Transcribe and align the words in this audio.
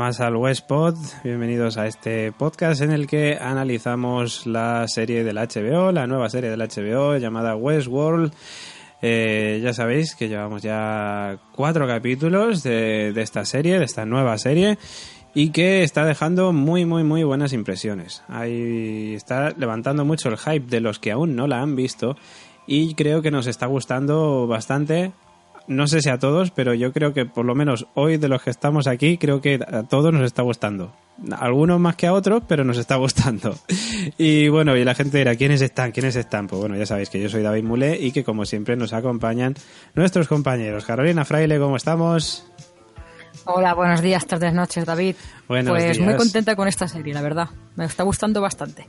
más 0.08 0.22
al 0.22 0.38
Westpod. 0.38 0.96
Bienvenidos 1.22 1.76
a 1.76 1.86
este 1.86 2.32
podcast 2.32 2.82
en 2.82 2.92
el 2.92 3.08
que 3.08 3.38
analizamos 3.42 4.48
la 4.48 4.88
serie 4.88 5.26
del 5.26 5.36
HBO, 5.36 5.92
la 5.92 6.08
nueva 6.08 6.30
serie 6.30 6.50
del 6.50 6.62
HBO 6.62 7.18
llamada 7.18 7.58
Westworld. 7.58 8.32
Eh, 9.02 9.60
ya 9.62 9.74
sabéis 9.74 10.16
que 10.16 10.30
llevamos 10.30 10.62
ya 10.62 11.40
cuatro 11.54 11.86
capítulos 11.88 12.64
de, 12.64 13.12
de 13.12 13.22
esta 13.22 13.44
serie, 13.44 13.80
de 13.80 13.84
esta 13.84 14.06
nueva 14.06 14.38
serie, 14.38 14.78
y 15.34 15.50
que 15.50 15.84
está 15.84 16.06
dejando 16.06 16.54
muy, 16.54 16.86
muy, 16.86 17.04
muy 17.04 17.26
buenas 17.26 17.52
impresiones. 17.52 18.24
Ahí 18.30 19.14
está 19.14 19.50
levantando 19.58 20.06
mucho 20.06 20.30
el 20.30 20.38
hype 20.38 20.68
de 20.68 20.80
los 20.80 21.00
que 21.00 21.12
aún 21.12 21.36
no 21.36 21.48
la 21.48 21.60
han 21.62 21.76
visto 21.76 22.16
y 22.66 22.94
creo 22.96 23.22
que 23.22 23.30
nos 23.30 23.46
está 23.46 23.66
gustando 23.66 24.48
bastante 24.48 25.12
no 25.68 25.88
sé 25.88 26.02
si 26.02 26.10
a 26.10 26.18
todos, 26.18 26.52
pero 26.52 26.74
yo 26.74 26.94
creo 26.94 27.14
que 27.14 27.26
por 27.26 27.46
lo 27.46 27.56
menos 27.56 27.88
hoy 27.94 28.18
de 28.18 28.28
los 28.28 28.42
que 28.42 28.50
estamos 28.50 28.88
aquí, 28.88 29.18
creo 29.18 29.42
que 29.42 29.60
a 29.66 29.84
todos 29.84 30.14
nos 30.14 30.24
está 30.24 30.42
gustando. 30.42 30.94
Algunos 31.38 31.80
más 31.80 31.96
que 31.96 32.08
a 32.08 32.14
otros, 32.14 32.44
pero 32.48 32.64
nos 32.64 32.78
está 32.78 32.96
gustando. 32.98 33.56
Y 34.18 34.48
bueno, 34.50 34.76
y 34.78 34.84
la 34.84 34.96
gente 34.96 35.18
dirá, 35.18 35.36
¿quiénes 35.36 35.62
están? 35.62 35.92
¿Quiénes 35.92 36.16
están? 36.16 36.48
Pues 36.48 36.60
bueno, 36.60 36.76
ya 36.78 36.86
sabéis 36.86 37.10
que 37.10 37.22
yo 37.22 37.30
soy 37.30 37.42
David 37.42 37.64
Mulé 37.64 37.98
y 38.00 38.12
que 38.12 38.24
como 38.24 38.46
siempre 38.46 38.76
nos 38.76 38.94
acompañan 38.94 39.56
nuestros 39.96 40.28
compañeros. 40.28 40.86
Carolina 40.86 41.26
Fraile, 41.26 41.60
¿cómo 41.60 41.76
estamos? 41.76 42.46
Hola, 43.46 43.74
buenos 43.74 44.02
días, 44.02 44.26
tardes, 44.26 44.54
noches, 44.54 44.86
David. 44.86 45.16
Buenos 45.48 45.72
pues 45.72 46.00
muy 46.00 46.16
contenta 46.16 46.56
con 46.56 46.68
esta 46.68 46.88
serie, 46.88 47.14
la 47.14 47.22
verdad. 47.22 47.50
Me 47.76 47.86
está 47.86 48.04
gustando 48.04 48.42
bastante. 48.42 48.88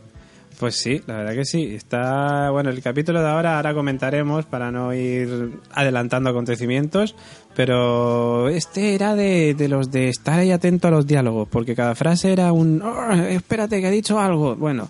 Pues 0.59 0.75
sí, 0.75 1.01
la 1.07 1.19
verdad 1.19 1.35
que 1.35 1.45
sí. 1.45 1.75
Está, 1.75 2.51
bueno, 2.51 2.71
el 2.71 2.83
capítulo 2.83 3.21
de 3.23 3.29
ahora, 3.29 3.57
ahora 3.57 3.75
comentaremos 3.75 4.45
para 4.45 4.73
no 4.73 4.93
ir 4.93 5.53
adelantando 5.73 6.31
acontecimientos, 6.31 7.15
pero 7.55 8.49
este 8.49 8.95
era 8.97 9.15
de, 9.15 9.55
de 9.55 9.69
los 9.69 9.93
de 9.93 10.09
estar 10.09 10.39
ahí 10.41 10.51
atento 10.51 10.89
a 10.89 10.91
los 10.91 11.07
diálogos, 11.07 11.47
porque 11.49 11.77
cada 11.77 11.95
frase 11.95 12.33
era 12.33 12.53
un, 12.53 12.83
"Oh, 12.83 13.13
espérate 13.13 13.81
que 13.81 13.87
ha 13.87 13.91
dicho 13.91 14.19
algo. 14.19 14.57
Bueno, 14.57 14.89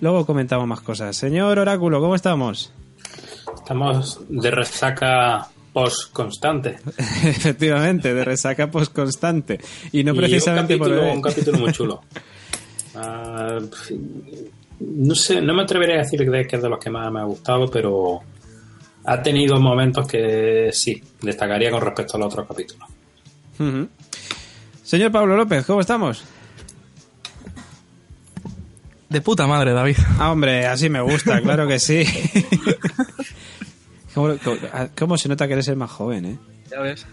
luego 0.00 0.24
comentamos 0.24 0.66
más 0.66 0.80
cosas. 0.80 1.14
Señor 1.16 1.58
Oráculo, 1.58 2.00
¿cómo 2.00 2.14
estamos? 2.14 2.72
Estamos 3.54 4.20
de 4.30 4.50
resaca 4.50 5.48
post 5.74 6.12
constante. 6.14 6.78
Efectivamente, 7.24 8.14
de 8.14 8.24
resaca 8.24 8.70
post 8.70 8.94
constante. 8.94 9.60
Y 9.92 10.02
no 10.02 10.14
precisamente 10.14 10.74
un 10.74 10.78
por 10.78 10.88
capítulo, 10.88 11.00
beber. 11.02 11.16
un 11.16 11.22
capítulo 11.22 11.58
muy 11.58 11.72
chulo. 11.72 12.00
Ah, 12.92 13.60
no 14.80 15.14
sé, 15.14 15.40
no 15.40 15.54
me 15.54 15.62
atrevería 15.62 15.96
a 15.96 15.98
decir 15.98 16.18
que 16.30 16.56
es 16.56 16.62
de 16.62 16.68
los 16.68 16.78
que 16.78 16.90
más 16.90 17.10
me 17.12 17.20
ha 17.20 17.24
gustado, 17.24 17.70
pero 17.70 18.20
ha 19.04 19.22
tenido 19.22 19.58
momentos 19.60 20.06
que 20.06 20.70
sí, 20.72 21.02
destacaría 21.22 21.70
con 21.70 21.80
respecto 21.82 22.16
a 22.16 22.20
los 22.20 22.32
otros 22.32 22.48
capítulos. 22.48 22.88
Señor 24.82 25.12
Pablo 25.12 25.36
López, 25.36 25.64
¿cómo 25.66 25.80
estamos? 25.80 26.24
De 29.08 29.20
puta 29.20 29.46
madre, 29.46 29.72
David. 29.72 29.96
Ah, 30.18 30.30
hombre, 30.32 30.66
así 30.66 30.88
me 30.88 31.00
gusta, 31.00 31.40
claro 31.42 31.66
que 31.66 31.78
sí. 31.78 32.04
¿Cómo, 34.14 34.36
cómo- 34.42 34.56
cómo 34.98 35.18
se 35.18 35.28
nota 35.28 35.46
que 35.46 35.54
eres 35.54 35.68
el 35.68 35.76
más 35.76 35.90
joven, 35.90 36.24
eh? 36.24 36.38
Ya 36.70 36.80
ves. 36.80 37.04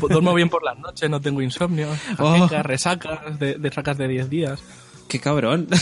Duermo 0.00 0.32
bien 0.32 0.48
por 0.48 0.64
las 0.64 0.78
noches, 0.78 1.10
no 1.10 1.20
tengo 1.20 1.42
insomnio. 1.42 1.88
Oh. 2.18 2.48
Resacas, 2.62 3.38
de, 3.38 3.56
de 3.56 3.70
sacas 3.70 3.98
de 3.98 4.08
10 4.08 4.30
días. 4.30 4.62
¡Qué 5.08 5.20
cabrón! 5.20 5.68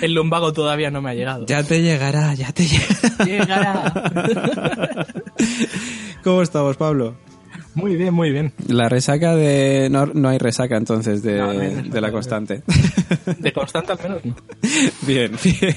El 0.00 0.14
lumbago 0.14 0.52
todavía 0.52 0.90
no 0.90 1.00
me 1.02 1.10
ha 1.10 1.14
llegado. 1.14 1.46
ya 1.46 1.62
te 1.62 1.82
llegará, 1.82 2.34
ya 2.34 2.52
te 2.52 2.66
llegará. 2.66 3.24
Llegará. 3.24 5.06
¿Cómo 6.24 6.42
estamos, 6.42 6.76
Pablo? 6.76 7.16
Muy 7.74 7.94
bien, 7.96 8.12
muy 8.14 8.30
bien. 8.30 8.52
La 8.68 8.88
resaca 8.88 9.36
de... 9.36 9.88
No, 9.90 10.06
no 10.06 10.28
hay 10.30 10.38
resaca 10.38 10.76
entonces 10.76 11.22
de, 11.22 11.36
No, 11.38 11.52
no 11.52 11.60
hay 11.60 11.68
resaca. 11.68 11.88
de 11.90 12.00
la 12.00 12.10
constante. 12.10 12.62
De 13.38 13.52
constante 13.52 13.92
al 13.92 13.98
menos 14.02 14.24
no. 14.24 14.34
bien, 15.06 15.32
bien. 15.42 15.76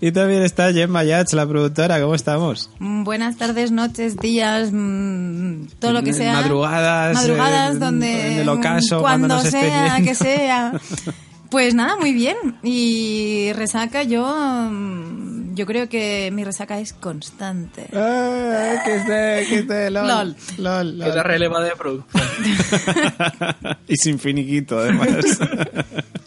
Y 0.00 0.12
también 0.12 0.42
está 0.42 0.72
Gemma 0.72 1.04
Yats, 1.04 1.32
la 1.32 1.46
productora. 1.46 2.00
¿Cómo 2.00 2.14
estamos? 2.14 2.70
Mm, 2.78 3.04
Buenas 3.04 3.36
tardes, 3.36 3.70
noches, 3.70 4.16
días, 4.16 4.70
mm, 4.72 5.66
todo 5.78 5.92
lo 5.92 6.02
que 6.02 6.12
sea. 6.12 6.32
Madrugadas, 6.34 7.14
Madrugadas, 7.14 7.76
eh, 7.76 7.78
donde. 7.78 8.32
en 8.34 8.38
el 8.40 8.48
ocaso, 8.48 9.00
cuando 9.00 9.28
cuando 9.28 9.28
nos 9.36 9.44
estés 9.46 9.62
sea, 9.62 10.00
que 10.02 10.14
sea. 10.14 10.72
Pues 11.54 11.72
nada, 11.72 11.96
muy 11.96 12.12
bien. 12.12 12.36
Y 12.64 13.52
resaca, 13.52 14.02
yo. 14.02 14.26
mm, 14.26 15.54
Yo 15.54 15.66
creo 15.66 15.88
que 15.88 16.30
mi 16.32 16.42
resaca 16.42 16.80
es 16.80 16.92
constante. 16.92 17.86
Ah, 17.92 18.82
que 18.84 18.96
esté, 18.96 19.46
que 19.48 19.58
esté, 19.60 19.88
lol. 19.92 20.08
Lol. 20.08 20.36
Lol, 20.58 20.98
lol. 20.98 21.08
Queda 21.12 21.22
releva 21.22 21.60
de 21.62 21.70
producción. 21.76 22.24
y 23.86 23.94
sin 23.96 24.18
finiquito, 24.18 24.80
además. 24.80 25.08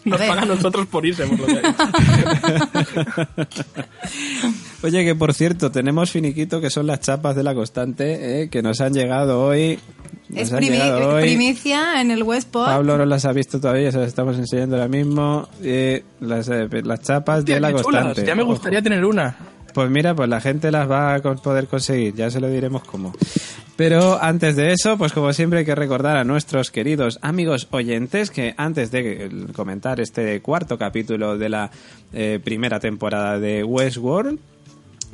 Nos 0.06 0.14
A 0.14 0.18
ver. 0.18 0.28
paga 0.30 0.42
a 0.42 0.46
nosotros 0.46 0.86
por 0.86 1.04
irse, 1.04 1.26
por 1.26 1.40
lo 1.40 1.46
que 1.46 1.60
Oye, 4.82 5.04
que 5.04 5.14
por 5.14 5.34
cierto, 5.34 5.70
tenemos 5.70 6.10
finiquito 6.10 6.62
que 6.62 6.70
son 6.70 6.86
las 6.86 7.00
chapas 7.00 7.36
de 7.36 7.42
la 7.42 7.52
constante, 7.54 8.44
eh, 8.44 8.48
que 8.48 8.62
nos 8.62 8.80
han 8.80 8.94
llegado 8.94 9.42
hoy. 9.42 9.78
Nos 10.28 10.40
Es 10.42 10.52
primi- 10.52 11.20
primicia 11.22 12.00
en 12.00 12.10
el 12.10 12.22
Westpod. 12.22 12.66
Pablo 12.66 12.98
no 12.98 13.06
las 13.06 13.24
ha 13.24 13.32
visto 13.32 13.60
todavía, 13.60 13.90
se 13.90 13.98
las 13.98 14.08
estamos 14.08 14.36
enseñando 14.38 14.76
ahora 14.76 14.88
mismo. 14.88 15.48
eh, 15.62 16.04
las, 16.20 16.48
eh, 16.48 16.68
las 16.84 17.00
chapas 17.00 17.44
de 17.44 17.58
la 17.60 17.68
chulas, 17.70 17.82
constante. 17.82 18.24
Ya 18.26 18.34
me 18.34 18.42
Ojo. 18.42 18.52
gustaría 18.52 18.82
tener 18.82 19.04
una. 19.04 19.36
Pues 19.74 19.90
mira, 19.90 20.14
pues 20.14 20.28
la 20.28 20.40
gente 20.40 20.70
las 20.70 20.90
va 20.90 21.14
a 21.14 21.18
poder 21.20 21.66
conseguir, 21.68 22.14
ya 22.14 22.30
se 22.30 22.40
lo 22.40 22.48
diremos 22.48 22.82
cómo. 22.84 23.12
Pero 23.76 24.20
antes 24.20 24.56
de 24.56 24.72
eso, 24.72 24.98
pues 24.98 25.12
como 25.12 25.32
siempre 25.32 25.60
hay 25.60 25.64
que 25.64 25.74
recordar 25.76 26.16
a 26.16 26.24
nuestros 26.24 26.70
queridos 26.72 27.18
amigos 27.22 27.68
oyentes 27.70 28.30
que 28.30 28.54
antes 28.56 28.90
de 28.90 29.26
eh, 29.26 29.30
comentar 29.54 30.00
este 30.00 30.40
cuarto 30.40 30.76
capítulo 30.78 31.38
de 31.38 31.48
la 31.48 31.70
eh, 32.12 32.40
primera 32.42 32.80
temporada 32.80 33.38
de 33.38 33.62
Westworld, 33.62 34.40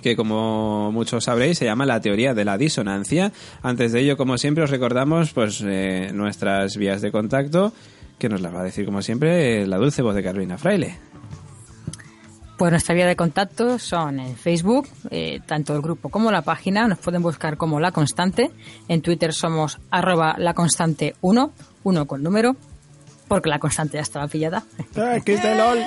que 0.02 0.16
como 0.16 0.92
muchos 0.92 1.24
sabréis 1.24 1.58
se 1.58 1.64
llama 1.64 1.86
la 1.86 2.00
teoría 2.00 2.34
de 2.34 2.44
la 2.44 2.58
disonancia. 2.58 3.32
Antes 3.62 3.92
de 3.92 4.00
ello, 4.00 4.16
como 4.16 4.38
siempre, 4.38 4.64
os 4.64 4.70
recordamos 4.70 5.32
pues 5.32 5.62
eh, 5.64 6.10
nuestras 6.12 6.76
vías 6.76 7.00
de 7.02 7.10
contacto, 7.12 7.72
que 8.18 8.28
nos 8.28 8.40
las 8.40 8.54
va 8.54 8.60
a 8.60 8.64
decir 8.64 8.84
como 8.84 9.02
siempre 9.02 9.62
eh, 9.62 9.66
la 9.66 9.78
dulce 9.78 10.02
voz 10.02 10.14
de 10.14 10.22
Carolina 10.22 10.58
Fraile. 10.58 10.98
Pues 12.56 12.70
nuestra 12.70 12.94
vía 12.94 13.06
de 13.06 13.16
contacto 13.16 13.80
son 13.80 14.20
en 14.20 14.36
Facebook, 14.36 14.88
eh, 15.10 15.40
tanto 15.44 15.74
el 15.74 15.82
grupo 15.82 16.08
como 16.08 16.30
la 16.30 16.42
página, 16.42 16.86
nos 16.86 16.98
pueden 16.98 17.20
buscar 17.20 17.56
como 17.56 17.80
La 17.80 17.90
Constante. 17.90 18.52
En 18.86 19.02
Twitter 19.02 19.32
somos 19.32 19.80
arroba 19.90 20.36
La 20.38 20.54
Constante 20.54 21.16
1, 21.20 21.52
1 21.82 22.06
con 22.06 22.22
número, 22.22 22.54
porque 23.26 23.48
La 23.48 23.58
Constante 23.58 23.96
ya 23.96 24.02
estaba 24.02 24.28
pillada. 24.28 24.62
Aquí 25.16 25.32
está 25.32 25.52
el 25.52 25.58
LOL. 25.58 25.78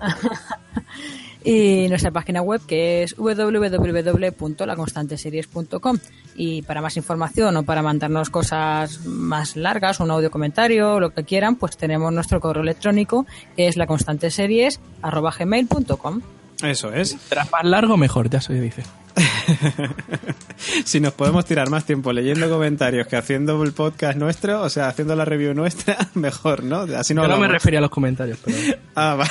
Y 1.44 1.86
nuestra 1.88 2.10
página 2.10 2.42
web 2.42 2.60
que 2.66 3.02
es 3.02 3.16
www.laconstanteseries.com. 3.16 5.98
Y 6.36 6.62
para 6.62 6.80
más 6.80 6.96
información 6.96 7.56
o 7.56 7.64
para 7.64 7.82
mandarnos 7.82 8.30
cosas 8.30 9.04
más 9.04 9.56
largas, 9.56 10.00
un 10.00 10.10
audio 10.10 10.30
comentario, 10.30 10.98
lo 11.00 11.10
que 11.10 11.24
quieran, 11.24 11.56
pues 11.56 11.76
tenemos 11.76 12.10
nuestro 12.12 12.40
correo 12.40 12.62
electrónico 12.62 13.26
que 13.56 13.68
es 13.68 13.76
laconstanteseries.gmail.com. 13.76 16.22
Eso 16.62 16.92
es. 16.92 17.16
Tras 17.28 17.50
más 17.50 17.64
largo, 17.64 17.96
mejor, 17.96 18.30
ya 18.30 18.40
se 18.40 18.54
dice. 18.54 18.84
si 20.84 21.00
nos 21.00 21.12
podemos 21.12 21.44
tirar 21.44 21.70
más 21.70 21.84
tiempo 21.84 22.12
leyendo 22.12 22.48
comentarios 22.48 23.06
que 23.06 23.16
haciendo 23.16 23.62
el 23.62 23.72
podcast 23.72 24.16
nuestro, 24.18 24.62
o 24.62 24.70
sea, 24.70 24.88
haciendo 24.88 25.14
la 25.16 25.24
review 25.24 25.54
nuestra, 25.54 25.96
mejor, 26.14 26.64
¿no? 26.64 26.80
Así 26.96 27.14
no 27.14 27.22
Yo 27.22 27.28
no 27.28 27.38
me 27.38 27.48
refería 27.48 27.78
a 27.78 27.82
los 27.82 27.90
comentarios, 27.90 28.38
pero... 28.44 28.56
Ah, 28.94 29.14
va. 29.14 29.24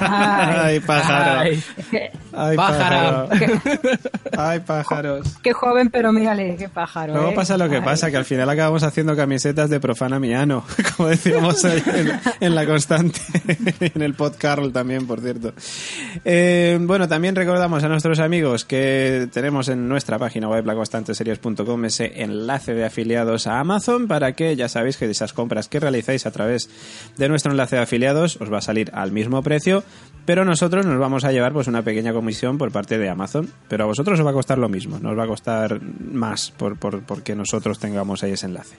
Ay. 0.00 0.56
Ay, 0.72 0.80
pájaro. 0.80 1.40
Ay. 1.40 1.62
Ay, 2.32 2.56
Pájaro. 2.56 3.28
Ay, 4.38 4.60
pájaros. 4.60 5.26
Qué 5.42 5.52
joven, 5.52 5.90
pero 5.90 6.10
mírale, 6.10 6.56
qué 6.56 6.70
pájaro. 6.70 7.12
Luego 7.12 7.30
¿eh? 7.32 7.34
pasa 7.34 7.58
lo 7.58 7.68
que 7.68 7.76
Ay. 7.76 7.82
pasa, 7.82 8.10
que 8.10 8.16
al 8.16 8.24
final 8.24 8.48
acabamos 8.48 8.82
haciendo 8.82 9.14
camisetas 9.14 9.68
de 9.68 9.78
profana 9.78 10.18
miano, 10.18 10.64
como 10.96 11.10
decíamos 11.10 11.62
en, 11.64 12.18
en 12.40 12.54
la 12.54 12.64
constante, 12.64 13.20
en 13.80 14.00
el 14.00 14.14
pod 14.14 14.36
Carl 14.38 14.72
también, 14.72 15.06
por 15.06 15.20
cierto. 15.20 15.52
Eh, 16.24 16.78
bueno, 16.80 17.06
también 17.08 17.36
recordamos 17.36 17.84
a 17.84 17.88
nuestros 17.88 18.18
amigos 18.18 18.64
que 18.64 18.81
tenemos 19.32 19.68
en 19.68 19.88
nuestra 19.88 20.18
página 20.18 20.48
web, 20.48 20.64
laconstanteseries.com, 20.66 21.84
ese 21.84 22.22
enlace 22.22 22.74
de 22.74 22.84
afiliados 22.84 23.46
a 23.46 23.60
Amazon 23.60 24.06
para 24.06 24.32
que 24.32 24.56
ya 24.56 24.68
sabéis 24.68 24.96
que 24.96 25.10
esas 25.10 25.32
compras 25.32 25.68
que 25.68 25.80
realizáis 25.80 26.26
a 26.26 26.30
través 26.30 26.70
de 27.16 27.28
nuestro 27.28 27.52
enlace 27.52 27.76
de 27.76 27.82
afiliados 27.82 28.36
os 28.40 28.52
va 28.52 28.58
a 28.58 28.62
salir 28.62 28.90
al 28.94 29.12
mismo 29.12 29.42
precio, 29.42 29.82
pero 30.24 30.44
nosotros 30.44 30.86
nos 30.86 30.98
vamos 30.98 31.24
a 31.24 31.32
llevar 31.32 31.52
pues 31.52 31.68
una 31.68 31.82
pequeña 31.82 32.12
comisión 32.12 32.58
por 32.58 32.70
parte 32.70 32.98
de 32.98 33.08
Amazon, 33.08 33.48
pero 33.68 33.84
a 33.84 33.86
vosotros 33.86 34.18
os 34.18 34.26
va 34.26 34.30
a 34.30 34.34
costar 34.34 34.58
lo 34.58 34.68
mismo, 34.68 34.98
nos 34.98 35.18
va 35.18 35.24
a 35.24 35.28
costar 35.28 35.80
más 35.82 36.50
por, 36.50 36.78
por, 36.78 37.02
porque 37.02 37.34
nosotros 37.34 37.78
tengamos 37.78 38.22
ahí 38.22 38.32
ese 38.32 38.46
enlace. 38.46 38.76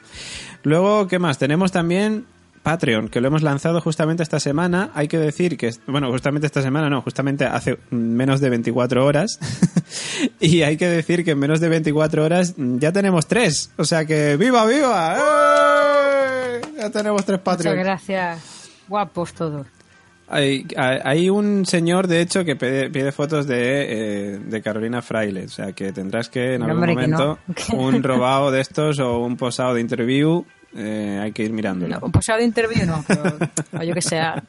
Luego, 0.63 1.07
¿qué 1.07 1.19
más? 1.19 1.38
Tenemos 1.38 1.71
también 1.71 2.25
Patreon, 2.63 3.10
que 3.10 3.19
lo 3.21 3.27
hemos 3.27 3.44
lanzado 3.44 3.81
justamente 3.81 4.24
esta 4.24 4.39
semana. 4.39 4.89
Hay 4.94 5.07
que 5.10 5.18
decir 5.19 5.57
que, 5.57 5.71
bueno, 5.86 6.10
justamente 6.12 6.48
esta 6.48 6.62
semana 6.62 6.89
no, 6.89 7.01
justamente 7.01 7.45
hace 7.45 7.77
menos 7.92 8.39
de 8.39 8.50
24 8.50 9.06
horas. 9.06 9.38
y 10.39 10.62
hay 10.62 10.77
que 10.77 10.88
decir 10.88 11.25
que 11.25 11.31
en 11.31 11.39
menos 11.39 11.60
de 11.60 11.68
24 11.69 12.24
horas 12.24 12.56
ya 12.57 12.92
tenemos 12.94 13.27
tres. 13.27 13.71
O 13.77 13.83
sea 13.83 14.06
que, 14.06 14.38
¡viva, 14.38 14.65
viva! 14.65 15.18
¡Eh! 15.18 16.62
Ya 16.77 16.89
tenemos 16.89 17.25
tres 17.25 17.39
Muchas 17.39 17.57
Patreons. 17.57 17.80
gracias. 17.83 18.69
Guapos 18.88 19.33
todos. 19.33 19.68
Hay, 20.30 20.66
hay 20.77 21.00
hay 21.04 21.30
un 21.30 21.66
señor, 21.66 22.07
de 22.07 22.21
hecho, 22.21 22.44
que 22.45 22.56
pide, 22.56 22.89
pide 22.89 23.12
fotos 23.12 23.45
de, 23.45 23.56
eh, 24.36 24.39
de 24.39 24.62
Carolina 24.62 25.01
Fraile. 25.01 25.45
O 25.45 25.50
sea, 25.50 25.74
que 25.74 25.92
tendrás 25.92 26.30
que 26.30 26.56
en 26.56 26.62
No, 26.62 26.68
algún 26.68 26.77
hombre, 26.89 26.94
momento 26.95 27.39
no. 27.71 27.77
un 27.77 28.01
robado 28.01 28.50
de 28.51 28.62
estos 28.62 29.00
o 29.00 29.19
un 29.19 29.36
posado 29.36 29.74
de 29.74 29.81
interview. 29.81 30.45
Eh, 30.75 31.19
hay 31.23 31.31
que 31.31 31.43
ir 31.43 31.51
mirándolo. 31.53 31.99
No, 31.99 32.05
un 32.07 32.11
pasado 32.11 32.39
de 32.39 32.45
interview 32.45 32.85
no, 32.85 33.03
pero 33.07 33.37
o 33.79 33.83
yo 33.83 33.93
que 33.93 34.01
sea. 34.01 34.43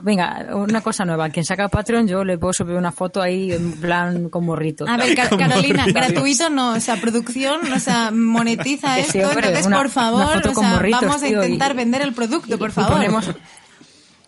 Venga, 0.00 0.46
una 0.54 0.80
cosa 0.80 1.04
nueva. 1.04 1.28
Quien 1.28 1.44
saca 1.44 1.68
Patreon, 1.68 2.08
yo 2.08 2.24
le 2.24 2.38
puedo 2.38 2.54
subir 2.54 2.74
una 2.74 2.90
foto 2.90 3.20
ahí 3.20 3.52
en 3.52 3.72
plan 3.72 4.30
con 4.30 4.46
morritos. 4.46 4.88
A 4.88 4.96
ver, 4.96 5.14
Car- 5.14 5.28
Como 5.28 5.46
Carolina, 5.46 5.82
morritos. 5.82 6.02
gratuito 6.02 6.48
no, 6.48 6.72
o 6.72 6.80
sea, 6.80 6.96
producción, 6.96 7.70
o 7.70 7.78
sea, 7.78 8.10
monetiza 8.10 8.94
Sí, 8.94 9.18
esto, 9.18 9.28
hombre, 9.28 9.48
entonces 9.48 9.66
una- 9.66 9.76
por 9.76 9.90
favor, 9.90 10.38
o 10.38 10.54
sea, 10.54 10.68
morritos, 10.70 11.00
vamos 11.02 11.22
a 11.22 11.26
tío, 11.26 11.42
intentar 11.44 11.74
vender 11.74 12.00
el 12.00 12.14
producto, 12.14 12.56
por 12.56 12.70
Y 12.70 12.72
favor. 12.72 12.92
ponemos, 12.94 13.30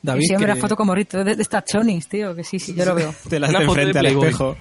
David, 0.02 0.24
sí, 0.28 0.34
hombre, 0.34 0.46
que- 0.52 0.54
la 0.56 0.60
foto 0.60 0.76
con 0.76 0.86
morritos 0.88 1.24
de, 1.24 1.34
de 1.36 1.42
estas 1.42 1.64
chonis, 1.64 2.06
tío, 2.06 2.34
que 2.34 2.44
sí, 2.44 2.58
sí, 2.58 2.74
yo 2.74 2.84
lo 2.84 2.94
veo. 2.94 3.14
Te 3.30 3.40
las 3.40 3.50
enfrente 3.54 3.98
al 3.98 4.06
espejo. 4.06 4.58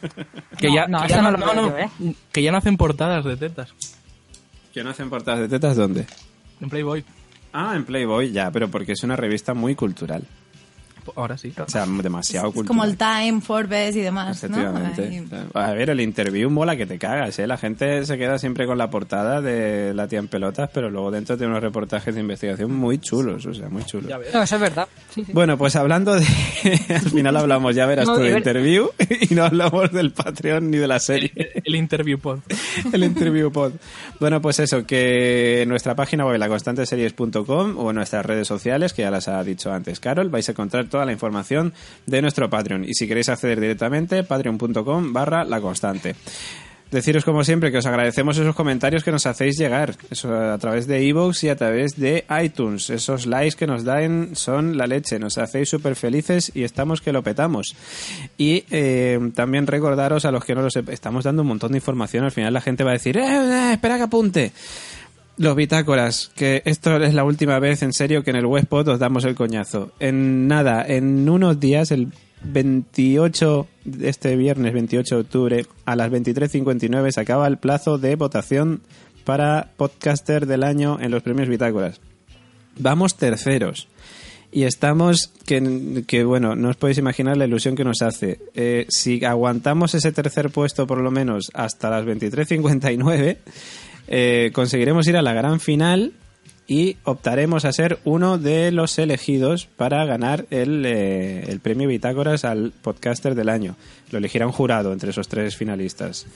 que 0.56 0.68
No, 0.68 0.74
ya, 0.74 0.86
no, 0.86 1.00
que 1.00 1.06
eso 1.06 1.16
ya 1.16 1.22
no 1.22 1.30
lo 1.32 1.38
veo 1.38 1.68
yo, 1.68 1.76
¿eh? 1.78 2.14
que 2.32 2.42
ya 2.42 2.50
no 2.50 2.56
hacen 2.56 2.78
portadas 2.78 3.26
de 3.26 3.36
tetas 3.36 3.74
¿Que 4.72 4.84
no 4.84 4.90
hacen 4.90 5.10
portadas 5.10 5.40
de 5.40 5.48
tetas 5.48 5.76
dónde? 5.76 6.06
en 6.60 6.68
Playboy. 6.68 7.04
Ah, 7.52 7.72
en 7.74 7.84
Playboy, 7.84 8.30
ya, 8.32 8.50
pero 8.50 8.70
porque 8.70 8.92
es 8.92 9.02
una 9.02 9.16
revista 9.16 9.54
muy 9.54 9.74
cultural. 9.74 10.24
Ahora 11.16 11.36
sí. 11.36 11.52
O 11.58 11.68
sea, 11.68 11.86
demasiado 11.86 12.48
Es 12.48 12.54
cultural. 12.54 12.68
como 12.68 12.84
el 12.84 12.96
Time, 12.96 13.40
Forbes 13.40 13.96
y 13.96 14.00
demás, 14.00 14.44
¿no? 14.44 14.56
Efectivamente. 14.60 15.02
Ahí. 15.02 15.46
A 15.54 15.72
ver, 15.72 15.90
el 15.90 16.00
interview 16.00 16.48
mola 16.50 16.76
que 16.76 16.86
te 16.86 16.98
cagas, 16.98 17.36
¿eh? 17.40 17.46
La 17.48 17.56
gente 17.56 18.04
se 18.04 18.16
queda 18.18 18.38
siempre 18.38 18.66
con 18.66 18.78
la 18.78 18.90
portada 18.90 19.40
de 19.40 19.92
la 19.94 20.06
tía 20.06 20.20
en 20.20 20.28
pelotas, 20.28 20.70
pero 20.72 20.88
luego 20.90 21.10
dentro 21.10 21.36
tiene 21.36 21.50
unos 21.50 21.62
reportajes 21.64 22.14
de 22.14 22.20
investigación 22.20 22.72
muy 22.72 22.98
chulos, 22.98 23.44
o 23.46 23.54
sea, 23.54 23.68
muy 23.70 23.82
chulos. 23.84 24.08
Ya 24.08 24.18
ves. 24.18 24.32
No, 24.32 24.42
eso 24.42 24.54
es 24.54 24.60
verdad. 24.60 24.86
Sí, 25.08 25.24
sí. 25.24 25.32
Bueno, 25.32 25.58
pues 25.58 25.74
hablando 25.74 26.14
de... 26.14 26.24
Al 26.90 27.10
final 27.10 27.36
hablamos, 27.36 27.74
ya 27.74 27.86
verás 27.86 28.06
No, 28.06 28.14
tú, 28.16 28.20
de 28.20 28.36
interview 28.36 28.90
y 29.30 29.34
no 29.34 29.44
hablamos 29.46 29.90
del 29.90 30.12
Patreon 30.12 30.70
ni 30.70 30.76
de 30.76 30.86
la 30.86 31.00
serie. 31.00 31.32
El 31.70 31.76
interview 31.76 32.18
pod. 32.18 32.40
el 32.92 33.04
interview 33.04 33.52
pod. 33.52 33.74
Bueno, 34.18 34.42
pues 34.42 34.58
eso, 34.58 34.84
que 34.84 35.64
nuestra 35.68 35.94
página 35.94 36.26
web, 36.26 36.36
laconstanteseries.com 36.38 37.78
o 37.78 37.92
nuestras 37.92 38.26
redes 38.26 38.48
sociales, 38.48 38.92
que 38.92 39.02
ya 39.02 39.10
las 39.10 39.28
ha 39.28 39.42
dicho 39.44 39.72
antes 39.72 40.00
Carol, 40.00 40.30
vais 40.30 40.48
a 40.48 40.52
encontrar 40.52 40.88
toda 40.88 41.04
la 41.04 41.12
información 41.12 41.72
de 42.06 42.22
nuestro 42.22 42.50
Patreon. 42.50 42.84
Y 42.84 42.94
si 42.94 43.06
queréis 43.06 43.28
acceder 43.28 43.60
directamente, 43.60 44.24
patreon.com 44.24 45.12
barra 45.12 45.44
la 45.44 45.60
constante. 45.60 46.16
Deciros 46.90 47.24
como 47.24 47.44
siempre 47.44 47.70
que 47.70 47.78
os 47.78 47.86
agradecemos 47.86 48.36
esos 48.36 48.56
comentarios 48.56 49.04
que 49.04 49.12
nos 49.12 49.24
hacéis 49.24 49.56
llegar, 49.56 49.94
eso 50.10 50.34
a 50.34 50.58
través 50.58 50.88
de 50.88 51.04
iVoox 51.04 51.44
y 51.44 51.48
a 51.48 51.54
través 51.54 51.96
de 51.96 52.24
iTunes. 52.42 52.90
Esos 52.90 53.26
likes 53.26 53.54
que 53.54 53.68
nos 53.68 53.84
dan 53.84 54.34
son 54.34 54.76
la 54.76 54.88
leche, 54.88 55.20
nos 55.20 55.38
hacéis 55.38 55.68
súper 55.68 55.94
felices 55.94 56.50
y 56.52 56.64
estamos 56.64 57.00
que 57.00 57.12
lo 57.12 57.22
petamos. 57.22 57.76
Y 58.36 58.64
eh, 58.72 59.20
también 59.36 59.68
recordaros 59.68 60.24
a 60.24 60.32
los 60.32 60.44
que 60.44 60.56
no 60.56 60.62
lo 60.62 60.70
sepan, 60.70 60.92
estamos 60.92 61.22
dando 61.22 61.42
un 61.42 61.48
montón 61.48 61.70
de 61.70 61.78
información, 61.78 62.24
al 62.24 62.32
final 62.32 62.52
la 62.52 62.60
gente 62.60 62.82
va 62.82 62.90
a 62.90 62.94
decir, 62.94 63.16
eh, 63.18 63.22
eh, 63.24 63.72
espera 63.74 63.96
que 63.96 64.02
apunte. 64.02 64.52
Los 65.36 65.54
bitácoras, 65.54 66.32
que 66.34 66.60
esto 66.64 66.96
es 66.96 67.14
la 67.14 67.22
última 67.22 67.58
vez 67.60 67.82
en 67.82 67.92
serio 67.92 68.24
que 68.24 68.30
en 68.30 68.36
el 68.36 68.46
Westpod 68.46 68.88
os 68.88 68.98
damos 68.98 69.24
el 69.24 69.36
coñazo. 69.36 69.92
En 70.00 70.48
nada, 70.48 70.84
en 70.86 71.28
unos 71.28 71.58
días, 71.60 71.92
el 71.92 72.08
28, 72.42 73.68
de 73.84 74.08
este 74.08 74.36
viernes 74.36 74.72
28 74.72 75.14
de 75.14 75.20
octubre, 75.20 75.66
a 75.84 75.96
las 75.96 76.10
23.59 76.10 77.10
se 77.12 77.20
acaba 77.20 77.46
el 77.46 77.58
plazo 77.58 77.98
de 77.98 78.16
votación 78.16 78.82
para 79.24 79.70
podcaster 79.76 80.46
del 80.46 80.64
año 80.64 80.98
en 81.00 81.10
los 81.10 81.22
premios 81.22 81.48
bitácoras. 81.48 82.00
Vamos 82.78 83.16
terceros. 83.16 83.88
Y 84.52 84.64
estamos, 84.64 85.28
que, 85.46 86.02
que 86.08 86.24
bueno, 86.24 86.56
no 86.56 86.70
os 86.70 86.76
podéis 86.76 86.98
imaginar 86.98 87.36
la 87.36 87.44
ilusión 87.44 87.76
que 87.76 87.84
nos 87.84 88.02
hace. 88.02 88.40
Eh, 88.54 88.86
si 88.88 89.24
aguantamos 89.24 89.94
ese 89.94 90.10
tercer 90.10 90.50
puesto 90.50 90.86
por 90.86 90.98
lo 90.98 91.10
menos 91.12 91.50
hasta 91.54 91.88
las 91.88 92.04
23.59, 92.04 93.36
eh, 94.08 94.50
conseguiremos 94.52 95.06
ir 95.06 95.16
a 95.16 95.22
la 95.22 95.34
gran 95.34 95.60
final 95.60 96.14
y 96.70 96.98
optaremos 97.02 97.64
a 97.64 97.72
ser 97.72 97.98
uno 98.04 98.38
de 98.38 98.70
los 98.70 98.96
elegidos 99.00 99.66
para 99.66 100.04
ganar 100.04 100.46
el, 100.50 100.84
eh, 100.86 101.58
premio 101.60 101.88
Bitácoras 101.88 102.44
al 102.44 102.70
podcaster 102.70 103.34
del 103.34 103.48
año. 103.48 103.74
Lo 104.12 104.18
elegirá 104.18 104.46
un 104.46 104.52
jurado 104.52 104.92
entre 104.92 105.10
esos 105.10 105.26
tres 105.26 105.56
finalistas. 105.56 106.28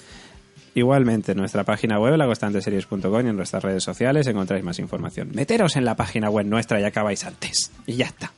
Igualmente, 0.74 1.32
en 1.32 1.38
nuestra 1.38 1.62
página 1.62 2.00
web, 2.00 2.16
laconstanteseries.com 2.16 3.26
y 3.26 3.28
en 3.28 3.36
nuestras 3.36 3.62
redes 3.62 3.84
sociales 3.84 4.26
encontráis 4.26 4.64
más 4.64 4.80
información. 4.80 5.30
Meteros 5.32 5.76
en 5.76 5.84
la 5.84 5.94
página 5.94 6.30
web 6.30 6.46
nuestra 6.46 6.80
y 6.80 6.84
acabáis 6.84 7.24
antes. 7.24 7.70
Y 7.86 7.94
ya 7.94 8.06
está. 8.06 8.32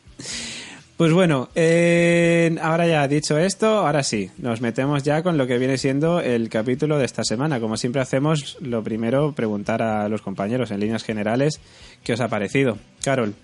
Pues 0.97 1.13
bueno, 1.13 1.51
eh, 1.55 2.57
ahora 2.63 2.87
ya 2.87 3.07
dicho 3.07 3.37
esto, 3.37 3.67
ahora 3.67 4.03
sí, 4.03 4.31
nos 4.39 4.63
metemos 4.63 5.03
ya 5.03 5.23
con 5.23 5.37
lo 5.37 5.47
que 5.47 5.59
viene 5.59 5.77
siendo 5.77 6.21
el 6.21 6.49
capítulo 6.49 6.97
de 6.97 7.05
esta 7.05 7.23
semana. 7.23 7.61
Como 7.61 7.77
siempre 7.77 8.01
hacemos, 8.01 8.57
lo 8.63 8.83
primero, 8.83 9.33
preguntar 9.33 9.83
a 9.83 10.09
los 10.09 10.23
compañeros 10.23 10.71
en 10.71 10.81
líneas 10.81 11.05
generales 11.05 11.61
qué 12.03 12.15
os 12.15 12.21
ha 12.21 12.29
parecido. 12.29 12.79
Carol. 13.05 13.35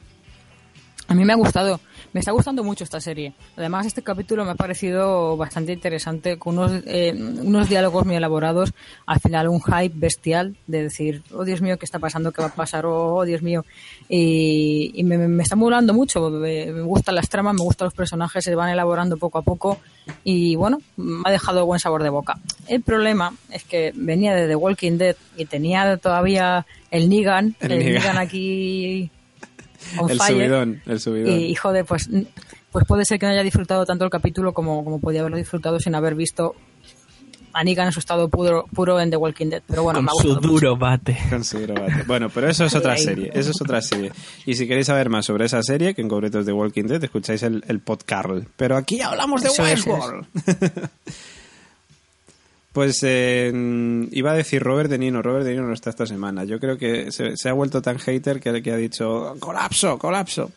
A 1.08 1.14
mí 1.14 1.26
me 1.26 1.34
ha 1.34 1.36
gustado, 1.36 1.78
me 2.12 2.20
está 2.20 2.32
gustando 2.32 2.62
mucho 2.62 2.84
esta 2.84 3.00
serie. 3.00 3.32
Además, 3.56 3.86
este 3.86 4.02
capítulo 4.02 4.44
me 4.44 4.50
ha 4.50 4.54
parecido 4.54 5.36
bastante 5.36 5.72
interesante, 5.72 6.38
con 6.38 6.58
unos, 6.58 6.82
eh, 6.86 7.12
unos 7.14 7.68
diálogos 7.68 8.04
muy 8.04 8.16
elaborados. 8.16 8.72
Al 9.06 9.20
final, 9.20 9.48
un 9.48 9.62
hype 9.62 9.94
bestial 9.94 10.56
de 10.66 10.82
decir, 10.82 11.22
oh 11.32 11.44
Dios 11.44 11.62
mío, 11.62 11.78
¿qué 11.78 11.84
está 11.86 11.98
pasando? 11.98 12.32
¿Qué 12.32 12.42
va 12.42 12.48
a 12.48 12.54
pasar? 12.54 12.84
Oh, 12.86 13.24
Dios 13.24 13.42
mío. 13.42 13.64
Y, 14.08 14.92
y 14.94 15.04
me, 15.04 15.16
me, 15.16 15.42
está 15.42 15.56
molando 15.56 15.94
mucho. 15.94 16.30
Me, 16.30 16.66
me, 16.66 16.82
gustan 16.82 17.14
las 17.14 17.28
tramas, 17.28 17.54
me 17.54 17.62
gustan 17.62 17.86
los 17.86 17.94
personajes, 17.94 18.44
se 18.44 18.54
van 18.54 18.68
elaborando 18.68 19.16
poco 19.16 19.38
a 19.38 19.42
poco. 19.42 19.78
Y 20.24 20.54
bueno, 20.56 20.78
me 20.96 21.22
ha 21.24 21.30
dejado 21.30 21.64
buen 21.64 21.80
sabor 21.80 22.02
de 22.02 22.10
boca. 22.10 22.38
El 22.68 22.82
problema 22.82 23.34
es 23.50 23.64
que 23.64 23.92
venía 23.94 24.34
de 24.34 24.48
The 24.48 24.56
Walking 24.56 24.98
Dead 24.98 25.16
y 25.36 25.46
tenía 25.46 25.96
todavía 25.96 26.66
el 26.90 27.08
Negan, 27.08 27.56
el, 27.60 27.72
el 27.72 27.94
Negan 27.94 28.18
aquí 28.18 29.10
el 30.08 30.18
fire, 30.18 30.32
subidón, 30.46 30.82
el 30.86 31.00
subidón. 31.00 31.40
Y, 31.40 31.54
joder, 31.54 31.84
pues, 31.84 32.08
pues 32.70 32.84
puede 32.86 33.04
ser 33.04 33.18
que 33.18 33.26
no 33.26 33.32
haya 33.32 33.42
disfrutado 33.42 33.84
tanto 33.86 34.04
el 34.04 34.10
capítulo 34.10 34.52
como, 34.52 34.84
como 34.84 35.00
podía 35.00 35.20
haberlo 35.20 35.36
disfrutado 35.38 35.78
sin 35.80 35.94
haber 35.94 36.14
visto 36.14 36.54
a 37.54 37.64
Negan 37.64 37.86
en 37.86 37.92
su 37.92 37.98
estado 38.00 38.28
puro, 38.30 38.64
puro 38.74 38.98
en 38.98 39.10
The 39.10 39.16
Walking 39.16 39.48
Dead. 39.50 39.62
Pero 39.66 39.82
bueno, 39.82 39.98
Con 39.98 40.04
me 40.06 40.10
ha 40.10 40.22
su 40.22 40.34
duro 40.40 40.70
mucho. 40.70 40.76
bate. 40.76 41.18
Con 41.28 41.44
su 41.44 41.58
duro 41.58 41.74
bate. 41.74 42.02
Bueno, 42.06 42.30
pero 42.30 42.48
eso 42.48 42.64
es 42.64 42.74
otra 42.74 42.96
serie. 42.96 43.30
Eso 43.34 43.50
es 43.50 43.60
otra 43.60 43.82
serie. 43.82 44.10
Y 44.46 44.54
si 44.54 44.66
queréis 44.66 44.86
saber 44.86 45.10
más 45.10 45.26
sobre 45.26 45.44
esa 45.44 45.62
serie, 45.62 45.94
que 45.94 46.00
en 46.00 46.08
concreto 46.08 46.40
es 46.40 46.46
The 46.46 46.52
Walking 46.52 46.84
Dead, 46.84 47.04
escucháis 47.04 47.42
el, 47.42 47.62
el 47.68 47.80
podcast. 47.80 48.28
Pero 48.56 48.76
aquí 48.76 49.02
hablamos 49.02 49.42
de 49.42 49.50
Westworld. 49.50 50.26
Pues 52.72 53.02
eh, 53.02 53.52
iba 54.12 54.32
a 54.32 54.34
decir 54.34 54.62
Robert 54.62 54.88
De 54.88 54.98
Nino. 54.98 55.20
Robert 55.20 55.44
De 55.44 55.52
Nino 55.52 55.66
no 55.66 55.74
está 55.74 55.90
esta 55.90 56.06
semana. 56.06 56.44
Yo 56.44 56.58
creo 56.58 56.78
que 56.78 57.12
se, 57.12 57.36
se 57.36 57.48
ha 57.48 57.52
vuelto 57.52 57.82
tan 57.82 57.98
hater 57.98 58.40
que, 58.40 58.62
que 58.62 58.72
ha 58.72 58.76
dicho 58.76 59.34
colapso, 59.38 59.98
colapso. 59.98 60.50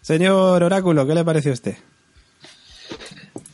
Señor 0.00 0.62
Oráculo, 0.62 1.06
¿qué 1.06 1.14
le 1.14 1.24
pareció 1.24 1.50
a 1.50 1.54
usted? 1.54 1.76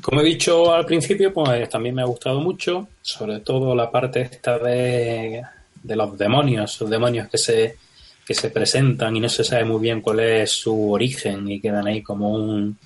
Como 0.01 0.21
he 0.21 0.25
dicho 0.25 0.73
al 0.73 0.87
principio, 0.87 1.33
pues 1.33 1.69
también 1.69 1.95
me 1.95 2.03
ha 2.03 2.07
gustado 2.07 2.41
mucho, 2.41 2.87
sobre 3.03 3.41
todo 3.41 3.75
la 3.75 3.91
parte 3.91 4.21
esta 4.21 4.57
de, 4.59 5.43
de 5.83 5.97
los 5.97 6.17
demonios, 6.17 6.81
los 6.81 6.91
demonios 6.91 7.29
que 7.29 7.39
se, 7.39 7.77
que 8.25 8.35
se 8.35 8.51
presentan 8.51 9.17
y 9.17 9.21
no 9.21 9.29
se 9.29 9.43
sabe 9.43 9.65
muy 9.65 9.81
bien 9.81 10.01
cuál 10.01 10.21
es 10.21 10.53
su 10.53 10.93
origen 10.93 11.51
y 11.51 11.61
quedan 11.61 11.89
ahí 11.89 12.03
como 12.03 12.31
un, 12.31 12.51
un 12.51 12.79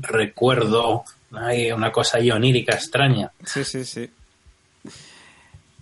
recuerdo, 0.00 1.04
hay 1.32 1.72
una 1.72 1.92
cosa 1.92 2.18
ahí 2.18 2.30
onírica 2.30 2.74
extraña. 2.74 3.30
Sí, 3.44 3.64
sí, 3.64 3.84
sí. 3.84 4.10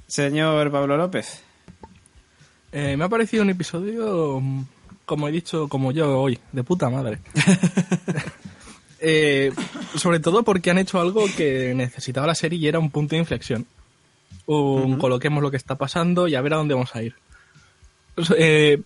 Señor 0.06 0.70
Pablo 0.70 0.96
López. 0.96 1.42
Eh, 2.72 2.96
me 2.96 3.04
ha 3.04 3.08
parecido 3.08 3.42
un 3.42 3.50
episodio, 3.50 4.40
mm, 4.40 4.64
como 5.06 5.28
he 5.28 5.32
dicho, 5.32 5.68
como 5.68 5.92
yo 5.92 6.20
hoy, 6.20 6.38
de 6.52 6.64
puta 6.64 6.90
madre. 6.90 7.18
Eh, 9.06 9.52
sobre 9.96 10.18
todo 10.18 10.44
porque 10.44 10.70
han 10.70 10.78
hecho 10.78 10.98
algo 10.98 11.26
que 11.36 11.74
necesitaba 11.74 12.26
la 12.26 12.34
serie 12.34 12.58
y 12.58 12.68
era 12.68 12.78
un 12.78 12.90
punto 12.90 13.14
de 13.14 13.18
inflexión. 13.18 13.66
Un, 14.46 14.96
Coloquemos 14.96 15.42
lo 15.42 15.50
que 15.50 15.58
está 15.58 15.74
pasando 15.74 16.26
y 16.26 16.34
a 16.34 16.40
ver 16.40 16.54
a 16.54 16.56
dónde 16.56 16.72
vamos 16.72 16.96
a 16.96 17.02
ir. 17.02 17.14
Eh, 18.38 18.80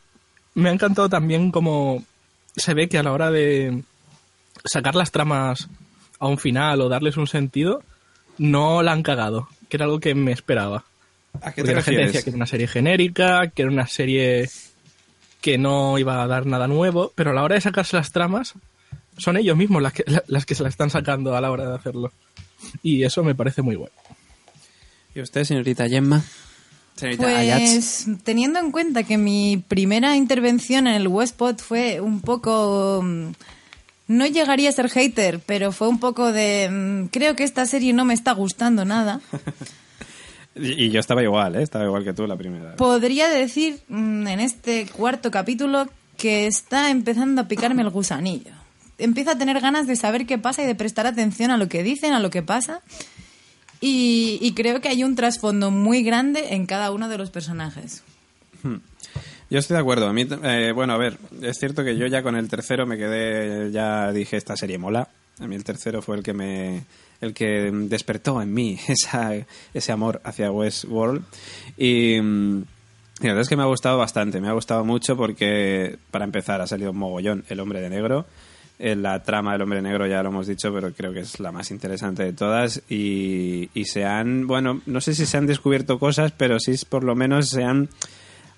me 0.54 0.70
ha 0.70 0.73
encantado 0.73 1.08
también 1.08 1.52
como 1.52 2.04
se 2.56 2.75
ve 2.75 2.88
que 2.88 2.99
a 2.99 3.04
la 3.04 3.12
hora 3.12 3.30
de 3.30 3.85
sacar 4.65 4.95
las 4.95 5.11
tramas 5.11 5.69
a 6.19 6.27
un 6.27 6.38
final 6.38 6.81
o 6.81 6.88
darles 6.88 7.17
un 7.17 7.27
sentido, 7.27 7.83
no 8.38 8.83
la 8.83 8.93
han 8.93 9.03
cagado, 9.03 9.49
que 9.69 9.77
era 9.77 9.85
algo 9.85 10.00
que 10.00 10.15
me 10.15 10.33
esperaba. 10.33 10.85
¿A 11.41 11.53
qué 11.53 11.62
Porque 11.62 11.71
te 11.73 11.75
la 11.77 11.83
gente 11.83 12.00
decía 12.07 12.23
que 12.23 12.31
era 12.31 12.37
una 12.37 12.47
serie 12.47 12.67
genérica, 12.69 13.49
que 13.49 13.62
era 13.62 13.71
una 13.71 13.87
serie 13.87 14.49
que 15.41 15.59
no 15.59 15.99
iba 15.99 16.23
a 16.23 16.27
dar 16.27 16.47
nada 16.47 16.67
nuevo, 16.67 17.12
pero 17.15 17.31
a 17.31 17.35
la 17.35 17.43
hora 17.45 17.55
de 17.55 17.61
sacarse 17.61 17.97
las 17.97 18.11
tramas, 18.11 18.55
son 19.17 19.37
ellos 19.37 19.57
mismos 19.57 19.83
las 19.83 19.93
que, 19.93 20.05
la- 20.07 20.25
las 20.27 20.47
que 20.47 20.55
se 20.55 20.62
la 20.62 20.69
están 20.69 20.91
sacando 20.91 21.37
a 21.37 21.41
la 21.41 21.50
hora 21.50 21.69
de 21.69 21.75
hacerlo. 21.77 22.12
Y 22.83 23.05
eso 23.05 23.23
me 23.23 23.35
parece 23.37 23.62
muy 23.62 23.77
bueno. 23.77 23.93
¿Y 25.15 25.21
usted, 25.21 25.45
señorita 25.45 25.88
Gemma? 25.88 26.23
Señorita 26.97 27.29
Ayats. 27.38 28.03
Pues 28.07 28.19
teniendo 28.25 28.59
en 28.59 28.73
cuenta 28.73 29.05
que 29.05 29.17
mi 29.19 29.62
primera 29.69 30.17
intervención 30.17 30.88
en 30.88 30.95
el 30.95 31.07
Westpod 31.09 31.59
fue 31.59 32.00
un 32.00 32.21
poco... 32.21 33.05
No 34.09 34.27
llegaría 34.27 34.71
a 34.71 34.73
ser 34.73 34.88
hater, 34.88 35.41
pero 35.41 35.71
fue 35.71 35.88
un 35.88 36.00
poco 36.00 36.33
de... 36.33 36.69
mm, 36.71 37.07
Creo 37.09 37.37
que 37.37 37.45
esta 37.45 37.67
serie 37.67 37.93
no 37.93 38.05
me 38.05 38.15
está 38.15 38.33
gustando 38.33 38.85
nada. 38.85 39.21
Y, 40.61 40.91
yo 40.91 40.99
estaba 40.99 41.23
igual, 41.23 41.55
¿eh? 41.55 41.62
Estaba 41.62 41.85
igual 41.85 42.03
que 42.03 42.12
tú 42.12 42.27
la 42.27 42.37
primera. 42.37 42.71
vez. 42.71 42.75
Podría 42.77 43.29
decir 43.29 43.81
mm, 43.88 44.27
en 44.27 44.41
este 44.41 44.87
cuarto 44.88 45.31
capítulo 45.31 45.88
que 46.17 46.49
está 46.49 46.91
empezando 46.91 47.43
a 47.43 47.47
picarme 47.49 47.83
el 47.83 47.91
gusanillo. 47.91 48.50
Empiezo 48.99 49.31
a 49.31 49.38
tener 49.38 49.61
ganas 49.61 49.87
de 49.87 49.95
saber 49.95 50.27
qué 50.27 50.37
pasa 50.37 50.62
y 50.65 50.67
de 50.67 50.75
prestar 50.75 51.07
atención 51.07 51.53
a 51.53 51.59
lo 51.59 51.69
que 51.69 51.85
dicen, 51.85 52.12
a 52.12 52.19
lo 52.19 52.31
que 52.31 52.43
pasa. 52.43 52.81
Y, 53.81 54.41
y 54.43 54.53
creo 54.55 54.81
que 54.81 54.88
hay 54.88 55.05
un 55.05 55.15
trasfondo 55.15 55.71
muy 55.71 56.03
grande 56.03 56.55
en 56.55 56.67
cada 56.67 56.91
uno 56.91 57.09
de 57.09 57.19
los 57.19 57.31
personajes. 57.31 58.03
Yo 59.50 59.59
estoy 59.59 59.76
de 59.76 59.81
acuerdo. 59.81 60.09
A 60.09 60.12
mí, 60.12 60.26
eh, 60.43 60.73
bueno, 60.75 60.93
a 60.93 60.99
ver, 60.99 61.17
es 61.40 61.57
cierto 61.59 61.83
que 61.83 61.97
yo 61.97 62.07
ya 62.07 62.23
con 62.23 62.37
el 62.37 62.49
tercero 62.49 62.87
me 62.87 62.99
quedé, 62.99 63.71
ya 63.71 64.12
dije, 64.12 64.37
esta 64.37 64.57
serie 64.57 64.76
mola. 64.76 65.09
A 65.40 65.47
mí 65.47 65.55
el 65.55 65.64
tercero 65.64 66.02
fue 66.02 66.17
el 66.19 66.23
que 66.23 66.35
me, 66.35 66.85
el 67.21 67.33
que 67.33 67.71
despertó 67.73 68.43
en 68.43 68.52
mí 68.52 68.78
esa, 68.88 69.33
ese 69.73 69.93
amor 69.93 70.21
hacia 70.25 70.52
Westworld. 70.52 71.23
Y, 71.78 72.21
la 72.21 73.31
verdad 73.31 73.40
es 73.40 73.49
que 73.49 73.57
me 73.57 73.62
ha 73.62 73.67
gustado 73.67 73.99
bastante, 73.99 74.40
me 74.40 74.49
ha 74.49 74.52
gustado 74.52 74.85
mucho 74.85 75.17
porque, 75.17 75.99
para 76.11 76.25
empezar, 76.25 76.61
ha 76.61 76.67
salido 76.67 76.93
un 76.93 76.99
mogollón 76.99 77.45
El 77.49 77.61
Hombre 77.61 77.81
de 77.81 77.90
Negro. 77.90 78.26
Eh, 78.78 78.95
La 78.95 79.23
trama 79.23 79.52
del 79.52 79.62
Hombre 79.62 79.83
Negro 79.83 80.07
ya 80.07 80.23
lo 80.23 80.28
hemos 80.28 80.47
dicho, 80.47 80.73
pero 80.73 80.93
creo 80.93 81.12
que 81.12 81.21
es 81.21 81.40
la 81.40 81.50
más 81.50 81.71
interesante 81.71 82.23
de 82.23 82.33
todas. 82.35 82.83
Y, 82.88 83.71
y 83.73 83.87
se 83.87 84.05
han, 84.05 84.47
bueno, 84.47 84.83
no 84.85 85.00
sé 85.00 85.14
si 85.14 85.25
se 85.25 85.37
han 85.38 85.47
descubierto 85.47 85.99
cosas, 85.99 86.33
pero 86.37 86.61
sí 86.61 86.75
por 86.88 87.02
lo 87.02 87.17
menos 87.17 87.49
se 87.49 87.64
han 87.64 87.88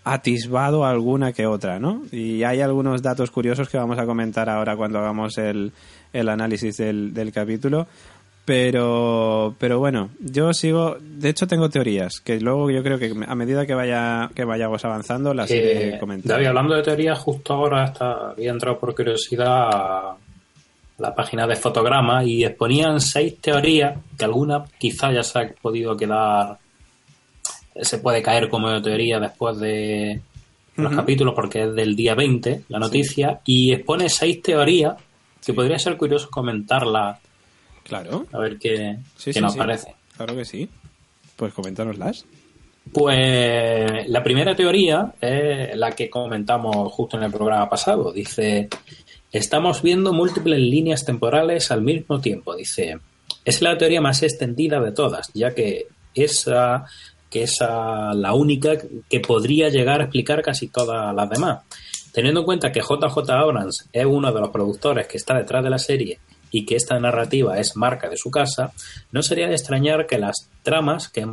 atisbado 0.04 0.84
alguna 0.84 1.32
que 1.32 1.46
otra, 1.46 1.78
¿no? 1.78 2.02
Y 2.10 2.42
hay 2.42 2.60
algunos 2.60 3.02
datos 3.02 3.30
curiosos 3.30 3.68
que 3.68 3.78
vamos 3.78 3.98
a 3.98 4.06
comentar 4.06 4.48
ahora 4.48 4.76
cuando 4.76 4.98
hagamos 4.98 5.36
el, 5.38 5.72
el 6.12 6.28
análisis 6.28 6.76
del, 6.78 7.12
del 7.12 7.32
capítulo. 7.32 7.86
Pero, 8.44 9.54
pero 9.58 9.78
bueno, 9.78 10.10
yo 10.18 10.52
sigo, 10.52 10.96
de 10.98 11.28
hecho 11.28 11.46
tengo 11.46 11.68
teorías 11.68 12.20
que 12.20 12.40
luego 12.40 12.70
yo 12.70 12.82
creo 12.82 12.98
que 12.98 13.14
a 13.28 13.34
medida 13.36 13.64
que 13.64 13.74
vaya 13.74 14.28
que 14.34 14.44
vayamos 14.44 14.84
avanzando 14.84 15.32
las 15.34 15.50
iré 15.50 15.94
Eh, 15.94 15.98
comentando. 16.00 16.34
David, 16.34 16.46
hablando 16.48 16.74
de 16.74 16.82
teorías, 16.82 17.18
justo 17.18 17.52
ahora 17.52 17.84
hasta, 17.84 18.30
había 18.30 18.50
entrado 18.50 18.78
por 18.78 18.94
curiosidad 18.94 19.46
a 19.46 20.16
la 20.98 21.14
página 21.14 21.46
de 21.46 21.54
fotograma 21.54 22.24
y 22.24 22.42
exponían 22.44 23.00
seis 23.00 23.38
teorías, 23.40 23.98
que 24.18 24.24
alguna 24.24 24.64
quizá 24.78 25.12
ya 25.12 25.22
se 25.22 25.38
ha 25.38 25.52
podido 25.62 25.96
quedar, 25.96 26.58
se 27.82 27.98
puede 27.98 28.22
caer 28.22 28.48
como 28.48 28.80
teoría 28.82 29.18
después 29.18 29.58
de 29.58 30.20
los 30.76 30.94
capítulos 30.94 31.34
porque 31.34 31.64
es 31.64 31.74
del 31.74 31.94
día 31.94 32.14
20 32.14 32.64
la 32.68 32.78
noticia 32.78 33.40
y 33.44 33.72
expone 33.72 34.08
seis 34.08 34.40
teorías 34.40 34.94
que 35.44 35.52
podría 35.52 35.78
ser 35.78 35.96
curioso 35.96 36.28
comentarlas 36.30 37.18
Claro, 37.90 38.24
a 38.32 38.38
ver 38.38 38.56
qué, 38.56 38.98
sí, 39.16 39.32
qué 39.32 39.40
nos 39.40 39.56
parece. 39.56 39.94
Claro 40.16 40.36
que 40.36 40.44
sí. 40.44 40.68
Pues 41.34 41.52
coméntanoslas. 41.52 42.24
Pues 42.92 44.08
la 44.08 44.22
primera 44.22 44.54
teoría 44.54 45.12
es 45.20 45.76
la 45.76 45.90
que 45.90 46.08
comentamos 46.08 46.92
justo 46.92 47.16
en 47.16 47.24
el 47.24 47.32
programa 47.32 47.68
pasado. 47.68 48.12
Dice, 48.12 48.68
estamos 49.32 49.82
viendo 49.82 50.12
múltiples 50.12 50.60
líneas 50.60 51.04
temporales 51.04 51.72
al 51.72 51.82
mismo 51.82 52.20
tiempo. 52.20 52.54
Dice, 52.54 52.98
es 53.44 53.60
la 53.60 53.76
teoría 53.76 54.00
más 54.00 54.22
extendida 54.22 54.80
de 54.80 54.92
todas, 54.92 55.30
ya 55.34 55.52
que 55.52 55.88
esa 56.14 56.84
que 57.30 57.44
es 57.44 57.56
ah, 57.60 58.12
la 58.14 58.34
única 58.34 58.72
que 59.08 59.20
podría 59.20 59.68
llegar 59.68 60.00
a 60.00 60.04
explicar 60.04 60.42
casi 60.42 60.68
todas 60.68 61.14
las 61.14 61.30
demás. 61.30 61.60
Teniendo 62.12 62.40
en 62.40 62.46
cuenta 62.46 62.72
que 62.72 62.80
JJ 62.80 63.30
Abrams 63.30 63.88
es 63.92 64.04
uno 64.04 64.32
de 64.32 64.40
los 64.40 64.50
productores 64.50 65.06
que 65.06 65.16
está 65.16 65.38
detrás 65.38 65.62
de 65.62 65.70
la 65.70 65.78
serie 65.78 66.18
y 66.50 66.66
que 66.66 66.74
esta 66.74 66.98
narrativa 66.98 67.58
es 67.58 67.76
marca 67.76 68.08
de 68.08 68.16
su 68.16 68.30
casa, 68.30 68.72
no 69.12 69.22
sería 69.22 69.46
de 69.46 69.54
extrañar 69.54 70.06
que 70.06 70.18
las 70.18 70.48
tramas 70.64 71.08
que, 71.08 71.24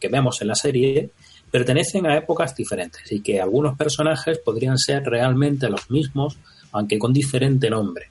que 0.00 0.08
vemos 0.08 0.42
en 0.42 0.48
la 0.48 0.56
serie 0.56 1.10
pertenecen 1.50 2.06
a 2.06 2.16
épocas 2.16 2.54
diferentes 2.56 3.10
y 3.12 3.20
que 3.20 3.40
algunos 3.40 3.76
personajes 3.78 4.38
podrían 4.38 4.76
ser 4.76 5.04
realmente 5.04 5.70
los 5.70 5.88
mismos, 5.90 6.36
aunque 6.72 6.98
con 6.98 7.12
diferente 7.12 7.70
nombre. 7.70 8.06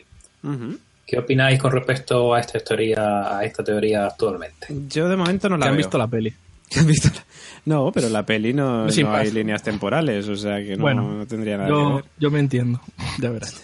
¿Qué 1.05 1.19
opináis 1.19 1.59
con 1.59 1.71
respecto 1.71 2.33
a 2.33 2.39
esta 2.39 2.59
teoría, 2.59 3.37
a 3.37 3.43
esta 3.43 3.63
teoría 3.63 4.05
actualmente? 4.05 4.67
Yo 4.87 5.07
de 5.07 5.15
momento 5.15 5.49
no 5.49 5.57
la 5.57 5.67
veo. 5.67 5.75
visto 5.75 5.97
la 5.97 6.07
peli. 6.07 6.33
¿Que 6.69 6.79
han 6.81 6.87
visto 6.87 7.09
la- 7.13 7.23
No, 7.65 7.91
pero 7.93 8.09
la 8.09 8.25
peli 8.25 8.53
no, 8.53 8.87
no 8.87 9.13
hay 9.15 9.31
líneas 9.31 9.61
temporales, 9.63 10.27
o 10.27 10.35
sea 10.35 10.57
que 10.63 10.75
no, 10.75 10.81
bueno, 10.83 11.01
no 11.13 11.25
tendría 11.27 11.57
nada 11.57 11.69
que 11.69 11.73
yo, 11.75 11.95
ver. 11.95 12.05
yo 12.19 12.31
me 12.31 12.39
entiendo, 12.39 12.79
ya 13.19 13.29
verás. 13.29 13.61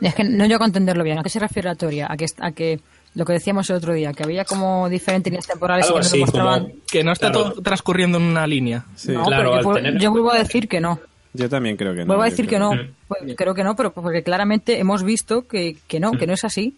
Es 0.00 0.14
que 0.14 0.24
no 0.24 0.44
llego 0.46 0.62
a 0.62 0.66
entenderlo 0.66 1.04
bien. 1.04 1.18
¿A 1.18 1.22
qué 1.22 1.28
se 1.30 1.38
refiere 1.38 1.68
la 1.68 1.74
teoría? 1.74 2.06
A 2.10 2.16
que, 2.16 2.26
a 2.40 2.52
que 2.52 2.80
lo 3.14 3.24
que 3.24 3.32
decíamos 3.32 3.68
el 3.70 3.76
otro 3.76 3.94
día, 3.94 4.12
que 4.12 4.22
había 4.24 4.44
como 4.44 4.88
diferentes 4.88 5.30
líneas 5.30 5.46
temporales 5.46 5.86
Algo 5.86 6.00
que 6.00 6.06
así, 6.06 6.18
nos 6.20 6.26
mostraban. 6.28 6.60
como- 6.64 6.74
Que 6.90 7.04
no 7.04 7.12
está 7.12 7.30
Claro. 7.32 7.50
todo 7.52 7.62
transcurriendo 7.62 8.18
en 8.18 8.24
una 8.24 8.46
línea. 8.46 8.84
Sí. 8.96 9.12
No, 9.12 9.24
Claro, 9.24 9.50
pero 9.52 9.62
yo, 9.62 9.68
vuel- 9.70 9.74
tener- 9.82 9.98
yo 10.00 10.10
vuelvo 10.10 10.32
a 10.32 10.38
decir 10.38 10.68
que 10.68 10.80
no. 10.80 11.00
Yo 11.32 11.48
también 11.48 11.76
creo 11.76 11.94
que 11.94 12.00
no. 12.00 12.06
Vuelvo 12.06 12.22
a 12.22 12.26
decir 12.26 12.46
creo 12.46 12.70
que 12.70 12.76
no. 12.76 12.82
Pues 13.08 13.20
creo 13.36 13.54
que 13.54 13.64
no, 13.64 13.74
pero 13.74 13.92
porque 13.92 14.22
claramente 14.22 14.78
hemos 14.78 15.02
visto 15.02 15.46
que, 15.48 15.76
que 15.88 15.98
no, 16.00 16.12
que 16.12 16.26
no 16.26 16.34
es 16.34 16.44
así. 16.44 16.76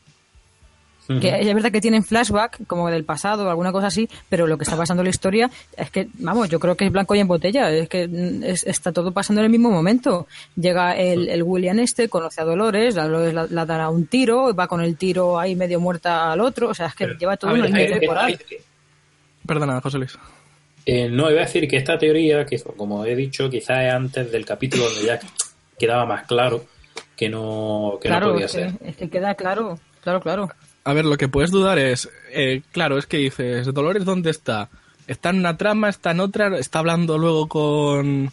Que 1.08 1.28
es 1.40 1.54
verdad 1.54 1.70
que 1.70 1.80
tienen 1.80 2.02
flashback, 2.02 2.66
como 2.66 2.90
del 2.90 3.04
pasado 3.04 3.46
o 3.46 3.48
alguna 3.48 3.70
cosa 3.70 3.86
así, 3.86 4.08
pero 4.28 4.46
lo 4.48 4.58
que 4.58 4.64
está 4.64 4.76
pasando 4.76 5.02
en 5.02 5.04
la 5.04 5.10
historia 5.10 5.50
es 5.76 5.90
que, 5.90 6.08
vamos, 6.14 6.48
yo 6.48 6.58
creo 6.58 6.74
que 6.76 6.84
es 6.86 6.90
blanco 6.90 7.14
y 7.14 7.20
en 7.20 7.28
botella, 7.28 7.70
es 7.70 7.88
que 7.88 8.08
mm, 8.08 8.42
es- 8.42 8.66
está 8.66 8.92
todo 8.92 9.12
pasando 9.12 9.40
en 9.40 9.44
el 9.44 9.50
mismo 9.50 9.70
momento. 9.70 10.26
Llega 10.56 10.96
el, 10.96 11.28
el 11.28 11.42
William 11.44 11.78
este, 11.78 12.08
conoce 12.08 12.40
a 12.40 12.44
Dolores, 12.44 12.96
la 12.96 13.04
Dolores 13.04 13.32
la, 13.34 13.46
la 13.48 13.64
dará 13.66 13.88
un 13.88 14.06
tiro, 14.06 14.52
va 14.54 14.66
con 14.66 14.80
el 14.80 14.96
tiro 14.96 15.38
ahí 15.38 15.54
medio 15.54 15.78
muerta 15.78 16.32
al 16.32 16.40
otro, 16.40 16.70
o 16.70 16.74
sea, 16.74 16.86
es 16.86 16.94
que 16.96 17.06
lleva 17.18 17.36
todo 17.36 17.52
a 17.52 17.54
en 17.54 17.60
ver, 17.62 17.70
el 17.70 17.74
mismo 17.76 17.96
eh, 17.96 18.00
temporal. 18.00 18.38
Perdona, 19.46 19.80
José 19.80 19.98
Luis. 19.98 20.18
Eh, 20.84 21.08
no, 21.08 21.30
iba 21.30 21.40
a 21.42 21.44
decir 21.44 21.68
que 21.68 21.76
esta 21.76 21.98
teoría, 21.98 22.44
que 22.46 22.60
como 22.76 23.04
he 23.04 23.14
dicho, 23.16 23.48
quizás 23.50 23.84
es 23.84 23.92
antes 23.92 24.30
del 24.32 24.44
capítulo 24.44 24.84
donde 24.84 25.04
ya 25.04 25.20
quedaba 25.78 26.04
más 26.06 26.26
claro 26.26 26.64
que 27.16 27.28
no, 27.28 27.98
que 28.00 28.08
no 28.08 28.20
podía 28.20 28.46
es 28.46 28.52
que, 28.52 28.58
ser. 28.58 28.72
es 28.84 28.96
que 28.96 29.08
queda 29.10 29.34
claro, 29.34 29.78
claro, 30.02 30.20
claro. 30.20 30.48
A 30.86 30.92
ver, 30.92 31.04
lo 31.04 31.16
que 31.16 31.28
puedes 31.28 31.50
dudar 31.50 31.78
es, 31.78 32.08
eh, 32.32 32.62
claro, 32.72 32.96
es 32.96 33.06
que 33.06 33.16
dices, 33.16 33.66
Dolores, 33.74 34.04
¿dónde 34.04 34.30
está? 34.30 34.68
¿Está 35.06 35.30
en 35.30 35.38
una 35.40 35.56
trama? 35.56 35.88
¿Está 35.88 36.12
en 36.12 36.20
otra? 36.20 36.56
¿Está 36.58 36.78
hablando 36.78 37.18
luego 37.18 37.48
con... 37.48 38.30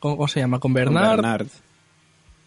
con- 0.00 0.16
¿Cómo 0.16 0.28
se 0.28 0.40
llama? 0.40 0.58
¿Con 0.58 0.72
Con 0.72 0.74
Bernard? 0.74 1.46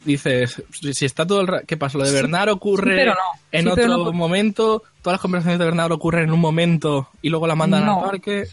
Dices, 0.05 0.63
si 0.71 0.93
si 0.93 1.05
está 1.05 1.25
todo 1.27 1.41
el 1.41 1.47
rato... 1.47 1.65
¿Qué 1.67 1.75
pasa? 1.75 1.97
Lo 1.97 2.05
de 2.05 2.11
Bernard 2.13 2.49
ocurre 2.49 2.95
pero 2.95 3.11
no. 3.13 3.19
en 3.51 3.63
Sí, 3.63 3.69
otro 3.69 3.83
pero 3.83 3.97
no. 3.97 4.13
momento, 4.13 4.83
todas 5.01 5.15
las 5.15 5.21
conversaciones 5.21 5.59
de 5.59 5.65
Bernard 5.65 5.91
ocurren 5.91 6.23
en 6.25 6.31
un 6.31 6.39
momento 6.39 7.09
y 7.21 7.29
luego 7.29 7.47
la 7.47 7.55
mandan 7.55 7.85
No. 7.85 8.03
al 8.05 8.11
parque. 8.11 8.45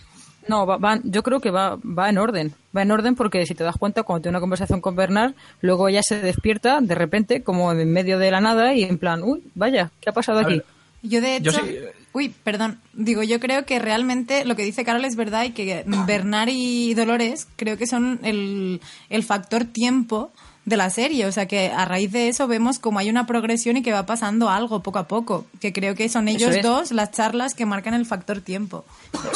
No, 0.48 0.66
va, 0.66 0.76
va- 0.76 1.00
yo 1.04 1.22
creo 1.22 1.40
que 1.40 1.50
va, 1.52 1.76
va 1.76 2.08
en 2.08 2.18
orden. 2.18 2.52
Va 2.76 2.82
en 2.82 2.90
orden 2.90 3.14
porque 3.14 3.46
si 3.46 3.54
te 3.54 3.62
das 3.64 3.76
cuenta, 3.76 4.02
cuando 4.02 4.22
tiene 4.22 4.36
una 4.36 4.40
conversación 4.40 4.80
con 4.80 4.96
Bernard, 4.96 5.34
luego 5.60 5.88
ella 5.88 6.02
se 6.02 6.20
despierta 6.20 6.80
de 6.80 6.94
repente, 6.96 7.42
como 7.44 7.72
en 7.72 7.92
medio 7.92 8.18
de 8.18 8.30
la 8.32 8.40
nada, 8.40 8.74
y 8.74 8.82
en 8.84 8.98
plan, 8.98 9.22
uy, 9.22 9.42
vaya, 9.54 9.90
¿qué 10.00 10.10
ha 10.10 10.12
pasado 10.12 10.38
A 10.40 10.42
aquí? 10.42 10.54
ver, 10.54 10.64
Yo 11.02 11.20
de 11.20 11.40
Yo 11.40 11.50
hecho, 11.52 11.64
sí- 11.64 11.76
uy, 12.12 12.34
perdón, 12.44 12.80
digo, 12.92 13.22
yo 13.22 13.38
creo 13.40 13.64
que 13.64 13.78
realmente 13.78 14.44
lo 14.44 14.56
que 14.56 14.64
dice 14.64 14.84
Carol 14.84 15.04
es 15.04 15.16
verdad 15.16 15.44
y 15.44 15.50
que 15.50 15.84
Bernard 16.06 16.48
y 16.50 16.94
Dolores 16.94 17.46
creo 17.56 17.76
que 17.76 17.86
son 17.86 18.18
el, 18.22 18.80
el 19.10 19.22
factor 19.22 19.64
tiempo 19.64 20.32
de 20.64 20.76
la 20.76 20.90
serie, 20.90 21.26
o 21.26 21.30
sea 21.32 21.46
que 21.46 21.68
a 21.68 21.84
raíz 21.84 22.10
de 22.10 22.26
eso 22.26 22.48
vemos 22.48 22.80
como 22.80 22.98
hay 22.98 23.08
una 23.08 23.24
progresión 23.24 23.76
y 23.76 23.82
que 23.82 23.92
va 23.92 24.04
pasando 24.04 24.48
algo 24.50 24.82
poco 24.82 24.98
a 24.98 25.06
poco, 25.06 25.46
que 25.60 25.72
creo 25.72 25.94
que 25.94 26.08
son 26.08 26.26
ellos 26.26 26.56
es. 26.56 26.62
dos 26.64 26.90
las 26.90 27.12
charlas 27.12 27.54
que 27.54 27.64
marcan 27.66 27.94
el 27.94 28.04
factor 28.04 28.40
tiempo. 28.40 28.84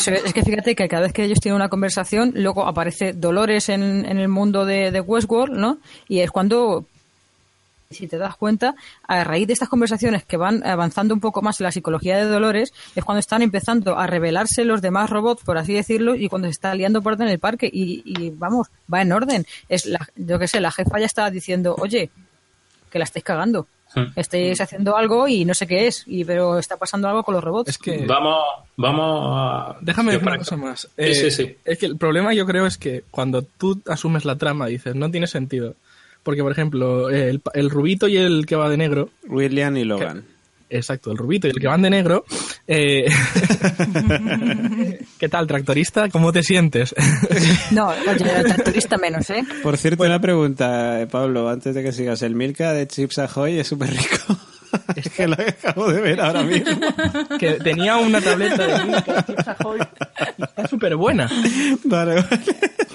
Ve- 0.09 0.23
Es 0.25 0.33
que 0.35 0.43
fíjate 0.43 0.75
que 0.75 0.89
cada 0.89 1.03
vez 1.03 1.13
que 1.13 1.23
ellos 1.23 1.39
tienen 1.39 1.55
una 1.55 1.69
conversación, 1.69 2.33
luego 2.35 2.67
aparece 2.67 3.13
Dolores 3.13 3.69
en, 3.69 4.05
en 4.07 4.19
el 4.19 4.27
mundo 4.27 4.65
de, 4.65 4.91
de 4.91 5.01
Westworld, 5.01 5.57
¿no? 5.57 5.79
Y 6.09 6.19
es 6.19 6.33
cuando, 6.33 6.87
si 7.91 8.07
te 8.07 8.19
das 8.19 8.37
cuenta, 8.37 8.77
a 9.07 9.25
raíz 9.25 9.49
de 9.49 9.53
estas 9.53 9.69
conversaciones 9.69 10.25
que 10.25 10.37
van 10.37 10.65
avanzando 10.65 11.13
un 11.13 11.21
poco 11.21 11.43
más 11.43 11.61
en 11.61 11.65
la 11.65 11.73
psicología 11.73 12.17
de 12.17 12.25
Dolores, 12.25 12.73
es 12.95 13.05
cuando 13.05 13.19
están 13.19 13.43
empezando 13.43 13.99
a 13.99 14.07
revelarse 14.07 14.65
los 14.65 14.81
demás 14.81 15.11
robots, 15.11 15.43
por 15.43 15.59
así 15.59 15.75
decirlo, 15.75 16.15
y 16.15 16.29
cuando 16.29 16.47
se 16.47 16.53
está 16.53 16.73
liando 16.75 17.03
por 17.03 17.21
en 17.21 17.29
el 17.29 17.41
parque. 17.41 17.69
Y, 17.71 18.03
y, 18.05 18.31
vamos, 18.31 18.69
va 18.93 19.03
en 19.03 19.11
orden. 19.11 19.45
Es 19.69 19.87
la, 19.87 19.99
yo 20.15 20.39
qué 20.39 20.47
sé, 20.47 20.61
la 20.61 20.71
jefa 20.71 21.01
ya 21.01 21.07
está 21.07 21.29
diciendo, 21.31 21.75
oye, 21.79 22.11
que 22.91 22.99
la 22.99 23.05
estáis 23.05 23.25
cagando. 23.25 23.67
Hmm. 23.93 24.05
Estáis 24.15 24.61
haciendo 24.61 24.97
algo 24.97 25.27
y 25.27 25.45
no 25.45 25.53
sé 25.53 25.67
qué 25.67 25.89
es, 25.89 26.05
y 26.07 26.25
pero 26.25 26.61
está 26.61 26.77
pasando 26.77 27.09
algo 27.09 27.25
con 27.25 27.35
los 27.35 27.43
robots. 27.43 27.71
Es 27.71 27.79
que... 27.79 28.07
Vamos, 28.07 28.39
vamos 28.77 29.35
a... 29.37 29.77
Déjame 29.81 30.13
decir 30.13 30.29
una 30.29 30.39
cosa 30.39 30.57
más. 30.57 30.83
Sí, 30.83 30.89
Eh, 30.97 31.15
sí, 31.17 31.31
sí. 31.33 31.57
Es 31.65 31.77
que 31.77 31.87
el 31.87 31.97
problema 31.97 32.33
yo 32.35 32.47
creo 32.47 32.67
es 32.67 32.79
que 32.79 33.03
cuando 33.11 33.43
tú 33.43 33.83
asumes 33.87 34.25
la 34.25 34.37
trama 34.37 34.67
dices, 34.67 34.95
no 34.95 35.11
tiene 35.11 35.27
sentido. 35.27 35.75
Porque, 36.23 36.43
por 36.43 36.53
ejemplo, 36.53 37.09
el, 37.11 37.41
el 37.55 37.71
rubito 37.71 38.07
y 38.09 38.17
el 38.17 38.45
que 38.47 38.57
va 38.57 38.69
de 38.69 38.77
negro, 38.77 39.11
William 39.27 39.77
y 39.77 39.85
Logan. 39.85 40.25
exacto, 40.69 41.11
el 41.11 41.17
rubito 41.19 41.47
y 41.47 41.51
el 41.51 41.59
que 41.59 41.67
van 41.67 41.83
de 41.83 41.91
negro, 41.91 42.25
eh, 42.67 43.07
¿qué 45.19 45.29
tal, 45.29 45.47
tractorista? 45.47 46.09
¿Cómo 46.11 46.33
te 46.33 46.43
sientes? 46.43 46.95
No, 47.71 47.89
oye, 47.89 48.37
el 48.37 48.45
tractorista 48.45 48.97
menos, 48.99 49.31
¿eh? 49.31 49.45
Por 49.63 49.77
cierto, 49.77 50.03
una 50.05 50.21
pregunta, 50.21 51.01
eh, 51.01 51.07
Pablo, 51.07 51.49
antes 51.49 51.75
de 51.75 51.83
que 51.83 51.93
sigas. 51.93 52.23
El 52.23 52.35
Milka 52.35 52.73
de 52.73 52.87
Chips 52.87 53.19
Ahoy 53.19 53.59
es 53.59 53.69
súper 53.69 53.91
rico. 53.91 54.37
es 54.97 55.09
que 55.17 55.27
lo 55.29 55.35
acabo 55.35 55.91
de 55.91 56.01
ver 56.01 56.21
ahora 56.21 56.43
mismo. 56.43 56.81
que 57.39 57.53
tenía 57.55 57.97
una 57.97 58.21
tableta 58.21 58.67
de 58.67 58.85
Milka 58.85 59.25
Chips 59.25 59.49
Ahoy 59.49 59.81
está 60.39 60.67
súper 60.69 60.97
buena. 60.97 61.31
Vale, 61.85 62.15
vale. 62.17 62.41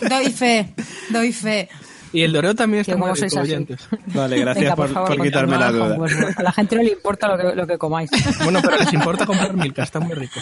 Doy 0.10 0.32
fe, 0.32 0.74
doy 1.10 1.32
fe. 1.32 1.70
Y 2.16 2.24
el 2.24 2.32
doreo 2.34 2.56
también 2.56 2.82
está 2.82 2.94
muy 2.96 3.02
como 3.10 3.16
sois 3.16 3.34
rico. 3.34 3.74
Vale, 4.14 4.40
gracias 4.40 4.64
Venga, 4.64 4.76
por, 4.76 4.90
favor, 4.90 5.16
por 5.16 5.26
quitarme 5.26 5.58
la 5.58 5.72
duda. 5.72 5.96
Westworld. 5.98 6.40
A 6.40 6.44
la 6.44 6.52
gente 6.52 6.76
no 6.78 6.84
le 6.84 6.92
importa 6.94 7.28
lo 7.28 7.38
que, 7.38 7.56
lo 7.56 7.68
que 7.68 7.78
comáis. 7.78 8.10
Bueno, 8.44 8.60
pero 8.62 8.78
les 8.78 8.94
importa 8.94 9.26
comprar 9.28 9.54
Milka, 9.54 9.84
está 9.84 10.00
muy 10.00 10.14
rico. 10.14 10.40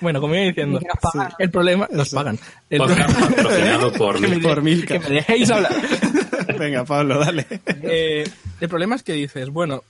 bueno, 0.00 0.20
como 0.20 0.34
iba 0.34 0.44
diciendo, 0.44 0.80
el 1.38 1.50
problema... 1.50 1.88
Nos 1.90 2.10
pagan. 2.10 2.38
El 2.70 2.78
patrocinado 2.80 3.92
por 3.92 4.14
que, 4.16 4.20
me, 4.22 4.28
Milka. 4.28 4.48
Por 4.48 4.62
Milka. 4.62 4.98
que 4.98 5.08
me 5.08 5.14
dejéis 5.16 5.50
hablar. 5.50 5.72
Venga, 6.58 6.84
Pablo, 6.84 7.18
dale. 7.18 7.46
Eh, 7.82 8.24
el 8.60 8.68
problema 8.68 8.94
es 8.96 9.02
que 9.02 9.12
dices, 9.12 9.50
bueno, 9.50 9.82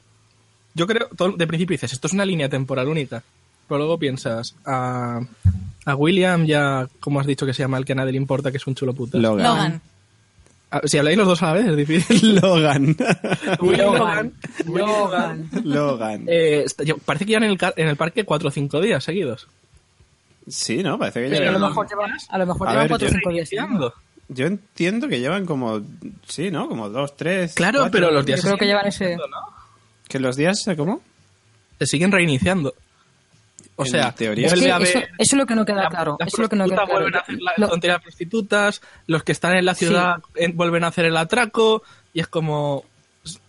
yo 0.75 0.87
creo, 0.87 1.09
todo- 1.17 1.33
de 1.37 1.47
principio 1.47 1.75
dices, 1.75 1.93
esto 1.93 2.07
es 2.07 2.13
una 2.13 2.25
línea 2.25 2.49
temporal 2.49 2.89
única. 2.89 3.23
Pero 3.69 3.79
luego 3.79 3.99
piensas, 3.99 4.55
a, 4.65 5.21
a 5.85 5.95
William 5.95 6.47
ya, 6.47 6.89
como 7.01 7.21
has 7.21 7.27
dicho 7.27 7.45
que 7.45 7.53
se 7.53 7.63
llama 7.63 7.77
el 7.77 7.85
que 7.85 7.93
a 7.93 7.97
nadie 7.97 8.13
le 8.13 8.19
importa, 8.19 8.51
que 8.51 8.57
es 8.57 8.67
un 8.67 8.75
chulo 8.75 8.95
puta. 8.95 9.19
Logan. 9.19 9.45
Logan. 9.45 9.81
Ah, 10.71 10.81
Si 10.85 10.99
habláis 10.99 11.17
los 11.17 11.27
dos 11.27 11.43
a 11.43 11.47
la 11.47 11.53
vez 11.55 11.67
es 11.67 11.77
difícil. 11.77 12.35
Logan. 12.43 12.95
Logan. 13.61 14.33
Logan. 14.67 15.51
Logan. 15.65 16.25
Eh, 16.27 16.67
parece 17.05 17.25
que 17.25 17.31
llevan 17.31 17.45
en 17.45 17.51
el, 17.53 17.59
car- 17.59 17.75
en 17.77 17.89
el 17.89 17.97
parque 17.97 18.25
cuatro 18.25 18.49
o 18.49 18.51
cinco 18.51 18.81
días 18.81 19.03
seguidos. 19.03 19.49
Sí, 20.47 20.83
¿no? 20.83 20.99
Parece 20.99 21.23
que 21.23 21.29
Sí, 21.31 21.37
a 21.37 21.39
lo 21.39 21.45
llevan... 21.53 21.63
mejor 21.71 21.89
llevan, 21.89 22.11
a 22.29 22.39
lo 22.39 22.47
mejor 22.47 22.69
A 22.69 22.71
llevan 22.71 22.85
ver, 22.85 22.89
cuatro 22.91 23.07
o 23.09 23.11
yo- 23.11 23.17
cinco 23.17 23.31
días. 23.31 23.49
Tirando. 23.49 23.95
Yo 24.29 24.47
entiendo 24.47 25.09
que 25.09 25.21
llevan 25.21 25.47
como... 25.47 25.81
Sí, 26.27 26.51
¿no? 26.51 26.69
Como 26.69 26.91
dos, 26.91 27.17
tres... 27.17 27.55
Claro, 27.55 27.79
cuatro. 27.81 27.93
pero 27.93 28.11
los 28.11 28.27
días 28.27 28.39
Yo 28.39 28.43
se 28.43 28.49
creo 28.49 28.59
que 28.59 28.67
llevan 28.67 28.87
ese- 28.87 29.17
¿no? 29.17 29.23
¿Que 30.07 30.19
los 30.21 30.37
días... 30.37 30.65
¿Cómo? 30.77 31.01
Se 31.79 31.87
siguen 31.87 32.13
reiniciando. 32.13 32.75
O 33.81 33.85
En 33.85 33.91
sea, 33.91 34.13
teoría 34.13 34.47
Es 34.49 34.53
vuelve 34.55 34.67
que 34.67 34.73
a 34.73 34.79
eso, 34.79 34.99
es 35.19 35.33
lo 35.35 35.47
que 35.47 35.55
no 35.55 35.65
queda 35.65 35.85
la- 35.85 35.89
claro. 35.89 36.17
las 36.19 36.27
Eso 36.29 36.37
es 36.39 36.43
lo 36.43 36.49
que 36.49 36.57
no 36.57 36.65
queda 36.65 36.75
claro. 36.85 36.93
vuelven 36.93 37.15
a 37.15 37.19
hacer 37.21 37.39
la 37.41 37.53
Lo- 37.57 37.69
tontería 37.69 37.95
de 37.99 38.03
prostitutas, 38.03 38.83
los 39.07 39.23
que 39.23 39.31
están 39.33 39.57
en 39.57 39.65
la 39.65 39.75
ciudad 39.75 40.17
en- 40.35 40.57
vuelven 40.57 40.83
a 40.83 40.89
hacer 40.89 41.05
el 41.05 41.17
atraco, 41.17 41.83
y 42.13 42.21
es 42.21 42.27
como... 42.27 42.85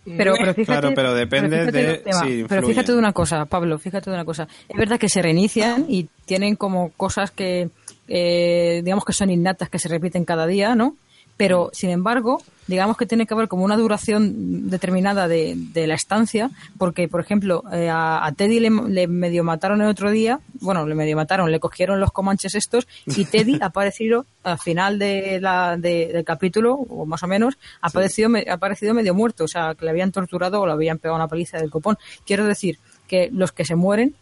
Pero, 0.04 0.34
pero 0.38 0.54
fíjate, 0.54 0.64
Claro, 0.66 0.92
pero 0.94 1.14
depende 1.14 1.58
fíjate 1.58 1.72
de 1.72 2.12
si 2.12 2.44
Pero 2.48 2.66
fíjate 2.66 2.92
de 2.92 2.98
una 2.98 3.12
cosa, 3.12 3.44
Pablo, 3.46 3.78
fíjate 3.78 4.10
de 4.10 4.14
una 4.14 4.24
cosa. 4.24 4.46
Es 4.68 4.76
verdad 4.76 4.98
que 5.00 5.08
se 5.08 5.20
reinician 5.22 5.86
y 5.88 6.06
tienen 6.26 6.54
como 6.54 6.90
cosas 6.92 7.30
que, 7.30 7.70
eh, 8.06 8.82
digamos 8.84 9.04
que 9.04 9.12
son 9.12 9.30
innatas, 9.30 9.68
que 9.68 9.78
se 9.78 9.88
repiten 9.88 10.24
cada 10.24 10.46
día, 10.46 10.74
¿no? 10.74 10.96
Pero, 11.40 11.70
sin 11.72 11.88
embargo, 11.88 12.42
digamos 12.66 12.96
que 12.98 13.06
tiene 13.06 13.26
que 13.26 13.32
haber 13.34 13.48
como 13.48 13.64
una 13.64 13.76
duración 13.78 14.68
determinada 14.68 15.26
de, 15.26 15.54
de 15.56 15.86
la 15.86 15.94
estancia, 15.94 16.50
porque, 16.76 17.08
por 17.08 17.20
ejemplo, 17.22 17.64
eh, 17.72 17.88
a, 17.88 18.24
a 18.26 18.32
Teddy 18.32 18.60
le, 18.60 18.68
le 18.70 19.06
medio 19.08 19.42
mataron 19.42 19.80
el 19.80 19.88
otro 19.88 20.10
día, 20.10 20.40
bueno, 20.60 20.86
le 20.86 20.94
medio 20.94 21.16
mataron, 21.16 21.50
le 21.50 21.58
cogieron 21.58 21.98
los 21.98 22.12
comanches 22.12 22.54
estos, 22.54 22.86
y 23.06 23.24
Teddy 23.24 23.58
ha 23.62 23.66
aparecido 23.66 24.26
al 24.44 24.58
final 24.58 24.98
de 24.98 25.38
la, 25.40 25.76
de- 25.78 26.10
del 26.12 26.24
capítulo, 26.24 26.74
o 26.74 27.06
más 27.06 27.22
o 27.22 27.26
menos, 27.26 27.56
ha 27.80 27.88
aparecido, 27.88 28.28
me- 28.28 28.44
ha 28.48 28.54
aparecido 28.54 28.92
medio 28.92 29.14
muerto, 29.14 29.44
o 29.44 29.48
sea, 29.48 29.74
que 29.74 29.86
le 29.86 29.90
habían 29.92 30.12
torturado 30.12 30.60
o 30.60 30.66
le 30.66 30.72
habían 30.72 30.98
pegado 30.98 31.16
una 31.16 31.26
paliza 31.28 31.56
del 31.58 31.70
copón. 31.70 31.96
Quiero 32.26 32.44
decir 32.44 32.78
que 33.08 33.30
los 33.32 33.50
que 33.52 33.64
se 33.64 33.74
mueren 33.76 34.14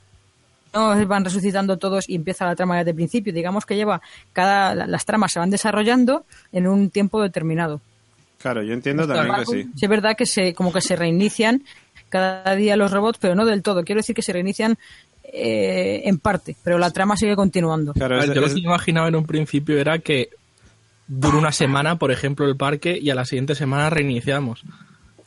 no 0.74 1.06
van 1.06 1.24
resucitando 1.24 1.76
todos 1.76 2.08
y 2.08 2.14
empieza 2.14 2.44
la 2.46 2.54
trama 2.56 2.76
desde 2.78 2.90
el 2.90 2.96
principio. 2.96 3.32
Digamos 3.32 3.64
que 3.66 3.76
lleva 3.76 4.00
cada 4.32 4.74
la- 4.74 4.86
las 4.86 5.04
tramas 5.04 5.32
se 5.32 5.38
van 5.38 5.50
desarrollando 5.50 6.24
en 6.52 6.66
un 6.66 6.90
tiempo 6.90 7.20
determinado. 7.22 7.80
Claro, 8.38 8.62
yo 8.62 8.72
entiendo 8.72 9.02
también 9.06 9.24
que 9.24 9.30
embargo, 9.30 9.52
sí. 9.52 9.62
sí 9.76 9.84
es 9.84 9.88
verdad 9.90 10.16
que 10.16 10.26
se 10.26 10.54
como 10.54 10.72
que 10.72 10.80
se 10.80 10.94
reinician 10.96 11.62
cada 12.08 12.54
día 12.54 12.76
los 12.76 12.90
robots, 12.92 13.18
pero 13.20 13.34
no 13.34 13.44
del 13.44 13.62
todo. 13.62 13.82
Quiero 13.84 13.98
decir 14.00 14.14
que 14.14 14.22
se 14.22 14.32
reinician 14.32 14.78
eh, 15.30 16.02
en 16.08 16.18
parte, 16.18 16.56
pero 16.62 16.78
la 16.78 16.90
trama 16.90 17.16
sigue 17.16 17.36
continuando. 17.36 17.92
Claro, 17.92 18.18
es- 18.20 18.26
yo 18.32 18.40
lo 18.40 18.46
es- 18.46 18.54
que 18.54 18.60
imaginaba 18.60 19.08
en 19.08 19.16
un 19.16 19.26
principio 19.26 19.78
era 19.78 19.98
que 19.98 20.30
dura 21.06 21.36
una 21.38 21.52
semana, 21.52 21.96
por 21.96 22.10
ejemplo, 22.12 22.46
el 22.46 22.56
parque 22.56 22.98
y 23.00 23.10
a 23.10 23.14
la 23.14 23.24
siguiente 23.24 23.54
semana 23.54 23.90
reiniciamos. 23.90 24.62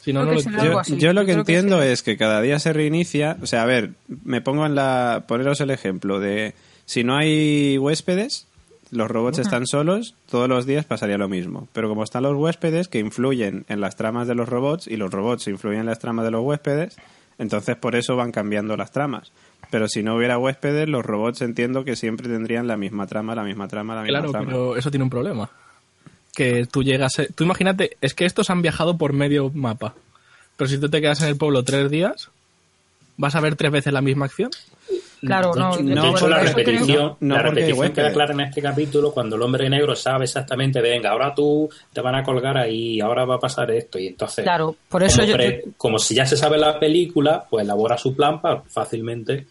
Si 0.02 0.14
no, 0.14 0.26
no 0.26 0.32
lo 0.34 0.40
algo 0.62 0.82
Yo, 0.98 1.14
lo 1.14 1.22
que 1.22 1.34
creo 1.34 1.46
que 1.46 1.54
entiendo 1.54 1.82
sí. 1.82 1.88
es 1.90 2.04
que 2.04 2.18
cada 2.18 2.42
día 2.42 2.60
se 2.60 2.74
reinicia. 2.74 3.38
O 3.42 3.46
sea, 3.46 3.64
a 3.64 3.66
ver, 3.66 3.92
me 4.24 4.42
pongo 4.42 4.66
en 4.66 4.76
la. 4.76 5.26
Poneros 5.28 5.62
el 5.62 5.70
ejemplo 5.70 6.20
de. 6.20 6.54
Si 6.86 7.04
no 7.04 7.16
hay 7.16 7.78
huéspedes, 7.78 8.48
los 8.90 9.10
robots 9.10 9.40
están 9.40 9.66
solos, 9.68 10.16
todos 10.30 10.50
los 10.50 10.66
días 10.66 10.86
pasaría 10.86 11.18
lo 11.18 11.30
mismo. 11.30 11.68
Pero 11.72 11.88
como 11.88 12.04
están 12.04 12.24
los 12.24 12.36
huéspedes 12.36 12.88
que 12.88 13.00
influyen 13.00 13.64
en 13.70 13.80
las 13.80 13.96
tramas 13.96 14.28
de 14.28 14.36
los 14.36 14.50
robots 14.50 14.88
y 14.88 14.98
los 14.98 15.12
robots 15.12 15.48
influyen 15.48 15.82
en 15.82 15.86
las 15.86 16.00
tramas 16.00 16.26
de 16.26 16.32
los 16.32 16.44
huéspedes, 16.44 16.98
entonces 17.38 17.76
por 17.78 17.96
eso 17.96 18.16
van 18.16 18.32
cambiando 18.32 18.76
las 18.76 18.92
tramas. 18.92 19.32
Pero 19.70 19.88
si 19.88 20.04
no 20.04 20.16
hubiera 20.18 20.38
huéspedes, 20.38 20.90
los 20.90 21.06
robots 21.06 21.42
entiendo 21.42 21.86
que 21.86 21.96
siempre 21.96 22.28
tendrían 22.28 22.68
la 22.68 22.76
misma 22.76 23.08
trama, 23.08 23.36
la 23.36 23.44
misma 23.44 23.68
trama, 23.70 23.96
la 23.96 24.02
misma 24.02 24.18
Claro, 24.18 24.32
trama. 24.32 24.48
pero 24.48 24.76
eso 24.76 24.92
tiene 24.92 25.04
un 25.04 25.10
problema. 25.10 25.50
Que 26.34 26.66
tú 26.66 26.84
llegas... 26.84 27.20
eh, 27.20 27.30
Tú 27.36 27.44
imagínate, 27.44 27.98
es 28.02 28.14
que 28.14 28.26
estos 28.26 28.50
han 28.50 28.62
viajado 28.62 28.98
por 28.98 29.14
medio 29.14 29.50
mapa. 29.54 29.96
Pero 30.58 30.70
si 30.70 30.78
tú 30.80 30.90
te 30.90 31.02
quedas 31.02 31.22
en 31.22 31.28
el 31.30 31.38
pueblo 31.38 31.64
tres 31.64 31.90
días, 31.90 32.30
¿vas 33.18 33.36
a 33.36 33.42
ver 33.42 33.56
tres 33.56 33.72
veces 33.72 33.92
la 33.94 34.02
misma 34.02 34.26
acción? 34.26 34.50
Claro, 35.22 35.54
no, 35.54 35.78
de 35.78 35.84
no, 35.84 36.16
hecho, 36.16 36.28
la 36.28 36.40
repetición, 36.40 37.16
no, 37.20 37.36
la 37.36 37.44
repetición 37.44 37.94
queda 37.94 38.12
clara 38.12 38.34
en 38.34 38.40
este 38.42 38.60
capítulo 38.60 39.12
cuando 39.12 39.36
el 39.36 39.44
hombre 39.44 39.70
negro 39.70 39.96
sabe 39.96 40.24
exactamente, 40.26 40.82
venga, 40.82 41.12
ahora 41.12 41.36
tú 41.36 41.70
te 41.94 42.02
van 42.02 42.16
a 42.16 42.24
colgar 42.24 42.58
ahí, 42.58 43.00
ahora 43.00 43.24
va 43.26 43.36
a 43.36 43.40
pasar 43.40 43.70
esto. 43.70 44.00
Y 44.00 44.08
entonces, 44.08 44.44
Claro, 44.44 44.76
por 44.90 45.04
eso 45.04 45.18
como, 45.18 45.28
yo, 45.30 45.36
pre- 45.36 45.64
como 45.78 46.00
si 46.00 46.16
ya 46.16 46.26
se 46.26 46.36
sabe 46.36 46.58
la 46.58 46.80
película, 46.80 47.46
pues 47.48 47.64
elabora 47.64 48.00
su 48.00 48.16
plan 48.16 48.42
para 48.42 48.62
fácilmente. 48.64 49.46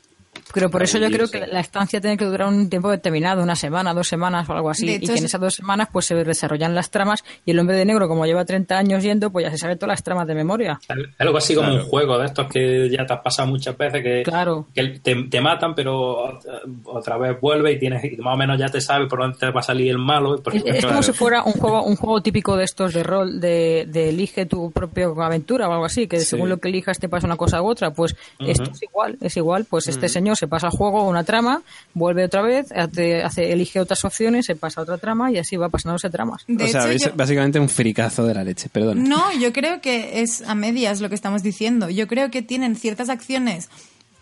Pero 0.53 0.71
por 0.71 0.83
eso 0.83 0.99
yo 0.99 1.11
creo 1.11 1.29
que 1.31 1.47
la 1.47 1.61
estancia 1.61 2.01
tiene 2.01 2.17
que 2.17 2.25
durar 2.25 2.49
un 2.49 2.69
tiempo 2.69 2.91
determinado, 2.91 3.43
una 3.43 3.57
semana, 3.57 3.95
dos 3.95 4.09
semanas 4.09 4.49
o 4.49 4.53
algo 4.53 4.71
así, 4.71 4.89
y 4.95 4.99
que 5.01 5.07
en 5.13 5.19
es- 5.19 5.25
esas 5.25 5.41
dos 5.41 5.55
semanas 5.55 5.89
pues 5.93 6.07
se 6.07 6.15
desarrollan 6.15 6.75
las 6.75 6.91
tramas 6.91 7.25
y 7.45 7.51
el 7.53 7.59
hombre 7.59 7.77
de 7.77 7.85
negro 7.85 8.09
como 8.09 8.27
lleva 8.27 8.45
30 8.45 8.79
años 8.79 9.03
yendo, 9.03 9.31
pues 9.31 9.45
ya 9.47 9.51
se 9.51 9.59
sabe 9.59 9.77
todas 9.77 9.91
las 9.95 10.03
tramas 10.03 10.27
de 10.27 10.35
memoria. 10.35 10.81
Algo 11.19 11.39
así 11.39 11.55
como 11.55 11.69
Claro. 11.69 11.83
un 11.85 11.89
juego 11.89 12.19
de 12.19 12.27
estos 12.27 12.47
que 12.49 12.89
ya 12.91 13.07
te 13.07 13.13
has 13.15 13.21
pasado 13.21 13.49
muchas 13.49 13.77
veces, 13.77 14.03
que, 14.03 14.23
Claro. 14.25 14.67
que 14.75 15.01
te, 15.01 15.15
te 15.25 15.41
matan, 15.41 15.75
pero 15.75 16.39
otra- 16.85 17.19
vez 17.19 17.39
vuelve 17.41 17.73
y 17.73 17.79
tienes 17.79 18.03
y 18.05 18.17
más 18.17 18.35
o 18.35 18.37
menos 18.37 18.59
ya 18.59 18.69
te 18.69 18.81
sabes 18.81 19.09
por 19.09 19.19
dónde 19.21 19.37
te 19.39 19.51
va 19.51 19.61
a 19.61 19.63
salir 19.63 19.91
el 19.91 19.99
malo. 19.99 20.41
porque- 20.43 20.59
Es, 20.59 20.65
es 20.65 20.81
como 20.87 20.89
Claro. 20.99 21.03
si 21.03 21.13
fuera 21.13 21.43
un 21.43 21.53
juego, 21.53 21.83
un 21.85 21.97
juego 21.97 22.23
típico 22.23 22.57
de 22.57 22.65
estos 22.65 22.95
de 22.95 23.03
rol, 23.03 23.41
de, 23.41 23.87
de 23.89 24.09
elige 24.09 24.47
tu 24.47 24.71
propia 24.71 25.07
aventura 25.07 25.69
o 25.69 25.73
algo 25.73 25.85
así, 25.85 26.07
que 26.07 26.19
Sí. 26.21 26.27
según 26.27 26.49
lo 26.49 26.59
que 26.59 26.69
elijas 26.69 26.99
te 26.99 27.09
pasa 27.09 27.27
una 27.27 27.37
cosa 27.37 27.61
u 27.63 27.67
otra. 27.69 27.91
Pues 27.93 28.17
esto 28.39 28.71
es 28.71 28.83
igual, 28.83 29.19
es 29.21 29.37
igual. 29.37 29.67
Pues 29.69 29.89
este 29.89 30.09
señor 30.09 30.37
se 30.41 30.49
pasa 30.49 30.67
al 30.67 30.73
juego 30.73 31.07
una 31.09 31.23
trama, 31.23 31.63
vuelve 31.95 32.25
otra 32.25 32.43
vez, 32.43 32.73
hace, 32.73 33.23
hace- 33.23 33.53
elige 33.53 33.79
otras 33.79 34.05
opciones, 34.05 34.47
se 34.47 34.57
pasa 34.57 34.81
a 34.81 34.83
otra 34.83 34.99
trama 34.99 35.31
y 35.31 35.39
así 35.39 35.57
va 35.57 35.69
pasándose 35.69 36.11
tramas. 36.11 36.43
De 36.49 36.65
o 36.65 36.67
sea, 36.69 36.91
hecho, 36.91 37.11
yo- 37.11 37.15
básicamente 37.15 37.61
un 37.61 37.69
fricazo 37.69 38.25
de 38.25 38.35
la 38.35 38.43
leche, 38.43 38.69
perdón. 38.69 39.05
No, 39.09 39.33
yo 39.39 39.53
creo 39.53 39.81
que 39.81 40.23
es 40.23 40.43
a 40.43 40.55
medias 40.57 41.01
lo 41.01 41.09
que 41.09 41.15
estamos 41.15 41.43
diciendo. 41.45 41.91
Yo 41.91 42.09
creo 42.09 42.31
que 42.31 42.43
tienen 42.43 42.75
ciertas 42.75 43.09
acciones 43.09 43.69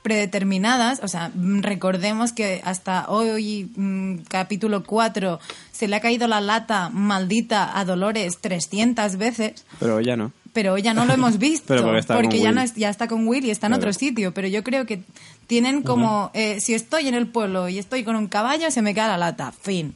predeterminadas, 0.03 1.01
o 1.03 1.09
sea, 1.09 1.31
recordemos 1.61 2.33
que 2.33 2.61
hasta 2.65 3.07
hoy, 3.09 3.71
mm, 3.77 4.21
capítulo 4.29 4.83
4, 4.85 5.39
se 5.73 5.87
le 5.87 5.97
ha 5.97 6.01
caído 6.01 6.27
la 6.29 6.41
lata 6.41 6.89
maldita 6.91 7.79
a 7.79 7.85
Dolores 7.85 8.39
300 8.41 9.17
veces, 9.17 9.65
Pero 9.79 10.01
ya 10.01 10.17
no. 10.17 10.33
pero 10.55 10.79
ya 10.79 10.95
no 10.95 11.05
lo 11.05 11.13
hemos 11.13 11.39
visto, 11.39 11.67
Pero 11.69 11.93
porque 12.07 12.41
ya, 12.41 12.53
no 12.53 12.63
es- 12.63 12.75
ya 12.75 12.89
está 12.89 13.07
con 13.07 13.27
Will 13.27 13.45
y 13.45 13.51
está 13.51 13.67
en 13.67 13.73
Claro. 13.73 13.81
otro 13.91 13.93
sitio, 13.93 14.33
pero 14.33 14.49
yo 14.49 14.65
creo 14.65 14.87
que 14.87 15.03
tienen 15.49 15.83
como, 15.83 16.31
eh, 16.35 16.61
si 16.61 16.75
estoy 16.75 17.09
en 17.09 17.15
el 17.15 17.27
pueblo 17.27 17.69
y 17.69 17.79
estoy 17.79 18.05
con 18.05 18.15
un 18.15 18.29
caballo, 18.29 18.71
se 18.71 18.83
me 18.83 18.95
cae 18.95 19.09
la 19.09 19.17
lata, 19.19 19.51
fin. 19.51 19.95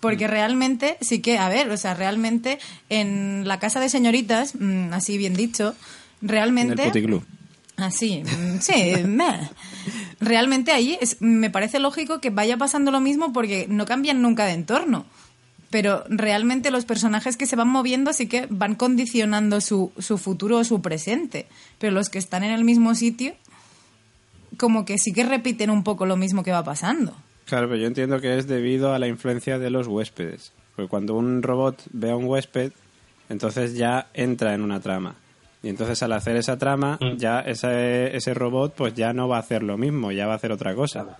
Porque 0.00 0.26
Mm. 0.28 0.30
realmente, 0.30 0.98
sí 1.00 1.20
que, 1.20 1.38
a 1.38 1.48
ver, 1.48 1.70
o 1.70 1.76
sea, 1.76 1.94
realmente 1.94 2.58
en 2.90 3.48
la 3.48 3.58
casa 3.58 3.80
de 3.80 3.88
señoritas, 3.88 4.54
mm, 4.58 4.92
así 4.92 5.16
bien 5.16 5.34
dicho, 5.34 5.68
En 6.20 6.24
el 6.24 6.28
realmente... 6.28 6.84
puticlub. 6.84 7.24
Así, 7.76 8.22
mm, 8.24 8.58
sí, 8.60 8.94
meh. 9.06 9.48
realmente 10.20 10.72
ahí 10.72 10.98
es, 11.00 11.16
me 11.20 11.48
parece 11.48 11.78
lógico 11.78 12.20
que 12.20 12.30
vaya 12.30 12.56
pasando 12.56 12.90
lo 12.90 13.00
mismo 13.00 13.32
porque 13.32 13.66
no 13.68 13.86
cambian 13.86 14.20
nunca 14.20 14.44
de 14.46 14.52
entorno. 14.52 15.06
Pero 15.70 16.02
realmente 16.08 16.70
los 16.70 16.86
personajes 16.86 17.36
que 17.36 17.46
se 17.46 17.54
van 17.54 17.68
moviendo 17.68 18.12
sí 18.12 18.26
que 18.26 18.46
van 18.50 18.74
condicionando 18.74 19.60
su, 19.60 19.92
su 19.98 20.16
futuro 20.18 20.56
o 20.58 20.64
su 20.64 20.80
presente. 20.80 21.46
Pero 21.78 21.92
los 21.92 22.08
que 22.08 22.18
están 22.18 22.42
en 22.42 22.52
el 22.52 22.64
mismo 22.64 22.94
sitio, 22.94 23.34
como 24.58 24.84
que 24.84 24.98
sí 24.98 25.12
que 25.12 25.24
repiten 25.24 25.70
un 25.70 25.82
poco 25.84 26.04
lo 26.06 26.16
mismo 26.16 26.42
que 26.42 26.52
va 26.52 26.62
pasando. 26.64 27.14
Claro, 27.46 27.68
pero 27.68 27.80
yo 27.80 27.86
entiendo 27.86 28.20
que 28.20 28.36
es 28.36 28.46
debido 28.46 28.92
a 28.92 28.98
la 28.98 29.06
influencia 29.08 29.58
de 29.58 29.70
los 29.70 29.86
huéspedes. 29.86 30.52
Porque 30.76 30.88
cuando 30.90 31.14
un 31.14 31.42
robot 31.42 31.80
ve 31.92 32.10
a 32.10 32.16
un 32.16 32.26
huésped, 32.26 32.72
entonces 33.30 33.74
ya 33.74 34.08
entra 34.14 34.54
en 34.54 34.60
una 34.62 34.80
trama. 34.80 35.14
Y 35.62 35.68
entonces 35.70 36.00
al 36.02 36.12
hacer 36.12 36.36
esa 36.36 36.56
trama, 36.56 36.98
Mm. 37.00 37.16
ya 37.16 37.40
ese, 37.40 38.14
ese 38.16 38.32
robot 38.34 38.74
pues 38.74 38.94
ya 38.94 39.12
no 39.12 39.26
va 39.28 39.36
a 39.36 39.40
hacer 39.40 39.62
lo 39.62 39.76
mismo, 39.76 40.12
ya 40.12 40.26
va 40.26 40.34
a 40.34 40.36
hacer 40.36 40.52
otra 40.52 40.74
cosa. 40.74 41.18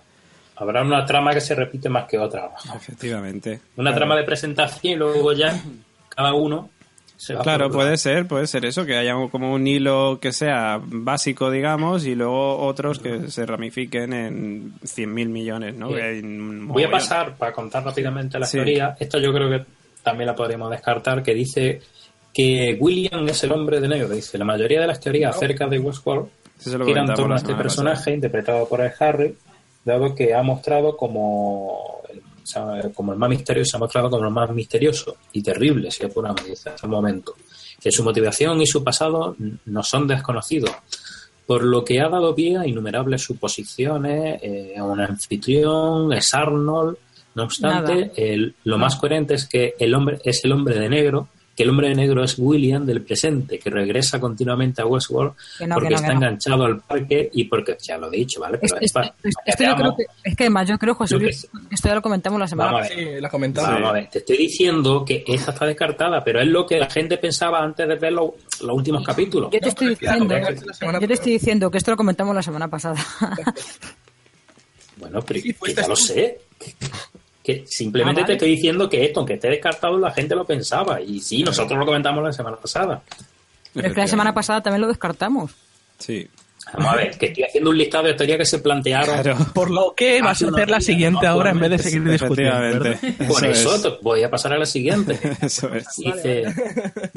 Habrá 0.55 0.81
una 0.81 1.05
trama 1.05 1.33
que 1.33 1.41
se 1.41 1.55
repite 1.55 1.89
más 1.89 2.05
que 2.07 2.17
otra. 2.19 2.51
Efectivamente. 2.75 3.61
Una 3.77 3.89
Claro. 3.91 3.95
trama 3.97 4.15
de 4.17 4.23
presentación 4.23 4.93
y 4.93 4.95
luego 4.95 5.33
ya 5.33 5.59
cada 6.09 6.33
uno 6.33 6.69
Claro, 7.43 7.69
puede 7.69 7.97
ser, 7.97 8.27
puede 8.27 8.47
ser 8.47 8.63
eso, 8.65 8.85
que 8.85 8.95
haya 8.95 9.13
como 9.29 9.53
un 9.53 9.67
hilo 9.67 10.19
que 10.21 10.31
sea 10.31 10.79
básico, 10.81 11.51
digamos, 11.51 12.05
y 12.05 12.15
luego 12.15 12.57
otros 12.59 12.99
que 12.99 13.29
se 13.29 13.45
ramifiquen 13.45 14.13
en 14.13 14.73
100.000 14.83 15.27
millones, 15.27 15.75
¿no? 15.75 15.89
Sí. 15.89 16.21
Voy 16.23 16.83
a 16.83 16.89
pasar 16.91 17.35
para 17.35 17.51
contar 17.51 17.83
rápidamente 17.83 18.39
la 18.39 18.45
Sí. 18.45 18.57
teoría. 18.57 18.95
Esto 18.99 19.19
yo 19.19 19.33
creo 19.33 19.49
que 19.49 19.65
también 20.01 20.27
la 20.27 20.35
podríamos 20.35 20.71
descartar, 20.71 21.21
que 21.21 21.33
dice 21.33 21.81
que 22.33 22.77
William 22.79 23.27
es 23.27 23.43
el 23.43 23.51
hombre 23.51 23.81
de 23.81 23.89
negro. 23.89 24.07
Dice, 24.07 24.37
la 24.37 24.45
mayoría 24.45 24.79
de 24.79 24.87
las 24.87 24.99
teorías 25.01 25.35
acerca 25.35 25.67
de 25.67 25.77
Westworld 25.79 26.29
giran 26.85 27.09
en 27.09 27.15
torno 27.15 27.33
a 27.33 27.37
este 27.37 27.53
personaje 27.55 27.95
pasada. 27.97 28.15
interpretado 28.15 28.67
por 28.69 28.79
el 28.81 28.91
Harry, 28.99 29.35
dado 29.83 30.15
que 30.15 30.33
ha 30.33 30.41
mostrado 30.41 30.95
como, 30.95 31.98
o 32.43 32.45
sea, 32.45 32.81
como 32.93 33.13
el 33.13 33.19
más 33.19 33.29
misterioso, 33.29 33.71
se 33.71 33.77
ha 33.77 33.79
mostrado 33.79 34.09
como 34.09 34.25
el 34.25 34.31
más 34.33 34.49
misterioso 34.51 35.17
y 35.33 35.41
terrible, 35.41 35.91
si 35.91 36.03
apuramos, 36.05 36.45
dice, 36.45 36.69
hasta 36.69 36.85
el 36.87 36.91
momento. 36.91 37.35
Que 37.81 37.91
su 37.91 38.03
motivación 38.03 38.61
y 38.61 38.67
su 38.67 38.83
pasado 38.83 39.35
no 39.65 39.83
son 39.83 40.07
desconocidos, 40.07 40.71
por 41.45 41.63
lo 41.63 41.83
que 41.83 41.99
ha 42.01 42.09
dado 42.09 42.35
pie 42.35 42.57
a 42.57 42.67
innumerables 42.67 43.21
suposiciones, 43.23 44.39
eh, 44.43 44.75
a 44.77 44.83
un 44.83 44.99
anfitrión, 44.99 46.11
es 46.13 46.33
Arnold. 46.33 46.97
No 47.35 47.43
obstante, 47.43 48.11
el- 48.33 48.55
lo 48.63 48.77
más 48.77 48.95
coherente 48.95 49.35
es 49.35 49.45
que 49.47 49.75
el 49.79 49.93
hombre 49.93 50.19
es 50.23 50.43
el 50.43 50.51
hombre 50.51 50.77
de 50.79 50.89
negro, 50.89 51.29
que 51.59 51.63
el 51.63 51.71
hombre 51.71 51.89
de 51.89 51.95
negro 51.95 52.23
es 52.23 52.35
William 52.37 52.85
del 52.85 53.01
presente, 53.01 53.59
que 53.59 53.69
regresa 53.69 54.17
continuamente 54.17 54.81
a 54.81 54.85
Westworld 54.85 55.33
no, 55.67 55.75
porque 55.75 55.89
no, 55.89 55.95
está 55.97 56.13
enganchado 56.13 56.63
al 56.63 56.79
parque 56.79 57.29
y 57.33 57.43
porque, 57.43 57.75
ya 57.81 57.97
lo 57.97 58.07
he 58.07 58.15
dicho, 58.15 58.39
¿vale? 58.39 58.57
Pero 58.59 58.77
es 58.77 58.83
esto- 58.83 59.01
esto- 59.45 59.63
yo 59.65 59.75
creo 59.75 59.95
que, 59.97 60.05
es 60.23 60.35
que 60.37 60.43
además 60.45 60.69
yo 60.69 60.77
creo, 60.79 60.95
José 60.95 61.17
Luis, 61.19 61.49
esto 61.69 61.89
ya 61.89 61.95
lo 61.95 62.01
comentamos 62.01 62.39
la 62.39 62.47
semana 62.47 62.71
Vamos 62.71 62.85
a 62.89 62.95
ver. 62.95 62.97
Sí, 63.15 63.21
la 63.21 63.29
comentamos. 63.29 63.69
Vamos 63.71 63.89
a 63.89 63.91
ver, 63.91 64.09
te 64.09 64.19
estoy 64.19 64.37
diciendo 64.37 65.03
que 65.05 65.21
esta 65.27 65.51
está 65.51 65.65
descartada, 65.65 66.23
pero 66.23 66.39
es 66.39 66.47
lo 66.47 66.65
que 66.65 66.79
la 66.79 66.89
gente 66.89 67.17
pensaba 67.17 67.61
antes 67.61 67.85
de 67.89 67.95
ver 67.95 68.13
lo- 68.13 68.35
los 68.61 68.77
últimos 68.77 69.05
capítulos. 69.05 69.49
Yo 69.51 69.59
te 69.59 69.67
estoy 69.67 69.89
diciendo, 69.89 70.33
yo 71.01 71.07
te 71.07 71.13
estoy 71.13 71.33
diciendo 71.33 71.69
que 71.69 71.77
esto 71.77 71.91
lo 71.91 71.97
comentamos 71.97 72.33
la 72.33 72.41
semana 72.41 72.69
pasada. 72.69 72.95
Bueno, 74.95 75.21
pero 75.21 75.41
Sí, 75.41 75.55
ya 75.75 75.87
lo 75.89 75.95
sé. 75.97 76.39
Que 77.49 77.67
simplemente 77.67 78.21
Ah, 78.21 78.23
vale. 78.23 78.33
te 78.33 78.33
estoy 78.37 78.55
diciendo 78.55 78.89
que 78.89 79.05
esto, 79.05 79.19
aunque 79.21 79.33
esté 79.35 79.49
descartado, 79.49 79.97
la 79.97 80.11
gente 80.11 80.35
lo 80.35 80.45
pensaba. 80.45 81.01
Y 81.01 81.19
sí, 81.19 81.41
nosotros 81.43 81.79
lo 81.79 81.85
comentamos 81.85 82.23
la 82.23 82.31
semana 82.33 82.57
pasada. 82.57 83.01
Pero 83.73 83.87
es 83.87 83.93
que 83.93 84.01
la 84.01 84.07
semana 84.07 84.33
pasada 84.33 84.61
también 84.61 84.81
lo 84.81 84.87
descartamos. 84.87 85.51
Sí. 85.97 86.27
Vamos 86.73 86.93
a 86.93 86.95
ver, 86.97 87.17
que 87.17 87.27
estoy 87.27 87.43
haciendo 87.45 87.71
un 87.71 87.77
listado 87.79 88.03
de 88.05 88.13
teorías 88.13 88.37
que 88.37 88.45
se 88.45 88.59
plantearon. 88.59 89.21
Claro. 89.23 89.37
Por 89.55 89.71
lo 89.71 89.93
que 89.95 90.21
vas 90.21 90.29
a 90.43 90.45
Hace 90.45 90.53
hacer 90.55 90.69
la 90.69 90.81
siguiente 90.81 91.25
ahora 91.25 91.49
en 91.49 91.59
vez 91.59 91.71
de 91.71 91.77
seguir 91.79 92.03
discutiendo. 92.03 92.85
Por 93.27 93.45
eso, 93.45 93.75
es. 93.75 94.01
voy 94.03 94.21
a 94.23 94.29
pasar 94.29 94.53
a 94.53 94.57
la 94.59 94.67
siguiente. 94.67 95.17
Eso 95.41 95.73
es. 95.73 95.87
Dice, 95.97 96.43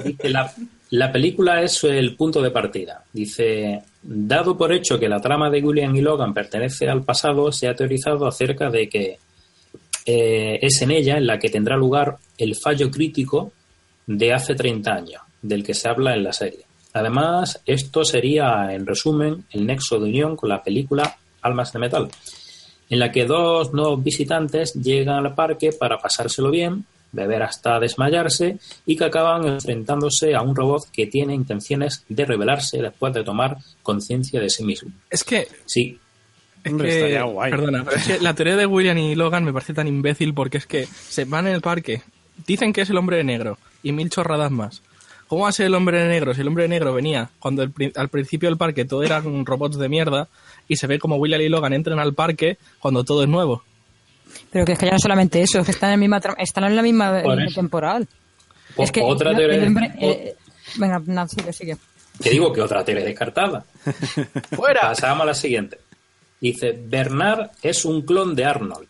dice, 0.03 0.29
la, 0.31 0.51
la 0.91 1.13
película 1.13 1.61
es 1.63 1.85
el 1.85 2.17
punto 2.17 2.41
de 2.41 2.51
partida. 2.51 3.05
Dice, 3.13 3.83
dado 4.03 4.57
por 4.57 4.73
hecho 4.73 4.99
que 4.99 5.09
la 5.09 5.21
trama 5.21 5.51
de 5.51 5.61
William 5.61 5.95
y 5.95 6.01
Logan 6.01 6.33
pertenece 6.33 6.89
al 6.89 7.03
pasado, 7.03 7.53
se 7.53 7.69
ha 7.69 7.75
teorizado 7.75 8.27
acerca 8.27 8.71
de 8.71 8.89
que 8.89 9.19
eh, 10.05 10.59
es 10.61 10.83
en 10.83 10.91
ella 10.91 11.17
en 11.17 11.27
la 11.27 11.39
que 11.39 11.51
tendrá 11.51 11.77
lugar 11.77 12.17
el 12.39 12.57
fallo 12.57 12.91
crítico 12.91 13.53
de 14.07 14.33
hace 14.33 14.55
30 14.55 14.93
años, 14.93 15.23
del 15.41 15.63
que 15.63 15.75
se 15.75 15.89
habla 15.89 16.15
en 16.15 16.25
la 16.25 16.33
serie. 16.33 16.65
Además, 16.95 17.61
esto 17.65 18.05
sería, 18.05 18.73
en 18.73 18.87
resumen, 18.87 19.45
el 19.51 19.67
nexo 19.67 19.99
de 19.99 20.11
unión 20.11 20.37
con 20.37 20.49
la 20.49 20.63
película 20.63 21.17
Almas 21.41 21.73
de 21.73 21.79
Metal, 21.79 22.09
en 22.91 22.99
la 22.99 23.11
que 23.11 23.25
dos 23.25 23.73
nuevos 23.73 24.03
visitantes 24.03 24.75
llegan 24.75 25.25
al 25.25 25.35
parque 25.35 25.73
para 25.73 25.99
pasárselo 25.99 26.51
bien, 26.51 26.85
beber 27.13 27.43
hasta 27.43 27.79
desmayarse 27.79 28.59
y 28.87 28.97
que 28.97 29.05
acaban 29.05 29.47
enfrentándose 29.47 30.35
a 30.35 30.43
un 30.43 30.57
robot 30.57 30.85
que 30.93 31.07
tiene 31.07 31.35
intenciones 31.35 32.05
de 32.09 32.25
rebelarse 32.25 32.79
después 32.79 33.13
de 33.13 33.23
tomar 33.23 33.57
conciencia 33.83 34.41
de 34.41 34.51
sí 34.51 34.65
mismo. 34.65 34.91
Es 35.11 35.23
que 35.23 35.47
Sí, 35.67 35.99
Es 36.65 36.71
Hombre, 36.73 36.89
que- 36.89 36.95
estaría 36.97 37.23
guay. 37.25 37.51
Perdona, 37.51 37.85
pero 37.85 37.97
es 37.97 38.07
que 38.07 38.21
la 38.21 38.35
teoría 38.35 38.57
de 38.57 38.67
William 38.67 38.97
y 38.99 39.15
Logan 39.15 39.45
me 39.45 39.53
parece 39.53 39.75
tan 39.75 39.89
imbécil 39.89 40.33
porque 40.35 40.59
es 40.59 40.67
que 40.67 40.87
se 40.87 41.25
van 41.25 41.47
en 41.49 41.55
el 41.55 41.61
parque, 41.61 42.03
dicen 42.47 42.73
que 42.73 42.83
es 42.83 42.91
el 42.91 42.97
hombre 42.99 43.17
de 43.17 43.25
negro 43.25 43.59
y 43.83 43.93
mil 43.93 44.09
chorradas 44.11 44.51
más. 44.51 44.83
¿Cómo 45.27 45.45
va 45.45 45.49
a 45.49 45.53
ser 45.53 45.67
el 45.67 45.75
hombre 45.75 45.99
de 46.03 46.09
negro 46.09 46.35
si 46.35 46.43
el 46.43 46.49
hombre 46.49 46.65
de 46.65 46.69
negro 46.69 46.93
venía 46.93 47.31
cuando 47.39 47.63
el 47.63 47.73
al 47.97 48.09
principio 48.11 48.49
del 48.51 48.59
parque 48.59 48.85
todo 48.85 49.03
eran 49.03 49.47
robots 49.47 49.79
de 49.79 49.89
mierda 49.89 50.29
y 50.69 50.77
se 50.77 50.87
ve 50.87 50.99
como 50.99 51.17
William 51.17 51.41
y 51.41 51.49
Logan 51.49 51.73
entran 51.73 51.99
al 51.99 52.13
parque 52.15 52.59
cuando 52.81 53.03
todo 53.03 53.23
es 53.23 53.29
nuevo? 53.29 53.65
Pero 54.51 54.65
que 54.65 54.73
es 54.73 54.79
que 54.79 54.87
ya 54.87 54.93
no 54.93 54.99
solamente 54.99 55.43
eso, 55.43 55.59
es 55.59 55.65
que 55.65 55.73
están 55.73 55.89
en, 55.91 55.95
la 55.95 56.01
misma 56.01 56.21
están 56.39 56.65
en 56.65 56.77
la 56.77 56.83
misma 56.83 57.21
eso. 57.21 57.55
temporal. 57.61 58.07
O- 58.77 58.85
es 58.85 58.93
que 58.93 59.01
otra 59.03 59.31
el- 59.31 59.37
teoría 59.37 59.57
el 59.57 59.67
hombre- 59.69 59.93
eh, 60.01 60.35
venga, 60.77 61.03
no, 61.07 61.27
sigue, 61.29 61.53
sigue. 61.53 61.77
Que 62.23 62.31
digo 62.31 62.53
que 62.53 62.61
otra 62.61 62.85
teoría 62.85 63.05
descartada. 63.05 63.65
¡Fuera! 64.55 64.81
Pasamos 64.93 65.23
a 65.23 65.27
la 65.27 65.35
siguiente. 65.35 65.79
Dice, 66.43 66.79
Bernard 66.87 67.53
es 67.63 67.85
un 67.87 68.03
clon 68.03 68.35
de 68.35 68.45
Arnold. 68.45 68.89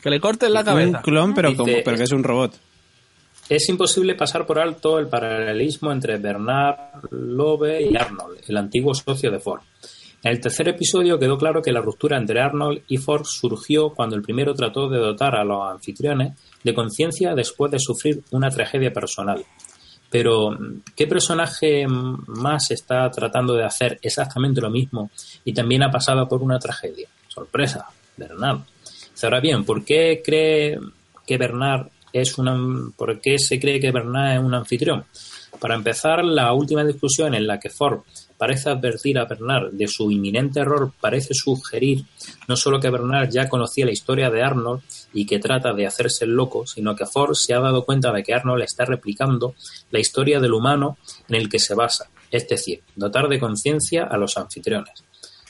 Que 0.00 0.10
le 0.10 0.20
corten 0.20 0.52
la 0.52 0.60
Un 0.60 0.66
cabeza. 0.66 1.02
clon, 1.02 1.34
pero, 1.34 1.48
Dice- 1.48 1.58
como, 1.58 1.72
pero 1.84 1.96
que 1.96 2.02
es 2.04 2.12
un 2.12 2.22
robot. 2.22 2.54
Es 3.48 3.68
imposible 3.68 4.14
pasar 4.14 4.46
por 4.46 4.58
alto 4.60 4.98
el 4.98 5.08
paralelismo 5.08 5.90
entre 5.92 6.16
Bernard 6.18 7.04
Lobe 7.10 7.82
y 7.90 7.96
Arnold, 7.96 8.38
el 8.46 8.56
antiguo 8.56 8.94
socio 8.94 9.30
de 9.30 9.40
Ford. 9.40 9.62
En 10.22 10.30
el 10.30 10.40
tercer 10.40 10.68
episodio 10.68 11.18
quedó 11.18 11.36
claro 11.36 11.60
que 11.60 11.72
la 11.72 11.80
ruptura 11.80 12.16
entre 12.16 12.40
Arnold 12.40 12.82
y 12.86 12.98
Ford 12.98 13.24
surgió 13.24 13.90
cuando 13.90 14.14
el 14.14 14.22
primero 14.22 14.54
trató 14.54 14.88
de 14.88 14.98
dotar 14.98 15.34
a 15.34 15.44
los 15.44 15.60
anfitriones 15.68 16.34
de 16.62 16.72
conciencia 16.74 17.34
después 17.34 17.72
de 17.72 17.80
sufrir 17.80 18.22
una 18.30 18.48
tragedia 18.48 18.92
personal. 18.92 19.44
Pero, 20.12 20.56
¿qué 20.94 21.06
personaje 21.06 21.86
más 21.88 22.70
está 22.70 23.10
tratando 23.10 23.54
de 23.54 23.64
hacer 23.64 23.98
exactamente 24.02 24.60
lo 24.60 24.68
mismo 24.68 25.10
y 25.42 25.54
también 25.54 25.82
ha 25.82 25.90
pasado 25.90 26.28
por 26.28 26.42
una 26.42 26.58
tragedia? 26.58 27.08
Sorpresa, 27.28 27.88
Bernard. 28.16 28.60
Ahora 29.22 29.40
bien, 29.40 29.64
¿por 29.64 29.84
qué 29.84 30.20
cree 30.22 30.78
que 31.26 31.38
Bernard 31.38 31.86
es 32.12 32.36
una, 32.36 32.54
por 32.94 33.20
qué 33.20 33.38
se 33.38 33.58
cree 33.58 33.80
que 33.80 33.90
Bernard 33.90 34.34
es 34.34 34.44
un 34.44 34.52
anfitrión? 34.52 35.04
Para 35.58 35.76
empezar, 35.76 36.24
la 36.24 36.52
última 36.52 36.84
discusión 36.84 37.34
en 37.34 37.46
la 37.46 37.58
que 37.58 37.70
Ford 37.70 38.00
parece 38.36 38.68
advertir 38.68 39.18
a 39.18 39.24
Bernard 39.24 39.70
de 39.70 39.86
su 39.86 40.10
inminente 40.10 40.60
error 40.60 40.92
parece 41.00 41.32
sugerir 41.32 42.04
no 42.48 42.56
solo 42.56 42.80
que 42.80 42.90
Bernard 42.90 43.30
ya 43.30 43.48
conocía 43.48 43.86
la 43.86 43.92
historia 43.92 44.30
de 44.30 44.42
Arnold 44.42 44.82
y 45.12 45.26
que 45.26 45.38
trata 45.38 45.72
de 45.72 45.86
hacerse 45.86 46.24
el 46.24 46.32
loco, 46.32 46.66
sino 46.66 46.96
que 46.96 47.06
Ford 47.06 47.34
se 47.34 47.54
ha 47.54 47.60
dado 47.60 47.84
cuenta 47.84 48.12
de 48.12 48.22
que 48.22 48.34
Arnold 48.34 48.62
está 48.62 48.84
replicando 48.84 49.54
la 49.90 49.98
historia 49.98 50.40
del 50.40 50.54
humano 50.54 50.98
en 51.28 51.36
el 51.36 51.48
que 51.48 51.58
se 51.58 51.74
basa, 51.74 52.10
es 52.30 52.48
decir, 52.48 52.82
dotar 52.96 53.28
de 53.28 53.38
conciencia 53.38 54.04
a 54.04 54.16
los 54.16 54.36
anfitriones. 54.36 55.04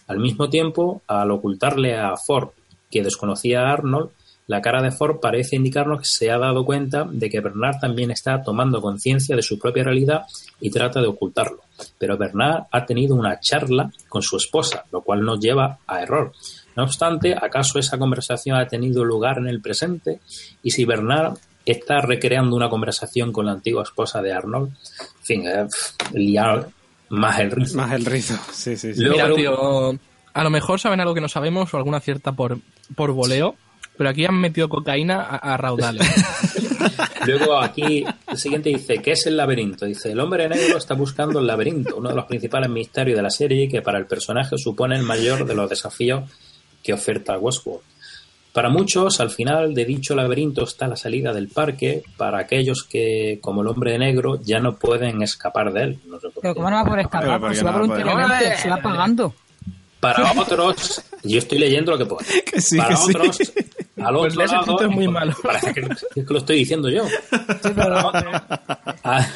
Al 0.09 0.18
mismo 0.18 0.51
tiempo, 0.51 1.03
al 1.07 1.31
ocultarle 1.31 1.96
a 1.96 2.16
Ford 2.16 2.51
que 2.90 3.03
desconocía 3.03 3.62
a 3.62 3.72
Arnold, 3.72 4.11
la 4.48 4.61
cara 4.61 4.83
de 4.83 4.90
Ford 4.90 5.20
parece 5.20 5.57
indicarnos 5.57 6.01
que 6.01 6.05
se 6.05 6.31
ha 6.31 6.38
dado 6.38 6.64
cuenta 6.64 7.05
de 7.11 7.31
que 7.31 7.40
Bernard 7.40 7.79
también 7.81 8.11
está 8.11 8.42
tomando 8.42 8.83
conciencia 8.83 9.37
de 9.37 9.42
su 9.42 9.59
propia 9.59 9.85
realidad 9.85 10.25
y 10.61 10.70
trata 10.70 11.01
de 11.01 11.07
ocultarlo. 11.07 11.61
Pero 11.98 12.18
Bernard 12.18 12.64
ha 12.70 12.85
tenido 12.85 13.14
una 13.14 13.38
charla 13.40 13.90
con 14.09 14.22
su 14.22 14.37
esposa, 14.37 14.85
lo 14.90 15.03
cual 15.03 15.22
nos 15.22 15.40
lleva 15.40 15.79
a 15.87 16.03
error. 16.03 16.33
No 16.77 16.85
obstante, 16.85 17.35
¿acaso 17.35 17.79
esa 17.79 17.99
conversación 17.99 18.57
ha 18.57 18.67
tenido 18.67 19.05
lugar 19.05 19.39
en 19.39 19.47
el 19.49 19.61
presente? 19.61 20.21
Y 20.63 20.71
si 20.71 20.85
Bernard 20.85 21.35
está 21.67 22.01
recreando 22.01 22.57
una 22.57 22.69
conversación 22.69 23.33
con 23.33 23.47
la 23.47 23.53
antigua 23.53 23.83
esposa 23.83 24.21
de 24.23 24.33
Arnold, 24.33 24.69
en 24.71 25.25
fin, 25.25 25.47
eh, 25.47 25.67
liar 26.13 26.69
más 27.11 27.39
el 27.41 27.51
rizo. 27.51 27.77
Más 27.77 27.93
el 27.93 28.05
rizo. 28.05 28.35
Sí, 28.53 28.77
sí, 28.77 28.95
sí. 28.95 29.01
Luego- 29.01 29.15
Mira, 29.15 29.25
pero- 29.27 29.37
tío, 29.37 29.99
a 30.35 30.43
lo 30.45 30.51
mejor 30.51 30.81
saben 30.81 31.01
algo 31.01 31.15
que 31.15 31.21
no 31.21 31.29
sabemos 31.29 31.73
o 31.73 31.77
alguna 31.77 32.01
cierta 32.01 32.33
por, 32.33 32.59
por 32.97 33.13
voleo, 33.13 33.55
pero 33.99 34.09
aquí 34.11 34.25
han 34.25 34.35
metido 34.41 34.69
cocaína 34.71 35.21
a, 35.21 35.37
a 35.37 35.57
raudales. 35.59 36.09
Luego 37.27 37.61
aquí 37.61 38.05
el 38.29 38.37
siguiente 38.39 38.71
dice, 38.71 38.99
¿qué 38.99 39.13
es 39.13 39.27
el 39.27 39.37
laberinto? 39.37 39.87
Dice, 39.87 40.11
el 40.13 40.21
hombre 40.21 40.49
negro 40.49 40.79
está 40.79 40.95
buscando 40.95 41.39
el 41.39 41.47
laberinto, 41.47 41.97
uno 41.97 42.09
de 42.09 42.15
los 42.17 42.25
principales 42.25 42.71
misterios 42.71 43.17
de 43.17 43.23
la 43.23 43.31
serie 43.31 43.69
que 43.69 43.83
para 43.83 43.99
el 43.99 44.07
personaje 44.07 44.57
supone 44.59 44.97
el 44.97 45.03
mayor 45.03 45.45
de 45.47 45.55
los 45.55 45.69
desafíos 45.71 46.25
que 46.83 46.92
oferta 46.92 47.38
Westworld. 47.38 47.83
Para 48.53 48.68
muchos, 48.68 49.18
al 49.21 49.31
final 49.31 49.73
de 49.73 49.85
dicho 49.87 50.14
laberinto 50.14 50.64
está 50.64 50.87
la 50.87 50.97
salida 50.97 51.33
del 51.33 51.49
parque, 51.49 52.03
para 52.18 52.38
aquellos 52.40 52.83
que, 52.85 53.38
como 53.40 53.62
el 53.62 53.68
hombre 53.68 53.99
negro, 53.99 54.38
ya 54.42 54.59
no 54.61 54.77
pueden 54.77 55.23
escapar 55.23 55.73
de 55.73 55.83
él. 55.85 55.99
No 56.07 56.21
sé 56.21 56.29
por 56.29 56.42
Pero 56.42 56.55
qué. 56.55 56.59
¿cómo 56.59 56.68
no 56.71 56.77
va 56.77 56.83
a 56.83 56.85
poder 56.85 57.07
Pero 57.11 57.23
escapar? 57.23 57.40
¿por 57.40 57.49
Pues 57.49 57.59
se 57.59 57.64
va 57.64 57.73
no 57.73 57.79
voluntariamente, 57.79 58.57
se 58.59 58.68
va 58.68 58.77
pagando. 58.77 59.35
Para 60.01 60.33
otros, 60.33 61.03
yo 61.23 61.38
estoy 61.38 61.59
leyendo 61.61 61.92
lo 61.92 61.99
que 61.99 62.05
puedo. 62.07 62.27
Que 62.45 62.61
sí, 62.61 62.77
para 62.77 62.88
que 62.90 62.97
sí. 62.97 63.11
otros, 63.14 63.38
al 63.97 64.14
Pues 64.16 64.33
otro 64.37 64.47
lado, 64.47 64.81
es 64.83 64.88
muy 64.90 65.09
malo. 65.09 65.33
Parece 65.42 65.73
que, 65.73 65.81
es 65.81 66.27
que 66.27 66.33
lo 66.35 66.38
estoy 66.38 66.57
diciendo 66.57 66.90
yo. 66.90 67.05
Para 67.75 68.07
otro- 68.07 68.31
a- 69.05 69.29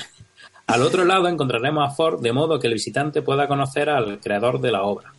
al 0.67 0.83
otro 0.83 1.05
lado 1.05 1.29
encontraremos 1.29 1.89
a 1.89 1.95
Ford 1.95 2.21
de 2.21 2.33
modo 2.33 2.59
que 2.59 2.67
el 2.67 2.75
visitante 2.75 3.23
pueda 3.23 3.47
conocer 3.49 3.89
al 3.89 4.19
creador 4.21 4.61
de 4.61 4.73
la 4.73 4.83
obra. 4.83 5.13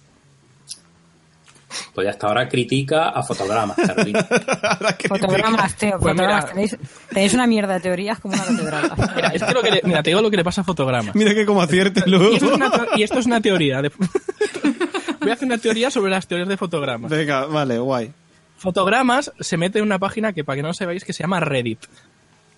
Pues 1.93 2.07
hasta 2.07 2.27
ahora 2.27 2.47
critica 2.47 3.09
a 3.09 3.21
fotogramas, 3.23 3.75
Carolina. 3.75 4.23
Fotogramas, 5.07 5.75
tío, 5.75 5.97
Pues 5.99 6.15
mira. 6.15 6.45
Tenéis, 6.45 6.77
tenéis 7.09 7.33
una 7.33 7.45
mierda 7.47 7.73
de 7.75 7.79
teorías 7.81 8.19
como 8.19 8.33
una 8.35 8.45
catedral. 8.45 8.91
Mira, 9.15 9.27
es 9.29 9.43
que 9.43 9.53
lo 9.53 9.61
que 9.61 9.71
le- 9.71 9.81
mira, 9.83 10.01
te 10.03 10.09
digo 10.11 10.21
lo 10.21 10.29
que 10.31 10.37
le 10.37 10.43
pasa 10.43 10.61
a 10.61 10.63
fotogramas. 10.63 11.13
Mira 11.15 11.33
que 11.33 11.45
como 11.45 11.61
acierte 11.61 12.03
Y 12.05 12.09
luego. 12.09 12.33
esto 12.33 12.45
es 12.45 12.51
una, 12.53 12.71
teo- 12.71 12.87
y 12.97 13.03
esto 13.03 13.19
es 13.19 13.25
una 13.25 13.41
teoría. 13.41 13.81
de- 13.81 13.91
Voy 15.19 15.29
a 15.29 15.33
hacer 15.33 15.45
una 15.45 15.57
teoría 15.57 15.91
sobre 15.91 16.11
las 16.11 16.25
teorías 16.27 16.47
de 16.47 16.57
fotogramas. 16.57 17.11
Venga, 17.11 17.45
vale, 17.47 17.79
guay. 17.79 18.11
Fotogramas 18.57 19.31
se 19.39 19.57
mete 19.57 19.79
en 19.79 19.85
una 19.85 19.99
página 19.99 20.31
que, 20.33 20.43
para 20.43 20.55
que 20.55 20.61
no 20.61 20.69
lo 20.69 20.73
sepáis, 20.73 21.03
que 21.03 21.13
se 21.13 21.23
llama 21.23 21.39
Reddit. 21.39 21.79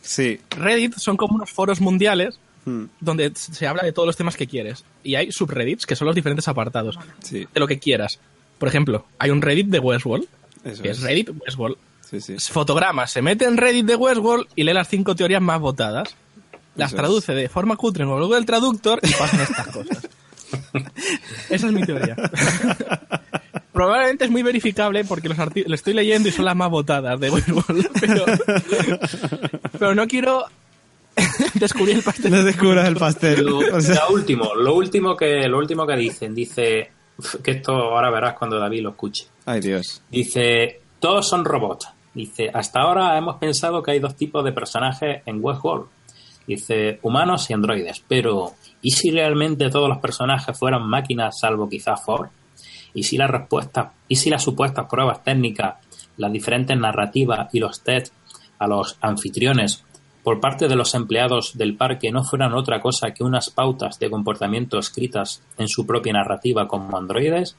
Sí. 0.02 0.39
Reddit 0.52 0.95
son 0.98 1.17
como 1.17 1.36
unos 1.36 1.50
foros 1.52 1.82
mundiales 1.82 2.39
Mm, 2.65 2.84
donde 3.00 3.32
se 3.36 3.65
habla 3.67 3.84
de 3.84 3.93
todos 3.93 4.06
los 4.06 4.17
temas 4.17 4.36
que 4.36 4.45
quieres. 4.45 4.84
Y 5.02 5.15
hay 5.15 5.32
subreddits, 5.32 5.86
que 5.86 5.95
son 5.95 6.08
los 6.08 6.13
diferentes 6.13 6.45
apartados. 6.50 7.00
Sí, 7.19 7.48
De 7.54 7.60
lo 7.60 7.65
que 7.67 7.80
quieras. 7.80 8.19
Por 8.60 8.67
ejemplo, 8.67 9.06
hay 9.17 9.32
un 9.32 9.41
Reddit 9.41 9.67
de 9.67 9.80
Westworld, 9.80 10.28
eso 10.63 10.84
que 10.84 10.89
es. 10.89 10.98
es 11.00 11.04
Reddit 11.04 11.30
Westworld. 11.30 11.78
Sí, 12.02 12.22
sí. 12.22 12.38
Fotogramas 12.39 13.12
se 13.12 13.22
mete 13.22 13.45
en 13.45 13.58
Reddit 13.58 13.86
de 13.86 13.95
Westworld 13.95 14.48
y 14.56 14.63
lee 14.63 14.74
las 14.74 14.88
cinco 14.88 15.15
teorías 15.15 15.41
más 15.41 15.60
votadas. 15.60 16.15
Las 16.76 16.91
Eso 16.91 16.98
traduce 16.98 17.34
de 17.34 17.50
forma 17.50 17.76
cutre 17.76 18.04
en 18.04 18.10
Google 18.10 18.45
Traductor 18.45 19.00
y 19.04 19.12
pasan 19.13 19.41
estas 19.41 19.67
cosas. 19.67 20.08
Esa 21.50 21.67
es 21.67 21.74
mi 21.74 21.84
teoría. 21.84 22.15
Probablemente 23.74 24.26
es 24.26 24.32
muy 24.32 24.43
verificable 24.43 25.06
porque 25.06 25.30
los 25.30 25.38
lo 25.38 25.76
estoy 25.76 25.93
leyendo 25.93 26.28
y 26.28 26.32
son 26.32 26.45
las 26.45 26.56
más 26.56 26.69
votadas 26.69 27.19
de 27.19 27.30
Westworld. 27.30 27.89
Pero, 28.02 28.26
pero 29.78 29.95
no 29.95 30.08
quiero 30.08 30.45
descubrir 31.54 31.98
el 31.98 32.04
pastel. 32.04 32.32
No 32.32 32.43
descubras 32.43 32.88
el 32.88 32.95
pastel. 32.95 33.45
Lo, 33.45 33.60
O 33.60 33.82
sea, 33.82 34.06
lo 34.10 34.15
último, 34.15 34.54
lo 34.56 34.74
último 34.74 35.15
que, 35.15 35.48
lo 35.48 35.58
último 35.60 35.86
que 35.86 35.95
dicen, 35.95 36.34
dice 36.36 36.91
que 37.43 37.51
esto 37.51 37.73
ahora 37.73 38.10
verás 38.10 38.38
cuando 38.38 38.60
David 38.60 38.84
lo 38.84 38.89
escuche. 38.91 39.27
Ay, 39.45 39.60
Dios. 39.60 40.01
Dice, 40.10 40.82
todos 40.99 41.27
son 41.27 41.45
robots. 41.45 41.89
Dice, 42.13 42.49
hasta 42.53 42.82
ahora 42.82 43.17
hemos 43.17 43.38
pensado 43.38 43.84
que 43.84 43.91
hay 43.91 43.99
dos 43.99 44.15
tipos 44.15 44.43
de 44.43 44.51
personajes 44.51 45.21
en 45.25 45.39
Westworld. 45.41 45.88
Dice, 46.47 46.99
humanos 47.03 47.49
y 47.49 47.53
androides. 47.53 48.03
Pero, 48.08 48.53
¿y 48.82 48.91
si 48.91 49.12
realmente 49.12 49.69
todos 49.69 49.88
los 49.88 49.99
personajes 49.99 50.58
fueran 50.58 50.88
máquinas 50.88 51.39
salvo 51.39 51.69
quizás 51.69 52.03
Ford? 52.03 52.29
¿Y 52.93 53.03
si 53.03 53.17
las 53.17 53.29
respuestas, 53.29 53.91
y 54.08 54.15
si 54.15 54.29
las 54.29 54.43
supuestas 54.43 54.88
pruebas 54.89 55.23
técnicas, 55.23 55.75
las 56.17 56.32
diferentes 56.32 56.77
narrativas 56.77 57.53
y 57.53 57.60
los 57.60 57.82
test 57.84 58.13
a 58.58 58.67
los 58.67 58.97
anfitriones 59.01 59.86
por 60.23 60.39
parte 60.39 60.67
de 60.67 60.75
los 60.75 60.93
empleados 60.95 61.58
del 61.58 61.77
parque 61.77 62.12
no 62.12 62.23
fueran 62.23 62.53
otra 62.53 62.82
cosa 62.82 63.12
que 63.12 63.23
unas 63.23 63.49
pautas 63.49 63.99
de 63.99 64.10
comportamiento 64.10 64.77
escritas 64.77 65.41
en 65.58 65.67
su 65.67 65.86
propia 65.86 66.13
narrativa 66.13 66.67
como 66.67 66.97
androides? 66.97 67.55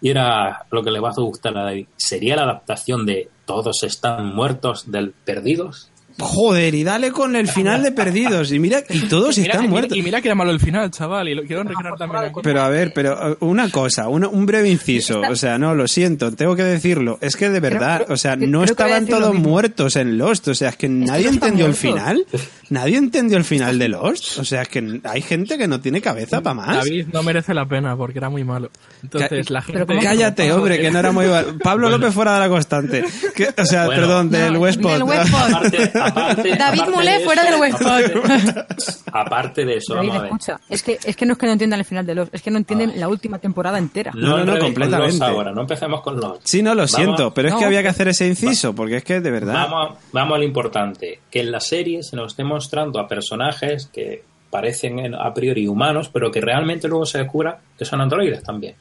Y 0.00 0.10
era 0.10 0.66
lo 0.70 0.82
que 0.82 0.90
le 0.90 1.00
va 1.00 1.10
a 1.10 1.20
gustar 1.20 1.56
a 1.56 1.64
David. 1.64 1.86
¿Sería 1.96 2.36
la 2.36 2.42
adaptación 2.42 3.06
de 3.06 3.30
Todos 3.46 3.82
están 3.82 4.34
muertos 4.34 4.90
del 4.90 5.12
Perdidos? 5.12 5.90
Joder, 6.18 6.74
y 6.76 6.84
dale 6.84 7.10
con 7.10 7.34
el 7.34 7.48
final 7.48 7.82
de 7.82 7.90
Perdidos. 7.90 8.52
Y 8.52 8.58
mira, 8.60 8.82
y 8.88 9.00
todos 9.08 9.36
Mira- 9.36 9.50
están 9.50 9.64
y 9.64 9.68
mira- 9.68 9.70
muertos. 9.80 9.98
Y 9.98 10.02
mira 10.02 10.20
que 10.22 10.28
era 10.28 10.34
malo 10.36 10.52
el 10.52 10.60
final, 10.60 10.88
chaval, 10.90 11.28
y 11.28 11.34
lo 11.34 11.42
quiero 11.42 11.64
recrear 11.64 11.96
también 11.96 12.24
aquí. 12.24 12.40
Pero 12.42 12.62
a 12.62 12.68
ver, 12.68 12.92
pero 12.94 13.36
uh, 13.40 13.44
una 13.46 13.68
cosa, 13.68 14.08
un 14.08 14.46
breve 14.46 14.68
inciso. 14.70 15.20
O 15.28 15.34
sea, 15.34 15.58
no, 15.58 15.74
lo 15.74 15.88
siento, 15.88 16.30
tengo 16.32 16.54
que 16.54 16.62
decirlo. 16.62 17.18
Es 17.20 17.36
que 17.36 17.50
de 17.50 17.58
verdad, 17.60 18.02
creo- 18.04 18.14
o 18.14 18.16
sea, 18.16 18.36
no 18.36 18.62
estaban 18.62 19.06
todos 19.06 19.34
muertos 19.34 19.96
en 19.96 20.16
Lost. 20.16 20.46
O 20.48 20.54
sea, 20.54 20.68
es 20.70 20.76
que 20.76 20.88
nadie 20.88 21.28
entendió 21.28 21.66
el 21.66 21.72
muertos. 21.72 21.78
final. 21.78 22.26
Nadie 22.70 22.96
entendió 22.96 23.36
el 23.36 23.44
final 23.44 23.78
de 23.78 23.88
Lost. 23.88 24.38
O 24.38 24.44
sea, 24.44 24.62
es 24.62 24.68
que 24.68 25.00
hay 25.04 25.20
gente 25.20 25.58
que 25.58 25.66
no 25.68 25.80
tiene 25.80 26.00
cabeza 26.00 26.40
para 26.40 26.54
más. 26.54 26.76
David 26.76 27.08
no 27.12 27.22
merece 27.22 27.52
la 27.54 27.66
pena 27.66 27.96
porque 27.96 28.18
era 28.18 28.30
muy 28.30 28.42
malo. 28.44 28.70
Entonces 29.02 29.50
la 29.50 29.60
gente... 29.62 29.84
¿cómo 29.84 30.00
que 30.00 30.06
Cállate, 30.06 30.50
hombre, 30.52 30.80
que 30.80 30.90
no 30.90 30.98
era 31.00 31.12
muy... 31.12 31.26
val- 31.26 31.58
Pablo 31.62 31.90
López 31.90 32.14
fuera 32.14 32.34
de 32.34 32.40
la 32.40 32.48
constante. 32.48 33.04
Que- 33.34 33.48
o 33.60 33.64
sea, 33.66 33.86
Bueno. 33.86 34.00
perdón, 34.00 34.30
del 34.30 34.40
No, 34.40 34.46
del 34.46 34.56
Westpod. 34.58 36.03
Aparte, 36.06 36.56
David 36.56 36.82
Mulé 36.92 37.18
de 37.18 37.24
fuera 37.24 37.42
eso- 37.42 37.50
del 37.50 37.60
Westpod. 37.60 38.64
Aparte 39.12 39.64
de 39.64 39.76
eso, 39.76 39.94
David, 39.94 40.08
vamos 40.08 40.18
a 40.18 40.22
ver. 40.22 40.32
escucha, 40.32 40.60
es 40.68 40.82
que, 40.82 40.98
es 41.04 41.16
que 41.16 41.26
no 41.26 41.32
es 41.34 41.38
que 41.38 41.46
no 41.46 41.52
entiendan 41.52 41.78
el 41.80 41.84
final 41.84 42.06
de 42.06 42.14
los, 42.14 42.28
es 42.32 42.42
que 42.42 42.50
no 42.50 42.58
entienden 42.58 42.98
la 42.98 43.08
última 43.08 43.38
temporada 43.38 43.78
entera. 43.78 44.12
No, 44.14 44.38
no, 44.38 44.44
no, 44.44 44.52
con 44.52 44.60
completamente. 44.60 45.24
ahora, 45.24 45.52
no 45.52 45.60
empecemos 45.62 46.00
con 46.02 46.16
los. 46.20 46.38
Sí, 46.44 46.62
no, 46.62 46.70
lo 46.70 46.78
Vamos- 46.82 46.90
siento, 46.90 47.32
pero 47.34 47.48
es 47.48 47.54
que 47.54 47.60
No. 47.60 47.66
había 47.66 47.82
que 47.82 47.88
hacer 47.88 48.08
ese 48.08 48.26
inciso, 48.26 48.74
porque 48.74 48.96
es 48.96 49.04
que 49.04 49.20
de 49.20 49.30
verdad... 49.30 49.54
Vamos, 49.54 49.90
a- 49.96 49.98
vamos 50.12 50.34
a 50.34 50.38
lo 50.38 50.44
importante, 50.44 51.20
que 51.30 51.40
en 51.40 51.52
la 51.52 51.60
serie 51.60 52.02
se 52.02 52.16
nos 52.16 52.32
esté 52.32 52.44
mostrando 52.44 52.98
a 53.00 53.06
personajes 53.08 53.86
que 53.92 54.22
parecen 54.50 54.98
en- 55.00 55.14
a 55.14 55.32
priori 55.34 55.66
humanos, 55.66 56.08
pero 56.12 56.30
que 56.30 56.40
realmente 56.40 56.86
luego 56.88 57.06
se 57.06 57.18
descubra 57.18 57.58
que 57.76 57.84
son 57.84 58.00
androides 58.00 58.42
también. 58.42 58.74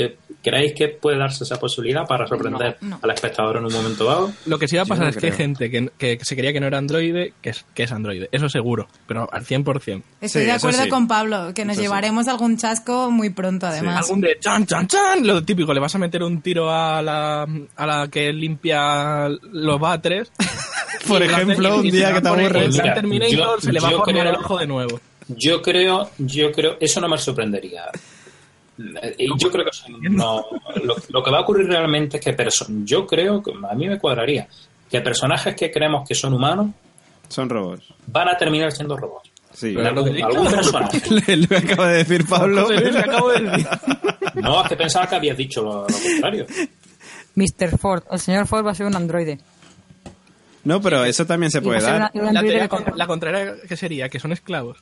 ¿Que, 0.00 0.16
¿Creéis 0.42 0.72
que 0.74 0.88
puede 0.88 1.18
darse 1.18 1.44
esa 1.44 1.60
posibilidad 1.60 2.06
para 2.06 2.26
sorprender 2.26 2.78
No, 2.80 2.88
no. 2.90 3.00
al 3.02 3.10
espectador 3.10 3.58
en 3.58 3.66
un 3.66 3.72
momento 3.72 4.04
dado? 4.06 4.32
Lo 4.46 4.58
que 4.58 4.66
sí 4.66 4.76
va 4.76 4.82
a 4.82 4.86
pasar 4.86 5.04
no 5.04 5.10
es 5.10 5.16
que 5.18 5.26
hay 5.26 5.32
gente 5.32 5.70
que, 5.70 5.90
que 5.98 6.18
se 6.24 6.34
creía 6.34 6.52
que 6.54 6.60
no 6.60 6.66
era 6.66 6.78
androide, 6.78 7.34
que 7.42 7.50
es, 7.50 7.66
que 7.74 7.82
es 7.82 7.92
androide. 7.92 8.30
Eso 8.32 8.48
seguro, 8.48 8.88
pero 9.06 9.28
al 9.30 9.44
100%. 9.44 10.02
Estoy 10.22 10.40
Sí, 10.42 10.46
de 10.46 10.52
acuerdo 10.52 10.82
sí. 10.84 10.88
con 10.88 11.06
Pablo, 11.06 11.52
que 11.54 11.66
nos 11.66 11.72
Eso 11.74 11.80
sí. 11.82 11.86
llevaremos 11.86 12.26
algún 12.28 12.56
chasco 12.56 13.10
muy 13.10 13.28
pronto, 13.30 13.66
además. 13.66 14.06
Algún 14.08 14.22
de 14.22 14.38
chan, 14.40 14.64
chan, 14.64 14.86
chan, 14.86 15.26
lo 15.26 15.42
típico, 15.44 15.74
le 15.74 15.80
vas 15.80 15.94
a 15.94 15.98
meter 15.98 16.22
un 16.22 16.40
tiro 16.40 16.70
a 16.72 17.02
la, 17.02 17.46
a 17.76 17.86
la 17.86 18.08
que 18.08 18.32
limpia 18.32 19.28
los 19.28 19.78
batres. 19.78 20.32
Por 21.06 21.22
ejemplo, 21.22 21.76
un 21.76 21.90
día 21.90 22.14
que 22.14 22.20
te 22.22 22.28
poner 22.28 22.46
aburres. 22.46 22.64
el 22.76 22.82
Mira, 22.82 22.94
Terminator 22.94 23.36
yo- 23.36 23.60
se 23.60 23.72
le 23.72 23.80
va 23.80 23.88
a 23.88 24.02
creo- 24.02 24.22
el 24.22 24.36
ojo 24.36 24.58
de 24.58 24.66
nuevo. 24.66 25.00
Yo 25.28 25.62
creo, 25.62 26.10
yo 26.18 26.50
creo, 26.50 26.76
eso 26.80 27.00
no 27.00 27.08
me 27.08 27.16
sorprendería. 27.16 27.84
Y 29.18 29.28
yo 29.38 29.50
creo 29.50 29.64
que 29.64 29.70
no, 30.10 30.44
lo, 30.82 30.96
lo 31.08 31.22
que 31.22 31.30
va 31.30 31.38
a 31.38 31.40
ocurrir 31.42 31.66
realmente 31.66 32.16
es 32.18 32.24
que 32.24 32.34
yo 32.84 33.06
creo 33.06 33.42
que 33.42 33.52
a 33.70 33.74
mí 33.74 33.88
me 33.88 33.98
cuadraría 33.98 34.46
que 34.90 35.00
personajes 35.00 35.54
que 35.54 35.70
creemos 35.70 36.06
que 36.08 36.14
son 36.14 36.34
humanos 36.34 36.68
Son 37.28 37.48
robots. 37.48 37.84
van 38.06 38.28
a 38.28 38.36
terminar 38.36 38.72
siendo 38.72 38.96
robots. 38.96 39.30
Sí. 39.52 39.74
Que 39.74 39.80
Algún 40.22 40.50
personaje. 40.50 41.00
Le- 41.26 41.36
Lo 41.36 41.56
acaba 41.58 41.88
de 41.88 41.96
decir 41.98 42.26
Pablo. 42.26 42.62
Joder, 42.64 42.92
le 42.94 42.98
acabo 43.00 43.30
de 43.32 43.40
decir. 43.40 43.68
No, 44.36 44.62
es 44.62 44.68
que 44.68 44.76
pensaba 44.76 45.06
que 45.08 45.16
habías 45.16 45.36
dicho 45.36 45.60
lo, 45.62 45.80
lo 45.82 45.86
contrario. 45.98 46.46
Mr. 47.34 47.76
Ford, 47.78 48.02
el 48.10 48.18
señor 48.20 48.46
Ford 48.46 48.64
va 48.64 48.70
a 48.70 48.74
ser 48.74 48.86
un 48.86 48.94
androide. 48.96 49.38
No, 50.64 50.80
pero 50.80 51.04
eso 51.04 51.26
también 51.26 51.50
se 51.50 51.60
puede 51.62 51.80
dar. 51.80 52.10
una- 52.14 52.32
La, 52.32 52.40
teoría- 52.40 52.68
la 52.94 53.06
contraria 53.06 53.54
que 53.68 53.76
sería, 53.76 54.08
que 54.08 54.20
son 54.20 54.32
esclavos. 54.32 54.78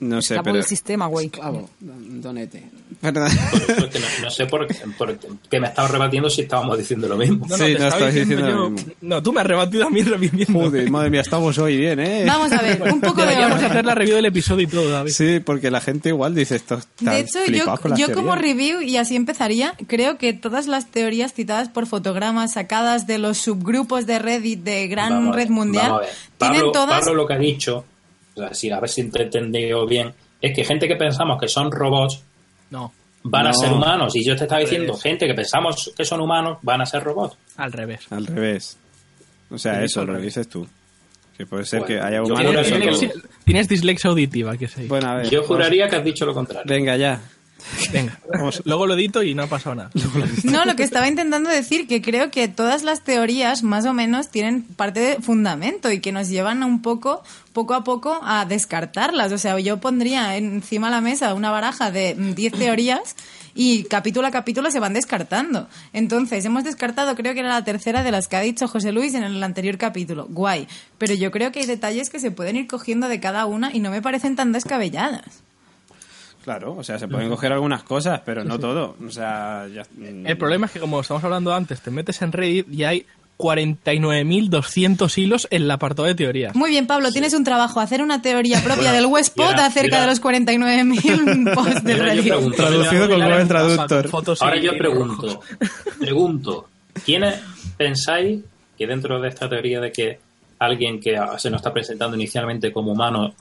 No 0.00 0.20
sé, 0.20 0.34
Esclavo 0.34 0.44
pero... 0.44 0.54
del 0.56 0.64
sistema, 0.64 1.06
güey. 1.06 1.28
Clavo, 1.28 1.70
donete. 1.80 2.64
Por 3.00 3.12
que 3.12 3.98
no, 4.00 4.06
no 4.22 4.30
sé 4.30 4.46
por 4.46 4.66
qué, 4.66 4.74
por 4.98 5.16
qué 5.50 5.60
me 5.60 5.68
estaba 5.68 5.88
rebatiendo 5.88 6.28
si 6.28 6.42
estábamos 6.42 6.76
diciendo 6.78 7.08
lo 7.08 7.16
mismo. 7.16 7.46
No, 7.48 7.56
Sí, 7.56 7.62
te 7.74 7.78
no, 7.78 7.86
estabas 7.88 8.14
diciendo 8.14 8.46
lo 8.46 8.50
yo- 8.64 8.70
mismo. 8.70 8.92
No, 9.00 9.22
tú 9.22 9.32
me 9.32 9.40
has 9.40 9.46
rebatido 9.46 9.86
a 9.86 9.90
mí 9.90 10.02
reviviendo. 10.02 10.52
Joder, 10.60 10.90
madre 10.90 11.10
mía, 11.10 11.20
estamos 11.20 11.56
hoy 11.58 11.76
bien, 11.76 12.00
¿eh? 12.00 12.24
Vamos 12.26 12.52
a 12.52 12.60
ver, 12.62 12.82
un 12.92 13.00
poco 13.00 13.20
de 13.20 13.26
Deberíamos 13.28 13.56
orden. 13.58 13.70
hacer 13.70 13.84
la 13.84 13.94
review 13.94 14.16
del 14.16 14.26
episodio 14.26 14.62
y 14.62 14.66
todo, 14.66 14.90
David. 14.90 15.12
Sí, 15.12 15.40
porque 15.44 15.70
la 15.70 15.80
gente 15.80 16.08
igual 16.10 16.34
dice 16.34 16.56
esto. 16.56 16.80
De 17.00 17.20
hecho, 17.20 17.38
yo, 17.46 17.96
yo 17.96 18.12
como 18.12 18.34
review, 18.34 18.80
y 18.82 18.96
así 18.96 19.16
empezaría, 19.16 19.74
creo 19.86 20.18
que 20.18 20.32
todas 20.32 20.66
las 20.66 20.90
teorías 20.90 21.32
citadas 21.32 21.68
por 21.68 21.86
fotogramas 21.86 22.54
sacadas 22.54 23.06
de 23.06 23.18
los 23.18 23.38
subgrupos 23.38 24.06
de 24.06 24.18
Reddit 24.18 24.60
de 24.64 24.88
Gran 24.88 25.10
Vamos 25.10 25.34
a 25.34 25.36
ver, 25.36 25.46
Red 25.46 25.54
Mundial, 25.54 25.84
vamos 25.90 26.02
a 26.02 26.06
ver. 26.06 26.14
tienen 26.38 26.58
Pablo, 26.60 26.72
todas... 26.72 27.00
Pablo 27.00 27.14
lo 27.14 27.26
que 27.26 27.34
ha 27.34 27.38
dicho, 27.38 27.84
o 28.36 28.40
sea, 28.40 28.54
si, 28.54 28.70
a 28.70 28.80
ver 28.80 28.88
si 28.90 29.08
te 29.10 29.20
he 29.20 29.24
entendido 29.24 29.86
bien, 29.86 30.12
es 30.40 30.54
que 30.54 30.64
gente 30.64 30.86
que 30.88 30.96
pensamos 30.96 31.40
que 31.40 31.48
son 31.48 31.70
robots 31.70 32.22
No, 32.70 32.92
van 33.22 33.46
a 33.46 33.52
ser 33.52 33.72
humanos. 33.72 34.14
Y 34.16 34.24
yo 34.24 34.36
te 34.36 34.44
estaba 34.44 34.60
diciendo, 34.60 34.94
gente 34.96 35.26
que 35.26 35.34
pensamos 35.34 35.92
que 35.96 36.04
son 36.04 36.20
humanos 36.20 36.58
van 36.62 36.80
a 36.82 36.86
ser 36.86 37.02
robots. 37.02 37.36
al 37.56 37.72
revés. 37.72 38.00
Al 38.10 38.26
revés. 38.26 38.76
O 39.50 39.58
sea, 39.58 39.82
eso 39.84 40.00
al 40.00 40.06
lo 40.08 40.12
revés. 40.14 40.26
dices 40.34 40.48
tú. 40.48 40.66
Que 41.36 41.46
puede 41.46 41.64
ser 41.64 41.80
Bueno, 41.80 41.94
que 41.96 42.00
haya 42.00 42.22
humanos. 42.22 42.66
Tienes, 42.66 43.12
tienes 43.44 43.68
dislexia 43.68 44.10
auditiva, 44.10 44.56
que 44.56 44.68
sé. 44.68 44.86
Bueno, 44.86 45.08
a 45.10 45.14
ver. 45.16 45.30
Yo 45.30 45.40
vamos- 45.42 45.48
juraría 45.48 45.88
que 45.88 45.96
has 45.96 46.04
dicho 46.04 46.24
lo 46.26 46.32
contrario. 46.34 46.64
Venga, 46.72 46.96
ya. 46.96 47.20
Venga, 47.92 48.18
vamos, 48.32 48.62
luego 48.64 48.86
lo 48.86 48.94
edito 48.94 49.22
y 49.22 49.34
no 49.34 49.44
ha 49.44 49.46
pasado 49.46 49.74
nada. 49.74 49.90
No, 50.44 50.64
lo 50.64 50.76
que 50.76 50.82
estaba 50.82 51.08
intentando 51.08 51.50
decir 51.50 51.86
que 51.86 52.02
creo 52.02 52.30
que 52.30 52.48
todas 52.48 52.82
las 52.82 53.02
teorías 53.02 53.62
más 53.62 53.86
o 53.86 53.92
menos 53.92 54.30
tienen 54.30 54.62
parte 54.62 55.00
de 55.00 55.16
fundamento 55.16 55.90
y 55.90 56.00
que 56.00 56.12
nos 56.12 56.28
llevan 56.28 56.62
un 56.62 56.82
poco, 56.82 57.22
poco 57.52 57.74
a 57.74 57.84
poco 57.84 58.20
a 58.22 58.44
descartarlas. 58.44 59.32
O 59.32 59.38
sea, 59.38 59.58
yo 59.58 59.78
pondría 59.78 60.36
encima 60.36 60.88
de 60.88 60.92
la 60.92 61.00
mesa 61.00 61.34
una 61.34 61.50
baraja 61.50 61.90
de 61.90 62.14
mm, 62.14 62.34
10 62.34 62.52
teorías 62.52 63.16
y 63.54 63.84
capítulo 63.84 64.26
a 64.26 64.30
capítulo 64.30 64.70
se 64.70 64.80
van 64.80 64.94
descartando. 64.94 65.68
Entonces, 65.92 66.44
hemos 66.44 66.64
descartado, 66.64 67.14
creo 67.14 67.34
que 67.34 67.40
era 67.40 67.48
la 67.48 67.64
tercera 67.64 68.02
de 68.02 68.10
las 68.10 68.28
que 68.28 68.36
ha 68.36 68.40
dicho 68.40 68.66
José 68.66 68.92
Luis 68.92 69.14
en 69.14 69.22
el 69.22 69.42
anterior 69.42 69.78
capítulo. 69.78 70.26
Guay. 70.28 70.66
Pero 70.98 71.14
yo 71.14 71.30
creo 71.30 71.52
que 71.52 71.60
hay 71.60 71.66
detalles 71.66 72.10
que 72.10 72.18
se 72.18 72.30
pueden 72.30 72.56
ir 72.56 72.66
cogiendo 72.66 73.08
de 73.08 73.20
cada 73.20 73.46
una 73.46 73.72
y 73.72 73.78
no 73.78 73.90
me 73.90 74.02
parecen 74.02 74.34
tan 74.36 74.52
descabelladas. 74.52 75.43
Claro, 76.44 76.76
o 76.76 76.84
sea, 76.84 76.98
se 76.98 77.08
pueden 77.08 77.30
coger 77.30 77.54
algunas 77.54 77.84
cosas, 77.84 78.20
pero 78.22 78.44
no 78.44 78.58
todo. 78.58 78.96
O 79.02 79.10
sea, 79.10 79.66
ya... 79.74 79.82
El 79.98 80.36
problema 80.36 80.66
es 80.66 80.72
que, 80.72 80.78
como 80.78 81.00
estamos 81.00 81.24
hablando 81.24 81.54
antes, 81.54 81.80
te 81.80 81.90
metes 81.90 82.20
en 82.20 82.32
Reddit 82.32 82.70
y 82.70 82.84
hay 82.84 83.06
49.200 83.38 85.16
hilos 85.16 85.48
en 85.50 85.62
el 85.62 85.70
apartado 85.70 86.06
de 86.06 86.14
teorías. 86.14 86.54
Muy 86.54 86.68
bien, 86.68 86.86
Pablo, 86.86 87.10
tienes 87.12 87.32
un 87.32 87.44
trabajo, 87.44 87.80
hacer 87.80 88.02
una 88.02 88.20
teoría 88.20 88.58
propia 88.58 88.90
Bueno, 88.90 88.92
del 88.92 89.06
Westpod 89.06 89.54
acerca 89.54 90.02
de 90.02 90.06
los 90.06 90.22
49.000 90.22 91.54
posts 91.54 91.82
de 91.82 91.94
Reddit. 91.94 92.28
pregunto, 92.28 92.56
Traducido 92.56 93.08
con 93.08 93.22
Google 93.22 93.46
Traductor. 93.46 94.08
Fotos 94.08 94.42
Ahora 94.42 94.58
yo 94.58 94.76
pregunto, 94.76 95.40
pregunto, 95.98 96.68
¿quiénes 97.06 97.40
pensáis 97.78 98.42
que 98.76 98.86
dentro 98.86 99.18
de 99.18 99.28
esta 99.30 99.48
teoría 99.48 99.80
de 99.80 99.90
que 99.90 100.20
alguien 100.58 101.00
que 101.00 101.18
se 101.38 101.48
nos 101.48 101.60
está 101.60 101.72
presentando 101.72 102.16
inicialmente 102.16 102.70
como 102.70 102.92
humano 102.92 103.34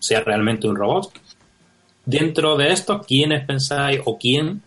sea 0.00 0.22
realmente 0.22 0.66
un 0.66 0.74
robot? 0.74 1.12
Dentro 2.06 2.56
de 2.56 2.72
esto, 2.72 3.02
¿quiénes 3.06 3.44
pensáis 3.44 4.00
o 4.04 4.16
quién 4.16 4.62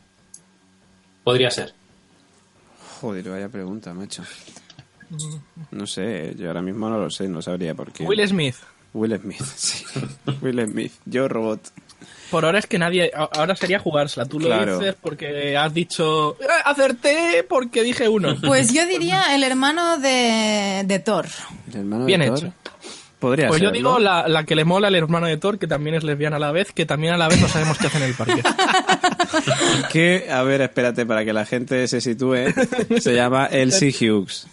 podría 1.24 1.50
ser? 1.50 1.74
Joder, 3.02 3.30
vaya 3.30 3.50
pregunta, 3.50 3.94
macho. 3.94 4.24
No 5.72 5.88
sé, 5.88 6.36
yo 6.38 6.48
ahora 6.48 6.62
mismo 6.62 6.90
no 6.90 7.00
lo 7.00 7.10
sé, 7.10 7.28
no 7.28 7.42
sabría 7.42 7.74
por 7.74 7.92
qué. 7.92 8.04
Will 8.04 8.28
Smith. 8.28 8.56
Will 8.94 9.18
Smith, 9.20 9.42
sí. 9.56 9.86
Will 10.42 10.64
Smith, 10.70 10.92
yo 11.06 11.28
robot. 11.28 11.62
Por 12.32 12.46
ahora 12.46 12.60
es 12.60 12.68
que 12.68 12.78
nadie. 12.78 13.12
Ahora 13.16 13.56
sería 13.56 13.80
jugársela. 13.80 14.26
Tú 14.26 14.40
lo 14.40 14.50
dices 14.78 14.96
porque 15.02 15.58
has 15.58 15.74
dicho. 15.74 16.38
"Eh, 16.40 16.46
Acerté 16.64 17.44
porque 17.48 17.82
dije 17.84 18.08
uno. 18.08 18.36
Pues 18.46 18.72
yo 18.74 18.86
diría 18.88 19.34
el 19.36 19.44
hermano 19.44 19.98
de, 19.98 20.84
de 20.86 21.00
Thor. 21.00 21.26
El 21.70 21.78
hermano 21.78 22.06
Bien 22.06 22.22
de 22.22 22.28
Thor. 22.28 22.52
Podría 23.20 23.50
Pues 23.50 23.62
yo 23.62 23.68
ser, 23.68 23.78
digo 23.78 23.92
¿no? 23.94 24.00
la, 24.00 24.28
la 24.30 24.46
que 24.46 24.56
le 24.56 24.64
mola 24.64 24.88
al 24.88 24.96
hermano 24.96 25.28
de 25.28 25.36
Thor, 25.38 25.60
que 25.60 25.68
también 25.68 25.96
es 25.96 26.04
lesbiana 26.04 26.38
a 26.38 26.40
la 26.40 26.52
vez, 26.54 26.72
que 26.72 26.86
también 26.86 27.14
a 27.14 27.18
la 27.18 27.28
vez 27.28 27.42
no 27.42 27.50
sabemos 27.50 27.78
qué 27.78 27.88
hace 27.88 27.98
en 27.98 28.04
el 28.04 28.14
parque. 28.14 28.42
Que, 29.92 30.28
a 30.32 30.44
ver, 30.44 30.62
espérate, 30.62 31.06
para 31.06 31.24
que 31.26 31.34
la 31.34 31.46
gente 31.46 31.88
se 31.88 32.02
sitúe, 32.02 32.54
se 33.00 33.14
llama 33.14 33.46
Elsie 33.48 33.92
Hughes. 33.92 34.48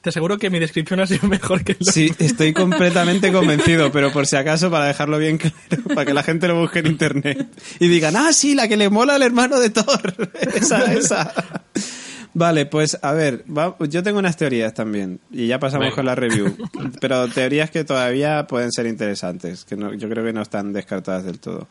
Te 0.00 0.10
aseguro 0.10 0.38
que 0.38 0.50
mi 0.50 0.58
descripción 0.60 1.00
ha 1.00 1.06
sido 1.06 1.28
mejor 1.28 1.64
que 1.64 1.76
lo 1.78 1.90
Sí, 1.90 2.12
estoy 2.18 2.52
completamente 2.52 3.32
convencido, 3.32 3.90
pero 3.90 4.12
por 4.12 4.26
si 4.26 4.36
acaso, 4.36 4.70
para 4.70 4.86
dejarlo 4.86 5.18
bien 5.18 5.38
claro, 5.38 5.82
para 5.94 6.04
que 6.04 6.14
la 6.14 6.22
gente 6.22 6.46
lo 6.48 6.58
busque 6.60 6.78
en 6.78 6.86
internet 6.86 7.46
y 7.80 7.88
digan, 7.88 8.14
ah, 8.16 8.32
sí, 8.32 8.54
la 8.54 8.68
que 8.68 8.76
le 8.76 8.88
mola 8.88 9.16
al 9.16 9.22
hermano 9.22 9.58
de 9.58 9.70
Thor. 9.70 10.30
esa, 10.54 10.92
esa. 10.92 11.32
Vale, 12.38 12.66
pues 12.66 12.98
a 13.00 13.12
ver, 13.12 13.44
va- 13.50 13.76
yo 13.88 14.02
tengo 14.02 14.18
unas 14.18 14.36
teorías 14.36 14.74
también 14.74 15.20
y 15.30 15.46
ya 15.46 15.58
pasamos 15.58 15.86
Venga. 15.86 15.94
con 15.96 16.04
la 16.04 16.14
review, 16.14 16.54
pero 17.00 17.26
teorías 17.28 17.70
que 17.70 17.82
todavía 17.82 18.46
pueden 18.46 18.70
ser 18.72 18.84
interesantes, 18.86 19.64
que 19.64 19.74
no, 19.74 19.94
yo 19.94 20.06
creo 20.10 20.22
que 20.22 20.34
no 20.34 20.42
están 20.42 20.74
descartadas 20.74 21.24
del 21.24 21.38
todo. 21.40 21.66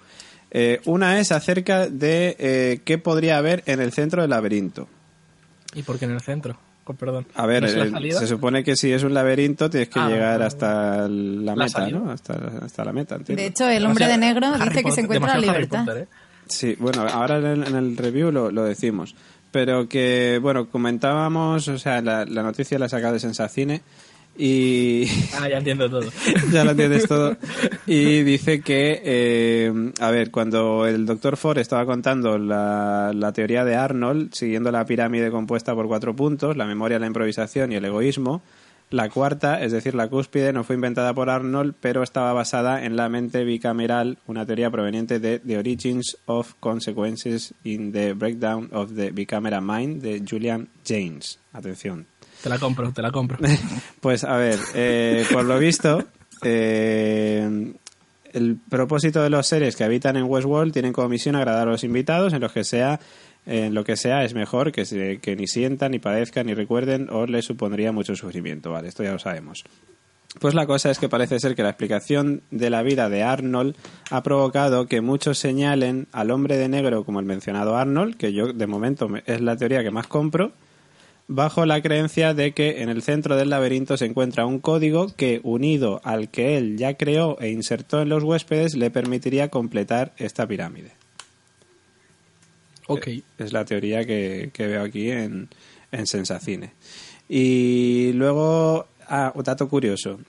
Eh, 0.49 0.81
una 0.85 1.19
es 1.19 1.31
acerca 1.31 1.87
de 1.87 2.35
eh, 2.39 2.79
qué 2.83 2.97
podría 2.97 3.37
haber 3.37 3.61
en 3.67 3.79
el 3.79 3.91
centro 3.93 4.23
del 4.23 4.31
laberinto. 4.31 4.87
¿Y 5.75 5.83
por 5.83 5.99
qué 5.99 6.05
en 6.05 6.11
el 6.11 6.21
centro? 6.21 6.57
Con 6.83 6.95
perdón. 6.95 7.27
A 7.35 7.45
ver, 7.45 7.61
¿No 7.61 7.67
es 7.67 7.75
la 7.75 7.83
el- 7.83 7.91
salida? 7.91 8.19
se 8.19 8.25
supone 8.25 8.63
que 8.63 8.75
si 8.75 8.91
es 8.91 9.03
un 9.03 9.13
laberinto 9.13 9.69
tienes 9.69 9.89
que 9.89 9.99
Ah, 9.99 10.09
llegar 10.09 10.41
hasta 10.41 11.07
la, 11.07 11.07
La 11.07 11.55
meta, 11.55 11.69
salida. 11.69 11.99
¿no? 11.99 12.09
Hasta, 12.11 12.33
hasta 12.63 12.83
la 12.85 12.91
meta, 12.91 13.15
entiendo. 13.17 13.39
De 13.39 13.49
hecho, 13.49 13.67
el 13.69 13.85
hombre 13.85 14.07
de 14.07 14.17
negro 14.17 14.47
Harry 14.47 14.69
dice 14.69 14.83
que 14.83 14.91
se 14.93 15.01
encuentra 15.01 15.35
la 15.35 15.41
libertad. 15.41 15.85
Potter, 15.85 16.03
¿eh? 16.03 16.07
Sí, 16.47 16.75
bueno, 16.79 17.01
ahora 17.07 17.37
en 17.39 17.45
el, 17.45 17.67
en 17.67 17.75
el 17.75 17.97
review 17.97 18.31
lo, 18.31 18.51
lo 18.51 18.63
decimos. 18.63 19.15
Pero 19.55 19.87
que, 19.87 20.37
bueno, 20.41 20.67
comentábamos, 20.67 21.69
o 21.69 21.79
sea, 21.79 22.01
la, 22.01 22.25
la 22.25 22.43
noticia 22.43 22.77
la 22.77 22.87
he 22.87 22.89
sacado 22.89 23.13
de 23.13 23.21
Sensacine 23.21 23.83
y 24.37 25.05
Ah, 25.39 25.47
ya 25.47 25.59
entiendo 25.59 25.89
todo. 25.89 26.09
ya 26.51 26.65
lo 26.65 26.71
entiendes 26.71 27.07
todo. 27.07 27.37
Y 27.87 28.23
dice 28.23 28.59
que, 28.59 29.01
eh, 29.05 29.93
a 30.01 30.11
ver, 30.11 30.29
cuando 30.29 30.85
el 30.85 31.05
doctor 31.05 31.37
Ford 31.37 31.57
estaba 31.59 31.85
contando 31.85 32.37
la, 32.37 33.13
la 33.15 33.31
teoría 33.31 33.63
de 33.63 33.77
Arnold, 33.77 34.33
siguiendo 34.33 34.73
la 34.73 34.85
pirámide 34.85 35.31
compuesta 35.31 35.73
por 35.73 35.87
cuatro 35.87 36.13
puntos, 36.17 36.57
la 36.57 36.65
memoria, 36.65 36.99
la 36.99 37.07
improvisación 37.07 37.71
y 37.71 37.75
el 37.75 37.85
egoísmo, 37.85 38.41
La 38.91 39.09
cuarta, 39.09 39.63
es 39.63 39.71
decir, 39.71 39.95
la 39.95 40.07
cúspide, 40.07 40.53
no 40.53 40.63
fue 40.63 40.75
inventada 40.75 41.13
por 41.13 41.29
Arnold, 41.29 41.73
pero 41.81 42.03
estaba 42.03 42.33
basada 42.33 42.85
en 42.85 42.95
la 42.95 43.09
mente 43.09 43.43
bicameral, 43.43 44.19
una 44.27 44.45
teoría 44.45 44.69
proveniente 44.69 45.19
de 45.19 45.39
The 45.39 45.57
Origins 45.57 46.17
of 46.27 46.53
Consequences 46.59 47.53
in 47.63 47.91
the 47.91 48.13
Breakdown 48.13 48.69
of 48.71 48.93
the 48.95 49.11
Bicameral 49.11 49.63
Mind 49.63 50.01
de 50.01 50.23
Julian 50.27 50.69
James. 50.85 51.39
Atención. 51.51 52.05
Te 52.43 52.49
la 52.49 52.59
compro, 52.59 52.91
te 52.91 53.01
la 53.01 53.11
compro. 53.11 53.39
Pues 54.01 54.23
a 54.23 54.37
ver, 54.37 54.59
eh, 54.75 55.25
por 55.31 55.45
lo 55.45 55.57
visto, 55.57 56.03
eh, 56.43 57.73
el 58.33 58.57
propósito 58.69 59.23
de 59.23 59.31
los 59.31 59.47
seres 59.47 59.75
que 59.75 59.83
habitan 59.83 60.15
en 60.15 60.25
Westworld 60.25 60.71
tienen 60.71 60.93
como 60.93 61.09
misión 61.09 61.35
agradar 61.35 61.67
a 61.67 61.71
los 61.71 61.83
invitados 61.83 62.33
en 62.33 62.41
los 62.41 62.51
que 62.51 62.63
sea 62.63 62.99
en 63.45 63.73
lo 63.73 63.83
que 63.83 63.95
sea 63.97 64.23
es 64.23 64.33
mejor 64.33 64.71
que, 64.71 64.85
se- 64.85 65.19
ni 65.37 65.47
sientan, 65.47 65.91
ni 65.91 65.99
padezcan, 65.99 66.47
ni 66.47 66.53
recuerden 66.53 67.09
o 67.11 67.25
les 67.25 67.45
supondría 67.45 67.91
mucho 67.91 68.15
sufrimiento. 68.15 68.71
Vale, 68.71 68.87
esto 68.87 69.03
ya 69.03 69.11
lo 69.13 69.19
sabemos. 69.19 69.63
Pues 70.39 70.53
la 70.53 70.65
cosa 70.65 70.91
es 70.91 70.99
que 70.99 71.07
parece 71.07 71.39
ser 71.39 71.55
que 71.55 71.63
la 71.63 71.69
explicación 71.69 72.41
de 72.51 72.69
la 72.69 72.83
vida 72.83 73.07
de 73.07 73.23
Arnold 73.23 73.75
ha 74.11 74.21
provocado 74.21 74.85
que 74.87 74.99
muchos 74.99 75.37
señalen 75.37 76.07
al 76.11 76.29
hombre 76.29 76.57
de 76.57 76.67
negro 76.67 77.05
como 77.05 77.21
el 77.21 77.25
mencionado 77.25 77.77
Arnold, 77.77 78.17
que 78.17 78.33
yo 78.33 78.51
de 78.51 78.67
momento 78.67 79.07
me- 79.07 79.23
es 79.27 79.39
la 79.39 79.55
teoría 79.55 79.81
que 79.81 79.91
más 79.91 80.07
compro, 80.07 80.51
bajo 81.27 81.65
la 81.65 81.81
creencia 81.81 82.33
de 82.33 82.51
que 82.51 82.81
en 82.83 82.89
el 82.89 83.01
centro 83.01 83.37
del 83.37 83.49
laberinto 83.49 83.95
se 83.95 84.05
encuentra 84.07 84.45
un 84.45 84.59
código 84.59 85.07
que, 85.15 85.39
unido 85.43 86.01
al 86.03 86.29
que 86.29 86.57
él 86.57 86.77
ya 86.77 86.95
creó 86.95 87.37
e 87.39 87.49
insertó 87.51 88.01
en 88.01 88.09
los 88.09 88.21
huéspedes, 88.23 88.75
le 88.75 88.91
permitiría 88.91 89.47
completar 89.47 90.11
esta 90.17 90.45
pirámide. 90.45 90.91
Ok. 92.87 93.07
Es 93.37 93.53
la 93.53 93.65
teoría 93.65 94.05
que, 94.05 94.51
que 94.53 94.67
veo 94.67 94.83
aquí 94.83 95.09
en, 95.11 95.49
en 95.91 96.07
Sensacine. 96.07 96.71
Y 97.27 98.11
luego, 98.13 98.87
ah, 99.07 99.31
un 99.35 99.43
dato 99.43 99.67
curioso. 99.67 100.19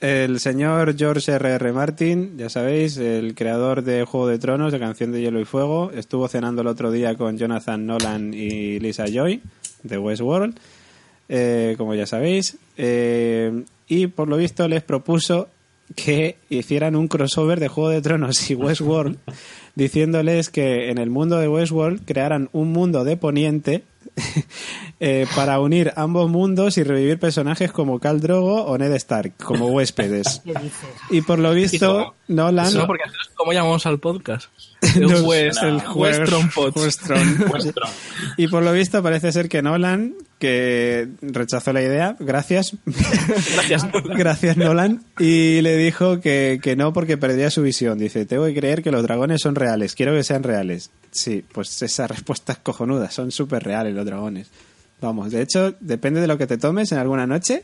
El 0.00 0.40
señor 0.40 0.96
George 0.98 1.30
R.R. 1.30 1.54
R. 1.54 1.72
Martin, 1.72 2.36
ya 2.36 2.48
sabéis, 2.48 2.96
el 2.96 3.36
creador 3.36 3.84
de 3.84 4.04
Juego 4.04 4.26
de 4.26 4.40
Tronos, 4.40 4.72
de 4.72 4.80
Canción 4.80 5.12
de 5.12 5.20
Hielo 5.20 5.38
y 5.38 5.44
Fuego, 5.44 5.92
estuvo 5.94 6.26
cenando 6.26 6.62
el 6.62 6.66
otro 6.66 6.90
día 6.90 7.14
con 7.14 7.38
Jonathan 7.38 7.86
Nolan 7.86 8.34
y 8.34 8.80
Lisa 8.80 9.04
Joy, 9.06 9.40
de 9.84 9.98
Westworld, 9.98 10.58
eh, 11.28 11.76
como 11.78 11.94
ya 11.94 12.06
sabéis. 12.06 12.56
Eh, 12.76 13.62
y 13.86 14.08
por 14.08 14.26
lo 14.26 14.36
visto 14.36 14.66
les 14.66 14.82
propuso 14.82 15.48
que 15.94 16.38
hicieran 16.48 16.96
un 16.96 17.08
crossover 17.08 17.60
de 17.60 17.68
Juego 17.68 17.90
de 17.90 18.02
Tronos 18.02 18.50
y 18.50 18.54
Westworld, 18.54 19.18
diciéndoles 19.74 20.50
que 20.50 20.90
en 20.90 20.98
el 20.98 21.10
mundo 21.10 21.38
de 21.38 21.48
Westworld 21.48 22.04
crearan 22.04 22.48
un 22.52 22.72
mundo 22.72 23.04
de 23.04 23.16
Poniente 23.16 23.84
eh, 25.00 25.26
para 25.34 25.60
unir 25.60 25.92
ambos 25.96 26.28
mundos 26.30 26.76
y 26.76 26.82
revivir 26.82 27.18
personajes 27.18 27.72
como 27.72 27.98
Khal 27.98 28.20
Drogo 28.20 28.64
o 28.64 28.76
Ned 28.76 28.92
Stark 28.92 29.34
como 29.42 29.68
huéspedes. 29.68 30.42
Y 31.10 31.22
por 31.22 31.38
lo 31.38 31.52
visto, 31.52 32.14
Nolan... 32.28 32.72
No, 32.72 32.86
porque 32.86 33.04
¿cómo 33.34 33.52
llamamos 33.52 33.84
al 33.86 33.98
podcast? 33.98 34.48
No, 34.98 35.16
El 35.16 35.22
West, 35.24 35.62
el 35.62 35.82
Westron 35.94 36.50
Pod. 36.50 36.76
Westron. 36.76 37.50
Westron. 37.52 37.90
Y 38.36 38.48
por 38.48 38.62
lo 38.62 38.72
visto 38.72 39.02
parece 39.02 39.30
ser 39.32 39.48
que 39.48 39.62
Nolan, 39.62 40.14
que 40.42 41.06
rechazó 41.22 41.72
la 41.72 41.82
idea, 41.82 42.16
gracias, 42.18 42.74
Gracias. 42.84 43.86
gracias 44.16 44.56
Nolan, 44.56 45.04
y 45.20 45.60
le 45.60 45.76
dijo 45.76 46.20
que, 46.20 46.58
que 46.60 46.74
no 46.74 46.92
porque 46.92 47.16
perdía 47.16 47.48
su 47.48 47.62
visión. 47.62 47.96
Dice, 47.96 48.26
tengo 48.26 48.44
que 48.46 48.54
creer 48.54 48.82
que 48.82 48.90
los 48.90 49.04
dragones 49.04 49.40
son 49.40 49.54
reales, 49.54 49.94
quiero 49.94 50.12
que 50.14 50.24
sean 50.24 50.42
reales. 50.42 50.90
Sí, 51.12 51.44
pues 51.52 51.80
esa 51.82 52.08
respuesta 52.08 52.54
es 52.54 52.58
cojonuda, 52.58 53.08
son 53.12 53.30
súper 53.30 53.62
reales 53.62 53.94
los 53.94 54.04
dragones. 54.04 54.48
Vamos, 55.00 55.30
de 55.30 55.42
hecho, 55.42 55.76
depende 55.78 56.20
de 56.20 56.26
lo 56.26 56.36
que 56.36 56.48
te 56.48 56.58
tomes 56.58 56.90
en 56.90 56.98
alguna 56.98 57.24
noche, 57.24 57.62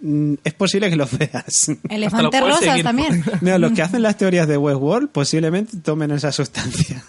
mm, 0.00 0.34
es 0.44 0.54
posible 0.54 0.90
que 0.90 0.96
los 0.96 1.18
veas. 1.18 1.68
Elefantes 1.88 2.40
puedes 2.40 2.56
rosas 2.58 2.64
seguir. 2.70 2.84
también. 2.84 3.24
Mira, 3.40 3.58
los 3.58 3.72
que 3.72 3.82
hacen 3.82 4.02
las 4.02 4.16
teorías 4.16 4.46
de 4.46 4.56
Westworld 4.56 5.08
posiblemente 5.08 5.78
tomen 5.78 6.12
esas 6.12 6.36
sustancias. 6.36 7.02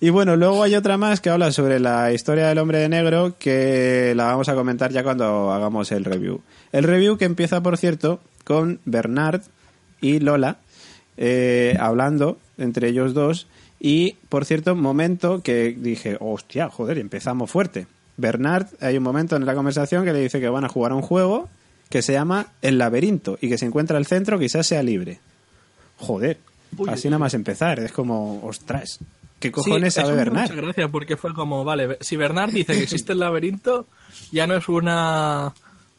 Y 0.00 0.10
bueno, 0.10 0.36
luego 0.36 0.62
hay 0.62 0.74
otra 0.74 0.96
más 0.96 1.20
que 1.20 1.30
habla 1.30 1.50
sobre 1.50 1.80
la 1.80 2.12
historia 2.12 2.48
del 2.48 2.58
hombre 2.58 2.78
de 2.78 2.88
negro 2.88 3.34
que 3.38 4.12
la 4.16 4.26
vamos 4.26 4.48
a 4.48 4.54
comentar 4.54 4.92
ya 4.92 5.02
cuando 5.02 5.52
hagamos 5.52 5.90
el 5.92 6.04
review. 6.04 6.40
El 6.72 6.84
review 6.84 7.16
que 7.16 7.24
empieza, 7.24 7.62
por 7.62 7.78
cierto, 7.78 8.20
con 8.44 8.80
Bernard 8.84 9.42
y 10.00 10.20
Lola 10.20 10.58
eh, 11.16 11.76
hablando 11.80 12.38
entre 12.58 12.88
ellos 12.88 13.12
dos 13.12 13.48
y, 13.80 14.16
por 14.28 14.44
cierto, 14.44 14.76
momento 14.76 15.42
que 15.42 15.76
dije, 15.76 16.16
hostia, 16.20 16.68
joder, 16.68 16.98
empezamos 16.98 17.50
fuerte. 17.50 17.86
Bernard, 18.16 18.66
hay 18.80 18.96
un 18.96 19.02
momento 19.02 19.36
en 19.36 19.46
la 19.46 19.54
conversación 19.54 20.04
que 20.04 20.12
le 20.12 20.20
dice 20.20 20.40
que 20.40 20.48
van 20.48 20.64
a 20.64 20.68
jugar 20.68 20.92
a 20.92 20.96
un 20.96 21.02
juego 21.02 21.48
que 21.88 22.02
se 22.02 22.12
llama 22.12 22.52
El 22.62 22.78
laberinto 22.78 23.38
y 23.40 23.48
que 23.48 23.58
se 23.58 23.66
encuentra 23.66 23.98
al 23.98 24.06
centro 24.06 24.38
quizás 24.38 24.66
sea 24.66 24.82
libre. 24.82 25.20
Joder, 25.96 26.38
así 26.86 27.08
nada 27.08 27.18
más 27.18 27.34
empezar, 27.34 27.80
es 27.80 27.92
como, 27.92 28.40
ostras, 28.44 29.00
¿qué 29.38 29.50
cojones 29.52 29.94
Sí, 29.94 30.00
sabe 30.00 30.14
Bernard? 30.14 30.50
Muchas 30.50 30.56
gracias, 30.56 30.90
porque 30.90 31.16
fue 31.16 31.34
como, 31.34 31.64
vale, 31.64 31.98
si 32.00 32.16
Bernard 32.16 32.52
dice 32.52 32.74
que 32.74 32.82
existe 32.82 33.12
el 33.12 33.20
laberinto, 33.20 33.86
ya 34.32 34.46
no 34.46 34.56
es 34.56 34.68
una 34.68 35.52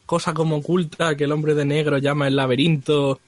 cosa 0.06 0.34
como 0.34 0.56
oculta 0.56 1.14
que 1.14 1.24
el 1.24 1.32
hombre 1.32 1.54
de 1.54 1.64
negro 1.64 1.98
llama 1.98 2.26
el 2.26 2.36
laberinto 2.36 3.20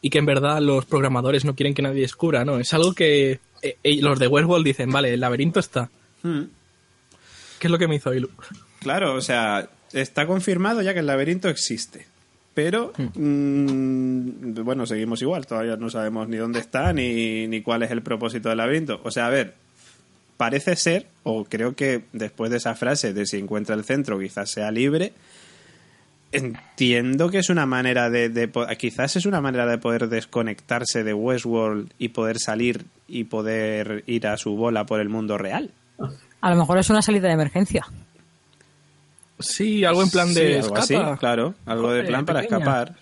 y 0.00 0.10
que 0.10 0.18
en 0.18 0.26
verdad 0.26 0.60
los 0.60 0.84
programadores 0.84 1.44
no 1.44 1.54
quieren 1.54 1.74
que 1.74 1.82
nadie 1.82 2.02
descubra, 2.02 2.44
no, 2.44 2.58
es 2.58 2.72
algo 2.74 2.92
que 2.92 3.40
eh, 3.62 3.76
eh, 3.82 4.00
los 4.00 4.18
de 4.18 4.26
Westworld 4.26 4.64
dicen, 4.64 4.90
vale, 4.90 5.14
el 5.14 5.20
laberinto 5.20 5.60
está. 5.60 5.90
Hmm. 6.22 6.44
¿Qué 7.58 7.66
es 7.66 7.70
lo 7.70 7.78
que 7.78 7.88
me 7.88 7.96
hizo 7.96 8.14
Ilu? 8.14 8.30
Claro, 8.80 9.14
o 9.14 9.20
sea, 9.20 9.68
está 9.92 10.26
confirmado 10.26 10.82
ya 10.82 10.92
que 10.92 11.00
el 11.00 11.06
laberinto 11.06 11.48
existe. 11.48 12.06
Pero, 12.58 12.92
mm, 13.14 14.64
bueno, 14.64 14.84
seguimos 14.84 15.22
igual. 15.22 15.46
Todavía 15.46 15.76
no 15.76 15.88
sabemos 15.90 16.28
ni 16.28 16.38
dónde 16.38 16.58
está 16.58 16.92
ni, 16.92 17.46
ni 17.46 17.62
cuál 17.62 17.84
es 17.84 17.92
el 17.92 18.02
propósito 18.02 18.48
del 18.48 18.58
laberinto. 18.58 19.00
O 19.04 19.12
sea, 19.12 19.26
a 19.26 19.30
ver, 19.30 19.54
parece 20.36 20.74
ser, 20.74 21.06
o 21.22 21.44
creo 21.44 21.76
que 21.76 22.02
después 22.12 22.50
de 22.50 22.56
esa 22.56 22.74
frase 22.74 23.12
de 23.12 23.26
si 23.26 23.36
encuentra 23.36 23.76
el 23.76 23.84
centro 23.84 24.18
quizás 24.18 24.50
sea 24.50 24.72
libre, 24.72 25.12
entiendo 26.32 27.30
que 27.30 27.38
es 27.38 27.48
una 27.48 27.64
manera 27.64 28.10
de, 28.10 28.28
de 28.28 28.50
quizás 28.76 29.14
es 29.14 29.24
una 29.24 29.40
manera 29.40 29.64
de 29.64 29.78
poder 29.78 30.08
desconectarse 30.08 31.04
de 31.04 31.14
Westworld 31.14 31.92
y 31.96 32.08
poder 32.08 32.40
salir 32.40 32.86
y 33.06 33.22
poder 33.22 34.02
ir 34.08 34.26
a 34.26 34.36
su 34.36 34.56
bola 34.56 34.84
por 34.84 34.98
el 34.98 35.08
mundo 35.08 35.38
real. 35.38 35.70
A 36.40 36.50
lo 36.50 36.56
mejor 36.56 36.78
es 36.78 36.90
una 36.90 37.02
salida 37.02 37.28
de 37.28 37.34
emergencia. 37.34 37.86
Sí, 39.38 39.84
algo 39.84 40.02
en 40.02 40.10
plan 40.10 40.32
de 40.34 40.40
Sí, 40.40 40.54
algo 40.54 40.76
escapa. 40.78 41.10
así, 41.10 41.18
claro, 41.20 41.54
algo 41.66 41.92
de 41.92 42.04
plan 42.04 42.24
para 42.26 42.40
pequeña. 42.40 42.58
escapar. 42.58 42.94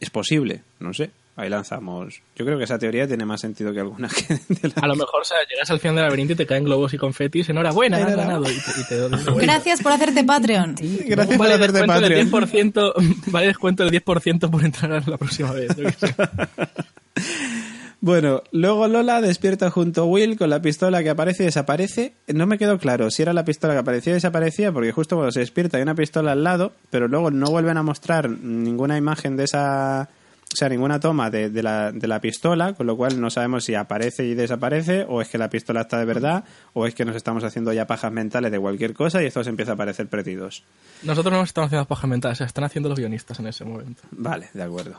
Es 0.00 0.10
posible, 0.10 0.62
no 0.78 0.94
sé. 0.94 1.10
Ahí 1.36 1.48
lanzamos. 1.48 2.20
Yo 2.36 2.44
creo 2.44 2.58
que 2.58 2.64
esa 2.64 2.78
teoría 2.78 3.06
tiene 3.06 3.24
más 3.24 3.40
sentido 3.40 3.72
que 3.72 3.80
alguna 3.80 4.08
que 4.08 4.34
de 4.48 4.68
la- 4.68 4.82
A 4.82 4.86
lo 4.86 4.94
mejor, 4.96 5.22
o 5.22 5.24
sea, 5.24 5.38
llegas 5.48 5.70
al 5.70 5.78
final 5.80 5.94
del 5.96 6.04
laberinto 6.04 6.32
y 6.34 6.36
te 6.36 6.44
caen 6.46 6.64
globos 6.64 6.92
y 6.92 6.98
confetis. 6.98 7.48
Enhorabuena, 7.48 7.96
has 7.98 8.14
ganado. 8.16 8.44
Y 8.50 8.54
te, 8.54 8.80
y 8.80 8.84
te 8.88 8.96
doy. 8.96 9.10
Gracias 9.40 9.80
por 9.82 9.92
hacerte 9.92 10.22
Patreon. 10.24 10.74
Gracias 11.06 11.36
por 11.38 11.38
vale 11.38 11.54
hacerte 11.54 11.78
descuento 11.78 12.08
del 12.08 12.28
Patreon. 12.30 12.92
10%, 12.94 13.24
vale 13.30 13.46
descuento 13.46 13.84
del 13.84 14.02
10% 14.04 14.50
por 14.50 14.64
entrar 14.64 15.08
la 15.08 15.16
próxima 15.16 15.52
vez. 15.52 15.70
Bueno, 18.02 18.42
luego 18.52 18.88
Lola 18.88 19.20
despierta 19.20 19.70
junto 19.70 20.02
a 20.02 20.04
Will 20.06 20.38
con 20.38 20.48
la 20.48 20.62
pistola 20.62 21.02
que 21.02 21.10
aparece 21.10 21.42
y 21.42 21.46
desaparece. 21.46 22.14
No 22.28 22.46
me 22.46 22.56
quedó 22.56 22.78
claro 22.78 23.10
si 23.10 23.20
era 23.20 23.34
la 23.34 23.44
pistola 23.44 23.74
que 23.74 23.80
aparecía 23.80 24.12
y 24.12 24.14
desaparecía, 24.14 24.72
porque 24.72 24.90
justo 24.90 25.16
cuando 25.16 25.32
se 25.32 25.40
despierta 25.40 25.76
hay 25.76 25.82
una 25.82 25.94
pistola 25.94 26.32
al 26.32 26.42
lado, 26.42 26.72
pero 26.88 27.08
luego 27.08 27.30
no 27.30 27.50
vuelven 27.50 27.76
a 27.76 27.82
mostrar 27.82 28.30
ninguna 28.30 28.96
imagen 28.96 29.36
de 29.36 29.44
esa. 29.44 30.08
O 30.52 30.56
sea, 30.56 30.68
ninguna 30.68 30.98
toma 30.98 31.30
de, 31.30 31.48
de 31.48 31.62
la, 31.62 31.92
de 31.92 32.08
la 32.08 32.20
pistola, 32.20 32.72
con 32.72 32.84
lo 32.86 32.96
cual 32.96 33.20
no 33.20 33.30
sabemos 33.30 33.64
si 33.64 33.76
aparece 33.76 34.24
y 34.24 34.34
desaparece, 34.34 35.06
o 35.08 35.20
es 35.20 35.28
que 35.28 35.38
la 35.38 35.48
pistola 35.48 35.82
está 35.82 35.98
de 35.98 36.06
verdad, 36.06 36.42
o 36.72 36.86
es 36.86 36.94
que 36.94 37.04
nos 37.04 37.14
estamos 37.14 37.44
haciendo 37.44 37.72
ya 37.72 37.86
pajas 37.86 38.10
mentales 38.10 38.50
de 38.50 38.58
cualquier 38.58 38.92
cosa 38.92 39.22
y 39.22 39.26
esto 39.26 39.44
se 39.44 39.50
empieza 39.50 39.72
a 39.72 39.76
parecer 39.76 40.08
perdidos. 40.08 40.64
Nosotros 41.04 41.32
no 41.32 41.42
estamos 41.44 41.68
haciendo 41.68 41.86
paja 41.86 42.08
mental, 42.08 42.32
o 42.32 42.34
sea, 42.34 42.46
están 42.46 42.64
haciendo 42.64 42.88
los 42.88 42.98
guionistas 42.98 43.38
en 43.38 43.46
ese 43.46 43.64
momento. 43.64 44.02
Vale, 44.10 44.48
de 44.52 44.62
acuerdo. 44.64 44.98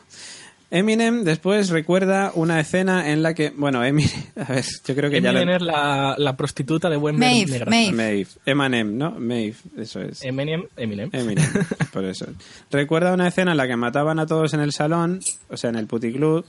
Eminem 0.72 1.26
después 1.26 1.70
recuerda 1.70 2.32
una 2.34 2.58
escena 2.62 3.12
en 3.12 3.22
la 3.22 3.34
que, 3.34 3.50
bueno, 3.50 3.84
Eminem, 3.84 4.10
a 4.38 4.54
ver, 4.54 4.66
yo 4.86 4.96
creo 4.96 5.10
que 5.10 5.22
ya 5.22 5.32
Eminem 5.32 5.50
lo... 5.50 5.56
es 5.56 5.62
la, 5.62 6.16
la 6.18 6.38
prostituta 6.38 6.90
de 6.90 6.96
buen 6.96 7.20
Maeve. 7.20 7.66
Maeve. 7.66 7.92
Maeve, 7.92 8.28
Eminem, 8.46 8.98
¿no? 8.98 9.12
Maeve, 9.12 9.56
eso 9.78 10.02
es. 10.02 10.24
Eminem, 10.24 10.64
Eminem. 10.78 11.10
Eminem, 11.12 11.46
por 11.94 12.06
eso. 12.06 12.26
Recuerda 12.72 13.14
una 13.14 13.28
escena 13.28 13.52
en 13.52 13.58
la 13.58 13.68
que 13.68 13.76
mataban 13.76 14.18
a 14.20 14.26
todos 14.26 14.54
en 14.54 14.62
el 14.62 14.72
salón, 14.72 15.20
o 15.50 15.58
sea, 15.58 15.70
en 15.72 15.76
el 15.76 15.88
puticlub, 15.88 16.46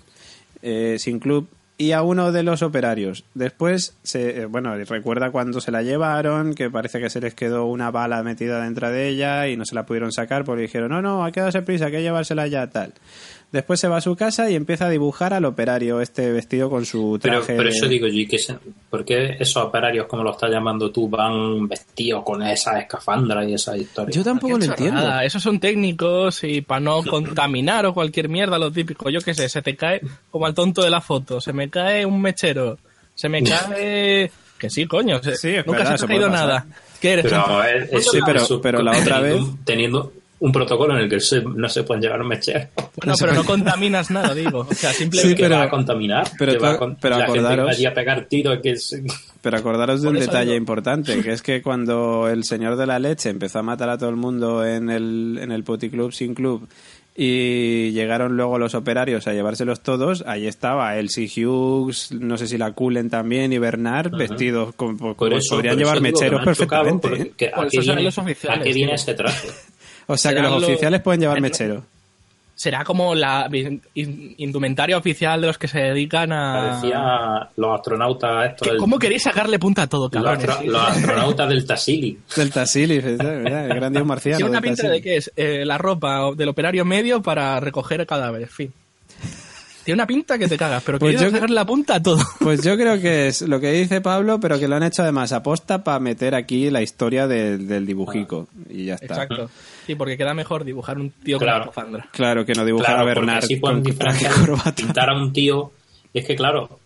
eh, 0.62 0.96
sin 1.00 1.18
club, 1.18 1.48
y 1.76 1.90
a 1.90 2.02
uno 2.02 2.30
de 2.30 2.44
los 2.44 2.62
operarios. 2.62 3.24
Después, 3.34 3.96
se, 4.04 4.42
eh, 4.42 4.46
bueno, 4.46 4.76
recuerda 4.76 5.32
cuando 5.32 5.60
se 5.60 5.72
la 5.72 5.82
llevaron, 5.82 6.54
que 6.54 6.70
parece 6.70 7.00
que 7.00 7.10
se 7.10 7.20
les 7.20 7.34
quedó 7.34 7.66
una 7.66 7.90
bala 7.90 8.22
metida 8.22 8.62
dentro 8.62 8.88
de 8.88 9.08
ella 9.08 9.48
y 9.48 9.56
no 9.56 9.64
se 9.64 9.74
la 9.74 9.84
pudieron 9.84 10.12
sacar 10.12 10.44
porque 10.44 10.62
dijeron, 10.62 10.90
no, 10.90 11.02
no, 11.02 11.24
hay 11.24 11.32
que 11.32 11.40
darse 11.40 11.62
prisa, 11.62 11.86
hay 11.86 11.92
que 11.92 12.02
llevársela 12.02 12.46
ya, 12.46 12.68
tal. 12.68 12.94
Después 13.52 13.78
se 13.78 13.86
va 13.86 13.98
a 13.98 14.00
su 14.00 14.16
casa 14.16 14.48
y 14.50 14.54
empieza 14.54 14.86
a 14.86 14.88
dibujar 14.88 15.34
al 15.34 15.44
operario, 15.44 16.00
este 16.00 16.32
vestido 16.32 16.70
con 16.70 16.86
su 16.86 17.18
Pero, 17.22 17.36
traje. 17.40 17.54
pero 17.54 17.68
de- 17.70 17.76
eso 17.76 17.86
digo 17.86 18.06
yo, 18.06 18.14
¿y 18.14 18.26
qué 18.26 18.38
se- 18.38 18.56
¿por 18.88 19.04
qué 19.04 19.36
esos 19.38 19.62
operarios, 19.62 20.06
como 20.06 20.22
lo 20.24 20.32
estás 20.32 20.50
llamando 20.50 20.90
tú, 20.90 21.06
van 21.08 21.68
vestidos 21.68 22.24
con 22.24 22.42
esas 22.42 22.80
escafandras 22.80 23.46
y 23.46 23.52
esas 23.52 23.76
historias? 23.76 24.16
Yo 24.16 24.24
tampoco 24.24 24.56
lo 24.58 24.64
entiendo. 24.64 25.00
Nada, 25.02 25.22
esos 25.24 25.42
son 25.42 25.60
técnicos 25.60 26.42
y 26.44 26.62
para 26.62 26.80
no 26.80 27.02
contaminar 27.04 27.84
o 27.84 27.92
cualquier 27.92 28.28
mierda, 28.30 28.58
lo 28.58 28.72
típico. 28.72 29.10
Yo 29.10 29.20
qué 29.20 29.34
sé, 29.34 29.48
se 29.50 29.60
te 29.60 29.76
cae 29.76 30.00
como 30.30 30.46
al 30.46 30.54
tonto 30.54 30.82
de 30.82 30.88
la 30.90 31.02
foto, 31.02 31.38
se 31.40 31.52
me 31.52 31.68
cae 31.68 32.06
un 32.06 32.20
mechero, 32.22 32.78
se 33.14 33.28
me 33.28 33.42
cae... 33.44 34.30
Que 34.58 34.70
sí, 34.70 34.86
coño, 34.86 35.20
se- 35.22 35.36
Sí, 35.36 35.48
es 35.56 35.66
nunca 35.66 35.80
verdad, 35.80 35.96
se 35.96 35.98
te 35.98 36.04
ha 36.04 36.08
caído 36.16 36.28
nada. 36.30 36.66
¿Qué 37.00 37.12
eres? 37.14 37.24
Pero, 37.24 37.64
es- 37.64 38.06
Sí, 38.10 38.18
pero- 38.24 38.60
pero 38.62 38.80
la 38.82 38.92
otra 38.92 39.20
teniendo, 39.20 39.44
vez- 39.46 39.64
Teniendo 39.64 40.12
un 40.44 40.50
protocolo 40.50 40.94
en 40.96 41.04
el 41.04 41.08
que 41.08 41.20
se- 41.20 41.40
no 41.42 41.68
se 41.68 41.84
pueden 41.84 42.02
llevar 42.02 42.24
mecheros. 42.24 42.66
Bueno, 42.96 43.14
pero 43.18 43.32
no 43.32 43.44
contaminas 43.44 44.10
nada, 44.10 44.34
digo. 44.34 44.66
O 44.68 44.74
sea, 44.74 44.92
simplemente... 44.92 45.36
Sí, 45.36 45.40
que 45.40 45.48
va 45.48 45.62
a 45.62 45.70
contaminar. 45.70 46.28
pero 46.36 46.60
va 46.60 46.72
a 46.72 46.78
con- 46.78 46.96
pero 46.96 47.16
la 47.18 47.26
gente 47.26 47.38
acordaros- 47.40 47.86
a 47.86 47.94
pegar. 47.94 48.26
Que 48.28 48.70
es- 48.72 49.00
Pero 49.40 49.56
acordaros 49.56 50.02
de 50.02 50.08
un 50.08 50.14
detalle 50.18 50.46
digo. 50.52 50.56
importante, 50.56 51.20
que 51.22 51.32
es 51.32 51.42
que 51.42 51.62
cuando 51.62 52.28
el 52.28 52.42
señor 52.42 52.74
de 52.76 52.86
la 52.86 52.98
leche 52.98 53.30
empezó 53.30 53.60
a 53.60 53.62
matar 53.62 53.88
a 53.88 53.98
todo 53.98 54.10
el 54.10 54.16
mundo 54.16 54.66
en 54.66 54.90
el, 54.90 55.38
en 55.40 55.52
el 55.52 55.62
puticlub 55.62 56.12
sin 56.12 56.34
club 56.34 56.68
y 57.14 57.90
llegaron 57.92 58.36
luego 58.38 58.58
los 58.58 58.74
operarios 58.74 59.26
a 59.26 59.34
llevárselos 59.34 59.80
todos, 59.82 60.24
ahí 60.26 60.46
estaba 60.46 60.96
Elsie 60.96 61.28
Hughes, 61.28 62.10
no 62.12 62.38
sé 62.38 62.46
si 62.46 62.56
la 62.56 62.72
Cullen 62.72 63.10
también 63.10 63.52
y 63.52 63.58
Bernard 63.58 64.10
vestidos 64.16 64.74
como, 64.74 64.96
como 64.98 65.14
Por 65.16 65.34
eso, 65.34 65.56
podrían 65.56 65.74
por 65.76 65.84
llevar 65.84 66.00
mecheros 66.00 66.42
perfectamente. 66.42 67.08
¿eh? 67.38 67.50
¿A 67.54 67.66
qué 67.68 67.80
viene, 67.80 68.02
los 68.02 68.16
oficiales, 68.18 68.60
¿a 68.60 68.62
qué 68.64 68.72
viene 68.72 68.88
tío. 68.92 68.94
ese 68.94 69.14
traje? 69.14 69.48
O 70.06 70.16
sea 70.16 70.34
que 70.34 70.40
los 70.40 70.62
oficiales 70.62 71.00
pueden 71.00 71.20
llevar 71.20 71.40
mechero. 71.40 71.84
Será 72.54 72.84
como 72.84 73.14
la 73.14 73.48
in- 73.52 73.82
indumentaria 74.36 74.96
oficial 74.96 75.40
de 75.40 75.46
los 75.48 75.58
que 75.58 75.66
se 75.66 75.80
dedican 75.80 76.30
a... 76.32 76.78
Parecía 76.80 77.48
los 77.56 77.74
astronautas 77.74 78.50
estos 78.50 78.66
¿Qué- 78.66 78.70
del- 78.72 78.78
¿Cómo 78.78 78.98
queréis 79.00 79.22
sacarle 79.22 79.58
punta 79.58 79.82
a 79.82 79.86
todo, 79.88 80.02
los, 80.12 80.22
cabrones? 80.22 80.48
astro- 80.48 80.70
los 80.70 80.82
astronautas 80.82 81.48
del 81.48 81.66
Tassili. 81.66 82.18
Del 82.36 82.50
¿verdad? 83.00 83.64
el 83.66 83.74
gran 83.74 83.92
dios 83.92 84.06
marciano. 84.06 84.36
Tiene 84.36 84.50
una 84.50 84.60
pinta 84.60 84.88
de 84.88 85.02
que 85.02 85.16
es 85.16 85.32
eh, 85.34 85.64
la 85.64 85.76
ropa 85.78 86.30
del 86.36 86.48
operario 86.50 86.84
medio 86.84 87.20
para 87.20 87.58
recoger 87.58 88.06
cadáveres, 88.06 88.50
fin. 88.50 88.72
Tiene 89.84 89.96
una 89.96 90.06
pinta 90.06 90.38
que 90.38 90.46
te 90.48 90.56
cagas, 90.56 90.82
pero 90.84 90.98
Pues 90.98 91.16
queréis 91.16 91.40
yo- 91.40 91.46
la 91.48 91.64
punta 91.66 91.96
a 91.96 92.02
todo. 92.02 92.18
Pues 92.40 92.62
yo 92.62 92.76
creo 92.76 93.00
que 93.00 93.26
es 93.28 93.42
lo 93.42 93.58
que 93.60 93.72
dice 93.72 94.00
Pablo, 94.00 94.38
pero 94.40 94.58
que 94.58 94.68
lo 94.68 94.76
han 94.76 94.82
hecho 94.84 95.02
además 95.02 95.32
aposta 95.32 95.82
para 95.82 95.98
meter 95.98 96.34
aquí 96.34 96.70
la 96.70 96.82
historia 96.82 97.26
del, 97.26 97.66
del 97.66 97.84
dibujico. 97.86 98.46
Y 98.68 98.86
ya 98.86 98.94
está. 98.94 99.06
Exacto. 99.06 99.50
Sí, 99.86 99.94
porque 99.96 100.16
queda 100.16 100.34
mejor 100.34 100.64
dibujar 100.64 100.98
un 100.98 101.10
tío 101.10 101.38
Claro. 101.38 101.60
con 101.64 101.68
escafandra. 101.70 102.08
Claro, 102.12 102.44
que 102.46 102.54
no 102.54 102.64
dibujar 102.64 102.86
Claro, 102.86 103.02
a 103.02 103.04
Bernard 103.04 103.44
así 103.44 103.56
pueden 103.56 103.82
con 103.82 103.94
traje 103.96 104.18
y 104.18 104.18
diferenciar, 104.28 104.46
corbata. 104.48 104.72
pintar 104.74 105.10
a 105.10 105.14
un 105.16 105.32
tío. 105.32 105.72
Y 106.12 106.18
es 106.20 106.26
que, 106.26 106.36
claro, 106.36 106.78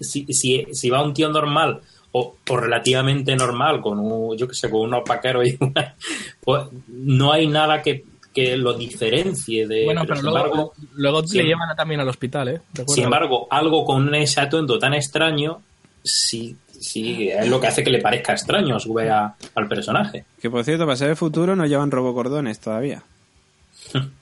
si, 0.00 0.26
si, 0.32 0.66
si 0.72 0.90
va 0.90 1.02
un 1.02 1.14
tío 1.14 1.28
normal 1.28 1.80
o, 2.12 2.36
o 2.48 2.56
relativamente 2.56 3.36
normal, 3.36 3.80
con 3.80 3.98
un, 3.98 4.36
yo 4.36 4.48
que 4.48 4.54
sé, 4.54 4.70
con 4.70 4.80
unos 4.80 5.02
vaqueros 5.06 5.46
y 5.46 5.56
una, 5.60 5.94
pues 6.40 6.62
no 6.88 7.32
hay 7.32 7.46
nada 7.46 7.82
que, 7.82 8.04
que 8.44 8.56
lo 8.56 8.74
diferencie 8.74 9.66
de. 9.66 9.84
bueno, 9.84 10.02
pero 10.06 10.22
luego, 10.22 10.36
embargo, 10.38 10.72
luego 10.94 11.26
sí. 11.26 11.38
le 11.38 11.44
llevan 11.44 11.68
a- 11.70 11.74
también 11.76 12.00
al 12.00 12.08
hospital, 12.08 12.48
¿eh? 12.48 12.60
Sin 12.86 13.04
embargo, 13.04 13.46
algo 13.50 13.84
con 13.84 14.14
ese 14.14 14.40
atuendo 14.40 14.78
tan 14.78 14.94
extraño, 14.94 15.60
sí, 16.02 16.56
sí, 16.70 17.28
es 17.28 17.48
lo 17.48 17.60
que 17.60 17.66
hace 17.66 17.82
que 17.84 17.90
le 17.90 18.00
parezca 18.00 18.32
extraño 18.32 18.76
a 18.76 18.80
su 18.80 18.92
vez 18.94 19.10
a- 19.10 19.34
al 19.54 19.68
personaje. 19.68 20.24
Que 20.40 20.50
por 20.50 20.64
cierto, 20.64 20.84
para 20.86 20.96
ser 20.96 21.10
el 21.10 21.16
futuro 21.16 21.56
no 21.56 21.66
llevan 21.66 21.90
robocordones 21.90 22.60
todavía. 22.60 23.02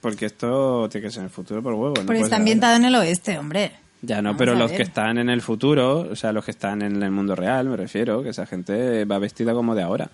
Porque 0.01 0.27
esto 0.27 0.89
tiene 0.91 1.07
que 1.07 1.11
ser 1.11 1.21
en 1.21 1.25
el 1.27 1.31
futuro 1.31 1.63
por 1.63 1.73
huevo. 1.73 1.89
no 1.89 1.95
Pero 1.95 2.07
puede 2.07 2.23
está 2.23 2.37
ambientado 2.37 2.77
en 2.77 2.85
el 2.85 2.95
oeste, 2.95 3.39
hombre. 3.39 3.73
Ya 4.03 4.23
no, 4.23 4.29
Vamos 4.31 4.39
pero 4.39 4.53
a 4.53 4.55
los 4.57 4.71
que 4.71 4.83
están 4.83 5.19
en 5.19 5.31
el 5.31 5.41
futuro, 5.43 6.01
o 6.11 6.15
sea, 6.17 6.31
los 6.33 6.45
que 6.45 6.51
están 6.53 6.83
en 6.83 7.03
el 7.03 7.11
mundo 7.11 7.35
real, 7.35 7.67
me 7.69 7.77
refiero, 7.77 8.23
que 8.23 8.29
esa 8.29 8.47
gente 8.47 9.05
va 9.07 9.19
vestida 9.19 9.55
como 9.55 9.75
de 9.75 9.83
ahora. 9.83 10.11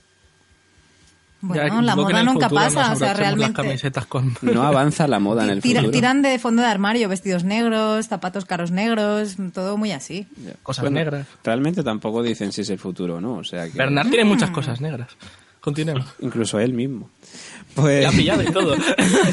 Bueno, 1.45 1.63
Ya, 1.63 1.83
la 1.83 1.97
moda 1.97 2.23
nunca 2.23 2.49
pasa, 2.49 2.93
o 2.93 2.97
sea, 2.97 3.09
las 3.09 3.17
realmente. 3.19 3.53
camisetas 3.55 4.07
con... 4.07 4.33
No 4.43 4.63
avanza 4.63 5.09
la 5.09 5.19
moda 5.19 5.43
en 5.43 5.51
el 5.51 5.61
Tira- 5.61 5.81
futuro. 5.81 5.91
tiran 5.91 6.23
de 6.23 6.39
fondo 6.39 6.63
de 6.63 6.69
armario, 6.69 7.09
vestidos 7.09 7.43
negros, 7.43 8.07
zapatos 8.07 8.45
caros 8.45 8.71
negros, 8.71 9.37
todo 9.53 9.77
muy 9.77 9.91
así. 9.91 10.27
Ya. 10.45 10.53
Cosas 10.63 10.89
negras. 10.93 11.27
Realmente 11.43 11.83
tampoco 11.83 12.23
dicen 12.23 12.53
si 12.53 12.61
es 12.61 12.71
el 12.71 12.79
futuro 12.79 13.17
o 13.17 13.21
no, 13.21 13.35
o 13.39 13.45
sea 13.45 13.69
que 13.69 13.77
Bernard 13.77 14.09
tiene 14.09 14.25
muchas 14.25 14.51
cosas 14.51 14.81
negras. 14.81 15.09
Continuemos. 15.61 16.07
incluso 16.21 16.61
él 16.61 16.75
mismo. 16.75 17.11
Le 17.77 17.83
Pues, 17.83 18.07
ha 18.07 18.11
pillado 18.11 18.43
y 18.43 18.47
todo. 18.53 18.77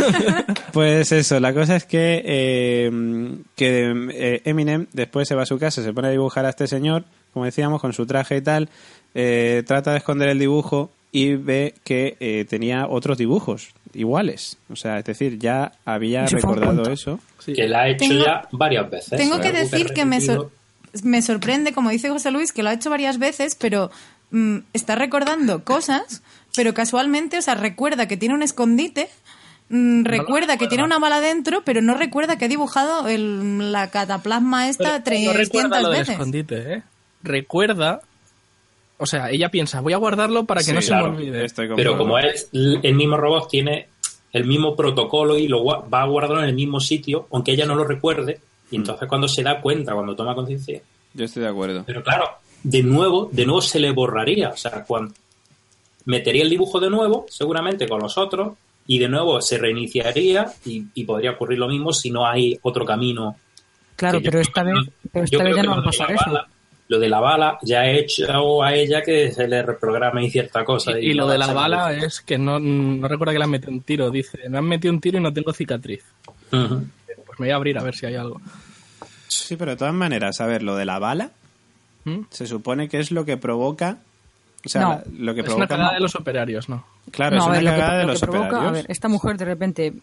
pues 0.74 1.12
eso, 1.12 1.39
la 1.39 1.53
cosa 1.53 1.76
es 1.76 1.86
que, 1.86 2.22
eh, 2.26 3.38
que 3.55 4.10
eh, 4.14 4.41
Eminem 4.45 4.88
después 4.93 5.28
se 5.28 5.36
va 5.36 5.43
a 5.43 5.45
su 5.45 5.57
casa, 5.60 5.84
se 5.84 5.93
pone 5.93 6.07
a 6.07 6.12
dibujar 6.12 6.45
a 6.45 6.49
este 6.49 6.68
señor, 6.68 7.05
como 7.34 7.45
decíamos, 7.45 7.82
con 7.82 7.93
su 7.93 8.05
traje 8.05 8.38
y 8.38 8.41
tal, 8.41 8.70
eh, 9.14 9.64
trata 9.66 9.91
de 9.91 9.97
esconder 9.97 10.30
el 10.30 10.39
dibujo 10.39 10.91
y 11.12 11.36
ve 11.36 11.74
que 11.84 12.18
eh, 12.20 12.45
tenía 12.47 12.88
otros 12.88 13.18
dibujos 13.18 13.70
iguales. 13.93 14.57
O 14.72 14.76
sea, 14.76 14.99
es 14.99 15.05
decir, 15.05 15.39
ya 15.39 15.72
había 15.86 16.26
Eso 16.26 16.36
recordado 16.38 16.89
eso. 16.91 17.20
Sí. 17.39 17.53
Que 17.53 17.68
la 17.68 17.82
ha 17.82 17.89
hecho 17.89 18.05
Tengo- 18.07 18.26
ya 18.26 18.47
varias 18.51 18.89
veces. 18.89 19.18
Tengo 19.18 19.39
que 19.39 19.51
decir 19.51 19.88
que 19.93 20.05
me, 20.05 20.18
repetido. 20.20 20.51
sor- 20.93 21.03
me 21.03 21.22
sorprende, 21.22 21.74
como 21.74 21.89
dice 21.89 22.10
José 22.10 22.30
Luis, 22.32 22.51
que 22.51 22.62
lo 22.64 22.70
ha 22.70 22.74
hecho 22.74 22.89
varias 22.89 23.18
veces, 23.18 23.55
pero 23.55 23.89
mm, 24.32 24.57
está 24.74 24.93
recordando 24.95 25.64
cosas, 25.64 26.22
pero 26.55 26.74
casualmente, 26.76 27.39
o 27.39 27.41
sea, 27.41 27.55
recuerda 27.55 28.07
que 28.07 28.16
tiene 28.18 28.36
un 28.36 28.43
escondite, 28.43 29.10
mm, 29.70 30.03
recuerda 30.03 30.57
que 30.57 30.68
tiene 30.68 30.84
una 30.84 30.99
bala 30.99 31.20
dentro, 31.22 31.64
pero 31.64 31.82
no 31.82 31.95
recuerda 31.95 32.38
que 32.38 32.45
ha 32.45 32.49
dibujado 32.49 33.07
el- 33.07 33.72
la 33.72 33.89
cataplasma 33.89 34.70
esta 34.70 35.01
Pero 35.03 35.18
no 35.22 35.32
300 35.32 35.36
recuerda 35.36 35.82
lo 35.82 35.89
del 35.89 35.99
veces. 36.01 36.14
escondite, 36.14 36.74
¿eh? 36.76 36.84
Recuerda... 37.24 38.01
O 39.02 39.06
sea, 39.06 39.30
ella 39.32 39.50
piensa, 39.50 39.82
voy 39.82 39.93
a 39.93 39.97
guardarlo 39.97 40.43
para 40.45 40.60
que 40.60 40.66
Sí, 40.66 40.74
no 40.74 40.82
se 40.82 40.88
claro. 40.89 41.12
me 41.14 41.18
olvide. 41.18 41.47
Pero 41.76 41.97
como 41.97 42.20
es 42.20 42.50
el 42.52 42.93
mismo 42.93 43.18
robot 43.18 43.50
tiene 43.50 43.88
el 44.34 44.45
mismo 44.45 44.76
protocolo 44.76 45.38
y 45.38 45.47
lo 45.47 45.64
va 45.66 46.02
a 46.02 46.06
guardarlo 46.06 46.43
en 46.43 46.50
el 46.50 46.56
mismo 46.56 46.80
sitio, 46.80 47.28
aunque 47.32 47.54
ella 47.54 47.66
no 47.66 47.76
lo 47.76 47.84
recuerde, 47.86 48.39
y 48.70 48.78
Mm. 48.78 48.82
entonces 48.82 49.08
cuando 49.10 49.28
se 49.28 49.41
da 49.41 49.60
cuenta, 49.62 49.93
cuando 49.93 50.16
toma 50.16 50.36
conciencia, 50.36 50.82
Yo 51.14 51.26
estoy 51.26 51.43
de 51.43 51.50
acuerdo. 51.50 51.84
pero 51.88 52.04
claro, 52.04 52.26
de 52.62 52.84
nuevo, 52.84 53.30
de 53.32 53.45
nuevo 53.45 53.62
se 53.62 53.80
le 53.80 53.91
borraría, 53.91 54.50
o 54.50 54.58
sea, 54.58 54.84
cuando 54.84 55.14
metería 56.06 56.43
el 56.43 56.50
dibujo 56.50 56.80
de 56.80 56.89
nuevo, 56.89 57.26
seguramente 57.30 57.88
con 57.88 58.02
los 58.02 58.18
otros, 58.18 58.54
y 58.86 59.00
de 59.00 59.08
nuevo 59.10 59.41
se 59.41 59.58
reiniciaría 59.58 60.52
y, 60.66 60.84
y 60.93 61.04
podría 61.06 61.32
ocurrir 61.32 61.60
lo 61.60 61.68
mismo 61.68 61.93
si 61.93 62.12
no 62.12 62.26
hay 62.28 62.58
otro 62.64 62.84
camino. 62.86 63.36
Claro, 63.95 64.20
pero 64.24 64.39
esta 64.39 64.64
vez, 64.64 64.76
pero 65.12 65.26
esta 65.26 65.43
vez 65.43 65.56
ya 65.56 65.64
no 65.64 65.72
va 65.72 65.78
a 65.80 65.84
pasar 65.84 66.12
eso. 66.12 66.24
bala- 66.28 66.47
Lo 66.90 67.00
de 67.00 67.08
la 67.08 67.20
bala 67.20 67.58
ya 67.62 67.86
he 67.86 68.00
hecho 68.00 68.62
a 68.64 68.74
ella 68.74 69.02
que 69.04 69.32
se 69.32 69.48
le 69.48 69.62
reprograme 69.62 70.26
y 70.26 70.30
cierta 70.32 70.66
cosa. 70.66 71.00
Y, 71.00 71.12
y 71.12 71.14
lo 71.14 71.28
de 71.28 71.38
la 71.38 71.54
bala 71.54 71.90
me- 71.90 72.06
es 72.06 72.20
que 72.22 72.38
no, 72.38 72.60
no 72.60 73.08
recuerda 73.08 73.32
que 73.32 73.38
le 73.38 73.44
han 73.46 73.52
metido 73.52 73.72
un 73.72 73.82
tiro. 73.82 74.10
Dice, 74.10 74.50
me 74.50 74.58
han 74.58 74.66
metido 74.66 74.92
un 74.94 75.00
tiro 75.00 75.20
y 75.20 75.22
no 75.22 75.32
tengo 75.32 75.54
cicatriz. 75.54 76.04
Pues 76.50 76.60
me 77.40 77.46
voy 77.46 77.50
a 77.52 77.56
abrir 77.56 77.78
a 77.78 77.84
ver 77.84 77.96
si 77.96 78.08
hay 78.08 78.16
algo. 78.16 78.42
Sí, 79.28 79.56
pero 79.56 79.72
de 79.72 79.78
todas 79.78 79.94
maneras, 79.94 80.42
a 80.42 80.48
ver, 80.48 80.64
lo 80.64 80.76
de 80.76 80.86
la 80.86 80.98
bala 81.00 81.30
¿Mm? 82.06 82.22
se 82.32 82.48
supone 82.48 82.90
que 82.90 83.00
es 83.00 83.12
lo 83.12 83.24
que 83.24 83.38
provoca. 83.38 84.00
O 84.66 84.68
sea, 84.70 84.82
No. 84.82 85.02
lo 85.18 85.36
que 85.36 85.42
Es 85.42 85.46
una 85.48 85.56
provoca. 85.56 85.68
cagada 85.76 85.94
de 85.94 86.00
los 86.00 86.16
operarios, 86.16 86.68
¿no? 86.70 86.84
Claro, 87.12 87.36
no, 87.38 87.42
es 87.44 87.46
una 87.48 87.54
ver, 87.56 87.64
lo 87.66 87.70
que, 87.72 87.78
cagada 87.78 88.00
de 88.00 88.06
los 88.08 88.20
provoca, 88.20 88.40
operarios. 88.48 88.68
a 88.70 88.72
ver, 88.74 88.86
esta 88.90 89.08
mujer 89.08 89.38
de 89.38 89.46
repente, 89.46 89.94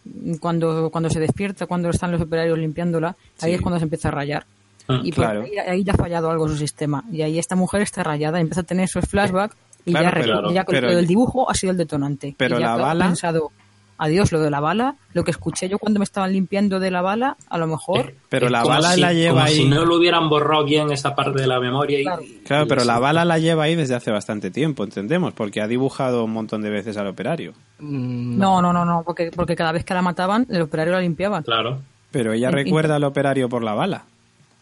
cuando, 0.41 0.89
cuando 0.91 1.11
se 1.11 1.19
despierta, 1.21 1.67
cuando 1.67 1.91
están 1.91 2.13
los 2.13 2.21
operarios 2.21 2.57
limpiándola, 2.59 3.09
ahí 3.41 3.51
Sí. 3.51 3.55
es 3.57 3.61
cuando 3.61 3.79
se 3.81 3.85
empieza 3.85 4.09
a 4.09 4.13
rayar. 4.13 4.47
Ah, 4.89 5.01
Y 5.03 5.11
claro. 5.11 5.43
ahí, 5.43 5.57
ahí 5.59 5.85
ya 5.85 5.93
ha 5.93 5.97
fallado 5.97 6.31
algo 6.31 6.47
en 6.47 6.53
su 6.53 6.59
sistema. 6.59 7.03
Y 7.11 7.23
ahí 7.23 7.39
esta 7.39 7.57
mujer 7.57 7.83
está 7.83 8.03
rayada, 8.03 8.41
empieza 8.41 8.61
a 8.61 8.65
tener 8.65 8.85
esos 8.85 9.05
flashbacks 9.09 9.57
y 9.85 9.91
Claro, 9.93 10.07
ya, 10.07 10.13
pero- 10.15 10.51
ya 10.53 10.65
pero- 10.65 10.95
del 10.95 11.07
dibujo 11.07 11.51
ha 11.51 11.55
sido 11.55 11.73
el 11.73 11.77
detonante. 11.77 12.35
pero 12.37 12.57
Y 12.59 12.61
ya 12.61 12.67
la 12.69 12.75
ha 12.75 12.77
bala- 12.77 13.05
pensado, 13.07 13.51
adiós, 13.99 14.31
lo 14.31 14.41
de 14.41 14.51
la 14.51 14.61
bala, 14.61 14.95
lo 15.15 15.25
que 15.25 15.31
escuché 15.31 15.69
yo 15.69 15.79
cuando 15.79 15.99
me 16.01 16.05
estaban 16.05 16.33
limpiando 16.33 16.79
de 16.81 16.91
la 16.91 17.01
bala, 17.03 17.37
a 17.49 17.57
lo 17.59 17.67
mejor... 17.67 18.13
Pero 18.29 18.47
Es 18.47 18.53
la 18.53 18.63
bala 18.63 18.91
si- 18.93 19.01
la 19.01 19.13
lleva 19.13 19.33
como 19.35 19.45
ahí. 19.47 19.55
si 19.57 19.65
no 19.65 19.85
lo 19.85 19.97
hubieran 19.97 20.29
borrado 20.29 20.65
bien 20.65 20.91
esa 20.93 21.15
parte 21.15 21.41
de 21.41 21.47
la 21.47 21.59
memoria. 21.61 22.01
Y, 22.01 22.05
Claro. 22.05 22.23
Claro, 22.45 22.65
y 22.67 22.69
pero 22.69 22.85
la 22.85 22.99
bala 22.99 23.25
la 23.25 23.39
lleva 23.39 23.65
ahí 23.65 23.75
desde 23.75 23.95
hace 23.95 24.11
bastante 24.11 24.51
tiempo, 24.51 24.85
entendemos, 24.85 25.33
porque 25.33 25.61
ha 25.63 25.67
dibujado 25.67 26.25
un 26.25 26.33
montón 26.33 26.63
de 26.63 26.71
veces 26.71 26.97
al 26.97 27.07
operario. 27.07 27.55
Mm, 27.79 28.39
No, 28.39 28.61
no, 28.61 28.73
no, 28.73 28.85
no, 28.85 29.03
porque, 29.05 29.31
porque 29.35 29.57
cada 29.57 29.73
vez 29.73 29.85
que 29.85 29.95
la 29.95 30.03
mataban, 30.03 30.47
el 30.51 30.63
operario 30.63 30.93
la 30.93 31.01
limpiaban. 31.01 31.43
Claro. 31.43 31.81
Pero 32.11 32.33
ella 32.33 32.51
recuerda 32.51 32.97
al 32.97 33.05
operario 33.05 33.49
por 33.49 33.63
la 33.65 33.75
bala. 33.75 34.05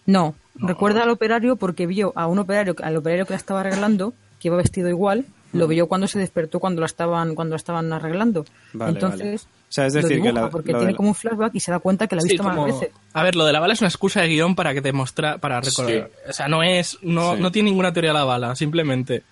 No, 0.06 0.34
recuerda 0.56 1.02
al 1.02 1.10
operario 1.10 1.56
porque 1.56 1.86
vio 1.86 2.12
a 2.16 2.26
un 2.26 2.38
operario, 2.38 2.74
al 2.82 2.96
operario 2.96 3.26
que 3.26 3.32
la 3.32 3.38
estaba 3.38 3.60
arreglando, 3.60 4.12
que 4.40 4.48
iba 4.48 4.56
vestido 4.56 4.88
igual, 4.88 5.24
lo 5.52 5.68
vio 5.68 5.86
cuando 5.86 6.06
se 6.08 6.18
despertó 6.18 6.58
cuando 6.60 6.80
la 6.80 6.86
estaban, 6.86 7.34
cuando 7.34 7.52
la 7.52 7.56
estaban 7.58 7.92
arreglando. 7.92 8.44
Vale, 8.72 8.92
Entonces, 8.92 9.20
vale. 9.20 9.36
O 9.36 9.72
sea, 9.74 9.86
es 9.86 9.94
lo 9.94 10.02
decir, 10.02 10.16
que 10.18 10.22
dibuja 10.28 10.42
la- 10.44 10.50
porque 10.50 10.72
lo 10.72 10.78
tiene 10.78 10.92
de- 10.92 10.96
como 10.96 11.08
un 11.10 11.14
flashback 11.14 11.54
y 11.54 11.60
se 11.60 11.70
da 11.72 11.78
cuenta 11.80 12.06
que 12.06 12.14
la 12.16 12.20
ha 12.20 12.22
Sí, 12.22 12.28
visto 12.30 12.42
más 12.44 12.54
como- 12.56 12.66
veces. 12.66 12.90
A 13.12 13.22
ver, 13.22 13.34
lo 13.34 13.44
de 13.44 13.52
la 13.52 13.60
bala 13.60 13.72
es 13.72 13.80
una 13.80 13.88
excusa 13.88 14.20
de 14.20 14.28
guion 14.28 14.54
para 14.54 14.72
que 14.74 14.82
te 14.82 14.92
mostra, 14.92 15.38
para 15.38 15.60
recordar. 15.60 16.10
O 16.28 16.32
sea, 16.32 16.48
no 16.48 16.62
es, 16.62 16.98
no, 17.02 17.34
Sí. 17.36 17.40
no 17.42 17.50
tiene 17.50 17.70
ninguna 17.70 17.92
teoría 17.92 18.12
la 18.12 18.24
bala, 18.24 18.54
simplemente 18.54 19.22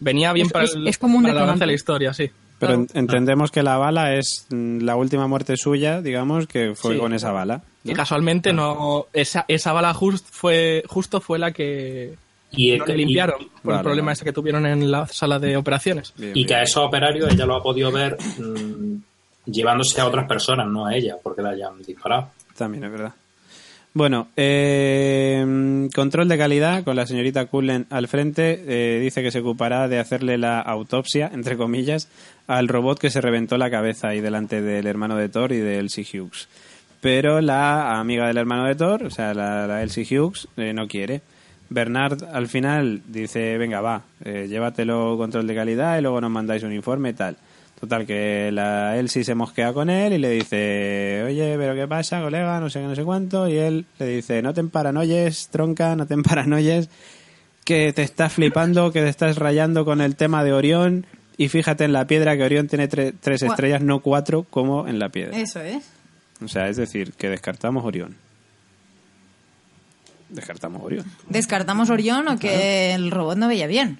venía 0.00 0.32
bien 0.32 0.46
Es- 0.46 0.52
para, 0.52 0.64
es- 0.66 0.74
el, 0.74 0.86
es 0.88 0.98
como 0.98 1.18
un 1.18 1.24
para 1.24 1.54
de 1.54 1.66
la 1.66 1.72
historia, 1.72 2.12
sí. 2.14 2.30
Pero 2.58 2.72
en- 2.74 2.88
entendemos 2.94 3.50
que 3.50 3.62
la 3.62 3.76
bala 3.76 4.14
es 4.14 4.46
mm, 4.50 4.80
la 4.80 4.96
última 4.96 5.26
muerte 5.26 5.56
suya, 5.56 6.00
digamos, 6.00 6.46
que 6.46 6.74
fue 6.74 6.94
Sí. 6.94 7.00
con 7.00 7.12
esa 7.12 7.32
bala. 7.32 7.62
Y 7.84 7.92
casualmente 7.92 8.52
no 8.52 9.06
esa, 9.12 9.44
esa 9.48 9.72
bala 9.72 9.92
just 9.94 10.26
fue, 10.30 10.82
justo 10.88 11.20
fue 11.20 11.38
la 11.38 11.52
que 11.52 12.14
Y, 12.52 12.76
no 12.78 12.86
le 12.86 12.96
limpiaron 12.96 13.38
por 13.62 13.64
Vale, 13.64 13.78
el 13.78 13.82
problema 13.84 14.06
vale. 14.06 14.12
ese 14.14 14.24
que 14.24 14.32
tuvieron 14.32 14.64
en 14.66 14.90
la 14.90 15.06
sala 15.06 15.38
de 15.38 15.56
operaciones. 15.56 16.12
Bien, 16.16 16.30
y 16.30 16.34
bien. 16.34 16.46
que 16.48 16.54
a 16.54 16.62
esos 16.62 16.82
operarios 16.84 17.32
ella 17.32 17.44
lo 17.46 17.56
ha 17.56 17.62
podido 17.62 17.92
ver 17.92 18.16
mm, 18.38 19.50
llevándose 19.50 20.00
a 20.00 20.06
otras 20.06 20.26
personas, 20.26 20.66
no 20.66 20.86
a 20.86 20.94
ella, 20.96 21.16
porque 21.22 21.42
la 21.42 21.50
hayan 21.50 21.80
disparado. 21.82 22.30
También 22.56 22.84
es 22.84 22.90
verdad. 22.90 23.12
Bueno, 23.92 24.28
eh, 24.36 25.88
control 25.94 26.28
de 26.28 26.36
calidad 26.36 26.84
con 26.84 26.96
la 26.96 27.06
señorita 27.06 27.46
Cullen 27.46 27.86
al 27.90 28.08
frente. 28.08 28.62
eh, 28.66 29.00
dice 29.00 29.22
que 29.22 29.30
se 29.30 29.40
ocupará 29.40 29.88
de 29.88 29.98
hacerle 29.98 30.36
la 30.38 30.60
autopsia, 30.60 31.30
entre 31.32 31.56
comillas, 31.56 32.08
al 32.46 32.68
robot 32.68 32.98
que 32.98 33.10
se 33.10 33.20
reventó 33.20 33.58
la 33.58 33.70
cabeza 33.70 34.08
ahí 34.08 34.20
delante 34.20 34.62
del 34.62 34.86
hermano 34.86 35.16
de 35.16 35.28
Thor 35.28 35.52
y 35.52 35.58
de 35.58 35.78
Elsie 35.78 36.04
Hughes. 36.04 36.48
Pero 37.00 37.40
la 37.40 37.98
amiga 37.98 38.26
del 38.26 38.38
hermano 38.38 38.64
de 38.64 38.74
Thor, 38.74 39.04
o 39.04 39.10
sea, 39.10 39.34
la, 39.34 39.82
Elsie 39.82 40.04
Hughes, 40.04 40.48
eh, 40.56 40.72
no 40.72 40.88
quiere. 40.88 41.22
Bernard 41.68 42.22
al 42.32 42.48
final 42.48 43.02
dice, 43.08 43.58
venga, 43.58 43.80
va, 43.80 44.02
eh, 44.24 44.46
llévatelo 44.48 45.16
control 45.16 45.46
de 45.46 45.54
calidad 45.54 45.98
y 45.98 46.02
luego 46.02 46.20
nos 46.20 46.30
mandáis 46.30 46.62
un 46.62 46.72
informe 46.72 47.10
y 47.10 47.14
tal. 47.14 47.36
Total, 47.78 48.06
que 48.06 48.50
la 48.52 48.96
Elsie 48.96 49.22
se 49.22 49.34
mosquea 49.34 49.74
con 49.74 49.90
él 49.90 50.14
y 50.14 50.18
le 50.18 50.30
dice, 50.30 51.22
oye, 51.26 51.56
pero 51.58 51.74
¿qué 51.74 51.86
pasa, 51.86 52.22
colega? 52.22 52.58
No 52.58 52.70
sé 52.70 52.80
qué, 52.80 52.86
no 52.86 52.94
sé 52.94 53.04
cuánto. 53.04 53.48
Y 53.48 53.58
él 53.58 53.84
le 53.98 54.06
dice, 54.06 54.40
no 54.40 54.54
te 54.54 54.60
emparanoyes, 54.60 55.48
tronca, 55.48 55.94
no 55.94 56.06
te 56.06 56.14
emparanoyes, 56.14 56.88
que 57.64 57.92
te 57.92 58.02
estás 58.02 58.32
flipando, 58.32 58.92
que 58.92 59.02
te 59.02 59.08
estás 59.08 59.36
rayando 59.36 59.84
con 59.84 60.00
el 60.00 60.16
tema 60.16 60.42
de 60.42 60.54
Orión. 60.54 61.04
Y 61.38 61.48
fíjate 61.48 61.84
en 61.84 61.92
la 61.92 62.06
piedra 62.06 62.36
que 62.36 62.44
Orión 62.44 62.66
tiene 62.66 62.88
tre- 62.88 63.12
tres 63.20 63.42
estrellas, 63.42 63.82
no 63.82 64.00
cuatro, 64.00 64.44
como 64.48 64.88
en 64.88 64.98
la 64.98 65.08
piedra. 65.10 65.36
Eso 65.38 65.60
es. 65.60 65.84
O 66.42 66.48
sea, 66.48 66.68
es 66.68 66.76
decir, 66.76 67.12
que 67.12 67.28
descartamos 67.28 67.84
Orión. 67.84 68.16
Descartamos 70.28 70.82
Orión. 70.82 71.04
¿Descartamos 71.28 71.90
Orión 71.90 72.26
o 72.28 72.38
que 72.38 72.94
el 72.94 73.10
robot 73.10 73.36
no 73.38 73.48
veía 73.48 73.66
bien? 73.66 73.98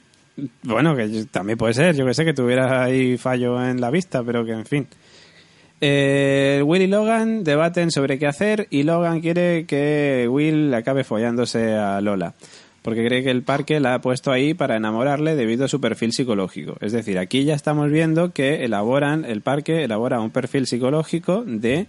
Bueno, 0.63 0.97
que 0.97 1.25
también 1.31 1.57
puede 1.57 1.73
ser, 1.75 1.95
yo 1.95 2.05
que 2.05 2.13
sé 2.15 2.25
que 2.25 2.35
tuviera 2.35 2.83
ahí 2.85 3.17
fallo 3.17 3.65
en 3.65 3.81
la 3.81 3.91
vista, 3.91 4.23
pero 4.23 4.45
que 4.45 4.53
en 4.53 4.67
fin. 4.67 4.87
Eh, 5.81 6.63
Will 6.65 6.83
y 6.83 6.87
Logan 6.87 7.45
debaten 7.45 7.91
sobre 7.91 8.19
qué 8.19 8.27
hacer 8.27 8.67
y 8.71 8.83
Logan 8.83 9.21
quiere 9.21 9.67
que 9.67 10.27
Will 10.29 10.73
acabe 10.75 11.05
follándose 11.05 11.75
a 11.75 12.01
Lola. 12.01 12.35
Porque 12.87 13.05
cree 13.05 13.25
que 13.25 13.33
el 13.33 13.43
parque 13.43 13.81
la 13.81 13.95
ha 13.95 14.01
puesto 14.01 14.31
ahí 14.31 14.55
para 14.55 14.77
enamorarle 14.77 15.35
debido 15.35 15.65
a 15.65 15.69
su 15.69 15.81
perfil 15.81 16.13
psicológico. 16.13 16.77
Es 16.81 16.93
decir, 16.93 17.19
aquí 17.19 17.43
ya 17.43 17.55
estamos 17.57 17.91
viendo 17.91 18.33
que 18.33 18.65
elaboran, 18.65 19.25
el 19.25 19.41
parque 19.41 19.83
elabora 19.83 20.21
un 20.21 20.31
perfil 20.31 20.69
psicológico 20.69 21.43
de 21.45 21.89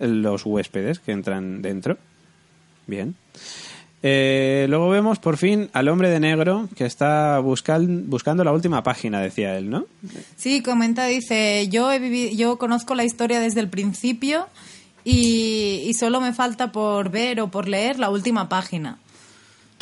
los 0.00 0.44
huéspedes 0.44 0.98
que 0.98 1.12
entran 1.12 1.62
dentro. 1.62 1.96
Bien. 2.88 3.14
Eh, 4.02 4.66
luego 4.68 4.88
vemos 4.88 5.20
por 5.20 5.36
fin 5.36 5.70
al 5.72 5.86
hombre 5.86 6.10
de 6.10 6.18
negro 6.18 6.68
que 6.76 6.86
está 6.86 7.38
buscan- 7.38 8.06
buscando 8.08 8.42
la 8.42 8.50
última 8.50 8.82
página, 8.82 9.20
decía 9.20 9.56
él, 9.56 9.70
¿no? 9.70 9.86
Sí, 10.34 10.60
comenta, 10.60 11.06
dice, 11.06 11.68
yo 11.68 11.92
he 11.92 12.00
vivido, 12.00 12.32
yo 12.34 12.58
conozco 12.58 12.96
la 12.96 13.04
historia 13.04 13.38
desde 13.38 13.60
el 13.60 13.68
principio 13.68 14.48
y, 15.04 15.84
y 15.86 15.94
solo 15.94 16.20
me 16.20 16.32
falta 16.32 16.72
por 16.72 17.10
ver 17.12 17.40
o 17.40 17.46
por 17.48 17.68
leer 17.68 18.00
la 18.00 18.10
última 18.10 18.48
página. 18.48 18.98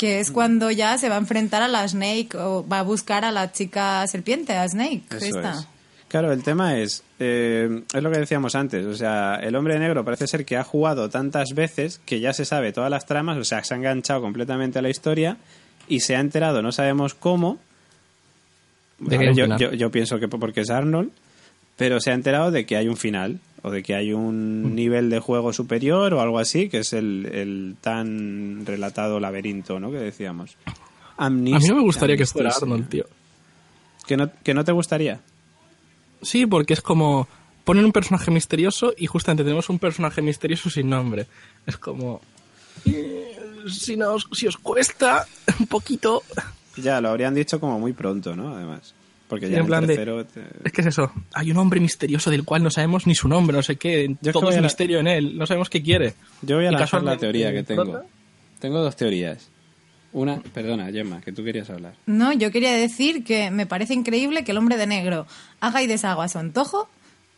Que 0.01 0.19
es 0.19 0.31
cuando 0.31 0.71
ya 0.71 0.97
se 0.97 1.09
va 1.09 1.15
a 1.15 1.19
enfrentar 1.19 1.61
a 1.61 1.67
la 1.67 1.87
Snake 1.87 2.29
o 2.35 2.67
va 2.67 2.79
a 2.79 2.83
buscar 2.83 3.23
a 3.23 3.31
la 3.31 3.51
chica 3.51 4.05
serpiente, 4.07 4.53
a 4.53 4.67
Snake. 4.67 5.03
Eso 5.11 5.25
esta. 5.37 5.51
es. 5.51 5.67
Claro, 6.07 6.31
el 6.33 6.43
tema 6.43 6.77
es, 6.77 7.03
eh, 7.19 7.83
es 7.93 8.03
lo 8.03 8.11
que 8.11 8.17
decíamos 8.19 8.55
antes, 8.55 8.85
o 8.85 8.95
sea, 8.95 9.35
el 9.35 9.55
hombre 9.55 9.75
de 9.75 9.79
negro 9.79 10.03
parece 10.03 10.27
ser 10.27 10.43
que 10.43 10.57
ha 10.57 10.63
jugado 10.65 11.09
tantas 11.09 11.53
veces 11.55 12.01
que 12.05 12.19
ya 12.19 12.33
se 12.33 12.43
sabe 12.43 12.73
todas 12.73 12.89
las 12.91 13.05
tramas, 13.05 13.37
o 13.37 13.45
sea, 13.45 13.63
se 13.63 13.73
ha 13.73 13.77
enganchado 13.77 14.19
completamente 14.21 14.79
a 14.79 14.81
la 14.81 14.89
historia 14.89 15.37
y 15.87 16.01
se 16.01 16.15
ha 16.17 16.19
enterado, 16.19 16.61
no 16.61 16.71
sabemos 16.73 17.13
cómo. 17.13 17.59
Ver, 18.99 19.33
yo- 19.33 19.71
yo 19.71 19.89
pienso 19.91 20.19
que 20.19 20.27
porque 20.27 20.61
es 20.61 20.69
Arnold, 20.69 21.11
pero 21.81 21.99
se 21.99 22.11
ha 22.11 22.13
enterado 22.13 22.51
de 22.51 22.67
que 22.67 22.77
hay 22.77 22.87
un 22.87 22.95
final 22.95 23.39
o 23.63 23.71
de 23.71 23.81
que 23.81 23.95
hay 23.95 24.13
un 24.13 24.75
nivel 24.75 25.09
de 25.09 25.19
juego 25.19 25.51
superior 25.51 26.13
o 26.13 26.21
algo 26.21 26.37
así, 26.37 26.69
que 26.69 26.77
es 26.77 26.93
el, 26.93 27.25
el 27.25 27.75
tan 27.81 28.67
relatado 28.67 29.19
laberinto, 29.19 29.79
¿no? 29.79 29.89
Que 29.89 29.97
decíamos. 29.97 30.57
A 31.17 31.31
mí 31.31 31.49
no 31.49 31.75
me 31.75 31.81
gustaría 31.81 32.15
que 32.15 32.27
fuera. 32.27 32.51
Arnold, 32.51 32.87
tío. 32.87 33.05
¿Que 34.05 34.15
no, 34.15 34.29
¿Que 34.43 34.53
no 34.53 34.63
te 34.63 34.71
gustaría? 34.71 35.21
Sí, 36.21 36.45
porque 36.45 36.73
es 36.73 36.81
como 36.81 37.27
ponen 37.63 37.83
un 37.83 37.91
personaje 37.91 38.29
misterioso 38.29 38.93
y 38.95 39.07
justamente 39.07 39.43
tenemos 39.43 39.67
un 39.69 39.79
personaje 39.79 40.21
misterioso 40.21 40.69
sin 40.69 40.87
nombre. 40.87 41.25
Es 41.65 41.77
como 41.77 42.21
eh, 42.85 43.39
si 43.67 43.97
nos 43.97 44.27
si 44.33 44.45
os 44.45 44.57
cuesta 44.57 45.25
un 45.59 45.65
poquito 45.65 46.21
Ya, 46.77 47.01
lo 47.01 47.09
habrían 47.09 47.33
dicho 47.33 47.59
como 47.59 47.79
muy 47.79 47.93
pronto, 47.93 48.35
¿no? 48.35 48.55
Además. 48.55 48.93
Porque 49.31 49.45
Sí, 49.47 49.53
ya 49.53 49.59
en 49.59 49.65
plan 49.65 49.87
de- 49.87 49.95
te- 49.95 50.41
Es 50.65 50.73
que 50.73 50.81
es 50.81 50.87
eso, 50.87 51.09
hay 51.33 51.51
un 51.51 51.57
hombre 51.57 51.79
misterioso 51.79 52.29
del 52.29 52.43
cual 52.43 52.63
no 52.63 52.69
sabemos 52.69 53.07
ni 53.07 53.15
su 53.15 53.29
nombre, 53.29 53.55
no 53.55 53.63
sé 53.63 53.77
qué, 53.77 54.07
Yo 54.09 54.13
es 54.13 54.19
que 54.19 54.31
todo 54.33 54.49
es 54.49 54.57
la- 54.57 54.61
misterio 54.63 54.99
en 54.99 55.07
él, 55.07 55.37
no 55.37 55.45
sabemos 55.47 55.69
qué 55.69 55.81
quiere. 55.81 56.15
Yo 56.41 56.57
voy 56.57 56.65
a 56.65 56.71
lanzar 56.71 57.01
la 57.01 57.15
teoría 57.15 57.53
que 57.53 57.63
tengo. 57.63 57.83
¿prota? 57.85 58.05
Tengo 58.59 58.79
dos 58.81 58.93
teorías. 58.97 59.47
Una, 60.11 60.41
perdona, 60.53 60.91
Gemma, 60.91 61.21
que 61.21 61.31
tú 61.31 61.45
querías 61.45 61.69
hablar. 61.69 61.93
No, 62.07 62.33
yo 62.33 62.51
quería 62.51 62.73
decir 62.73 63.23
que 63.23 63.51
me 63.51 63.65
parece 63.65 63.93
increíble 63.93 64.43
que 64.43 64.51
el 64.51 64.57
hombre 64.57 64.75
de 64.75 64.85
negro 64.85 65.25
haga 65.61 65.81
y 65.81 65.87
deshaga 65.87 66.25
a 66.25 66.27
su 66.27 66.37
antojo 66.37 66.89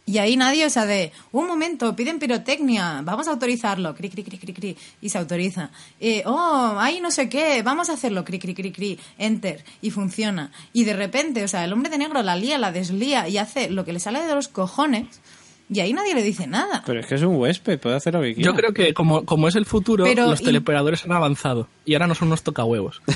y 0.05 0.17
ahí 0.17 0.35
nadie, 0.35 0.65
o 0.65 0.69
sea, 0.69 0.85
de 0.85 1.13
un 1.31 1.47
momento, 1.47 1.95
piden 1.95 2.19
pirotecnia, 2.19 3.01
vamos 3.03 3.27
a 3.27 3.31
autorizarlo, 3.31 3.95
cri, 3.95 4.09
cri, 4.09 4.23
cri, 4.23 4.37
cri, 4.37 4.53
cri, 4.53 4.77
y 5.01 5.09
se 5.09 5.17
autoriza. 5.17 5.69
Eh, 5.99 6.23
oh, 6.25 6.75
ahí 6.77 6.99
no 6.99 7.09
sé 7.09 7.29
qué, 7.29 7.63
vamos 7.63 7.89
a 7.89 7.93
hacerlo, 7.93 8.25
cri, 8.25 8.37
cri, 8.37 8.53
cri, 8.53 8.71
cri, 8.73 8.99
enter, 9.17 9.63
y 9.81 9.91
funciona. 9.91 10.51
Y 10.73 10.83
de 10.83 10.93
repente, 10.93 11.43
o 11.43 11.47
sea, 11.47 11.63
el 11.63 11.71
hombre 11.71 11.89
de 11.89 11.97
negro 11.97 12.21
la 12.21 12.35
lía, 12.35 12.57
la 12.57 12.73
deslía 12.73 13.29
y 13.29 13.37
hace 13.37 13.69
lo 13.69 13.85
que 13.85 13.93
le 13.93 13.99
sale 13.99 14.21
de 14.21 14.35
los 14.35 14.49
cojones 14.49 15.07
y 15.69 15.79
ahí 15.79 15.93
nadie 15.93 16.13
le 16.13 16.21
dice 16.23 16.45
nada. 16.47 16.83
Pero 16.85 16.99
es 16.99 17.05
que 17.07 17.15
es 17.15 17.21
un 17.21 17.35
huésped, 17.37 17.79
puede 17.79 17.95
hacer 17.95 18.13
lo 18.13 18.21
que 18.21 18.35
quiera. 18.35 18.51
Yo 18.51 18.55
creo 18.55 18.73
que 18.73 18.93
como, 18.93 19.25
como 19.25 19.47
es 19.47 19.55
el 19.55 19.65
futuro, 19.65 20.03
Pero 20.03 20.27
los 20.29 20.41
y- 20.41 20.45
teleoperadores 20.45 21.03
han 21.05 21.11
avanzado 21.13 21.67
y 21.85 21.93
ahora 21.93 22.07
no 22.07 22.15
son 22.15 22.27
unos 22.29 22.43
tocahuevos. 22.43 23.01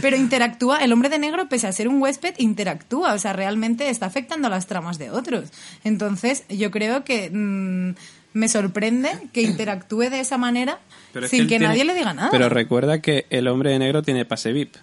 Pero 0.00 0.16
interactúa, 0.16 0.78
el 0.84 0.92
hombre 0.92 1.08
de 1.08 1.18
negro, 1.18 1.48
pese 1.48 1.66
a 1.66 1.72
ser 1.72 1.88
un 1.88 2.00
huésped, 2.02 2.34
interactúa, 2.38 3.14
o 3.14 3.18
sea, 3.18 3.32
realmente 3.32 3.88
está 3.88 4.06
afectando 4.06 4.48
las 4.48 4.66
tramas 4.66 4.98
de 4.98 5.10
otros. 5.10 5.50
Entonces, 5.84 6.44
yo 6.48 6.70
creo 6.70 7.04
que 7.04 7.30
mm, 7.30 7.94
me 8.38 8.48
sorprende 8.48 9.10
que 9.32 9.42
interactúe 9.42 10.10
de 10.10 10.20
esa 10.20 10.38
manera 10.38 10.78
Pero 11.12 11.28
sin 11.28 11.46
que, 11.46 11.58
nadie 11.58 11.84
le 11.84 11.94
diga 11.94 12.14
nada. 12.14 12.30
Pero 12.30 12.48
recuerda 12.48 13.00
que 13.00 13.26
el 13.30 13.48
hombre 13.48 13.70
de 13.70 13.78
negro 13.78 14.02
tiene 14.02 14.24
pase 14.24 14.52
VIP. 14.52 14.74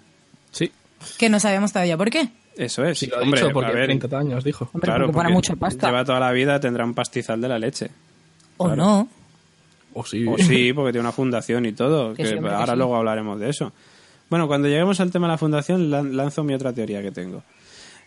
sí, 0.52 0.72
Que 1.18 1.28
no 1.28 1.40
sabemos 1.40 1.72
todavía 1.72 1.96
por 1.96 2.10
qué. 2.10 2.28
Eso 2.60 2.84
es. 2.84 2.98
sí 2.98 3.06
lo 3.06 3.16
ha 3.16 3.22
hombre, 3.22 3.40
dicho 3.40 3.52
porque 3.52 3.70
a 3.70 3.74
ver, 3.74 3.86
30 3.86 4.18
años 4.18 4.44
dijo. 4.44 4.68
Hombre, 4.72 4.86
claro, 4.86 5.06
porque 5.06 5.14
porque 5.14 5.32
mucha 5.32 5.56
pasta. 5.56 5.86
lleva 5.88 6.04
toda 6.04 6.20
la 6.20 6.30
vida, 6.32 6.60
tendrá 6.60 6.84
un 6.84 6.94
pastizal 6.94 7.40
de 7.40 7.48
la 7.48 7.58
leche. 7.58 7.90
O 8.58 8.66
Claro. 8.66 8.76
no. 8.82 9.08
O 9.94 10.04
sí. 10.04 10.24
O 10.26 10.36
sí, 10.38 10.72
porque 10.72 10.92
tiene 10.92 11.00
una 11.06 11.12
fundación 11.12 11.64
y 11.66 11.72
todo. 11.72 12.10
Que 12.14 12.22
que 12.22 12.28
sí, 12.28 12.34
hombre, 12.36 12.50
que 12.50 12.56
ahora 12.56 12.72
sí. 12.74 12.78
luego 12.78 12.96
hablaremos 12.96 13.40
de 13.40 13.48
eso. 13.50 13.72
Bueno, 14.28 14.46
cuando 14.46 14.68
lleguemos 14.68 15.00
al 15.00 15.10
tema 15.10 15.26
de 15.26 15.32
la 15.32 15.38
fundación, 15.38 15.90
lan- 15.90 16.12
lanzo 16.12 16.44
mi 16.44 16.54
otra 16.54 16.72
teoría 16.72 17.02
que 17.02 17.10
tengo. 17.10 17.42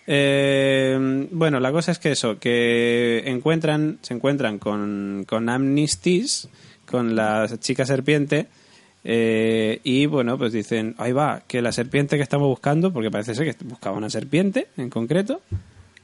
Eh, 0.08 1.28
bueno, 1.32 1.60
la 1.60 1.72
cosa 1.72 1.92
es 1.92 2.00
que 2.00 2.12
eso, 2.12 2.38
que 2.40 3.24
encuentran, 3.26 4.00
se 4.02 4.14
encuentran 4.14 4.60
con, 4.60 5.26
con 5.28 5.50
Amnesties, 5.50 6.48
con 6.86 7.16
la 7.16 7.50
chica 7.60 7.86
serpiente, 7.86 8.48
eh, 9.04 9.80
y 9.84 10.06
bueno, 10.06 10.38
pues 10.38 10.54
dicen, 10.54 10.96
ahí 10.98 11.12
va, 11.12 11.42
que 11.48 11.62
la 11.62 11.72
serpiente 11.72 12.16
que 12.18 12.24
estamos 12.24 12.48
buscando, 12.48 12.92
porque 12.94 13.12
parece 13.12 13.36
ser 13.36 13.54
que 13.56 13.64
buscaba 13.66 13.98
una 13.98 14.10
serpiente 14.10 14.68
en 14.78 14.90
concreto. 14.90 15.42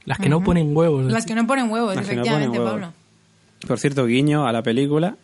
Las 0.04 0.18
que 0.18 0.28
no 0.28 0.42
ponen 0.42 0.76
huevos. 0.76 1.10
Las 1.12 1.26
que 1.26 1.34
no 1.34 1.46
ponen 1.46 1.70
huevos, 1.70 1.94
Las 1.94 2.06
que 2.08 2.14
no 2.16 2.22
efectivamente, 2.22 2.58
ponen 2.58 2.72
huevos. 2.74 2.88
Pablo. 2.90 3.68
Por 3.68 3.78
cierto, 3.78 4.06
guiño 4.06 4.46
a 4.46 4.52
la 4.52 4.62
película, 4.62 5.16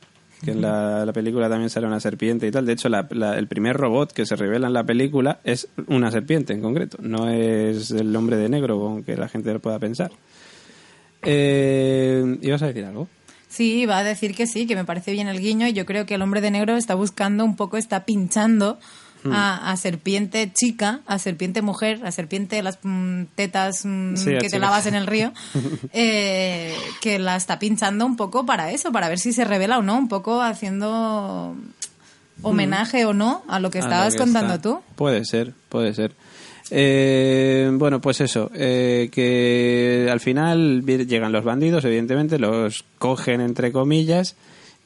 que 0.45 0.51
en 0.51 0.61
la, 0.61 1.07
la 1.07 1.12
película 1.14 1.49
también 1.49 1.70
sale 1.70 1.87
una 1.87 1.99
serpiente 2.01 2.47
y 2.47 2.51
tal. 2.51 2.66
De 2.66 2.74
hecho, 2.74 2.91
la- 2.91 3.07
la- 3.11 3.39
el 3.39 3.47
primer 3.47 3.77
robot 3.77 4.12
que 4.12 4.27
se 4.27 4.37
revela 4.37 4.66
en 4.66 4.74
la 4.74 4.85
película 4.85 5.41
es 5.45 5.68
una 5.87 6.11
serpiente 6.11 6.53
en 6.53 6.61
concreto, 6.61 6.99
no 7.01 7.31
es 7.31 7.91
el 7.91 8.14
hombre 8.14 8.37
de 8.37 8.51
negro 8.51 8.79
con 8.79 9.03
que 9.03 9.16
la 9.16 9.29
gente 9.29 9.51
lo 9.53 9.61
pueda 9.61 9.79
pensar. 9.79 10.11
Eh, 11.22 12.39
¿Ibas 12.43 12.62
a 12.62 12.66
decir 12.68 12.85
algo? 12.85 13.09
Sí, 13.57 13.87
va 13.87 13.99
a 13.99 14.05
decir 14.05 14.35
que 14.35 14.47
sí, 14.47 14.67
que 14.67 14.77
me 14.77 14.85
parece 14.85 15.13
bien 15.13 15.29
el 15.29 15.41
guiño 15.41 15.67
y 15.67 15.73
yo 15.73 15.87
creo 15.87 16.05
que 16.05 16.15
el 16.15 16.23
hombre 16.23 16.41
de 16.41 16.51
negro 16.51 16.77
está 16.77 16.95
buscando 16.95 17.45
un 17.45 17.57
poco, 17.57 17.77
está 17.77 18.05
pinchando 18.05 18.79
Hmm. 19.27 19.33
a, 19.33 19.71
a 19.73 19.77
serpiente 19.77 20.53
chica, 20.53 21.01
a 21.07 21.19
serpiente 21.19 21.63
mujer, 21.63 22.01
a 22.05 22.13
serpiente 22.13 22.63
las 22.63 22.79
mm, 22.83 23.25
tetas 23.35 23.85
mm, 23.85 24.15
Sí, 24.17 24.37
que 24.39 24.49
te 24.49 24.59
lavas 24.59 24.87
en 24.87 24.95
el 24.95 25.07
río, 25.07 25.33
eh, 25.93 26.75
que 27.01 27.19
la 27.19 27.37
está 27.37 27.59
pinchando 27.59 28.07
un 28.07 28.17
poco 28.17 28.45
para 28.47 28.71
eso, 28.71 28.93
para 28.93 29.09
ver 29.09 29.19
si 29.19 29.33
se 29.33 29.45
revela 29.45 29.79
o 29.79 29.83
no, 29.83 29.97
un 29.97 30.09
poco 30.09 30.43
haciendo 30.43 31.57
homenaje 32.43 33.07
o 33.07 33.15
no 33.15 33.43
a 33.49 33.59
lo 33.59 33.71
que 33.71 33.79
a 33.79 33.83
lo 33.83 33.87
estabas 33.89 34.13
que 34.15 34.19
contando 34.21 34.55
está. 34.55 34.63
tú. 34.63 34.81
Puede 34.95 35.25
ser, 35.25 35.55
puede 35.69 35.95
ser. 35.95 36.15
Eh, 36.71 37.71
bueno, 37.75 38.01
pues 38.01 38.21
eso, 38.21 38.51
eh, 38.55 39.09
que 39.12 40.09
al 40.11 40.21
final 40.21 40.85
llegan 40.85 41.33
los 41.33 41.45
bandidos, 41.45 41.85
evidentemente, 41.85 42.39
los 42.39 42.85
cogen 42.99 43.41
entre 43.41 43.73
comillas 43.73 44.37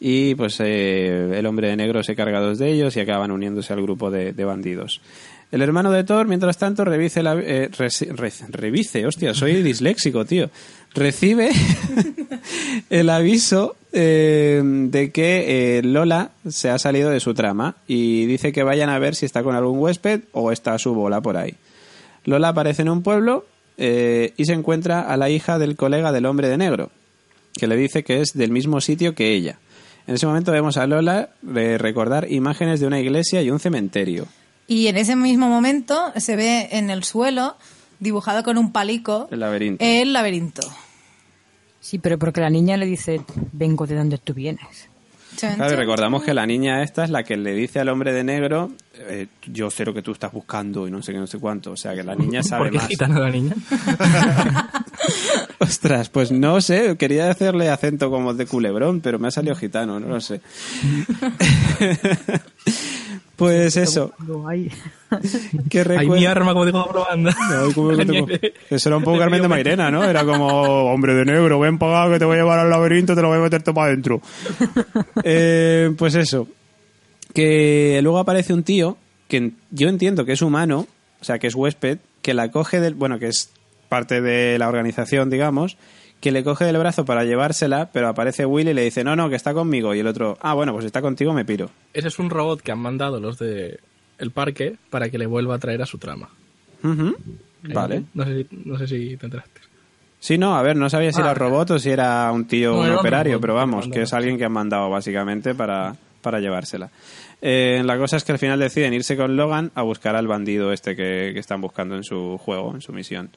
y 0.00 0.34
pues 0.34 0.58
eh, 0.60 1.38
el 1.38 1.46
hombre 1.46 1.68
de 1.68 1.76
negro 1.76 2.02
se 2.02 2.16
carga 2.16 2.40
dos 2.40 2.58
de 2.58 2.72
ellos 2.72 2.96
y 2.96 3.00
acaban 3.00 3.30
uniéndose 3.30 3.72
al 3.74 3.82
grupo 3.82 4.10
de, 4.10 4.32
bandidos. 4.32 5.00
El 5.52 5.62
hermano 5.62 5.90
de 5.90 6.04
Thor, 6.04 6.26
mientras 6.26 6.58
tanto, 6.58 6.84
revise, 6.84 7.22
la, 7.22 7.34
eh, 7.34 7.70
revise, 8.50 9.06
hostia, 9.06 9.34
soy 9.34 9.62
disléxico, 9.62 10.24
tío. 10.24 10.48
Recibe 10.94 11.50
el 12.90 13.10
aviso 13.10 13.76
eh, 13.92 14.62
de 14.64 15.10
que 15.10 15.78
eh, 15.78 15.82
Lola 15.82 16.30
se 16.48 16.70
ha 16.70 16.78
salido 16.78 17.10
de 17.10 17.20
su 17.20 17.34
trama 17.34 17.76
y 17.86 18.26
dice 18.26 18.52
que 18.52 18.62
vayan 18.62 18.88
a 18.88 18.98
ver 18.98 19.14
si 19.14 19.26
está 19.26 19.42
con 19.42 19.54
algún 19.54 19.80
huésped 19.80 20.22
o 20.32 20.52
está 20.52 20.74
a 20.74 20.78
su 20.78 20.94
bola 20.94 21.20
por 21.20 21.36
ahí. 21.36 21.54
Lola 22.24 22.48
aparece 22.48 22.82
en 22.82 22.88
un 22.88 23.02
pueblo 23.02 23.46
eh, 23.78 24.34
y 24.36 24.44
se 24.44 24.52
encuentra 24.52 25.00
a 25.00 25.16
la 25.16 25.30
hija 25.30 25.58
del 25.58 25.76
colega 25.76 26.12
del 26.12 26.26
hombre 26.26 26.48
de 26.48 26.58
negro, 26.58 26.90
que 27.54 27.66
le 27.66 27.76
dice 27.76 28.04
que 28.04 28.20
es 28.20 28.32
del 28.34 28.50
mismo 28.50 28.80
sitio 28.80 29.14
que 29.14 29.32
ella. 29.34 29.58
En 30.06 30.14
ese 30.16 30.26
momento 30.26 30.52
vemos 30.52 30.76
a 30.76 30.86
Lola 30.86 31.30
eh, 31.56 31.78
recordar 31.78 32.30
imágenes 32.30 32.80
de 32.80 32.86
una 32.86 33.00
iglesia 33.00 33.42
y 33.42 33.50
un 33.50 33.60
cementerio. 33.60 34.26
Y 34.66 34.86
en 34.88 34.96
ese 34.96 35.16
mismo 35.16 35.48
momento 35.48 36.12
se 36.16 36.36
ve 36.36 36.68
en 36.72 36.90
el 36.90 37.04
suelo, 37.04 37.56
dibujado 38.00 38.42
con 38.42 38.58
un 38.58 38.72
palico, 38.72 39.28
El 39.30 39.40
laberinto. 39.40 39.84
el 39.84 40.12
laberinto. 40.12 40.62
Sí, 41.80 41.98
pero 41.98 42.18
porque 42.18 42.40
la 42.42 42.50
niña 42.50 42.76
le 42.76 42.86
dice, 42.86 43.22
vengo 43.52 43.86
de 43.86 43.96
donde 43.96 44.18
tú 44.18 44.34
vienes. 44.34 44.89
Chan, 45.40 45.56
Claro, 45.56 45.70
y 45.70 45.72
chan, 45.72 45.78
recordamos 45.80 46.22
que 46.22 46.34
la 46.34 46.46
niña 46.46 46.82
esta 46.82 47.04
es 47.04 47.10
la 47.10 47.22
que 47.24 47.36
le 47.36 47.54
dice 47.54 47.80
al 47.80 47.88
hombre 47.88 48.12
de 48.12 48.24
negro, 48.24 48.70
eh, 48.98 49.26
yo 49.46 49.70
sé 49.70 49.84
lo 49.84 49.94
que 49.94 50.02
tú 50.02 50.12
estás 50.12 50.32
buscando 50.32 50.86
y 50.86 50.90
no 50.90 51.02
sé 51.02 51.12
qué, 51.12 51.18
no 51.18 51.26
sé 51.26 51.38
cuánto. 51.38 51.72
O 51.72 51.76
sea, 51.76 51.94
que 51.94 52.02
la 52.02 52.14
niña 52.14 52.42
sabe 52.42 52.64
¿Por 52.64 52.70
qué 52.72 52.78
más. 52.78 52.88
gitana 52.88 53.20
la 53.20 53.30
niña? 53.30 53.54
Ostras, 55.58 56.08
pues 56.10 56.30
no 56.32 56.60
sé, 56.60 56.96
quería 56.96 57.30
hacerle 57.30 57.70
acento 57.70 58.10
como 58.10 58.34
de 58.34 58.46
culebrón, 58.46 59.00
pero 59.00 59.18
me 59.18 59.28
ha 59.28 59.30
salido 59.30 59.54
gitano, 59.56 59.98
no 60.00 60.08
lo 60.08 60.20
sé. 60.20 60.40
pues 63.40 63.76
eso, 63.76 64.12
que 65.70 65.80
Hay 65.80 65.84
mi 65.88 65.96
recuerda... 65.96 66.30
arma, 66.30 66.52
como 66.52 66.66
digo, 66.66 66.88
probando. 66.88 67.30
Ay, 67.30 67.72
¿cómo 67.74 67.96
que 67.96 68.04
te- 68.06 68.54
Eso 68.74 68.88
era 68.90 68.96
un 68.98 69.02
poco 69.04 69.18
Carmen 69.18 69.42
de 69.42 69.48
Mairena, 69.48 69.90
¿no? 69.90 70.04
Era 70.04 70.24
como, 70.24 70.46
hombre 70.92 71.14
de 71.14 71.24
negro, 71.24 71.58
ven 71.58 71.76
acá 71.76 72.12
que 72.12 72.18
te 72.18 72.24
voy 72.24 72.36
a 72.36 72.40
llevar 72.40 72.58
al 72.58 72.70
laberinto, 72.70 73.14
te 73.14 73.22
lo 73.22 73.28
voy 73.28 73.38
a 73.38 73.40
meter 73.40 73.62
todo 73.62 73.74
para 73.74 73.88
adentro. 73.88 74.20
Eh, 75.24 75.92
pues 75.98 76.14
eso, 76.14 76.46
que 77.34 77.98
luego 78.02 78.18
aparece 78.18 78.52
un 78.52 78.62
tío 78.62 78.96
que 79.28 79.52
yo 79.70 79.88
entiendo 79.88 80.24
que 80.24 80.32
es 80.32 80.42
humano, 80.42 80.86
o 81.20 81.24
sea, 81.24 81.38
que 81.38 81.46
es 81.46 81.54
huésped, 81.54 81.98
que 82.22 82.34
la 82.34 82.50
coge 82.50 82.80
del, 82.80 82.94
bueno, 82.94 83.18
que 83.18 83.28
es 83.28 83.50
parte 83.88 84.20
de 84.20 84.58
la 84.58 84.68
organización, 84.68 85.30
digamos, 85.30 85.76
que 86.20 86.30
le 86.32 86.44
coge 86.44 86.64
del 86.64 86.76
brazo 86.78 87.04
para 87.04 87.24
llevársela, 87.24 87.90
pero 87.92 88.08
aparece 88.08 88.44
Willy 88.46 88.70
y 88.70 88.74
le 88.74 88.82
dice, 88.84 89.04
no, 89.04 89.16
no, 89.16 89.28
que 89.30 89.36
está 89.36 89.54
conmigo. 89.54 89.94
Y 89.94 90.00
el 90.00 90.06
otro, 90.06 90.36
ah, 90.40 90.54
bueno, 90.54 90.72
pues 90.72 90.84
está 90.84 91.00
contigo, 91.00 91.32
me 91.32 91.44
piro. 91.44 91.70
Ese 91.94 92.08
es 92.08 92.18
un 92.18 92.28
robot 92.30 92.60
que 92.60 92.72
han 92.72 92.78
mandado 92.78 93.20
los 93.20 93.38
de 93.38 93.80
el 94.18 94.30
parque 94.30 94.76
para 94.90 95.08
que 95.08 95.16
le 95.18 95.26
vuelva 95.26 95.54
a 95.54 95.58
traer 95.58 95.80
a 95.82 95.86
su 95.86 95.96
trama. 95.98 96.28
Eh, 96.84 97.72
Vale. 97.72 98.04
No 98.14 98.24
sé 98.24 98.34
si, 98.44 98.56
no 98.64 98.78
sé 98.78 98.86
si 98.86 99.16
te 99.16 99.26
enteraste. 99.26 99.60
Sí, 100.18 100.36
no, 100.36 100.54
a 100.56 100.62
ver, 100.62 100.76
no 100.76 100.90
sabía 100.90 101.12
si 101.12 101.20
Ah, 101.20 101.24
era 101.24 101.34
robot 101.34 101.70
o 101.72 101.78
si 101.78 101.90
era 101.90 102.30
un 102.30 102.46
tío, 102.46 102.72
No, 102.72 102.80
un 102.80 102.90
operario, 102.98 103.32
robot 103.34 103.40
pero 103.42 103.54
vamos, 103.54 103.88
que 103.88 104.02
es 104.02 104.12
alguien 104.12 104.36
que 104.36 104.44
han 104.44 104.52
mandado 104.52 104.90
básicamente 104.90 105.54
para, 105.54 105.96
para 106.20 106.40
llevársela. 106.40 106.90
Eh, 107.40 107.80
la 107.86 107.96
cosa 107.96 108.18
es 108.18 108.24
que 108.24 108.32
al 108.32 108.38
final 108.38 108.58
deciden 108.60 108.92
irse 108.92 109.16
con 109.16 109.34
Logan 109.36 109.70
a 109.74 109.80
buscar 109.80 110.16
al 110.16 110.26
bandido 110.26 110.72
este 110.74 110.94
que, 110.94 111.30
que 111.32 111.38
están 111.40 111.62
buscando 111.62 111.96
en 111.96 112.04
su 112.04 112.36
juego, 112.36 112.74
en 112.74 112.82
su 112.82 112.92
misión. 112.92 113.30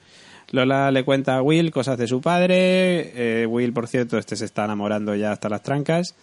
Lola 0.53 0.91
le 0.91 1.03
cuenta 1.03 1.35
a 1.37 1.41
Will 1.41 1.71
cosas 1.71 1.97
de 1.97 2.07
su 2.07 2.21
padre. 2.21 2.51
eh, 3.15 3.47
Will, 3.47 3.73
por 3.73 3.87
cierto, 3.87 4.19
este 4.19 4.35
se 4.35 4.45
está 4.45 4.65
enamorando 4.65 5.15
ya 5.15 5.31
hasta 5.31 5.49
las 5.49 5.63
trancas. 5.63 6.13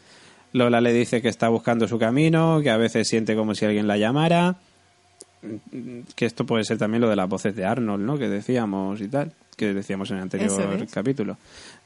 Lola 0.53 0.81
le 0.81 0.93
dice 0.93 1.20
que 1.20 1.28
está 1.28 1.49
buscando 1.49 1.89
su 1.89 1.99
camino, 1.99 2.61
que 2.62 2.70
a 2.70 2.76
veces 2.76 3.09
siente 3.09 3.35
como 3.35 3.57
si 3.57 3.64
alguien 3.64 3.89
la 3.89 3.99
llamara. 3.99 4.55
Que 6.14 6.26
esto 6.26 6.47
puede 6.47 6.62
ser 6.62 6.78
también 6.78 7.01
lo 7.01 7.09
de 7.09 7.16
las 7.16 7.28
voces 7.28 7.57
de 7.57 7.64
Arnold, 7.64 8.05
¿no? 8.05 8.18
Que 8.18 8.28
decíamos 8.28 9.01
y 9.01 9.09
tal. 9.09 9.33
Que 9.57 9.74
decíamos 9.74 10.11
en 10.12 10.18
el 10.18 10.22
anterior 10.22 10.81
es. 10.81 10.93
capítulo. 10.93 11.37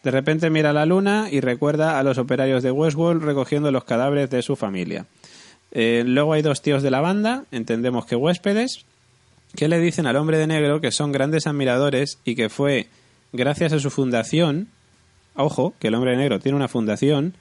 De 0.02 0.10
repente 0.10 0.50
mira 0.50 0.70
a 0.70 0.72
la 0.74 0.84
luna 0.84 1.28
y 1.30 1.40
recuerda 1.40 1.98
a 1.98 2.02
los 2.02 2.18
operarios 2.18 2.62
de 2.62 2.70
Westworld 2.70 3.22
recogiendo 3.24 3.70
los 3.70 3.84
cadáveres 3.84 4.28
de 4.28 4.42
su 4.42 4.54
familia. 4.54 5.06
Eh, 5.72 6.04
luego 6.06 6.34
hay 6.34 6.42
dos 6.42 6.60
tíos 6.60 6.82
de 6.82 6.90
la 6.90 7.00
banda, 7.00 7.44
entendemos 7.52 8.04
que 8.06 8.16
huéspedes, 8.16 8.84
que 9.56 9.68
le 9.68 9.78
dicen 9.80 10.06
al 10.06 10.16
hombre 10.16 10.38
de 10.38 10.46
negro 10.46 10.80
que 10.80 10.90
son 10.90 11.12
grandes 11.12 11.46
admiradores 11.46 12.18
y 12.24 12.34
que 12.34 12.48
fue 12.48 12.88
gracias 13.32 13.72
a 13.72 13.78
su 13.78 13.90
fundación, 13.90 14.68
ojo, 15.36 15.74
que 15.78 15.88
el 15.88 15.94
hombre 15.94 16.12
de 16.12 16.16
negro 16.18 16.38
tiene 16.40 16.56
una 16.56 16.68
fundación, 16.68 17.34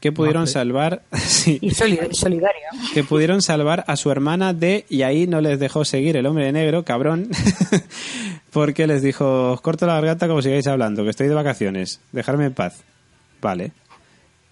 que 0.00 0.12
pudieron 0.12 0.46
salvar, 0.46 1.02
sí, 1.16 1.58
Y 1.60 1.72
que 2.94 3.02
pudieron 3.04 3.42
salvar 3.42 3.84
a 3.88 3.96
su 3.96 4.10
hermana 4.12 4.52
de 4.54 4.84
y 4.88 5.02
ahí 5.02 5.26
no 5.26 5.40
les 5.40 5.58
dejó 5.58 5.84
seguir 5.84 6.16
el 6.16 6.26
hombre 6.26 6.44
de 6.44 6.52
negro, 6.52 6.84
cabrón, 6.84 7.28
porque 8.52 8.86
les 8.86 9.02
dijo, 9.02 9.52
os 9.52 9.60
corto 9.60 9.86
la 9.86 9.94
garganta 9.94 10.28
como 10.28 10.40
sigáis 10.42 10.66
hablando, 10.66 11.02
que 11.04 11.10
estoy 11.10 11.28
de 11.28 11.34
vacaciones, 11.34 12.00
dejarme 12.12 12.46
en 12.46 12.54
paz. 12.54 12.82
Vale. 13.40 13.72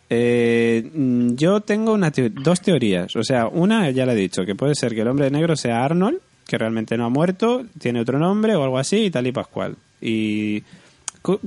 Eh, 0.08 0.88
mm, 0.94 1.34
yo 1.34 1.60
tengo 1.60 1.92
una 1.92 2.12
teo- 2.12 2.30
dos 2.30 2.60
teorías, 2.60 3.14
o 3.16 3.22
sea, 3.24 3.48
una 3.48 3.90
ya 3.90 4.06
le 4.06 4.12
he 4.12 4.16
dicho, 4.16 4.44
que 4.44 4.54
puede 4.54 4.74
ser 4.74 4.94
que 4.94 5.00
el 5.00 5.08
hombre 5.08 5.24
de 5.26 5.30
negro 5.32 5.56
sea 5.56 5.84
Arnold, 5.84 6.18
que 6.47 6.59
realmente 6.59 6.97
no 6.97 7.07
ha 7.07 7.11
muerto, 7.11 7.64
tiene 7.78 8.01
otro 8.01 8.18
nombre 8.18 8.55
o 8.55 8.62
algo 8.62 8.78
así 8.78 9.07
y 9.07 9.11
tal 9.11 9.26
y 9.26 9.32
pascual. 9.32 9.76
Y 10.01 10.62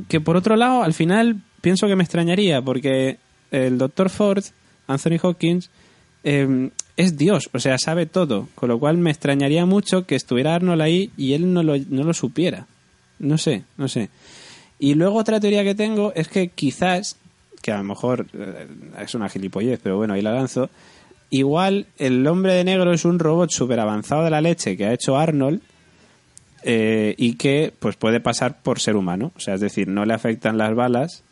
que 0.07 0.19
por 0.19 0.35
otro 0.35 0.55
lado, 0.55 0.83
al 0.83 0.93
final 0.93 1.37
pienso 1.61 1.87
que 1.87 1.95
me 1.95 2.03
extrañaría 2.03 2.61
porque 2.61 3.17
el 3.51 3.77
doctor 3.77 4.09
Ford, 4.09 4.43
Anthony 4.87 5.17
Hopkins, 5.21 5.69
eh, 6.23 6.69
es 6.97 7.15
Dios, 7.15 7.49
o 7.53 7.59
sea, 7.59 7.77
sabe 7.77 8.05
todo, 8.05 8.49
con 8.55 8.67
lo 8.67 8.77
cual 8.77 8.97
me 8.97 9.09
extrañaría 9.09 9.65
mucho 9.65 10.05
que 10.05 10.15
estuviera 10.15 10.55
Arnold 10.55 10.81
ahí 10.81 11.11
y 11.15 11.33
él 11.33 11.53
no 11.53 11.63
lo, 11.63 11.77
no 11.77 12.03
lo 12.03 12.13
supiera. 12.13 12.67
No 13.19 13.37
sé, 13.37 13.63
no 13.77 13.87
sé. 13.87 14.09
Y 14.79 14.95
luego 14.95 15.17
otra 15.17 15.39
teoría 15.39 15.63
que 15.63 15.75
tengo 15.75 16.13
es 16.13 16.27
que 16.27 16.49
quizás, 16.49 17.17
que 17.61 17.71
a 17.71 17.77
lo 17.77 17.83
mejor 17.83 18.27
eh, 18.33 18.67
es 18.99 19.15
una 19.15 19.29
gilipollez, 19.29 19.79
pero 19.81 19.97
bueno, 19.97 20.13
ahí 20.13 20.21
la 20.21 20.33
lanzo, 20.33 20.69
igual 21.29 21.87
el 21.97 22.25
hombre 22.27 22.53
de 22.53 22.63
negro 22.63 22.91
es 22.93 23.05
un 23.05 23.19
robot 23.19 23.51
súper 23.51 23.79
avanzado 23.79 24.23
de 24.23 24.29
la 24.31 24.41
leche 24.41 24.75
que 24.77 24.85
ha 24.85 24.93
hecho 24.93 25.17
Arnold 25.17 25.61
eh, 26.63 27.15
y 27.17 27.35
que 27.35 27.73
pues 27.79 27.95
puede 27.95 28.19
pasar 28.19 28.61
por 28.61 28.79
ser 28.79 28.95
humano, 28.95 29.31
o 29.35 29.39
sea, 29.39 29.53
es 29.55 29.61
decir, 29.61 29.87
no 29.87 30.05
le 30.05 30.13
afectan 30.13 30.57
las 30.57 30.75
balas 30.75 31.23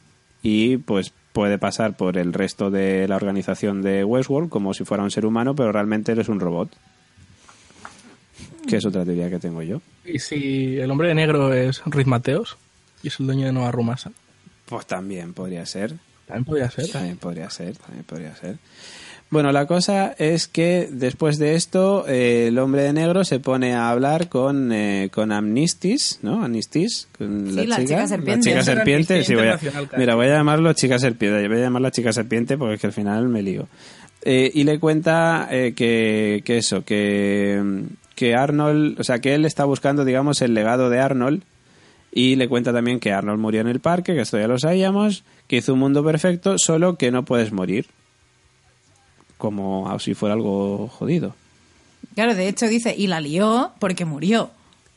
y 0.41 0.77
pues 0.77 1.11
puede 1.33 1.57
pasar 1.57 1.95
por 1.97 2.17
el 2.17 2.33
resto 2.33 2.71
de 2.71 3.07
la 3.07 3.15
organización 3.15 3.81
de 3.81 4.03
Westworld 4.03 4.49
como 4.49 4.73
si 4.73 4.85
fuera 4.85 5.03
un 5.03 5.11
ser 5.11 5.25
humano, 5.25 5.55
pero 5.55 5.71
realmente 5.71 6.11
él 6.13 6.19
es 6.19 6.29
un 6.29 6.39
robot. 6.39 6.69
Que 8.67 8.77
es 8.77 8.85
otra 8.85 9.05
teoría 9.05 9.29
que 9.29 9.39
tengo 9.39 9.61
yo. 9.61 9.81
Y 10.05 10.19
si 10.19 10.77
el 10.77 10.91
hombre 10.91 11.07
de 11.09 11.15
negro 11.15 11.53
es 11.53 11.81
Ruiz 11.85 12.05
Mateos 12.07 12.57
y 13.01 13.07
es 13.07 13.19
el 13.19 13.25
dueño 13.27 13.45
de 13.45 13.53
Nueva 13.53 13.71
Rumasa, 13.71 14.11
Pues 14.65 14.85
también 14.85 15.33
podría 15.33 15.65
ser. 15.65 15.93
también 16.27 16.43
podría 16.45 16.69
ser. 16.71 16.89
También 16.91 17.17
podría 17.17 17.49
ser, 17.49 17.77
también 17.77 18.03
podría 18.03 18.35
ser. 18.35 18.57
Bueno, 19.29 19.51
la 19.51 19.65
cosa 19.65 20.15
es 20.17 20.47
que 20.47 20.87
después 20.89 21.37
de 21.37 21.55
esto, 21.55 22.07
eh, 22.07 22.47
el 22.47 22.57
hombre 22.59 22.83
de 22.83 22.93
negro 22.93 23.25
se 23.25 23.41
pone 23.41 23.73
a 23.73 23.89
hablar 23.89 24.29
con, 24.29 24.71
eh, 24.71 25.09
con 25.13 25.33
Amnistis, 25.33 26.19
¿no? 26.21 26.45
Amnistis, 26.45 27.09
con 27.17 27.47
Sí, 27.47 27.55
la, 27.55 27.63
la 27.65 27.75
chica, 27.75 27.87
chica 27.87 28.07
serpiente. 28.07 28.53
La 28.53 28.61
chica 28.61 28.75
serpiente, 28.75 29.23
sí, 29.25 29.35
voy 29.35 29.47
a, 29.47 29.59
mira, 29.97 30.15
voy 30.15 30.27
a 30.27 30.35
llamarlo 30.35 30.71
chica 30.71 30.97
serpiente, 30.97 31.45
voy 31.49 31.57
a 31.57 31.61
llamarla 31.61 31.91
chica 31.91 32.13
serpiente 32.13 32.57
porque 32.57 32.75
es 32.75 32.81
que 32.81 32.87
al 32.87 32.93
final 32.93 33.27
me 33.27 33.41
lío. 33.41 33.67
Eh, 34.21 34.49
y 34.53 34.63
le 34.63 34.79
cuenta 34.79 35.49
eh, 35.51 35.73
que, 35.75 36.41
que 36.45 36.57
eso, 36.57 36.85
que, 36.85 37.83
que 38.15 38.33
Arnold, 38.33 38.99
o 38.99 39.03
sea, 39.03 39.19
que 39.19 39.35
él 39.35 39.43
está 39.43 39.65
buscando, 39.65 40.05
digamos, 40.05 40.41
el 40.41 40.53
legado 40.53 40.89
de 40.89 40.99
Arnold 40.99 41.43
y 42.13 42.37
le 42.37 42.47
cuenta 42.47 42.71
también 42.71 43.01
que 43.01 43.11
Arnold 43.11 43.39
murió 43.39 43.59
en 43.59 43.67
el 43.67 43.81
parque, 43.81 44.15
que 44.15 44.21
esto 44.21 44.39
ya 44.39 44.47
lo 44.47 44.57
sabíamos, 44.57 45.25
que 45.47 45.57
hizo 45.57 45.73
un 45.73 45.79
mundo 45.79 46.03
perfecto, 46.03 46.57
solo 46.57 46.97
que 46.97 47.11
no 47.11 47.25
puedes 47.25 47.51
morir. 47.51 47.87
Como 49.37 49.97
si 49.99 50.13
fuera 50.13 50.33
algo 50.33 50.87
jodido. 50.87 51.35
Claro, 52.15 52.33
de 52.35 52.47
hecho 52.47 52.67
dice, 52.67 52.95
y 52.97 53.07
la 53.07 53.21
lió 53.21 53.71
porque 53.79 54.05
murió. 54.05 54.49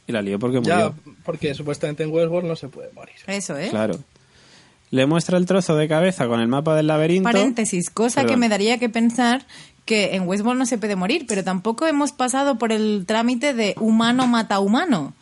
Y 0.06 0.12
la 0.12 0.22
lió 0.22 0.38
porque 0.38 0.60
Ya, 0.62 0.90
murió. 0.90 0.94
porque 1.24 1.54
supuestamente 1.54 2.02
en 2.02 2.10
Westworld 2.10 2.48
no 2.48 2.56
se 2.56 2.68
puede 2.68 2.90
morir. 2.92 3.14
Eso, 3.26 3.56
¿eh? 3.58 3.68
Claro. 3.70 3.98
Le 4.90 5.06
muestra 5.06 5.36
el 5.38 5.46
trozo 5.46 5.76
de 5.76 5.86
cabeza 5.86 6.26
con 6.26 6.40
el 6.40 6.48
mapa 6.48 6.74
del 6.74 6.86
laberinto. 6.88 7.28
Paréntesis, 7.28 7.90
cosa 7.90 8.22
que 8.22 8.28
Perdón. 8.28 8.40
me 8.40 8.48
daría 8.48 8.78
que 8.78 8.88
pensar 8.88 9.46
que 9.84 10.16
en 10.16 10.26
Westworld 10.26 10.58
no 10.58 10.66
se 10.66 10.78
puede 10.78 10.96
morir, 10.96 11.26
pero 11.28 11.44
tampoco 11.44 11.86
hemos 11.86 12.12
pasado 12.12 12.58
por 12.58 12.72
el 12.72 13.04
trámite 13.06 13.54
de 13.54 13.74
humano 13.78 14.26
mata 14.26 14.58
humano. 14.60 15.14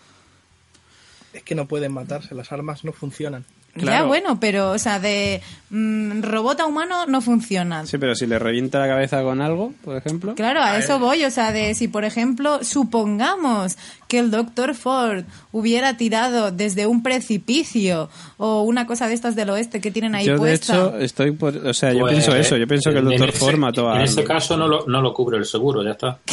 Es 1.32 1.42
que 1.42 1.54
no 1.54 1.66
pueden 1.66 1.92
matarse, 1.92 2.34
las 2.34 2.50
armas 2.52 2.84
no 2.84 2.92
funcionan. 2.92 3.44
Ya 3.78 3.84
Claro. 3.86 4.08
bueno, 4.08 4.40
pero, 4.40 4.70
o 4.72 4.78
sea, 4.78 4.98
de 5.00 5.40
mm, 5.70 6.22
robot 6.22 6.60
a 6.60 6.66
humano 6.66 7.06
no 7.06 7.20
funciona. 7.20 7.86
Sí, 7.86 7.98
pero 7.98 8.14
si 8.14 8.26
le 8.26 8.38
revienta 8.38 8.78
la 8.78 8.88
cabeza 8.88 9.22
con 9.22 9.40
algo, 9.40 9.72
por 9.84 9.96
ejemplo. 9.96 10.34
Claro, 10.34 10.60
a 10.62 10.76
eso 10.76 10.98
voy, 10.98 11.24
o 11.24 11.30
sea, 11.30 11.52
de 11.52 11.74
si 11.74 11.88
por 11.88 12.04
ejemplo 12.04 12.62
supongamos 12.64 13.76
que 14.08 14.18
el 14.18 14.30
doctor 14.30 14.74
Ford 14.74 15.24
hubiera 15.52 15.96
tirado 15.96 16.50
desde 16.50 16.86
un 16.86 17.02
precipicio 17.02 18.08
o 18.38 18.62
una 18.62 18.86
cosa 18.86 19.06
de 19.06 19.14
estas 19.14 19.36
del 19.36 19.50
oeste 19.50 19.80
que 19.80 19.90
tienen 19.90 20.14
ahí 20.14 20.24
yo, 20.26 20.32
de 20.32 20.38
puesta. 20.38 20.72
hecho, 20.74 20.98
estoy 20.98 21.30
por. 21.32 21.54
O 21.56 21.74
sea, 21.74 21.92
yo 21.92 22.00
Pues, 22.00 22.12
pienso 22.14 22.34
eso. 22.34 22.56
Yo 22.56 22.66
pienso 22.66 22.90
que 22.90 22.98
el 22.98 23.04
Doctor 23.04 23.28
ese- 23.28 23.38
Ford 23.38 23.56
mató 23.58 23.88
a. 23.90 23.96
En 23.96 24.02
ese 24.02 24.20
Arnold. 24.20 24.28
caso 24.28 24.56
no 24.56 24.66
lo, 24.66 24.86
no 24.86 25.00
lo 25.02 25.12
cubre 25.14 25.36
el 25.38 25.44
seguro, 25.44 25.82
ya 25.84 25.90
está. 25.90 26.18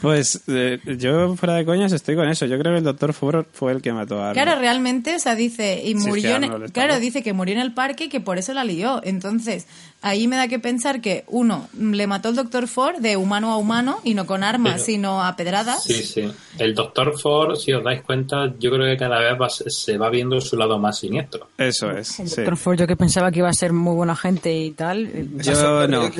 Pues 0.00 0.42
eh, 0.46 0.78
yo, 0.96 1.34
fuera 1.34 1.54
de 1.54 1.64
coñas, 1.64 1.90
estoy 1.90 2.14
con 2.14 2.28
eso. 2.28 2.46
Yo 2.46 2.56
creo 2.58 2.72
que 2.72 2.78
el 2.78 2.84
Doctor 2.84 3.12
Ford 3.12 3.46
fue 3.52 3.72
el 3.72 3.82
que 3.82 3.92
mató 3.92 4.20
a 4.20 4.30
Arnold. 4.30 4.44
Claro, 4.44 4.60
realmente, 4.60 5.16
o 5.16 5.18
sea, 5.18 5.34
dice, 5.34 5.82
y 5.84 5.92
es 5.96 6.04
que 6.04 6.08
murió 6.08 6.36
en, 6.36 6.68
claro, 6.70 7.00
dice 7.00 7.22
que 7.24 7.32
murió 7.32 7.54
en 7.56 7.60
el 7.60 7.72
parque 7.74 8.04
y 8.04 8.08
que 8.08 8.20
por 8.20 8.38
eso 8.38 8.54
la 8.54 8.62
lió. 8.62 9.00
Entonces, 9.02 9.66
ahí 10.02 10.28
me 10.28 10.36
da 10.36 10.48
que 10.48 10.58
pensar 10.58 11.00
que, 11.00 11.24
uno, 11.28 11.68
le 11.78 12.06
mató 12.06 12.28
el 12.28 12.36
doctor 12.36 12.68
Ford 12.68 12.98
de 12.98 13.16
humano 13.16 13.50
a 13.52 13.56
humano 13.56 13.98
y 14.04 14.14
no 14.14 14.26
con 14.26 14.44
armas, 14.44 14.74
Pero- 14.74 14.84
sino 14.84 15.24
a 15.24 15.34
pedradas. 15.36 15.82
Sí, 15.84 15.94
sí. 16.02 16.30
El 16.58 16.74
Doctor 16.74 17.18
Ford, 17.20 17.56
si 17.56 17.72
os 17.72 17.82
dais 17.84 18.02
cuenta, 18.02 18.52
yo 18.58 18.70
creo 18.70 18.84
que 18.86 18.96
cada 18.96 19.18
vez 19.20 19.40
va- 19.40 19.48
se 19.48 19.96
va 19.98 20.10
viendo 20.10 20.40
su 20.40 20.56
lado 20.56 20.78
más 20.78 20.98
siniestro. 20.98 21.48
Eso 21.58 21.90
es. 21.90 22.18
El 22.20 22.28
sí. 22.28 22.36
Doctor 22.36 22.56
Ford, 22.56 22.78
yo 22.78 22.86
que 22.86 22.96
pensaba 22.96 23.30
que 23.30 23.38
iba 23.40 23.48
a 23.48 23.52
ser 23.52 23.72
muy 23.72 23.94
buena 23.94 24.14
gente 24.16 24.56
y 24.56 24.70
tal. 24.72 25.06
eh, 25.06 25.26
Yo 25.42 25.86
no. 25.88 26.10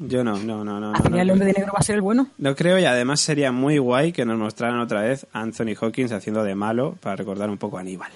Yo 0.00 0.24
no, 0.24 0.36
no, 0.38 0.64
no, 0.64 0.80
no. 0.80 0.86
Al 0.88 0.92
no, 0.98 1.02
final 1.04 1.20
el 1.20 1.30
hombre 1.30 1.46
de 1.46 1.52
negro 1.52 1.72
va 1.72 1.78
a 1.78 1.82
ser 1.84 1.94
el 1.94 2.00
bueno. 2.02 2.26
No 2.38 2.56
creo 2.56 2.78
y 2.80 2.84
además 2.84 3.20
sería 3.20 3.52
muy 3.52 3.78
guay 3.78 4.10
que 4.12 4.24
nos 4.24 4.36
mostraran 4.38 4.80
otra 4.80 5.02
vez 5.02 5.26
a 5.32 5.40
Anthony 5.40 5.74
Hawkins 5.80 6.10
haciendo 6.10 6.42
de 6.42 6.54
malo 6.56 6.96
para 7.00 7.14
recordar 7.16 7.48
un 7.48 7.58
poco 7.58 7.78
a 7.78 7.80
Aníbal. 7.82 8.10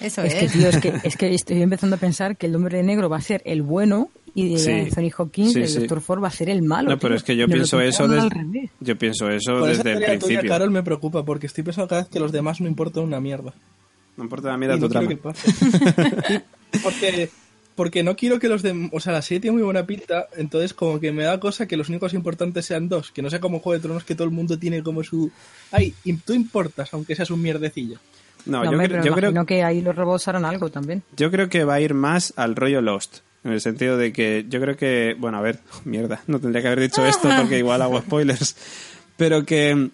Eso 0.00 0.22
Es 0.22 0.34
es. 0.34 0.40
que, 0.52 0.58
tío, 0.58 0.68
es 0.68 0.76
que, 0.78 0.92
es 1.04 1.16
que 1.16 1.34
estoy 1.34 1.62
empezando 1.62 1.96
a 1.96 1.98
pensar 1.98 2.36
que 2.36 2.46
el 2.46 2.56
hombre 2.56 2.78
de 2.78 2.82
negro 2.82 3.08
va 3.08 3.18
a 3.18 3.20
ser 3.20 3.42
el 3.44 3.62
bueno 3.62 4.10
y 4.34 4.50
de 4.54 4.58
Sí. 4.58 4.70
Anthony 4.70 5.10
Hawkins, 5.16 5.52
Sí, 5.52 5.60
el 5.60 5.68
sí. 5.68 5.78
Doctor 5.80 6.00
Ford, 6.00 6.22
va 6.22 6.28
a 6.28 6.32
ser 6.32 6.48
el 6.48 6.62
malo. 6.62 6.88
No, 6.90 6.98
pero 6.98 7.10
tío. 7.14 7.16
es 7.18 7.22
que 7.24 7.36
yo 7.36 7.46
pienso 7.48 7.80
eso 7.80 8.06
yo 8.80 8.96
pienso 8.98 9.28
eso 9.28 9.58
Por 9.58 9.68
desde 9.68 9.90
el 9.92 9.96
tuya, 9.98 10.06
principio. 10.06 10.48
Carol, 10.50 10.70
me 10.70 10.82
preocupa 10.82 11.24
porque 11.24 11.46
estoy 11.46 11.64
pensando 11.64 11.88
cada 11.88 12.02
vez 12.02 12.10
que 12.10 12.20
los 12.20 12.30
demás 12.32 12.60
no 12.60 12.68
importan 12.68 13.02
una 13.04 13.20
mierda. 13.20 13.52
No 14.16 14.24
importa 14.24 14.48
la 14.48 14.56
mierda 14.56 14.76
Y 14.76 14.80
tu 14.80 14.86
no 14.86 14.90
trama. 14.90 15.08
que 15.08 15.16
pase. 15.16 15.52
porque, 16.82 17.30
porque 17.74 18.02
no 18.02 18.16
quiero 18.16 18.38
que 18.38 18.48
los 18.48 18.62
de... 18.62 18.88
O 18.92 19.00
sea, 19.00 19.12
la 19.12 19.22
serie 19.22 19.40
tiene 19.40 19.54
muy 19.56 19.62
buena 19.64 19.86
pinta, 19.86 20.28
entonces 20.36 20.74
como 20.74 21.00
que 21.00 21.10
me 21.12 21.24
da 21.24 21.40
cosa 21.40 21.66
que 21.66 21.76
los 21.76 21.88
únicos 21.88 22.14
importantes 22.14 22.66
sean 22.66 22.88
dos. 22.88 23.10
Que 23.10 23.22
no 23.22 23.30
sea 23.30 23.40
como 23.40 23.58
Juego 23.60 23.78
de 23.78 23.82
Tronos 23.82 24.04
que 24.04 24.14
todo 24.14 24.24
el 24.26 24.32
mundo 24.32 24.58
tiene 24.58 24.82
como 24.82 25.02
su... 25.02 25.30
Ay, 25.72 25.94
y 26.04 26.12
tú 26.14 26.34
importas, 26.34 26.92
aunque 26.94 27.16
seas 27.16 27.30
un 27.30 27.42
mierdecillo. 27.42 27.98
No, 28.46 28.58
No, 28.58 28.64
yo, 28.64 28.70
hombre, 28.70 28.86
cre- 28.86 28.90
pero 28.90 29.04
yo 29.04 29.12
creo, 29.14 29.30
imagino 29.30 29.46
que 29.46 29.62
ahí 29.62 29.80
los 29.82 29.94
robots 29.96 30.28
harán 30.28 30.44
algo 30.44 30.70
también. 30.70 31.02
yo 31.16 31.30
creo 31.30 31.48
que 31.48 31.64
va 31.64 31.74
a 31.74 31.80
ir 31.80 31.94
más 31.94 32.32
al 32.36 32.56
rollo 32.56 32.80
Lost. 32.80 33.18
En 33.42 33.52
el 33.52 33.60
sentido 33.62 33.96
de 33.96 34.12
que 34.12 34.44
yo 34.48 34.60
creo 34.60 34.76
que, 34.76 35.16
bueno, 35.18 35.38
a 35.38 35.40
ver, 35.40 35.60
mierda, 35.84 36.20
no 36.26 36.38
tendría 36.40 36.60
que 36.62 36.68
haber 36.68 36.80
dicho 36.80 37.04
esto 37.06 37.28
porque 37.38 37.58
igual 37.58 37.80
hago 37.82 38.00
spoilers. 38.00 38.54
Pero 39.16 39.44
que 39.44 39.90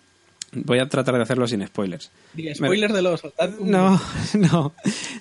voy 0.53 0.79
a 0.79 0.89
tratar 0.89 1.15
de 1.17 1.23
hacerlo 1.23 1.47
sin 1.47 1.67
spoilers. 1.67 2.11
Diga, 2.35 2.55
spoiler 2.55 2.93
de 2.93 3.03
los... 3.03 3.23
No, 3.61 4.01
no. 4.35 4.73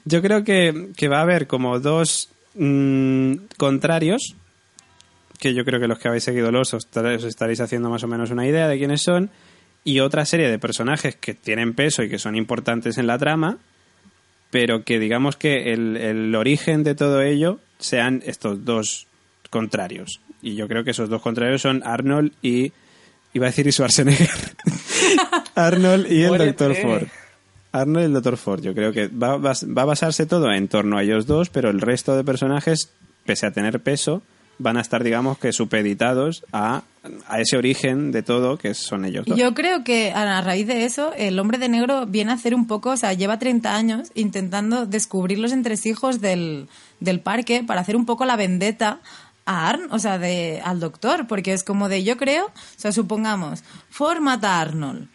Yo 0.06 0.22
creo 0.22 0.44
que, 0.44 0.90
que 0.96 1.08
va 1.08 1.20
a 1.20 1.22
haber 1.24 1.46
como 1.48 1.80
dos 1.80 2.30
mm, 2.56 3.34
contrarios, 3.58 4.36
que 5.40 5.54
yo 5.54 5.66
creo 5.66 5.80
que 5.80 5.88
los 5.88 6.00
que 6.00 6.08
habéis 6.08 6.24
seguido 6.24 6.52
los 6.52 6.74
os, 6.74 6.88
os 6.96 7.24
estaréis 7.24 7.60
haciendo 7.62 7.90
más 7.90 8.04
o 8.04 8.08
menos 8.08 8.32
una 8.32 8.48
idea 8.48 8.68
de 8.68 8.78
quiénes 8.78 9.02
son, 9.04 9.30
y 9.86 10.02
otra 10.02 10.26
serie 10.26 10.50
de 10.50 10.60
personajes 10.60 11.16
que 11.16 11.34
tienen 11.34 11.74
peso 11.74 12.04
y 12.04 12.10
que 12.10 12.20
son 12.20 12.36
importantes 12.36 12.98
en 12.98 13.08
la 13.08 13.18
trama, 13.18 13.60
pero 14.52 14.84
que 14.84 15.00
digamos 15.00 15.38
que 15.38 15.72
el, 15.74 15.96
el 15.96 16.36
origen 16.36 16.84
de 16.84 16.96
todo 16.96 17.22
ello 17.22 17.60
sean 17.80 18.22
estos 18.26 18.66
dos 18.66 19.08
contrarios. 19.50 20.20
Y 20.42 20.56
yo 20.56 20.68
creo 20.68 20.84
que 20.84 20.92
esos 20.92 21.08
dos 21.10 21.22
contrarios 21.22 21.62
son 21.62 21.82
Arnold 21.86 22.34
y... 22.42 22.74
Iba 23.34 23.48
a 23.48 23.50
decir 23.50 23.68
y 23.68 23.72
Schwarzenegger. 23.74 24.30
Arnold 25.56 26.10
y 26.12 26.24
el. 26.24 26.38
Doctor 26.38 26.74
Ford. 26.76 27.04
Arnold 27.74 28.02
y 28.04 28.06
el 28.06 28.14
Doctor 28.14 28.38
Ford. 28.38 28.62
Yo 28.62 28.74
creo 28.74 28.94
que 28.94 29.08
va, 29.10 29.36
va- 29.38 29.52
va 29.78 29.82
a 29.82 29.86
basarse 29.86 30.26
todo 30.26 30.52
en 30.54 30.68
torno 30.70 30.98
a 30.98 31.04
ellos 31.04 31.26
dos, 31.28 31.50
pero 31.50 31.70
el 31.70 31.82
resto 31.82 32.16
de 32.16 32.24
personajes, 32.24 32.94
pese 33.26 33.46
a 33.46 33.52
tener 33.52 33.82
peso, 33.82 34.22
van 34.58 34.78
a 34.78 34.82
estar, 34.82 35.03
digamos, 35.03 35.38
que 35.38 35.51
supeditados 35.51 36.43
a, 36.51 36.84
a 37.28 37.39
ese 37.41 37.58
origen 37.58 38.12
de 38.12 38.24
todo, 38.24 38.58
que 38.58 38.74
son 38.74 39.06
ellos 39.06 39.26
dos. 39.26 39.38
Yo 39.38 39.53
creo 39.53 39.84
que 39.84 40.12
a 40.12 40.41
raíz 40.41 40.68
de 40.68 40.86
eso, 40.86 41.14
el 41.18 41.39
hombre 41.39 41.58
de 41.58 41.70
negro 41.70 42.06
viene 42.06 42.32
a 42.32 42.36
hacer 42.36 42.56
un 42.56 42.68
poco, 42.68 42.91
o 42.91 42.97
sea, 42.97 43.14
lleva 43.14 43.39
30 43.39 43.76
años 43.76 44.12
intentando 44.16 44.86
descubrir 44.86 45.39
los 45.39 45.51
entresijos 45.51 46.22
del, 46.22 46.68
del 46.99 47.20
parque 47.20 47.64
para 47.64 47.82
hacer 47.82 47.95
un 47.95 48.06
poco 48.06 48.26
la 48.26 48.36
vendetta 48.36 49.01
a 49.45 49.70
Arn, 49.70 49.88
o 49.91 49.99
sea, 49.99 50.18
de, 50.18 50.62
al 50.64 50.80
doctor, 50.80 51.28
porque 51.28 51.53
es 51.53 51.64
como 51.64 51.89
de, 51.89 52.03
yo 52.03 52.18
creo, 52.18 52.45
o 52.45 52.51
sea, 52.78 52.91
supongamos, 52.91 53.64
Ford 53.89 54.20
mata 54.20 54.58
a 54.58 54.62
Arnold. 54.62 55.08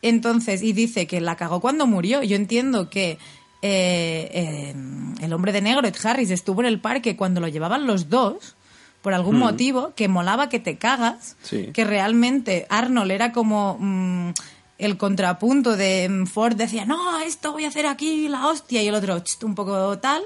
Entonces, 0.00 0.62
y 0.62 0.72
dice 0.72 1.06
que 1.06 1.20
la 1.20 1.36
cagó 1.36 1.60
cuando 1.60 1.86
murió. 1.86 2.22
Yo 2.22 2.36
entiendo 2.36 2.88
que 2.88 3.18
eh, 3.60 4.30
eh, 4.32 4.74
el 5.20 5.32
hombre 5.32 5.52
de 5.52 5.60
negro, 5.60 5.86
Ed 5.86 5.94
Harris, 6.02 6.30
estuvo 6.30 6.60
en 6.60 6.66
el 6.66 6.80
parque 6.80 7.16
cuando 7.16 7.40
lo 7.40 7.48
llevaban 7.48 7.86
los 7.86 8.08
dos, 8.08 8.56
por 9.02 9.14
algún 9.14 9.38
motivo, 9.38 9.92
que 9.94 10.08
molaba 10.08 10.48
que 10.48 10.58
te 10.58 10.76
cagas, 10.76 11.36
Sí. 11.42 11.70
que 11.72 11.84
realmente 11.84 12.66
Arnold 12.68 13.10
era 13.10 13.32
como 13.32 13.76
mm, 13.78 14.30
el 14.78 14.96
contrapunto 14.96 15.76
de 15.76 16.08
mm, 16.08 16.26
Ford 16.26 16.56
decía, 16.56 16.84
no, 16.84 17.18
esto 17.20 17.52
voy 17.52 17.64
a 17.64 17.68
hacer 17.68 17.86
aquí 17.86 18.28
la 18.28 18.46
hostia, 18.46 18.82
y 18.82 18.88
el 18.88 18.94
otro 18.94 19.22
un 19.42 19.54
poco 19.54 19.98
tal, 19.98 20.22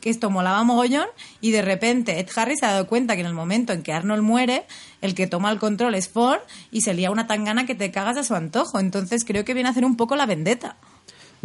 que 0.00 0.10
esto 0.10 0.30
molaba 0.30 0.62
mogollón, 0.62 1.06
y 1.40 1.50
de 1.52 1.62
repente 1.62 2.20
Ed 2.20 2.28
Harris 2.36 2.60
se 2.60 2.66
ha 2.66 2.72
dado 2.72 2.86
cuenta 2.86 3.14
que 3.14 3.22
en 3.22 3.26
el 3.26 3.34
momento 3.34 3.72
en 3.72 3.82
que 3.82 3.92
Arnold 3.92 4.22
muere, 4.22 4.66
el 5.00 5.14
que 5.14 5.26
toma 5.26 5.50
el 5.50 5.58
control 5.58 5.94
es 5.94 6.08
Ford, 6.08 6.40
y 6.70 6.82
se 6.82 6.94
lía 6.94 7.10
una 7.10 7.26
tangana 7.26 7.66
que 7.66 7.74
te 7.74 7.90
cagas 7.90 8.16
a 8.16 8.22
su 8.24 8.34
antojo. 8.34 8.78
Entonces 8.78 9.24
creo 9.24 9.44
que 9.44 9.54
viene 9.54 9.68
a 9.68 9.72
hacer 9.72 9.84
un 9.84 9.96
poco 9.96 10.14
la 10.16 10.26
vendetta. 10.26 10.76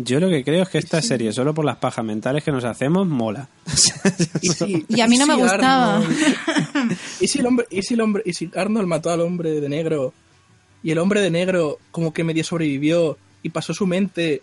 Yo 0.04 0.20
lo 0.20 0.30
que 0.30 0.44
creo 0.44 0.64
es 0.64 0.70
que 0.70 0.78
esta 0.78 1.02
serie, 1.02 1.32
solo 1.34 1.54
por 1.54 1.66
las 1.66 1.78
pajas 1.78 2.04
mentales 2.06 2.44
que 2.44 2.52
nos 2.52 2.64
hacemos, 2.64 3.08
mola. 3.08 3.48
Y, 4.42 4.50
si- 4.50 4.86
Y 4.90 5.02
a 5.02 5.08
mí 5.08 5.18
no 5.18 5.26
me 5.28 5.36
si 5.36 5.42
gustaba. 5.42 6.00
Arnold- 6.02 6.98
¿Y 7.20 7.28
si 7.28 7.40
el 7.40 7.46
hombre, 7.48 7.66
y 7.70 7.82
si 7.84 7.94
el 7.94 8.02
hombre, 8.02 8.24
y 8.26 8.34
si 8.34 8.50
Arnold 8.56 8.88
mató 8.88 9.10
al 9.12 9.22
hombre 9.22 9.60
de 9.60 9.70
negro 9.70 10.14
y 10.84 10.92
el 10.92 10.98
hombre 10.98 11.22
de 11.22 11.30
negro 11.30 11.78
como 11.92 12.14
que 12.14 12.24
medio 12.24 12.44
sobrevivió 12.44 13.18
y 13.44 13.50
pasó 13.50 13.74
su 13.74 13.86
mente 13.88 14.42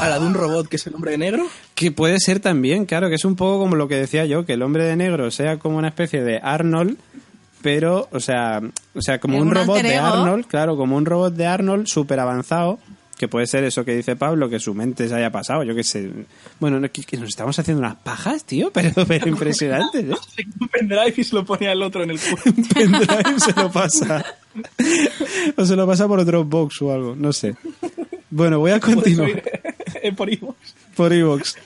a 0.00 0.08
la 0.08 0.18
de 0.18 0.26
un 0.26 0.34
robot 0.34 0.68
que 0.68 0.76
es 0.76 0.86
el 0.86 0.94
hombre 0.94 1.12
de 1.12 1.18
negro? 1.18 1.46
Que 1.74 1.90
puede 1.90 2.20
ser 2.20 2.40
también, 2.40 2.84
claro, 2.86 3.08
que 3.08 3.14
es 3.16 3.24
un 3.24 3.34
poco 3.36 3.58
como 3.58 3.74
lo 3.76 3.88
que 3.88 3.96
decía 3.96 4.24
yo, 4.26 4.44
que 4.46 4.52
el 4.54 4.62
hombre 4.62 4.84
de 4.84 4.96
negro 4.96 5.30
sea 5.30 5.58
como 5.58 5.78
una 5.78 5.88
especie 5.88 6.22
de 6.22 6.38
Arnold, 6.42 6.96
pero, 7.62 8.08
o 8.12 8.20
sea, 8.20 8.60
o 8.94 9.00
sea 9.02 9.18
como 9.20 9.38
Un 9.38 9.48
un 9.48 9.54
robot 9.54 9.80
de. 9.82 9.96
Arnold, 9.96 10.46
claro, 10.46 10.76
como 10.76 10.96
un 10.96 11.06
robot 11.06 11.34
de 11.34 11.46
Arnold 11.46 11.86
súper 11.86 12.20
avanzado, 12.20 12.78
que 13.16 13.28
puede 13.28 13.46
ser 13.46 13.64
eso 13.64 13.84
que 13.84 13.94
dice 13.94 14.16
Pablo, 14.16 14.48
que 14.48 14.58
su 14.58 14.74
mente 14.74 15.08
se 15.08 15.14
haya 15.14 15.30
pasado, 15.30 15.62
yo 15.62 15.74
qué 15.74 15.84
sé. 15.84 16.10
Bueno, 16.60 16.80
no, 16.80 16.90
que, 16.90 17.02
que 17.02 17.16
nos 17.16 17.28
estamos 17.28 17.58
haciendo 17.58 17.80
unas 17.80 17.96
pajas, 17.96 18.44
tío, 18.44 18.70
pero, 18.72 18.90
pero 19.06 19.28
impresionantes, 19.34 20.04
¿eh? 20.04 20.14
Un 20.60 20.68
pendrive 20.68 21.14
y 21.16 21.24
se 21.24 21.34
lo 21.34 21.44
pone 21.44 21.68
al 21.68 21.82
otro 21.82 22.02
en 22.02 22.10
el 22.10 22.18
culo. 22.18 22.42
pendrive 22.74 23.38
se 23.38 23.52
lo 23.52 23.70
pasa. 23.70 24.24
O 25.56 25.64
se 25.64 25.76
lo 25.76 25.86
pasa 25.86 26.06
por 26.06 26.24
Dropbox 26.24 26.82
o 26.82 26.92
algo, 26.92 27.16
no 27.16 27.32
sé. 27.32 27.56
Bueno, 28.30 28.58
voy 28.58 28.72
a 28.72 28.80
continuar 28.80 29.42
por. 30.16 30.28
Por 30.94 31.12
Evox. 31.12 31.56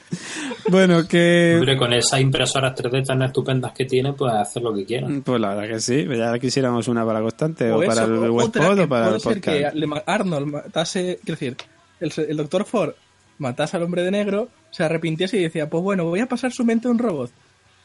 Bueno, 0.71 1.07
que... 1.07 1.55
Hombre, 1.59 1.77
con 1.77 1.93
esas 1.93 2.21
impresoras 2.21 2.75
3D 2.75 3.05
tan 3.07 3.23
estupendas 3.23 3.73
que 3.73 3.85
tiene, 3.85 4.13
pues 4.13 4.33
hacer 4.35 4.63
lo 4.63 4.75
que 4.75 4.85
quieran. 4.85 5.23
Pues 5.23 5.41
la 5.41 5.55
verdad 5.55 5.69
que 5.75 5.81
sí, 5.81 6.07
ya 6.07 6.39
quisiéramos 6.39 6.89
una 6.89 7.05
para 7.07 7.21
constante 7.21 7.71
o, 7.71 7.79
O 7.79 7.87
para 7.87 8.03
eso, 8.03 8.05
el 8.25 8.31
o 8.31 8.35
webpod 8.35 8.53
que 8.77 8.83
o 8.83 8.89
para 8.89 9.05
el 9.09 9.21
puede 9.21 9.21
ser 9.21 9.35
podcast. 9.43 9.73
que 9.75 9.79
le 9.79 9.87
ma- 9.87 10.03
Arnold 10.07 10.47
matase, 10.47 11.19
quiero 11.25 11.39
decir, 11.41 11.57
el, 12.01 12.13
el 12.31 12.37
doctor 12.37 12.65
Ford 12.65 12.93
matase 13.39 13.77
al 13.77 13.83
hombre 13.85 14.03
de 14.03 14.11
negro, 14.11 14.49
se 14.71 14.85
arrepintiese 14.85 15.39
y 15.39 15.43
decía, 15.45 15.71
pues 15.71 15.83
bueno, 15.83 16.05
voy 16.05 16.21
a 16.21 16.27
pasar 16.27 16.53
su 16.53 16.65
mente 16.65 16.89
a 16.89 16.91
un 16.91 16.99
robot, 16.99 17.31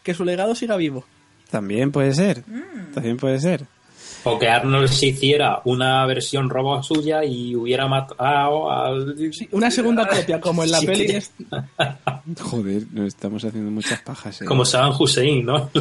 que 0.04 0.14
su 0.14 0.26
legado 0.26 0.56
siga 0.56 0.76
vivo. 0.78 1.06
También 1.50 1.92
puede 1.92 2.14
ser, 2.14 2.44
Mm. 2.48 2.94
también 2.94 3.18
puede 3.18 3.40
ser. 3.40 3.66
O 4.26 4.40
que 4.40 4.48
Arnold 4.48 4.88
se 4.88 5.08
hiciera 5.08 5.62
una 5.66 6.06
versión 6.06 6.50
robot 6.50 6.84
suya 6.84 7.26
y 7.26 7.56
hubiera 7.56 7.88
matado 7.88 8.72
al... 8.72 9.16
Sí, 9.34 9.50
una 9.52 9.70
segunda 9.70 10.08
copia, 10.16 10.40
como 10.40 10.64
en 10.64 10.72
la 10.72 10.80
Sí, 10.80 10.86
peli. 10.86 11.08
que- 11.08 11.18
es- 11.18 11.32
Joder, 12.42 12.84
nos 12.92 13.08
estamos 13.08 13.44
haciendo 13.44 13.70
muchas 13.70 14.02
pajas. 14.02 14.42
eh. 14.42 14.46
Como 14.46 14.64
Saddam 14.64 14.94
Hussein, 14.98 15.46
¿no? 15.46 15.70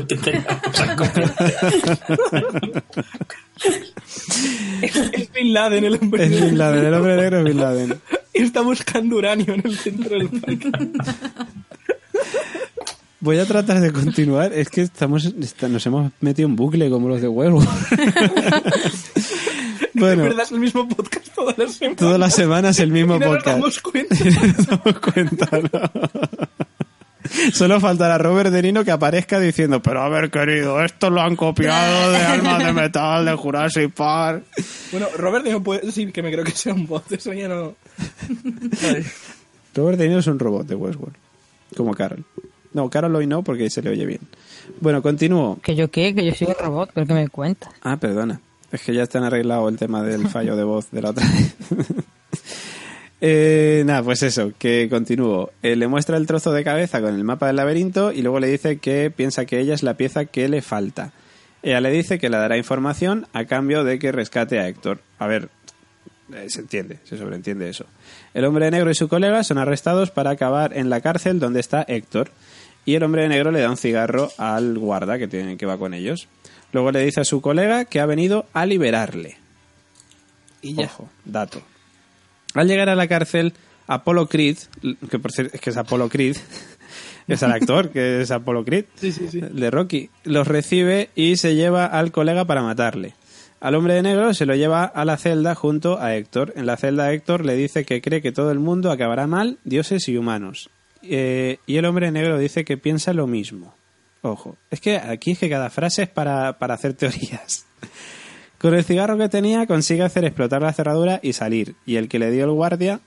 Que 4.80 4.88
es 5.22 5.32
Bin 5.32 5.52
Laden, 5.52 5.84
el 5.84 5.94
hombre 6.00 6.24
Es 6.24 6.30
de 6.30 6.40
Bin 6.46 6.58
Laden, 6.58 6.84
el 6.84 6.94
hombre 6.94 7.16
negro 7.16 7.38
es 7.38 7.44
Bin 7.44 7.60
Laden. 7.60 8.00
Y 8.34 8.42
está 8.42 8.60
buscando 8.62 9.16
uranio 9.16 9.54
en 9.54 9.62
el 9.64 9.76
centro 9.76 10.18
del 10.18 10.28
parque. 10.28 10.70
Voy 13.22 13.38
a 13.38 13.46
tratar 13.46 13.80
de 13.80 13.92
continuar. 13.92 14.52
Es 14.52 14.68
que 14.68 14.82
estamos, 14.82 15.24
está- 15.24 15.68
nos 15.68 15.86
hemos 15.86 16.10
metido 16.20 16.48
en 16.48 16.56
bucle 16.56 16.90
como 16.90 17.08
los 17.08 17.20
de 17.22 17.28
Werewolf. 17.28 17.66
Bueno. 19.94 20.22
De 20.22 20.28
verdad 20.30 20.44
es 20.46 20.50
el 20.52 20.58
mismo 20.58 20.88
podcast 20.88 21.28
todas 21.34 21.56
las 21.58 21.74
semanas. 21.74 21.98
Todas 21.98 22.18
las 22.18 22.34
semanas 22.34 22.80
el 22.80 22.90
mismo 22.90 23.18
nos 23.18 23.28
podcast. 23.28 23.46
damos 23.58 23.78
cuenta. 23.80 24.16
Y 24.24 24.30
no 24.30 24.46
nos 24.46 24.66
damos 24.66 24.98
cuenta, 25.00 25.60
¿no? 25.60 27.50
Solo 27.52 27.78
faltará 27.78 28.18
Robert 28.18 28.50
De 28.50 28.62
Niro 28.62 28.84
que 28.84 28.90
aparezca 28.90 29.38
diciendo, 29.38 29.80
pero 29.80 30.02
a 30.02 30.08
ver, 30.08 30.30
querido, 30.30 30.82
esto 30.82 31.08
lo 31.10 31.20
han 31.20 31.36
copiado 31.36 32.10
de 32.10 32.16
Almas 32.18 32.64
de 32.64 32.72
Metal, 32.72 33.24
de 33.24 33.34
Jurassic 33.34 33.92
Park. 33.92 34.44
Bueno, 34.90 35.06
Robert 35.18 35.46
no 35.46 35.62
puede 35.62 35.82
decir 35.82 36.10
que 36.12 36.22
me 36.22 36.32
creo 36.32 36.44
que 36.44 36.50
sea 36.52 36.74
un 36.74 36.86
bot. 36.86 37.12
Eso 37.12 37.32
ya 37.32 37.46
no... 37.48 37.74
Robert 39.74 39.98
De 39.98 40.08
Niro 40.08 40.18
es 40.20 40.26
un 40.26 40.38
robot 40.38 40.66
de 40.66 40.74
Westworld, 40.74 41.14
como 41.76 41.94
Carol. 41.94 42.24
No, 42.74 42.88
Carol 42.90 43.14
hoy 43.14 43.26
no, 43.26 43.42
porque 43.42 43.68
se 43.70 43.82
le 43.82 43.90
oye 43.90 44.06
bien. 44.06 44.20
Bueno, 44.80 45.02
continúo. 45.02 45.58
¿Que 45.62 45.74
yo 45.74 45.90
qué? 45.90 46.14
Que 46.14 46.24
yo 46.24 46.34
soy 46.34 46.48
el 46.48 46.56
robot, 46.56 46.90
¿pero 46.94 47.06
qué 47.06 47.14
me 47.14 47.28
cuentas? 47.28 47.70
Ah, 47.82 47.96
perdona. 47.98 48.40
Es 48.70 48.82
que 48.82 48.94
ya 48.94 49.02
están 49.02 49.24
arreglado 49.24 49.68
el 49.68 49.76
tema 49.76 50.02
del 50.02 50.28
fallo 50.28 50.56
de 50.56 50.64
voz 50.64 50.90
de 50.90 51.02
la 51.02 51.10
otra 51.10 51.26
vez. 51.26 51.54
Eh, 53.24 53.84
nada, 53.86 54.02
pues 54.02 54.24
eso, 54.24 54.50
que 54.58 54.88
continúo. 54.90 55.52
Eh, 55.62 55.76
le 55.76 55.86
muestra 55.86 56.16
el 56.16 56.26
trozo 56.26 56.50
de 56.50 56.64
cabeza 56.64 57.00
con 57.00 57.14
el 57.14 57.22
mapa 57.22 57.46
del 57.46 57.54
laberinto 57.54 58.10
y 58.10 58.20
luego 58.20 58.40
le 58.40 58.48
dice 58.48 58.78
que 58.78 59.12
piensa 59.12 59.44
que 59.44 59.60
ella 59.60 59.74
es 59.74 59.84
la 59.84 59.94
pieza 59.94 60.24
que 60.24 60.48
le 60.48 60.60
falta. 60.60 61.12
Ella 61.62 61.80
le 61.80 61.92
dice 61.92 62.18
que 62.18 62.28
le 62.28 62.36
dará 62.36 62.56
información 62.56 63.28
a 63.32 63.44
cambio 63.44 63.84
de 63.84 64.00
que 64.00 64.10
rescate 64.10 64.58
a 64.58 64.66
Héctor. 64.66 65.02
A 65.20 65.28
ver, 65.28 65.50
eh, 66.34 66.46
se 66.48 66.62
entiende, 66.62 66.98
se 67.04 67.16
sobreentiende 67.16 67.68
eso. 67.68 67.86
El 68.34 68.44
hombre 68.44 68.68
negro 68.72 68.90
y 68.90 68.94
su 68.96 69.06
colega 69.06 69.44
son 69.44 69.58
arrestados 69.58 70.10
para 70.10 70.30
acabar 70.30 70.76
en 70.76 70.90
la 70.90 71.00
cárcel 71.00 71.38
donde 71.38 71.60
está 71.60 71.84
Héctor. 71.86 72.32
Y 72.84 72.94
el 72.94 73.02
hombre 73.02 73.22
de 73.22 73.28
negro 73.28 73.50
le 73.50 73.60
da 73.60 73.70
un 73.70 73.76
cigarro 73.76 74.30
al 74.38 74.78
guarda 74.78 75.18
que, 75.18 75.28
tiene, 75.28 75.56
que 75.56 75.66
va 75.66 75.78
con 75.78 75.94
ellos. 75.94 76.28
Luego 76.72 76.90
le 76.90 77.04
dice 77.04 77.20
a 77.20 77.24
su 77.24 77.40
colega 77.40 77.84
que 77.84 78.00
ha 78.00 78.06
venido 78.06 78.46
a 78.52 78.66
liberarle. 78.66 79.36
Y 80.62 80.74
ya. 80.74 80.84
Ojo, 80.86 81.08
dato. 81.24 81.62
Al 82.54 82.66
llegar 82.66 82.88
a 82.88 82.94
la 82.94 83.06
cárcel, 83.08 83.52
Apollo 83.86 84.26
Creed, 84.26 84.58
que 85.10 85.18
por 85.18 85.32
cierto 85.32 85.54
es 85.54 85.60
que 85.60 85.70
es 85.70 85.76
Apollo 85.76 86.08
Creed, 86.08 86.36
es 87.28 87.42
el 87.42 87.52
actor 87.52 87.90
que 87.90 88.22
es 88.22 88.30
Apollo 88.30 88.64
Creed, 88.64 88.86
Sí, 88.96 89.12
sí, 89.12 89.28
sí. 89.28 89.40
de 89.40 89.70
Rocky, 89.70 90.10
los 90.24 90.46
recibe 90.46 91.10
y 91.14 91.36
se 91.36 91.54
lleva 91.54 91.86
al 91.86 92.10
colega 92.12 92.44
para 92.44 92.62
matarle. 92.62 93.14
Al 93.60 93.76
hombre 93.76 93.94
de 93.94 94.02
negro 94.02 94.34
se 94.34 94.44
lo 94.44 94.56
lleva 94.56 94.84
a 94.84 95.04
la 95.04 95.16
celda 95.16 95.54
junto 95.54 96.00
a 96.00 96.16
Héctor. 96.16 96.52
En 96.56 96.66
la 96.66 96.76
celda 96.76 97.12
Héctor 97.12 97.46
le 97.46 97.54
dice 97.54 97.84
que 97.84 98.02
cree 98.02 98.20
que 98.20 98.32
todo 98.32 98.50
el 98.50 98.58
mundo 98.58 98.90
acabará 98.90 99.28
mal, 99.28 99.58
dioses 99.62 100.08
y 100.08 100.16
humanos. 100.16 100.68
Eh, 101.02 101.58
y 101.66 101.76
el 101.76 101.84
hombre 101.84 102.10
negro 102.12 102.38
dice 102.38 102.64
que 102.64 102.76
piensa 102.76 103.12
lo 103.12 103.26
mismo. 103.26 103.74
Ojo, 104.22 104.56
es 104.70 104.80
que 104.80 104.96
aquí 104.98 105.32
es 105.32 105.38
que 105.38 105.50
cada 105.50 105.68
frase 105.70 106.04
es 106.04 106.08
para, 106.08 106.58
para 106.58 106.74
hacer 106.74 106.94
teorías. 106.94 107.66
Con 108.58 108.74
el 108.74 108.84
cigarro 108.84 109.18
que 109.18 109.28
tenía 109.28 109.66
consigue 109.66 110.02
hacer 110.04 110.24
explotar 110.24 110.62
la 110.62 110.72
cerradura 110.72 111.18
y 111.22 111.32
salir. 111.32 111.74
Y 111.86 111.96
el 111.96 112.08
que 112.08 112.20
le 112.20 112.30
dio 112.30 112.44
el 112.44 112.52
guardia, 112.52 113.00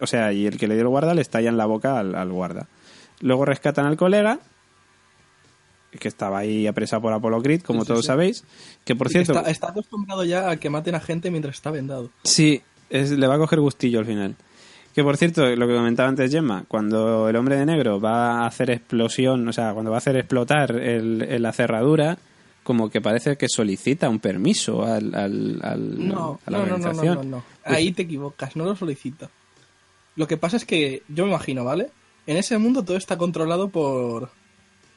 o 0.00 0.06
sea, 0.08 0.32
y 0.32 0.46
el 0.46 0.58
que 0.58 0.66
le 0.66 0.74
dio 0.74 0.82
el 0.82 0.88
guarda 0.88 1.14
le 1.14 1.20
estalla 1.22 1.48
en 1.48 1.56
la 1.56 1.66
boca 1.66 1.98
al, 2.00 2.16
al 2.16 2.32
guarda. 2.32 2.66
Luego 3.20 3.44
rescatan 3.44 3.86
al 3.86 3.96
colega, 3.96 4.40
que 5.98 6.08
estaba 6.08 6.38
ahí 6.38 6.66
apresado 6.66 7.02
por 7.02 7.12
Apollo 7.12 7.42
Creed, 7.42 7.62
como 7.62 7.82
Sí, 7.82 7.88
todos 7.88 8.00
sí. 8.00 8.06
sabéis. 8.08 8.44
Que 8.84 8.96
por 8.96 9.08
cierto, 9.08 9.32
Está, 9.34 9.50
está 9.50 9.68
acostumbrado 9.70 10.24
ya 10.24 10.50
a 10.50 10.56
que 10.56 10.70
maten 10.70 10.94
a 10.96 11.00
gente 11.00 11.30
mientras 11.30 11.54
está 11.56 11.70
vendado. 11.70 12.10
sí, 12.24 12.62
es- 12.90 13.10
le 13.10 13.26
va 13.28 13.36
a 13.36 13.38
coger 13.38 13.60
gustillo 13.60 14.00
al 14.00 14.06
final. 14.06 14.34
Que 14.94 15.04
por 15.04 15.16
cierto, 15.16 15.46
lo 15.54 15.68
que 15.68 15.74
comentaba 15.74 16.08
antes 16.08 16.30
Gemma, 16.32 16.64
cuando 16.66 17.28
el 17.28 17.36
hombre 17.36 17.56
de 17.56 17.64
negro 17.66 18.00
va 18.00 18.40
a 18.42 18.46
hacer 18.46 18.70
explosión, 18.70 19.46
o 19.48 19.52
sea, 19.52 19.72
cuando 19.72 19.90
va 19.92 19.96
a 19.96 19.98
hacer 19.98 20.16
explotar 20.16 20.72
el, 20.72 21.22
el- 21.22 21.42
la 21.42 21.52
cerradura, 21.52 22.18
como 22.64 22.90
que 22.90 23.00
parece 23.00 23.36
que 23.36 23.46
solicita 23.48 24.08
un 24.08 24.18
permiso 24.18 24.84
al, 24.84 25.14
al- 25.14 25.60
al- 25.62 26.08
No, 26.08 26.40
a 26.44 26.50
la 26.50 26.58
no, 26.58 26.66
no, 26.66 26.70
no, 26.70 26.78
no, 26.78 26.88
organización. 26.88 27.30
no, 27.30 27.36
no. 27.38 27.44
Ahí 27.64 27.92
te 27.92 28.02
equivocas, 28.02 28.56
no 28.56 28.64
lo 28.64 28.74
solicita. 28.74 29.30
Lo 30.16 30.26
que 30.26 30.36
pasa 30.36 30.56
es 30.56 30.64
que, 30.64 31.02
yo 31.08 31.24
me 31.24 31.30
imagino, 31.30 31.64
¿vale? 31.64 31.90
En 32.26 32.36
ese 32.36 32.58
mundo 32.58 32.84
todo 32.84 32.96
está 32.96 33.16
controlado 33.16 33.68
por, 33.68 34.30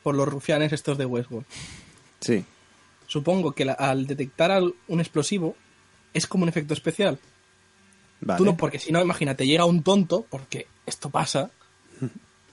por 0.01 0.15
los 0.15 0.27
rufianes 0.27 0.73
estos 0.73 0.97
de 0.97 1.05
Westworld. 1.05 1.45
Sí, 2.19 2.43
Supongo 3.05 3.51
que 3.51 3.65
la- 3.65 3.73
al 3.73 4.07
detectar 4.07 4.49
al- 4.49 4.73
un 4.87 4.99
explosivo 4.99 5.55
es 6.13 6.25
como 6.25 6.43
un 6.43 6.49
efecto 6.49 6.73
especial. 6.73 7.19
Vale. 8.25 8.37
Tú 8.37 8.45
no, 8.45 8.57
porque 8.57 8.79
si 8.79 8.91
no, 8.91 9.01
imagínate, 9.01 9.45
llega 9.45 9.65
un 9.65 9.83
tonto, 9.83 10.25
porque 10.29 10.67
esto 10.85 11.09
pasa, 11.09 11.49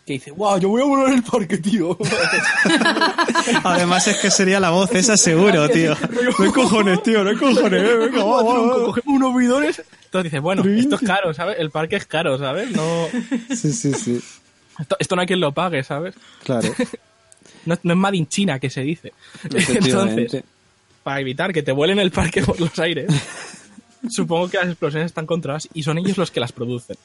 que 0.06 0.14
dice, 0.14 0.30
wow, 0.32 0.58
yo 0.58 0.68
voy 0.70 0.82
a 0.82 0.86
volar 0.86 1.12
el 1.14 1.22
parque, 1.22 1.58
tío. 1.58 1.96
Además 3.64 4.06
es 4.08 4.16
que 4.18 4.30
sería 4.30 4.58
la 4.60 4.70
voz 4.70 4.90
esa 4.94 5.16
seguro, 5.16 5.68
tío. 5.68 5.96
No 6.38 6.44
hay 6.44 6.50
cojones, 6.52 7.02
tío, 7.02 7.22
no 7.24 7.30
hay 7.30 7.36
cojones. 7.36 7.82
eh, 7.82 7.96
Venga, 7.96 8.24
va, 8.24 8.42
va, 8.42 8.66
va. 8.78 8.84
cogemos 8.86 9.16
unos 9.16 9.36
bidones. 9.36 9.82
Entonces 10.04 10.24
dices, 10.32 10.40
bueno, 10.40 10.64
esto 10.64 10.96
es 10.96 11.02
caro, 11.02 11.32
¿sabes? 11.34 11.56
El 11.58 11.70
parque 11.70 11.96
es 11.96 12.06
caro, 12.06 12.38
¿sabes? 12.38 12.70
No, 12.70 13.06
Sí, 13.54 13.72
sí, 13.72 13.92
sí. 13.92 14.20
esto, 14.78 14.96
esto 14.98 15.14
no 15.16 15.20
hay 15.22 15.26
quien 15.26 15.40
lo 15.40 15.52
pague, 15.52 15.84
¿sabes? 15.84 16.14
Claro. 16.44 16.68
No, 17.66 17.78
no 17.82 17.92
es 17.92 17.98
Made 17.98 18.16
in 18.16 18.26
China 18.28 18.58
que 18.58 18.70
se 18.70 18.80
dice. 18.80 19.12
Entonces, 19.44 20.42
para 21.02 21.20
evitar 21.20 21.52
que 21.52 21.62
te 21.62 21.72
vuelen 21.72 21.98
el 21.98 22.10
parque 22.10 22.42
por 22.42 22.58
los 22.58 22.76
aires, 22.78 23.06
supongo 24.08 24.48
que 24.48 24.56
las 24.58 24.68
explosiones 24.68 25.06
están 25.06 25.26
controladas 25.26 25.68
y 25.74 25.82
son 25.82 25.98
ellos 25.98 26.16
los 26.16 26.30
que 26.30 26.40
las 26.40 26.52
producen. 26.52 26.96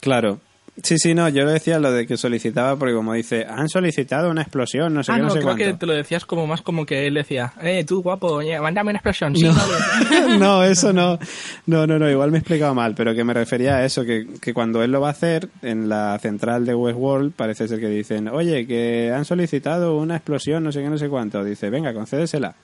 Claro. 0.00 0.40
Sí, 0.82 0.98
sí, 0.98 1.14
no, 1.14 1.26
yo 1.30 1.44
lo 1.44 1.52
decía 1.52 1.78
lo 1.78 1.90
de 1.90 2.06
que 2.06 2.18
solicitaba 2.18 2.76
porque 2.76 2.92
como 2.94 3.14
dice, 3.14 3.46
han 3.48 3.66
solicitado 3.70 4.28
una 4.30 4.42
explosión, 4.42 4.92
no 4.92 5.02
sé 5.02 5.10
ah, 5.10 5.14
qué, 5.14 5.22
no, 5.22 5.28
no, 5.28 5.30
sé 5.30 5.38
creo 5.38 5.48
cuánto. 5.48 5.64
que 5.64 5.72
te 5.72 5.86
lo 5.86 5.94
decías 5.94 6.26
como 6.26 6.46
más 6.46 6.60
como 6.60 6.84
que 6.84 7.06
él 7.06 7.14
decía, 7.14 7.54
eh, 7.62 7.82
tú 7.84 8.02
guapo, 8.02 8.42
mándame 8.60 8.90
una 8.90 8.98
explosión. 8.98 9.34
Sí, 9.34 9.44
No. 9.44 9.54
vale. 9.54 10.38
no, 10.38 10.62
eso 10.62 10.92
no. 10.92 11.18
No, 11.64 11.86
no, 11.86 11.98
no, 11.98 12.10
igual 12.10 12.30
me 12.30 12.36
he 12.36 12.40
explicado 12.40 12.74
mal, 12.74 12.94
pero 12.94 13.14
que 13.14 13.24
me 13.24 13.32
refería 13.32 13.76
a 13.76 13.86
eso, 13.86 14.04
que, 14.04 14.26
que 14.38 14.52
cuando 14.52 14.82
él 14.82 14.92
lo 14.92 15.00
va 15.00 15.08
a 15.08 15.12
hacer, 15.12 15.48
en 15.62 15.88
la 15.88 16.18
central 16.18 16.66
de 16.66 16.74
Westworld, 16.74 17.32
parece 17.32 17.68
ser 17.68 17.80
que 17.80 17.88
dicen, 17.88 18.28
oye, 18.28 18.66
que 18.66 19.10
han 19.16 19.24
solicitado 19.24 19.96
una 19.96 20.16
explosión, 20.16 20.62
no 20.62 20.72
sé 20.72 20.82
qué, 20.82 20.90
no 20.90 20.98
sé 20.98 21.08
cuánto. 21.08 21.42
Dice, 21.42 21.70
venga, 21.70 21.94
concédesela. 21.94 22.54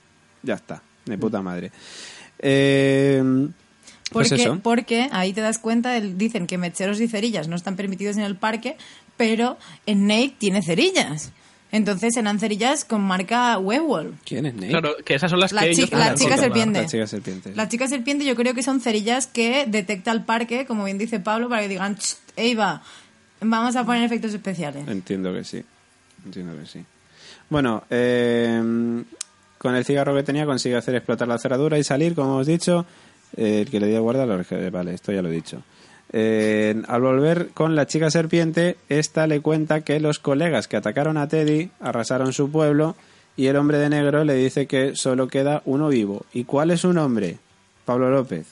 Ya 0.43 0.55
está, 0.55 0.83
de 1.07 1.17
puta 1.17 1.41
madre. 1.41 1.73
Eh, 2.43 3.23
pues 4.11 4.29
Porque, 4.29 4.43
eso. 4.43 4.59
porque 4.63 5.09
ahí 5.13 5.33
te 5.33 5.41
das 5.41 5.59
cuenta, 5.59 5.97
el- 5.97 6.19
dicen 6.19 6.47
que 6.47 6.59
mecheros 6.59 7.01
y 7.01 7.09
cerillas 7.09 7.49
no 7.49 7.57
están 7.57 7.77
permitidos 7.77 8.17
en 8.19 8.25
el 8.25 8.37
parque, 8.37 8.77
pero 9.17 9.57
en 9.87 10.07
Nate 10.07 10.35
tiene 10.39 10.63
cerillas. 10.63 11.33
Entonces 11.71 12.13
serán 12.13 12.39
cerillas 12.39 12.85
con 12.85 13.01
marca 13.01 13.57
Westworld. 13.59 14.17
¿Quién 14.27 14.45
es 14.45 14.55
Nate? 14.55 14.69
Claro, 14.69 14.97
que 15.03 15.15
esas 15.15 15.31
son 15.31 15.41
las 15.41 15.53
La 15.53 15.63
que 15.63 15.71
chi- 15.73 15.81
ellos 15.85 15.93
la 15.93 16.15
chica 16.15 16.37
serpiente. 16.37 16.83
La 16.83 16.87
chica 16.87 17.07
serpiente. 17.07 17.55
La 17.55 17.69
chica 17.71 17.89
serpiente 17.89 18.27
yo 18.27 18.37
creo 18.37 18.53
que 18.53 18.63
son 18.63 18.83
cerillas 18.83 19.27
que 19.27 19.65
detecta 19.67 20.13
el 20.13 20.23
parque, 20.23 20.67
como 20.67 20.85
bien 20.85 20.99
dice 20.99 21.19
Pablo, 21.19 21.49
para 21.49 21.63
que 21.63 21.69
digan, 21.69 21.97
"Cht, 21.97 22.19
Eva, 22.37 22.83
vamos 23.41 23.75
a 23.77 23.87
poner 23.87 24.03
efectos 24.05 24.35
especiales. 24.35 24.87
Entiendo 24.87 25.33
que 25.33 25.45
sí. 25.45 25.65
Entiendo 26.27 26.55
que 26.61 26.67
sí. 26.67 26.85
Bueno, 27.49 27.85
eh, 27.89 29.03
con 29.63 29.77
el 29.77 29.85
cigarro 29.85 30.13
que 30.17 30.25
tenía 30.25 30.45
consigue 30.45 30.75
hacer 30.75 30.97
explotar 30.97 31.29
la 31.29 31.39
cerradura 31.39 31.79
y 31.79 31.85
salir, 31.85 32.17
como 32.17 32.33
hemos 32.33 32.49
dicho. 32.49 32.85
Eh, 33.37 33.61
el 33.61 33.71
que 33.71 33.79
le 33.79 33.87
dio 33.87 34.03
guarda 34.03 34.27
lo 34.27 34.37
rescate. 34.37 34.71
Vale, 34.71 34.93
esto 34.93 35.13
ya 35.13 35.23
lo 35.23 35.29
he 35.29 35.33
dicho. 35.33 35.63
Eh, 36.13 36.83
al 36.89 37.01
volver 37.01 37.51
con 37.55 37.77
la 37.77 37.87
chica 37.87 38.11
serpiente, 38.11 38.77
esta 38.89 39.29
le 39.29 39.41
cuenta 39.41 39.83
que 39.83 40.01
los 40.01 40.19
colegas 40.19 40.67
que 40.67 40.77
atacaron 40.77 41.17
a 41.17 41.29
Teddy 41.29 41.71
arrasaron 41.79 42.33
su 42.33 42.51
pueblo 42.51 42.97
y 43.37 43.47
el 43.47 43.55
hombre 43.55 43.79
de 43.79 43.89
negro 43.89 44.25
le 44.25 44.35
dice 44.35 44.67
que 44.67 44.97
solo 44.97 45.29
queda 45.29 45.63
uno 45.65 45.91
vivo. 45.91 46.27
¿Y 46.33 46.43
cuál 46.43 46.73
es 46.73 46.81
su 46.81 46.93
nombre? 46.93 47.39
Pablo 47.85 48.11
López. 48.11 48.49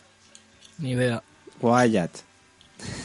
Ni 0.78 0.92
idea. 0.92 1.24
Wyatt. 1.60 2.29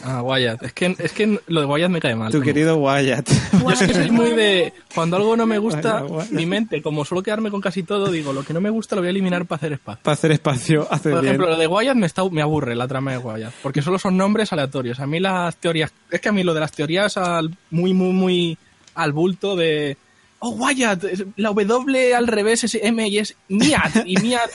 Ah, 0.04 0.22
Wyatt. 0.22 0.62
Es 0.64 0.74
que, 0.74 0.96
es 1.00 1.12
que 1.12 1.40
lo 1.48 1.62
de 1.62 1.66
Wyatt 1.66 1.90
me 1.90 2.00
cae 2.00 2.16
mal. 2.16 2.32
Tu 2.32 2.38
Como- 2.38 2.46
querido 2.46 2.78
Wyatt. 2.78 3.28
Yo 3.60 3.70
es 3.72 3.80
que 3.80 3.94
soy 3.94 4.12
muy 4.12 4.32
de. 4.32 4.74
Cuando 4.94 5.18
algo 5.18 5.36
no 5.36 5.46
me 5.46 5.58
gusta, 5.58 6.04
mi 6.32 6.46
mente, 6.46 6.82
como 6.82 7.04
suelo 7.06 7.24
quedarme 7.24 7.50
con 7.52 7.60
casi 7.62 7.84
todo, 7.84 8.12
digo, 8.12 8.32
lo 8.34 8.44
que 8.44 8.54
no 8.54 8.62
me 8.62 8.70
gusta 8.70 8.96
lo 8.96 9.02
voy 9.02 9.08
a 9.08 9.12
eliminar 9.12 9.46
para 9.46 9.58
hacer 9.58 9.74
espacio. 9.74 10.04
Para 10.04 10.14
hacer 10.14 10.32
espacio, 10.32 10.88
hace 10.92 11.10
Por 11.10 11.22
bien. 11.22 11.34
ejemplo, 11.34 11.50
lo 11.50 11.58
de 11.58 11.68
Wyatt 11.68 11.96
me, 11.96 12.06
está, 12.06 12.24
me 12.30 12.42
aburre 12.42 12.76
la 12.76 12.88
trama 12.88 13.12
de 13.12 13.18
Wyatt, 13.18 13.54
porque 13.64 13.82
solo 13.82 13.98
son 14.00 14.16
nombres 14.18 14.52
aleatorios. 14.54 15.00
A 15.00 15.08
mí 15.08 15.20
las 15.20 15.56
teorías. 15.58 15.92
Es 16.12 16.22
que 16.22 16.30
a 16.30 16.32
mí 16.32 16.44
lo 16.44 16.54
de 16.54 16.60
las 16.60 16.72
teorías 16.72 17.18
al, 17.18 17.56
muy, 17.72 17.94
muy, 17.94 18.12
muy 18.14 18.58
al 18.96 19.12
bulto 19.12 19.56
de. 19.56 19.98
Oh, 20.40 20.50
Wyatt, 20.52 21.04
la 21.38 21.50
W 21.54 22.14
al 22.14 22.28
revés 22.28 22.64
es 22.66 22.76
M 22.76 23.08
y 23.08 23.18
es 23.18 23.36
Miat. 23.50 24.04
Y 24.06 24.18
Miat 24.18 24.50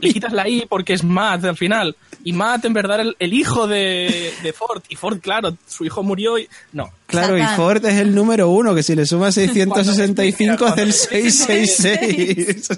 le 0.00 0.12
quitas 0.12 0.32
la 0.32 0.48
I 0.48 0.66
porque 0.68 0.92
es 0.94 1.04
Matt 1.04 1.44
al 1.44 1.56
final. 1.56 1.96
Y 2.24 2.32
Matt 2.32 2.64
en 2.64 2.72
verdad 2.72 3.00
era 3.00 3.08
el, 3.08 3.16
el 3.18 3.34
hijo 3.34 3.66
de, 3.66 4.32
de 4.42 4.52
Ford. 4.52 4.82
Y 4.88 4.96
Ford, 4.96 5.18
claro, 5.20 5.56
su 5.66 5.84
hijo 5.84 6.02
murió 6.02 6.38
y. 6.38 6.48
No. 6.72 6.90
Claro, 7.06 7.36
y. 7.36 7.42
Ford 7.56 7.84
es 7.84 7.94
el 7.96 8.14
número 8.14 8.48
uno, 8.48 8.74
que 8.74 8.82
si 8.82 8.94
le 8.94 9.04
sumas 9.06 9.34
665 9.34 10.56
Cuando 10.56 10.72
hace 10.72 10.82
el 10.82 10.86
me 10.88 10.92
666. 11.30 12.68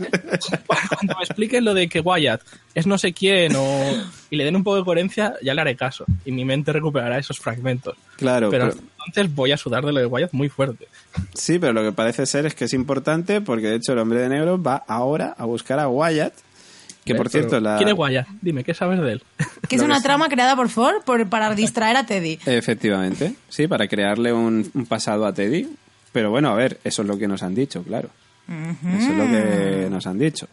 Cuando 0.66 1.14
me 1.18 1.24
expliquen 1.24 1.64
lo 1.64 1.74
de 1.74 1.88
que 1.88 2.00
Wyatt 2.00 2.40
es 2.74 2.86
no 2.86 2.98
sé 2.98 3.12
quién 3.12 3.54
o, 3.56 3.84
y 4.30 4.36
le 4.36 4.44
den 4.44 4.56
un 4.56 4.64
poco 4.64 4.78
de 4.78 4.84
coherencia, 4.84 5.34
ya 5.42 5.54
le 5.54 5.60
haré 5.60 5.76
caso. 5.76 6.04
Y 6.24 6.32
mi 6.32 6.44
mente 6.44 6.72
recuperará 6.72 7.18
esos 7.18 7.38
fragmentos. 7.38 7.96
Claro, 8.16 8.50
Pero 8.50 8.70
pero- 8.70 8.80
entonces 9.06 9.34
voy 9.34 9.52
a 9.52 9.56
sudar 9.58 9.84
de 9.84 9.92
lo 9.92 10.00
de 10.00 10.06
Wyatt 10.06 10.32
muy 10.32 10.48
fuerte. 10.48 10.88
sí, 11.34 11.58
pero 11.58 11.72
lo 11.74 11.82
que 11.82 11.92
parece 11.92 12.24
ser 12.26 12.46
es 12.46 12.54
que 12.54 12.64
es 12.64 12.72
importante 12.72 13.40
porque 13.42 13.66
de 13.66 13.76
hecho 13.76 13.92
el 13.92 13.98
hombre 13.98 14.20
de 14.20 14.28
negro 14.30 14.60
va 14.60 14.82
ahora 14.88 15.34
a 15.36 15.44
buscar 15.44 15.78
a 15.78 15.88
Wyatt 15.88 16.32
Que 17.04 17.14
por 17.14 17.26
¿Eh? 17.26 17.30
cierto, 17.30 17.60
la... 17.60 17.76
¿Quién 17.76 17.88
es 17.90 17.94
Wyatt? 17.96 18.26
Dime, 18.40 18.64
¿qué 18.64 18.72
sabes 18.74 19.00
de 19.00 19.12
él? 19.12 19.22
Que 19.68 19.76
es 19.76 19.82
una 19.82 20.00
trama 20.02 20.28
creada 20.28 20.56
por 20.56 20.68
Ford 20.70 21.02
por, 21.04 21.28
para 21.28 21.54
distraer 21.54 21.96
a 21.96 22.06
Teddy. 22.06 22.38
Efectivamente, 22.46 23.34
sí, 23.48 23.66
para 23.66 23.86
crearle 23.88 24.32
un, 24.32 24.70
un 24.74 24.86
pasado 24.86 25.26
a 25.26 25.32
Teddy. 25.34 25.68
Pero 26.12 26.30
bueno, 26.30 26.48
a 26.50 26.54
ver, 26.54 26.78
eso 26.84 27.02
es 27.02 27.08
lo 27.08 27.18
que 27.18 27.26
nos 27.28 27.42
han 27.42 27.54
dicho, 27.54 27.82
claro. 27.82 28.08
Eso 28.48 29.10
es 29.10 29.16
lo 29.16 29.24
que 29.26 29.88
nos 29.90 30.06
han 30.06 30.18
dicho. 30.18 30.46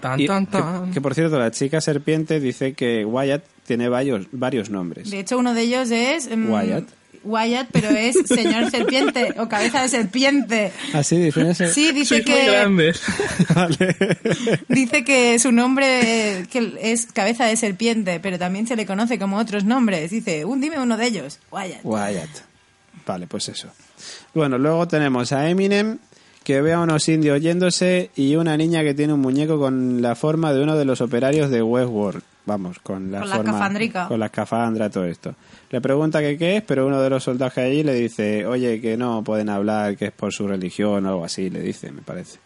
Tan, 0.00 0.20
Y 0.20 0.26
tan, 0.26 0.46
que- 0.46 0.52
tan. 0.58 0.90
Que, 0.92 1.00
por 1.00 1.14
cierto, 1.14 1.38
la 1.38 1.50
chica 1.50 1.80
serpiente 1.80 2.40
dice 2.40 2.74
que 2.74 3.04
Wyatt 3.04 3.42
tiene 3.66 3.88
varios, 3.88 4.26
varios 4.32 4.70
nombres. 4.70 5.10
De 5.10 5.20
hecho, 5.20 5.38
uno 5.38 5.54
de 5.54 5.62
ellos 5.62 5.90
es... 5.90 6.28
mm, 6.34 6.50
Wyatt. 6.50 6.84
Wyatt, 7.24 7.68
pero 7.72 7.88
es 7.88 8.16
señor 8.26 8.70
serpiente 8.70 9.34
o 9.38 9.48
cabeza 9.48 9.82
de 9.82 9.88
serpiente. 9.88 10.72
¿Así 10.92 11.16
dicen 11.16 11.46
eso? 11.46 11.66
Sí, 11.68 11.92
dice 11.92 12.22
Sois 12.22 12.24
que. 12.24 12.94
Vale. 13.54 13.96
dice 14.68 15.04
que 15.04 15.38
su 15.38 15.52
nombre 15.52 16.46
que 16.50 16.74
es 16.80 17.06
cabeza 17.06 17.46
de 17.46 17.56
serpiente, 17.56 18.20
pero 18.20 18.38
también 18.38 18.66
se 18.66 18.76
le 18.76 18.86
conoce 18.86 19.18
como 19.18 19.38
otros 19.38 19.64
nombres. 19.64 20.10
Dice, 20.10 20.44
un 20.44 20.60
dime 20.60 20.78
uno 20.78 20.96
de 20.96 21.06
ellos, 21.06 21.40
Wyatt. 21.50 21.80
Wyatt. 21.82 22.30
Vale, 23.06 23.26
pues 23.26 23.48
eso. 23.48 23.68
Bueno, 24.34 24.58
luego 24.58 24.88
tenemos 24.88 25.32
a 25.32 25.48
Eminem, 25.48 25.98
que 26.42 26.60
ve 26.60 26.72
a 26.72 26.80
unos 26.80 27.08
indios 27.08 27.40
yéndose 27.40 28.10
y 28.16 28.36
una 28.36 28.56
niña 28.56 28.82
que 28.82 28.94
tiene 28.94 29.12
un 29.12 29.20
muñeco 29.20 29.58
con 29.58 30.02
la 30.02 30.14
forma 30.14 30.52
de 30.52 30.62
uno 30.62 30.76
de 30.76 30.84
los 30.84 31.00
operarios 31.00 31.50
de 31.50 31.62
Westworld. 31.62 32.22
Vamos, 32.46 32.78
con 32.80 33.10
la 33.10 33.20
Con 33.20 33.28
la 33.30 33.36
forma... 33.36 33.50
escafandrica. 33.52 34.08
Con 34.08 34.20
la 34.20 34.26
escafandra, 34.26 34.90
todo 34.90 35.06
esto. 35.06 35.34
Le 35.74 35.80
pregunta 35.80 36.20
que 36.20 36.38
qué 36.38 36.58
es, 36.58 36.62
pero 36.62 36.86
uno 36.86 37.02
de 37.02 37.10
los 37.10 37.24
soldados 37.24 37.54
que 37.54 37.62
hay 37.62 37.72
allí 37.72 37.82
le 37.82 37.94
dice, 37.94 38.46
oye, 38.46 38.80
que 38.80 38.96
no 38.96 39.24
pueden 39.24 39.48
hablar, 39.48 39.96
que 39.96 40.04
es 40.04 40.12
por 40.12 40.32
su 40.32 40.46
religión 40.46 41.04
o 41.04 41.08
algo 41.08 41.24
así, 41.24 41.50
le 41.50 41.60
dice, 41.60 41.90
me 41.90 42.00
parece. 42.00 42.38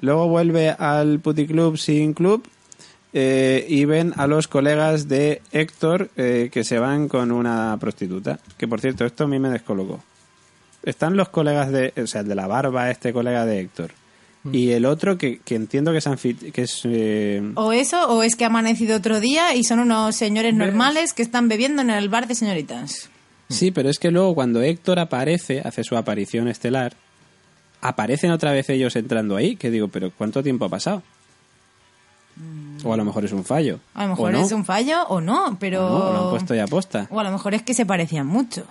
Luego 0.00 0.26
vuelve 0.28 0.70
al 0.70 1.20
puticlub 1.20 1.76
sin 1.76 2.14
club 2.14 2.48
eh, 3.12 3.66
y 3.68 3.84
ven 3.84 4.14
a 4.16 4.26
los 4.26 4.48
colegas 4.48 5.06
de 5.06 5.42
Héctor 5.52 6.08
eh, 6.16 6.48
que 6.50 6.64
se 6.64 6.78
van 6.78 7.08
con 7.08 7.30
una 7.30 7.76
prostituta. 7.78 8.38
Que 8.56 8.66
por 8.66 8.80
cierto, 8.80 9.04
esto 9.04 9.24
a 9.24 9.28
mí 9.28 9.38
me 9.38 9.50
descolocó. 9.50 10.02
Están 10.82 11.14
los 11.14 11.28
colegas 11.28 11.70
de, 11.70 11.92
o 12.02 12.06
sea, 12.06 12.22
el 12.22 12.28
de 12.28 12.36
la 12.36 12.46
barba, 12.46 12.90
este 12.90 13.12
colega 13.12 13.44
de 13.44 13.60
Héctor. 13.60 13.90
Y 14.52 14.70
el 14.72 14.84
otro 14.86 15.16
que, 15.18 15.38
que 15.38 15.54
entiendo 15.54 15.92
que 15.92 15.98
es, 15.98 16.06
anfit- 16.06 16.52
que 16.52 16.62
es 16.62 16.80
eh, 16.84 17.42
O 17.54 17.72
eso, 17.72 18.08
o 18.10 18.22
es 18.22 18.36
que 18.36 18.44
ha 18.44 18.48
amanecido 18.48 18.96
otro 18.96 19.20
día 19.20 19.54
y 19.54 19.64
son 19.64 19.80
unos 19.80 20.14
señores 20.16 20.54
normales 20.54 21.12
que 21.12 21.22
están 21.22 21.48
bebiendo 21.48 21.82
en 21.82 21.90
el 21.90 22.08
bar 22.08 22.26
de 22.28 22.34
señoritas. 22.34 23.08
Sí, 23.48 23.70
pero 23.70 23.88
es 23.88 23.98
que 23.98 24.10
luego 24.10 24.34
cuando 24.34 24.60
Héctor 24.62 24.98
aparece, 24.98 25.60
hace 25.64 25.84
su 25.84 25.96
aparición 25.96 26.48
estelar, 26.48 26.94
aparecen 27.80 28.30
otra 28.32 28.52
vez 28.52 28.68
ellos 28.70 28.96
entrando 28.96 29.36
ahí, 29.36 29.56
que 29.56 29.70
digo, 29.70 29.88
pero 29.88 30.10
¿cuánto 30.10 30.42
tiempo 30.42 30.64
ha 30.64 30.68
pasado? 30.68 31.02
O 32.84 32.92
a 32.92 32.96
lo 32.96 33.04
mejor 33.04 33.24
es 33.24 33.32
un 33.32 33.44
fallo. 33.44 33.80
A 33.94 34.02
lo 34.04 34.10
mejor 34.10 34.28
o 34.28 34.32
no, 34.38 34.44
es 34.44 34.52
un 34.52 34.64
fallo 34.64 35.02
o 35.08 35.20
no, 35.20 35.56
pero... 35.58 35.86
o 35.86 35.88
no, 35.88 36.04
o 36.08 36.12
lo 36.12 36.24
han 36.24 36.30
puesto 36.30 36.54
ya 36.54 36.64
aposta. 36.64 37.06
O 37.10 37.18
a 37.18 37.24
lo 37.24 37.30
mejor 37.30 37.54
es 37.54 37.62
que 37.62 37.72
se 37.72 37.86
parecían 37.86 38.26
mucho. 38.26 38.66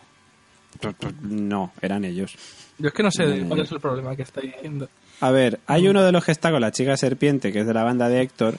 No, 1.21 1.71
eran 1.81 2.05
ellos. 2.05 2.35
Yo 2.77 2.89
es 2.89 2.93
que 2.93 3.01
no 3.03 3.09
sé 3.09 3.43
cuál 3.47 3.61
es 3.61 3.71
el 3.71 3.79
problema 3.79 4.15
que 4.15 4.23
está 4.23 4.41
diciendo. 4.41 4.89
A 5.21 5.31
ver, 5.31 5.59
hay 5.67 5.87
uno 5.87 6.03
de 6.03 6.11
los 6.11 6.25
que 6.25 6.31
está 6.31 6.51
con 6.51 6.61
la 6.61 6.71
chica 6.71 6.97
serpiente, 6.97 7.51
que 7.51 7.61
es 7.61 7.67
de 7.67 7.73
la 7.73 7.83
banda 7.83 8.09
de 8.09 8.21
Héctor, 8.21 8.57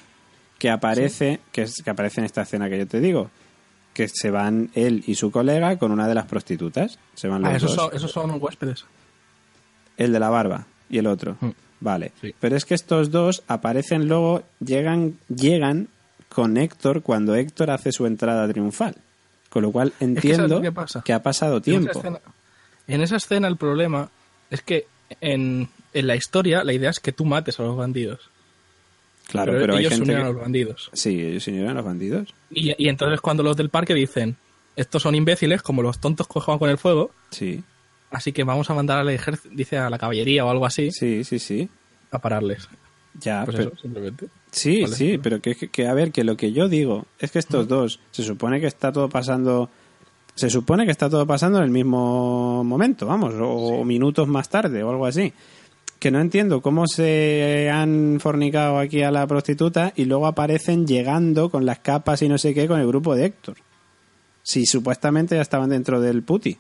que 0.59 0.71
aparece, 0.71 1.41
que, 1.53 1.63
es, 1.63 1.83
que 1.83 1.91
aparece 1.91 2.21
en 2.21 2.25
esta 2.27 2.43
escena 2.43 2.69
que 2.71 2.79
yo 2.79 2.87
te 2.87 3.01
digo, 3.01 3.31
que 3.93 4.09
se 4.09 4.31
van 4.31 4.71
él 4.75 5.05
y 5.07 5.15
su 5.15 5.31
colega 5.31 5.79
con 5.79 5.93
una 5.93 6.09
de 6.09 6.15
las 6.15 6.27
prostitutas. 6.27 6.99
Se 7.15 7.29
van 7.29 7.43
los 7.43 7.53
Ah, 7.53 7.57
esos 7.57 7.77
dos. 7.77 7.85
son, 7.87 7.97
esos 7.97 8.11
son 8.11 8.39
huéspedes. 8.43 8.85
El 9.97 10.13
de 10.13 10.21
la 10.21 10.29
barba 10.31 10.67
y 10.91 10.99
el 10.99 11.07
otro. 11.07 11.37
Mm. 11.41 11.51
Vale. 11.81 12.13
Sí. 12.21 12.35
Pero 12.41 12.57
es 12.57 12.65
que 12.65 12.75
estos 12.75 13.11
dos 13.11 13.43
aparecen 13.49 14.09
luego, 14.09 14.43
llegan, 14.61 15.19
llegan 15.29 15.89
con 16.31 16.57
Héctor 16.57 17.03
cuando 17.03 17.35
Héctor 17.35 17.71
hace 17.71 17.93
su 17.93 18.07
entrada 18.07 18.49
triunfal. 18.49 18.97
Con 19.51 19.63
lo 19.63 19.73
cual 19.73 19.91
que 19.93 19.97
¿sabes 19.99 20.17
entiendo 20.17 20.61
que 20.61 20.73
pasa? 20.73 21.03
ha 21.15 21.23
pasado 21.23 21.57
En 21.57 21.61
esa, 21.61 21.65
tiempo. 21.65 21.91
escena, 21.99 22.21
en 22.89 23.01
esa 23.03 23.17
escena 23.17 23.49
el 23.49 23.57
problema 23.57 24.11
es 24.51 24.61
que 24.63 24.87
en, 25.21 25.69
en 25.99 26.07
la 26.07 26.17
historia 26.17 26.65
la 26.65 26.73
idea 26.73 26.91
es 26.91 27.01
que 27.01 27.13
tú 27.13 27.25
mates 27.25 27.59
a 27.61 27.63
los 27.63 27.77
bandidos. 27.77 28.31
Claro, 29.29 29.53
pero, 29.59 29.75
hay 29.75 29.81
ellos 29.81 29.93
se 29.93 29.97
gente 29.99 30.13
unieron 30.13 30.25
que... 30.25 30.31
a 30.31 30.33
los 30.33 30.43
bandidos. 30.43 30.91
Sí, 30.93 31.21
ellos 31.21 31.43
se 31.43 31.51
unieron 31.51 31.71
a 31.73 31.75
los 31.75 31.85
bandidos. 31.85 32.35
Y, 32.51 32.73
y 32.85 32.89
entonces 32.89 33.21
cuando 33.21 33.43
los 33.43 33.57
del 33.57 33.71
parque 33.71 33.93
dicen, 33.95 34.37
estos 34.77 35.03
son 35.03 35.15
imbéciles, 35.15 35.63
como 35.63 35.83
los 35.83 35.99
tontos 36.01 36.29
que 36.29 36.39
juegan 36.41 36.59
con 36.59 36.71
el 36.71 36.79
fuego, 36.79 37.11
Sí, 37.31 37.63
así 38.11 38.33
que 38.33 38.45
vamos 38.45 38.71
a 38.71 38.75
mandar 38.75 38.99
al 38.99 39.09
ejército, 39.11 39.49
dice 39.53 39.79
a 39.79 39.91
la 39.91 39.99
caballería 39.99 40.45
o 40.45 40.51
algo 40.51 40.65
así, 40.65 40.91
sí, 40.93 41.25
sí, 41.25 41.39
sí. 41.41 41.69
a 42.13 42.19
pararles. 42.21 42.69
Ya, 43.19 43.45
Pues 43.45 43.57
pero- 43.57 43.69
eso, 43.71 43.81
simplemente. 43.83 44.27
Sí, 44.53 44.83
Vale. 44.83 44.95
sí, 44.95 45.19
pero 45.19 45.41
que, 45.41 45.55
que- 45.55 45.69
que, 45.69 45.87
a 45.89 45.95
ver, 45.95 46.13
que 46.13 46.23
lo 46.23 46.37
que 46.37 46.53
yo 46.53 46.69
digo 46.69 47.07
es 47.19 47.31
que 47.33 47.39
estos 47.41 47.67
dos 47.67 47.99
se 48.13 48.23
supone 48.23 48.61
que 48.61 48.67
está 48.67 48.93
todo 48.93 49.09
pasando, 49.09 49.71
se 50.35 50.51
supone 50.51 50.85
que 50.85 50.93
está 50.93 51.11
todo 51.11 51.27
pasando 51.27 51.59
en 51.59 51.65
el 51.65 51.71
mismo 51.71 52.63
momento, 52.63 53.07
vamos, 53.07 53.35
o, 53.41 53.85
minutos 53.85 54.29
más 54.29 54.49
tarde 54.49 54.83
o 54.85 54.91
algo 54.91 55.05
así. 55.07 55.33
Que 55.99 56.11
no 56.11 56.21
entiendo 56.21 56.61
cómo 56.61 56.87
se 56.87 57.71
han 57.71 58.19
fornicado 58.21 58.79
aquí 58.79 59.03
a 59.03 59.11
la 59.11 59.27
prostituta 59.27 59.93
y 59.97 60.05
luego 60.05 60.27
aparecen 60.27 60.87
llegando 60.87 61.51
con 61.51 61.65
las 61.65 61.79
capas 61.79 62.21
y 62.23 62.29
no 62.29 62.37
sé 62.37 62.53
qué 62.53 62.69
con 62.69 62.81
el 62.81 62.87
grupo 62.87 63.15
de 63.15 63.27
Héctor. 63.27 63.57
Si 64.43 64.67
supuestamente 64.67 65.37
ya 65.37 65.43
estaban 65.43 65.71
dentro 65.71 66.01
del 66.01 66.23
puti. 66.23 66.59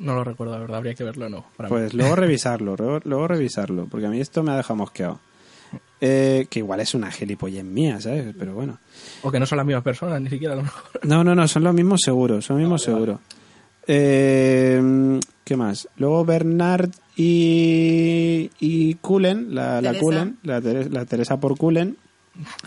No 0.00 0.14
lo 0.14 0.24
recuerdo, 0.24 0.54
la 0.54 0.60
verdad, 0.60 0.78
habría 0.78 0.94
que 0.94 1.04
verlo 1.04 1.28
no. 1.28 1.46
para 1.56 1.68
mí. 1.68 1.74
Pues 1.74 1.94
luego 1.94 2.16
revisarlo, 2.16 2.74
luego, 2.76 3.00
luego 3.04 3.28
revisarlo, 3.28 3.86
porque 3.86 4.06
a 4.06 4.10
mí 4.10 4.20
esto 4.20 4.42
me 4.42 4.52
ha 4.52 4.56
dejado 4.56 4.76
mosqueado. 4.76 5.20
Eh, 6.00 6.46
que 6.48 6.60
igual 6.60 6.80
es 6.80 6.94
una 6.94 7.10
gilipollez 7.10 7.62
mía, 7.62 8.00
¿sabes? 8.00 8.34
Pero 8.38 8.54
bueno. 8.54 8.78
O 9.22 9.30
que 9.30 9.38
no 9.38 9.44
son 9.44 9.58
las 9.58 9.66
mismas 9.66 9.84
personas, 9.84 10.20
ni 10.20 10.30
siquiera 10.30 10.54
a 10.54 10.56
lo 10.56 10.62
mejor. 10.62 11.00
No, 11.04 11.22
no, 11.22 11.34
no, 11.34 11.46
son 11.46 11.62
los 11.62 11.74
mismos 11.74 12.00
seguros, 12.02 12.44
son 12.44 12.56
los 12.56 12.62
mismos 12.62 12.82
seguros. 12.82 13.20
Eh, 13.86 15.20
¿Qué 15.44 15.56
más? 15.56 15.88
Luego 15.96 16.24
Bernard 16.24 16.90
y, 17.22 18.50
y 18.60 18.94
Cullen, 18.94 19.54
la, 19.54 19.80
la. 19.80 19.94
Cullen, 19.98 20.38
la, 20.42 20.60
Tere- 20.60 20.88
la 20.90 21.04
Teresa 21.04 21.38
por 21.38 21.56
Cullen, 21.56 21.96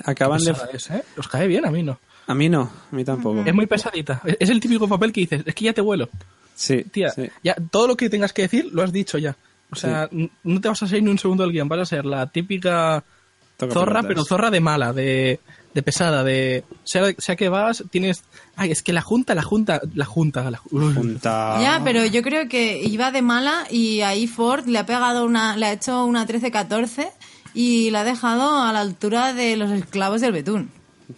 acaban 0.05 0.43
de... 0.43 0.55
Es, 0.73 0.89
¿eh? 0.91 1.03
Os 1.17 1.27
cae 1.27 1.47
bien, 1.47 1.65
a 1.65 1.71
mí 1.71 1.83
no. 1.83 1.99
A 2.27 2.33
mí 2.33 2.47
no, 2.49 2.61
a 2.91 2.95
mí 2.95 3.03
tampoco. 3.03 3.41
Es 3.45 3.53
muy 3.53 3.65
pesadita. 3.65 4.21
Es- 4.39 4.49
el 4.49 4.59
típico 4.59 4.87
papel 4.87 5.11
que 5.11 5.21
dices, 5.21 5.43
es 5.45 5.55
que 5.55 5.65
ya 5.65 5.73
te 5.73 5.81
vuelo. 5.81 6.09
Sí, 6.55 6.83
Tía, 6.83 7.09
sí. 7.09 7.29
ya 7.43 7.55
todo 7.71 7.87
lo 7.87 7.97
que 7.97 8.09
tengas 8.09 8.31
que 8.33 8.43
decir 8.43 8.69
lo 8.71 8.83
has 8.83 8.91
dicho 8.93 9.17
ya. 9.17 9.35
O 9.71 9.75
sea, 9.75 10.07
no 10.43 10.61
te 10.61 10.67
vas 10.67 10.83
a 10.83 10.87
salir 10.87 11.03
ni 11.03 11.09
un 11.09 11.17
segundo 11.17 11.43
del 11.43 11.51
guion, 11.51 11.67
vas 11.67 11.79
a 11.79 11.85
ser 11.85 12.05
la 12.05 12.27
típica 12.27 13.03
Toca 13.57 13.73
zorra, 13.73 14.01
pelotas. 14.01 14.07
pero 14.07 14.23
zorra 14.25 14.51
de 14.51 14.59
mala, 14.59 14.93
de, 14.93 15.39
de 15.73 15.81
pesada, 15.83 16.23
de... 16.23 16.63
Sea, 16.83 17.13
sea 17.17 17.35
que 17.35 17.49
vas, 17.49 17.83
tienes... 17.89 18.23
Ay, 18.55 18.71
es 18.71 18.83
que 18.83 18.93
la 18.93 19.01
junta, 19.01 19.33
la 19.35 19.41
junta, 19.43 19.81
la 19.95 20.05
junta... 20.05 20.49
La. 20.51 20.57
Junta- 20.59 20.93
Ya, 21.61 21.81
pero 21.83 22.05
yo 22.05 22.21
creo 22.21 22.47
que 22.47 22.81
iba 22.83 23.11
de 23.11 23.21
mala 23.21 23.65
y 23.71 24.01
ahí 24.01 24.27
Ford 24.27 24.67
le 24.67 24.77
ha 24.79 24.85
pegado 24.85 25.25
una, 25.25 25.57
le 25.57 25.65
ha 25.65 25.73
hecho 25.73 26.05
una 26.05 26.27
13-14 26.27 27.07
y 27.55 27.89
la 27.91 28.01
ha 28.01 28.03
dejado 28.03 28.61
a 28.61 28.71
la 28.71 28.81
altura 28.81 29.33
de 29.33 29.55
los 29.57 29.71
esclavos 29.71 30.21
del 30.21 30.31
betún. 30.31 30.69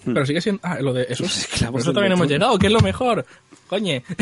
Pero 0.06 0.26
sigue 0.26 0.42
siendo... 0.42 0.62
Ah, 0.64 0.80
lo 0.82 0.94
de 0.94 1.06
eso. 1.10 1.24
esclavos 1.26 1.82
eso 1.82 1.94
también 1.94 2.14
hemos 2.14 2.28
llegado, 2.28 2.58
que 2.60 2.68
es 2.68 2.74
lo 2.74 2.82
mejor. 2.82 3.26
Coñe. 3.68 4.04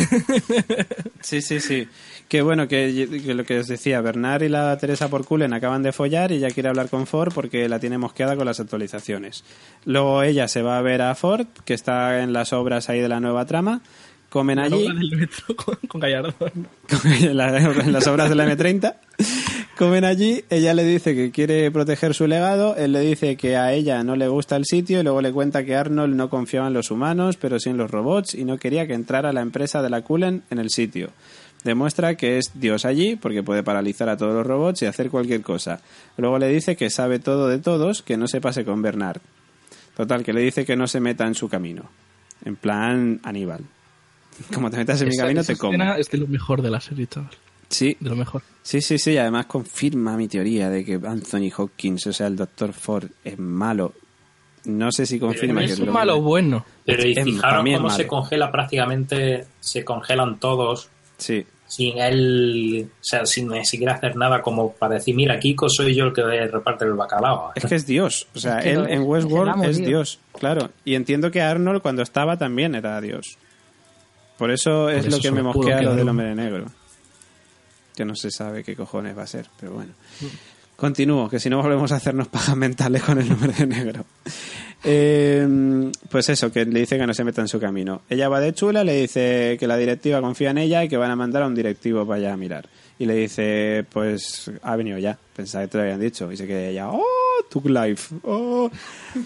Sí, 1.21 1.41
sí, 1.41 1.59
sí. 1.61 1.87
Que 2.27 2.41
bueno, 2.41 2.67
que, 2.67 3.21
que 3.25 3.33
lo 3.33 3.45
que 3.45 3.59
os 3.59 3.67
decía, 3.67 4.01
Bernard 4.01 4.43
y 4.43 4.49
la 4.49 4.77
Teresa 4.77 5.07
por 5.09 5.25
Cullen 5.25 5.53
acaban 5.53 5.81
de 5.83 5.93
follar 5.93 6.31
y 6.33 6.39
ya 6.39 6.49
quiere 6.49 6.67
hablar 6.69 6.89
con 6.89 7.07
Ford 7.07 7.31
porque 7.33 7.69
la 7.69 7.79
tiene 7.79 7.97
mosqueada 7.97 8.35
con 8.35 8.45
las 8.45 8.59
actualizaciones. 8.59 9.43
Luego 9.85 10.21
ella 10.23 10.47
se 10.49 10.61
va 10.61 10.77
a 10.77 10.81
ver 10.81 11.01
a 11.01 11.15
Ford, 11.15 11.47
que 11.63 11.73
está 11.73 12.21
en 12.23 12.33
las 12.33 12.51
obras 12.51 12.89
ahí 12.89 12.99
de 12.99 13.07
la 13.07 13.19
nueva 13.21 13.45
trama. 13.45 13.81
Comen 14.29 14.59
allí, 14.59 14.85
La 14.87 14.93
del 14.95 15.11
metro 15.15 15.55
con, 15.55 15.75
con 15.87 16.01
Gallardo. 16.01 16.33
en, 17.21 17.37
la- 17.37 17.57
en 17.57 17.93
las 17.93 18.07
obras 18.07 18.29
de 18.29 18.35
la 18.35 18.51
M30. 18.51 18.95
Comen 19.77 20.05
allí, 20.05 20.45
ella 20.51 20.75
le 20.75 20.83
dice 20.83 21.15
que 21.15 21.31
quiere 21.31 21.71
proteger 21.71 22.13
su 22.13 22.27
legado, 22.27 22.75
él 22.75 22.91
le 22.91 22.99
dice 22.99 23.35
que 23.37 23.57
a 23.57 23.73
ella 23.73 24.03
no 24.03 24.15
le 24.15 24.27
gusta 24.27 24.55
el 24.55 24.65
sitio 24.65 24.99
y 24.99 25.03
luego 25.03 25.19
le 25.19 25.31
cuenta 25.31 25.65
que 25.65 25.75
Arnold 25.75 26.15
no 26.15 26.29
confiaba 26.29 26.67
en 26.67 26.73
los 26.73 26.91
humanos, 26.91 27.37
pero 27.37 27.59
sí 27.59 27.71
en 27.71 27.77
los 27.77 27.89
robots 27.89 28.35
y 28.35 28.45
no 28.45 28.59
quería 28.59 28.85
que 28.85 28.93
entrara 28.93 29.33
la 29.33 29.41
empresa 29.41 29.81
de 29.81 29.89
la 29.89 30.01
Cullen 30.01 30.43
en 30.51 30.59
el 30.59 30.69
sitio. 30.69 31.09
Demuestra 31.63 32.15
que 32.15 32.37
es 32.37 32.51
Dios 32.53 32.85
allí 32.85 33.15
porque 33.15 33.41
puede 33.41 33.63
paralizar 33.63 34.09
a 34.09 34.17
todos 34.17 34.35
los 34.35 34.45
robots 34.45 34.83
y 34.83 34.85
hacer 34.85 35.09
cualquier 35.09 35.41
cosa. 35.41 35.81
Luego 36.17 36.37
le 36.37 36.49
dice 36.49 36.75
que 36.75 36.91
sabe 36.91 37.17
todo 37.17 37.47
de 37.47 37.57
todos, 37.57 38.03
que 38.03 38.15
no 38.15 38.27
se 38.27 38.41
pase 38.41 38.65
con 38.65 38.83
Bernard. 38.83 39.21
Total, 39.97 40.23
que 40.23 40.33
le 40.33 40.41
dice 40.41 40.65
que 40.65 40.75
no 40.75 40.85
se 40.85 40.99
meta 40.99 41.25
en 41.25 41.33
su 41.33 41.49
camino. 41.49 41.89
En 42.45 42.57
plan 42.57 43.19
Aníbal. 43.23 43.61
Como 44.53 44.69
te 44.69 44.77
metas 44.77 45.01
en 45.01 45.09
mi 45.09 45.17
camino, 45.17 45.43
te 45.43 45.55
como. 45.55 45.81
es 45.95 46.09
de 46.09 46.17
lo 46.17 46.27
mejor 46.27 46.61
de 46.61 46.69
la 46.69 46.81
serie, 46.81 47.07
chaval. 47.07 47.31
Sí, 47.73 47.97
De 47.99 48.09
lo 48.09 48.15
mejor. 48.15 48.41
Sí, 48.61 48.81
sí, 48.81 48.97
sí, 48.97 49.17
además 49.17 49.47
confirma 49.47 50.15
mi 50.15 50.27
teoría 50.27 50.69
de 50.69 50.85
que 50.85 50.93
Anthony 50.93 51.49
Hopkins, 51.57 52.07
o 52.07 52.13
sea, 52.13 52.27
el 52.27 52.35
Doctor 52.35 52.71
Ford, 52.73 53.09
es 53.23 53.37
malo. 53.37 53.93
No 54.65 54.91
sé 54.91 55.05
si 55.05 55.19
confirma 55.19 55.61
que 55.61 55.73
Es 55.73 55.79
lo- 55.79 55.87
un 55.87 55.91
malo 55.91 56.21
bueno. 56.21 56.65
Pero 56.85 57.05
y 57.07 57.15
fijaros 57.15 57.65
cómo 57.75 57.89
se 57.89 58.07
congela 58.07 58.51
prácticamente, 58.51 59.45
se 59.59 59.83
congelan 59.83 60.39
todos. 60.39 60.89
Sí, 61.17 61.45
sin 61.67 61.97
él, 61.97 62.87
o 62.89 63.03
sea, 63.03 63.25
sin 63.25 63.47
ni 63.49 63.65
siquiera 63.65 63.93
hacer 63.95 64.15
nada 64.15 64.41
como 64.41 64.71
para 64.73 64.95
decir, 64.95 65.15
mira, 65.15 65.39
Kiko 65.39 65.67
soy 65.67 65.95
yo 65.95 66.05
el 66.05 66.13
que 66.13 66.21
reparte 66.21 66.85
el 66.85 66.93
bacalao. 66.93 67.51
Es 67.55 67.65
que 67.65 67.75
es 67.75 67.85
Dios, 67.87 68.27
o 68.35 68.39
sea, 68.39 68.57
Es 68.59 68.63
que 68.63 68.71
él 68.71 68.85
en 68.87 69.01
es 69.01 69.07
Westworld 69.07 69.51
amo, 69.53 69.63
es. 69.65 69.77
Dios, 69.83 70.19
claro. 70.37 70.69
Y 70.85 70.95
entiendo 70.95 71.31
que 71.31 71.41
Arnold 71.41 71.81
cuando 71.81 72.03
estaba 72.03 72.37
también 72.37 72.75
era 72.75 73.01
Dios. 73.01 73.37
Por 74.37 74.51
eso 74.51 74.89
es 74.89 75.03
Por 75.05 75.13
lo 75.13 75.19
que 75.19 75.31
me 75.31 75.41
mosquea 75.43 75.81
lo 75.81 75.95
del 75.95 76.07
hombre 76.07 76.27
de 76.27 76.35
negro. 76.35 76.65
Que 77.95 78.05
no 78.05 78.15
se 78.15 78.31
sabe 78.31 78.63
qué 78.63 78.75
cojones 78.75 79.17
va 79.17 79.23
a 79.23 79.27
ser, 79.27 79.47
pero 79.59 79.73
bueno. 79.73 79.93
Continúo, 80.75 81.29
que 81.29 81.39
si 81.39 81.49
no 81.49 81.61
volvemos 81.61 81.91
a 81.91 81.95
hacernos 81.95 82.27
pajas 82.27 82.57
mentales 82.57 83.03
con 83.03 83.19
el 83.19 83.31
hombre 83.31 83.53
de 83.53 83.67
negro. 83.67 84.05
Eh, 84.83 85.91
pues 86.09 86.27
eso, 86.29 86.51
que 86.51 86.65
le 86.65 86.81
dice 86.81 86.97
que 86.97 87.07
no 87.07 87.13
se 87.13 87.23
meta 87.23 87.41
en 87.41 87.47
su 87.47 87.59
camino. 87.59 88.01
Ella 88.09 88.27
va 88.27 88.39
de 88.39 88.53
chula, 88.53 88.83
le 88.83 88.95
dice 89.01 89.55
que 89.59 89.67
la 89.67 89.77
directiva 89.77 90.19
confía 90.19 90.49
en 90.49 90.57
ella 90.57 90.83
y 90.83 90.89
que 90.89 90.97
van 90.97 91.11
a 91.11 91.15
mandar 91.15 91.43
a 91.43 91.47
un 91.47 91.55
directivo 91.55 92.05
para 92.05 92.17
allá 92.17 92.33
a 92.33 92.37
mirar. 92.37 92.67
Y 92.99 93.05
le 93.05 93.15
dice, 93.15 93.85
pues 93.91 94.51
ha 94.61 94.75
venido 94.75 94.97
ya, 94.97 95.17
pensaba 95.35 95.63
que 95.63 95.71
te 95.71 95.77
lo 95.77 95.83
habían 95.83 96.01
dicho. 96.01 96.31
Y 96.31 96.37
se 96.37 96.45
queda 96.45 96.65
ella, 96.65 96.89
oh, 96.89 97.03
Took 97.49 97.65
Life, 97.67 98.15
oh. 98.23 98.69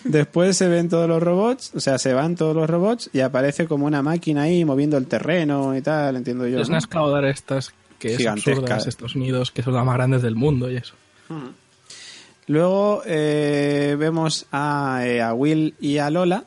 Después 0.03 0.57
se 0.57 0.67
ven 0.67 0.89
todos 0.89 1.07
los 1.09 1.23
robots, 1.23 1.71
o 1.73 1.79
sea, 1.79 1.97
se 1.97 2.13
van 2.13 2.35
todos 2.35 2.55
los 2.55 2.69
robots 2.69 3.09
y 3.13 3.21
aparece 3.21 3.67
como 3.67 3.85
una 3.87 4.03
máquina 4.03 4.43
ahí 4.43 4.63
moviendo 4.63 4.97
el 4.97 5.07
terreno 5.07 5.75
y 5.75 5.81
tal, 5.81 6.17
entiendo 6.17 6.47
yo. 6.47 6.59
Es 6.59 6.69
¿no? 6.69 6.73
una 6.73 6.79
excavadora 6.79 7.29
estas 7.29 7.73
que 7.99 8.15
es 8.15 8.27
absurda, 8.27 8.77
Estados 8.77 9.15
Unidos, 9.15 9.51
que 9.51 9.63
son 9.63 9.73
las 9.73 9.85
más 9.85 9.95
grandes 9.95 10.21
del 10.21 10.35
mundo 10.35 10.69
y 10.71 10.77
eso. 10.77 10.95
Luego 12.47 13.01
eh, 13.05 13.95
vemos 13.99 14.45
a, 14.51 15.01
eh, 15.05 15.21
a 15.21 15.33
Will 15.33 15.75
y 15.81 15.97
a 15.97 16.09
Lola 16.09 16.45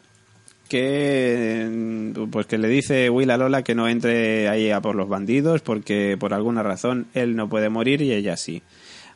que 0.68 1.68
mm, 1.70 2.30
pues 2.30 2.46
que 2.46 2.56
le 2.56 2.68
dice 2.68 3.10
Will 3.10 3.30
a 3.30 3.36
Lola 3.36 3.62
que 3.62 3.74
no 3.74 3.88
entre 3.88 4.48
ahí 4.48 4.70
a 4.70 4.80
por 4.80 4.94
los 4.94 5.08
bandidos 5.08 5.60
porque 5.60 6.16
por 6.18 6.32
alguna 6.32 6.62
razón 6.62 7.08
él 7.12 7.36
no 7.36 7.48
puede 7.48 7.68
morir 7.68 8.00
y 8.00 8.12
ella 8.12 8.36
sí. 8.36 8.62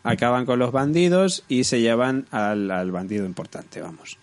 Acaban 0.02 0.44
con 0.44 0.58
los 0.58 0.72
bandidos 0.72 1.44
y 1.48 1.64
se 1.64 1.80
llevan 1.80 2.26
al, 2.30 2.70
al 2.70 2.92
bandido 2.92 3.24
importante, 3.24 3.80
vamos. 3.80 4.18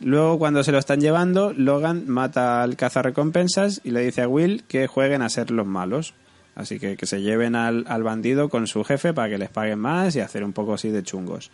Luego 0.00 0.38
cuando 0.38 0.62
se 0.62 0.72
lo 0.72 0.78
están 0.78 1.00
llevando, 1.00 1.52
Logan 1.52 2.08
mata 2.08 2.62
al 2.62 2.76
cazarrecompensas 2.76 3.80
y 3.84 3.90
le 3.90 4.00
dice 4.00 4.22
a 4.22 4.28
Will 4.28 4.62
que 4.68 4.86
jueguen 4.86 5.20
a 5.22 5.28
ser 5.28 5.50
los 5.50 5.66
malos. 5.66 6.14
Así 6.58 6.78
que 6.78 6.96
que 6.96 7.06
se 7.06 7.22
lleven 7.22 7.54
al, 7.54 7.84
al 7.88 8.02
bandido 8.02 8.48
con 8.50 8.66
su 8.66 8.82
jefe 8.84 9.14
para 9.14 9.30
que 9.30 9.38
les 9.38 9.48
paguen 9.48 9.78
más 9.78 10.14
y 10.16 10.20
hacer 10.20 10.42
un 10.44 10.52
poco 10.52 10.74
así 10.74 10.90
de 10.90 11.02
chungos. 11.02 11.50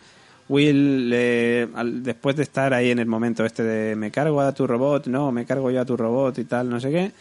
Will, 0.49 1.11
eh, 1.13 1.67
al- 1.75 2.03
después 2.03 2.35
de 2.35 2.43
estar 2.43 2.73
ahí 2.73 2.91
en 2.91 2.99
el 2.99 3.05
momento 3.05 3.45
este 3.45 3.63
de 3.63 3.95
me 3.95 4.11
cargo 4.11 4.41
a 4.41 4.51
tu 4.53 4.67
robot, 4.67 5.07
no, 5.07 5.31
me 5.31 5.45
cargo 5.45 5.71
yo 5.71 5.79
a 5.81 5.85
tu 5.85 5.95
robot 5.95 6.37
y 6.39 6.43
tal, 6.45 6.69
no 6.69 6.79
sé 6.79 6.91
qué, 6.91 7.11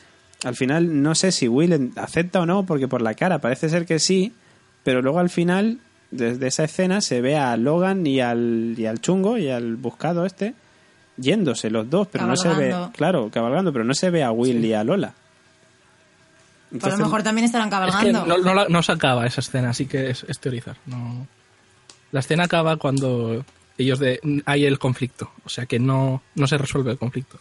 al 0.44 0.56
final 0.56 1.02
no 1.02 1.14
sé 1.14 1.30
si 1.30 1.46
Will 1.46 1.92
acepta 1.96 2.40
o 2.40 2.46
no, 2.46 2.64
porque 2.66 2.88
por 2.88 3.00
la 3.02 3.14
cara 3.14 3.38
parece 3.38 3.68
ser 3.68 3.86
que 3.86 3.98
sí, 3.98 4.32
pero 4.82 5.00
luego 5.02 5.18
al 5.18 5.30
final, 5.30 5.78
desde 6.10 6.46
esa 6.48 6.64
escena, 6.64 7.00
se 7.02 7.20
ve 7.20 7.36
a 7.36 7.56
Logan 7.56 8.06
y 8.06 8.20
al, 8.20 8.74
y 8.76 8.86
al 8.86 9.00
chungo 9.00 9.36
y 9.38 9.48
al 9.48 9.76
buscado 9.76 10.24
este 10.26 10.54
yéndose 11.16 11.70
los 11.70 11.88
dos, 11.88 12.08
pero 12.10 12.24
no 12.26 12.36
se 12.36 12.48
ve, 12.58 12.70
claro, 12.96 13.30
cabalgando, 13.30 13.72
pero 13.72 13.84
no 13.84 13.94
se 13.94 14.10
ve 14.10 14.22
a 14.24 14.32
Will 14.32 14.64
y 14.64 14.72
a 14.72 14.84
Lola. 14.84 15.14
Pues 16.74 16.82
a 16.82 16.86
lo 16.88 16.92
Entonces- 16.94 17.06
mejor 17.06 17.22
también 17.22 17.44
estarán 17.44 17.68
Es 17.68 17.74
que 17.74 17.76
cabalgando. 18.10 18.26
no, 18.26 18.38
no, 18.38 18.54
la- 18.54 18.68
no 18.68 18.82
se 18.82 18.92
acaba 18.92 19.26
esa 19.26 19.40
escena, 19.40 19.70
así 19.70 19.86
que 19.86 20.10
es, 20.10 20.24
es 20.28 20.38
teorizar. 20.40 20.76
No. 20.86 21.26
La 22.10 22.20
escena 22.20 22.44
acaba 22.44 22.76
cuando 22.78 23.44
ellos 23.78 23.98
de 24.00 24.20
hay 24.46 24.64
el 24.66 24.78
conflicto, 24.78 25.30
o 25.44 25.48
sea 25.48 25.66
que 25.66 25.78
no, 25.78 26.22
no 26.34 26.46
se 26.46 26.58
resuelve 26.58 26.90
el 26.92 26.98
conflicto. 26.98 27.38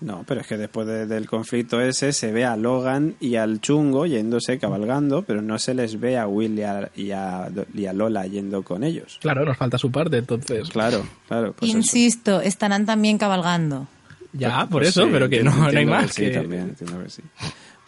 No, 0.00 0.24
pero 0.28 0.42
es 0.42 0.46
que 0.46 0.56
después 0.58 0.86
de- 0.86 1.06
del 1.06 1.26
conflicto 1.26 1.80
ese 1.80 2.12
se 2.12 2.30
ve 2.30 2.44
a 2.44 2.54
Logan 2.56 3.16
y 3.18 3.36
al 3.36 3.60
chungo 3.62 4.04
yéndose 4.06 4.58
cabalgando, 4.58 5.22
pero 5.22 5.40
no 5.40 5.58
se 5.58 5.72
les 5.74 5.98
ve 5.98 6.18
a 6.18 6.26
Will 6.26 6.58
y 6.58 6.62
a, 6.62 6.90
y 6.94 7.10
a- 7.12 7.48
y 7.74 7.86
a 7.86 7.92
Lola 7.94 8.26
yendo 8.26 8.62
con 8.62 8.84
ellos. 8.84 9.18
Claro, 9.22 9.44
nos 9.46 9.56
falta 9.56 9.78
su 9.78 9.90
parte, 9.90 10.18
entonces. 10.18 10.68
Claro, 10.68 11.04
claro. 11.28 11.52
pues 11.58 11.70
eso. 11.70 11.78
Insisto, 11.78 12.40
estarán 12.42 12.84
también 12.86 13.16
cabalgando. 13.18 13.88
Ya, 14.34 14.66
por 14.66 14.82
Pues 14.82 14.88
eso, 14.90 15.04
sí, 15.04 15.08
pero 15.10 15.30
que 15.30 15.42
no, 15.42 15.56
no 15.56 15.78
hay 15.78 15.86
más. 15.86 16.08
que 16.08 16.12
sí, 16.12 16.30
que- 16.30 16.38
también, 16.38 16.62
entiendo 16.78 17.02
que 17.02 17.08
sí. 17.10 17.22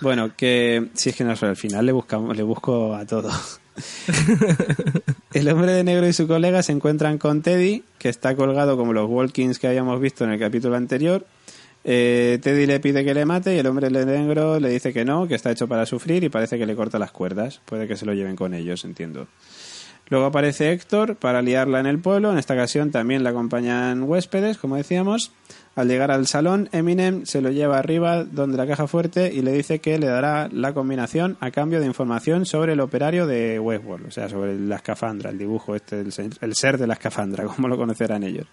Bueno, 0.00 0.30
que 0.36 0.88
si 0.94 1.10
es 1.10 1.16
que 1.16 1.24
no 1.24 1.34
al 1.40 1.56
final 1.56 1.86
le 1.86 1.92
buscamos, 1.92 2.36
le 2.36 2.42
busco 2.42 2.94
a 2.94 3.04
todo. 3.04 3.30
El 5.32 5.48
hombre 5.48 5.72
de 5.72 5.84
negro 5.84 6.06
y 6.06 6.12
su 6.12 6.26
colega 6.26 6.62
se 6.62 6.72
encuentran 6.72 7.18
con 7.18 7.42
Teddy, 7.42 7.84
que 7.98 8.08
está 8.08 8.36
colgado 8.36 8.76
como 8.76 8.92
los 8.92 9.08
Walkins 9.08 9.58
que 9.58 9.66
habíamos 9.66 10.00
visto 10.00 10.24
en 10.24 10.30
el 10.30 10.38
capítulo 10.38 10.76
anterior. 10.76 11.26
Eh, 11.84 12.38
Teddy 12.42 12.66
le 12.66 12.80
pide 12.80 13.04
que 13.04 13.14
le 13.14 13.24
mate 13.24 13.54
y 13.54 13.58
el 13.58 13.66
hombre 13.66 13.88
de 13.88 14.04
negro 14.04 14.60
le 14.60 14.68
dice 14.68 14.92
que 14.92 15.04
no, 15.04 15.26
que 15.26 15.34
está 15.34 15.50
hecho 15.50 15.68
para 15.68 15.86
sufrir 15.86 16.24
y 16.24 16.28
parece 16.28 16.58
que 16.58 16.66
le 16.66 16.76
corta 16.76 16.98
las 16.98 17.12
cuerdas. 17.12 17.60
Puede 17.64 17.88
que 17.88 17.96
se 17.96 18.06
lo 18.06 18.14
lleven 18.14 18.36
con 18.36 18.54
ellos, 18.54 18.84
entiendo. 18.84 19.26
Luego 20.08 20.26
aparece 20.26 20.72
Héctor 20.72 21.16
para 21.16 21.42
liarla 21.42 21.80
en 21.80 21.86
el 21.86 21.98
pueblo. 21.98 22.32
En 22.32 22.38
esta 22.38 22.54
ocasión 22.54 22.90
también 22.90 23.22
le 23.22 23.28
acompañan 23.28 24.04
huéspedes, 24.04 24.58
como 24.58 24.76
decíamos. 24.76 25.32
Al 25.78 25.86
llegar 25.86 26.10
al 26.10 26.26
salón, 26.26 26.68
Eminem 26.72 27.24
se 27.24 27.40
lo 27.40 27.50
lleva 27.52 27.78
arriba 27.78 28.24
donde 28.24 28.56
la 28.56 28.66
caja 28.66 28.88
fuerte 28.88 29.32
y 29.32 29.42
le 29.42 29.52
dice 29.52 29.78
que 29.78 29.96
le 29.96 30.08
dará 30.08 30.48
la 30.50 30.74
combinación 30.74 31.36
a 31.38 31.52
cambio 31.52 31.78
de 31.78 31.86
información 31.86 32.46
sobre 32.46 32.72
el 32.72 32.80
operario 32.80 33.28
de 33.28 33.60
Westworld, 33.60 34.08
o 34.08 34.10
sea, 34.10 34.28
sobre 34.28 34.58
la 34.58 34.74
escafandra, 34.74 35.30
el 35.30 35.38
dibujo 35.38 35.76
este, 35.76 36.00
el, 36.00 36.10
se- 36.10 36.30
el 36.40 36.54
ser 36.56 36.78
de 36.78 36.88
la 36.88 36.94
escafandra, 36.94 37.44
como 37.56 37.68
lo 37.68 37.76
conocerán 37.76 38.24
ellos. 38.24 38.46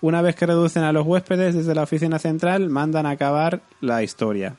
Una 0.00 0.22
vez 0.22 0.34
que 0.34 0.46
reducen 0.46 0.82
a 0.82 0.92
los 0.92 1.06
huéspedes 1.06 1.54
desde 1.54 1.74
la 1.74 1.82
oficina 1.82 2.18
central, 2.18 2.70
mandan 2.70 3.04
a 3.04 3.10
acabar 3.10 3.60
la 3.82 4.02
historia. 4.02 4.56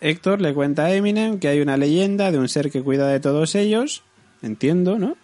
Héctor 0.00 0.40
le 0.40 0.54
cuenta 0.54 0.86
a 0.86 0.94
Eminem 0.94 1.38
que 1.40 1.48
hay 1.48 1.60
una 1.60 1.76
leyenda 1.76 2.30
de 2.32 2.38
un 2.38 2.48
ser 2.48 2.70
que 2.70 2.82
cuida 2.82 3.06
de 3.06 3.20
todos 3.20 3.54
ellos, 3.54 4.02
entiendo, 4.40 4.98
¿no? 4.98 5.14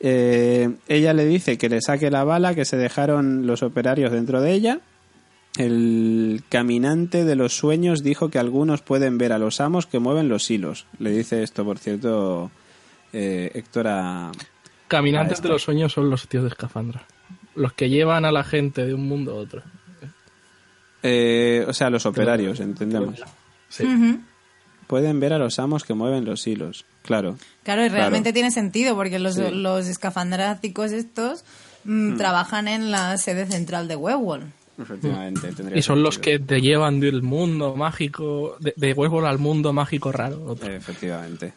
Eh, 0.00 0.68
ella 0.88 1.14
le 1.14 1.24
dice 1.24 1.56
que 1.56 1.70
le 1.70 1.80
saque 1.80 2.10
la 2.10 2.22
bala 2.24 2.54
que 2.54 2.66
se 2.66 2.76
dejaron 2.76 3.46
los 3.46 3.62
operarios 3.62 4.12
dentro 4.12 4.42
de 4.42 4.52
ella. 4.52 4.80
El 5.58 6.42
caminante 6.48 7.24
de 7.24 7.34
los 7.36 7.56
sueños 7.56 8.02
dijo 8.04 8.30
que 8.30 8.38
algunos 8.38 8.80
pueden 8.80 9.18
ver 9.18 9.32
a 9.32 9.38
los 9.38 9.60
amos 9.60 9.86
que 9.86 9.98
mueven 9.98 10.28
los 10.28 10.48
hilos. 10.50 10.86
Le 11.00 11.10
dice 11.10 11.42
esto, 11.42 11.64
por 11.64 11.78
cierto, 11.78 12.50
eh, 13.12 13.50
Héctor 13.54 13.88
a... 13.88 14.32
Caminantes 14.86 15.42
de 15.42 15.48
los 15.48 15.62
sueños 15.62 15.92
son 15.92 16.10
los 16.10 16.28
tíos 16.28 16.44
de 16.44 16.50
escafandra. 16.50 17.02
Los 17.56 17.72
que 17.72 17.90
llevan 17.90 18.24
a 18.24 18.30
la 18.30 18.44
gente 18.44 18.86
de 18.86 18.94
un 18.94 19.08
mundo 19.08 19.32
a 19.32 19.34
otro. 19.34 19.62
eh, 21.02 21.64
o 21.68 21.72
sea, 21.72 21.90
los 21.90 22.06
operarios, 22.06 22.60
entendemos. 22.60 23.20
Sí. 23.68 23.84
Pueden 24.86 25.20
ver 25.20 25.32
a 25.32 25.38
los 25.38 25.58
amos 25.58 25.84
que 25.84 25.92
mueven 25.94 26.24
los 26.24 26.46
hilos. 26.46 26.84
Claro. 27.02 27.36
Claro, 27.64 27.84
y 27.84 27.88
realmente 27.88 28.28
Claro. 28.30 28.34
tiene 28.34 28.50
sentido 28.52 28.94
porque 28.94 29.18
los, 29.18 29.34
Sí. 29.34 29.42
los 29.52 29.86
escafandráticos 29.86 30.92
estos 30.92 31.44
mm, 31.84 32.16
trabajan 32.16 32.68
en 32.68 32.90
la 32.90 33.16
sede 33.18 33.46
central 33.46 33.86
de 33.88 33.96
Westworld. 33.96 34.52
Efectivamente. 34.80 35.52
tendría 35.52 35.78
Y 35.78 35.82
son 35.82 36.02
los 36.02 36.18
que 36.18 36.38
te 36.38 36.60
llevan 36.60 37.00
del 37.00 37.22
mundo 37.22 37.74
mágico, 37.76 38.56
de, 38.60 38.72
de 38.76 38.92
Westworld 38.92 39.26
al 39.28 39.38
mundo 39.38 39.72
mágico 39.72 40.12
raro. 40.12 40.56
Efectivamente. 40.62 41.52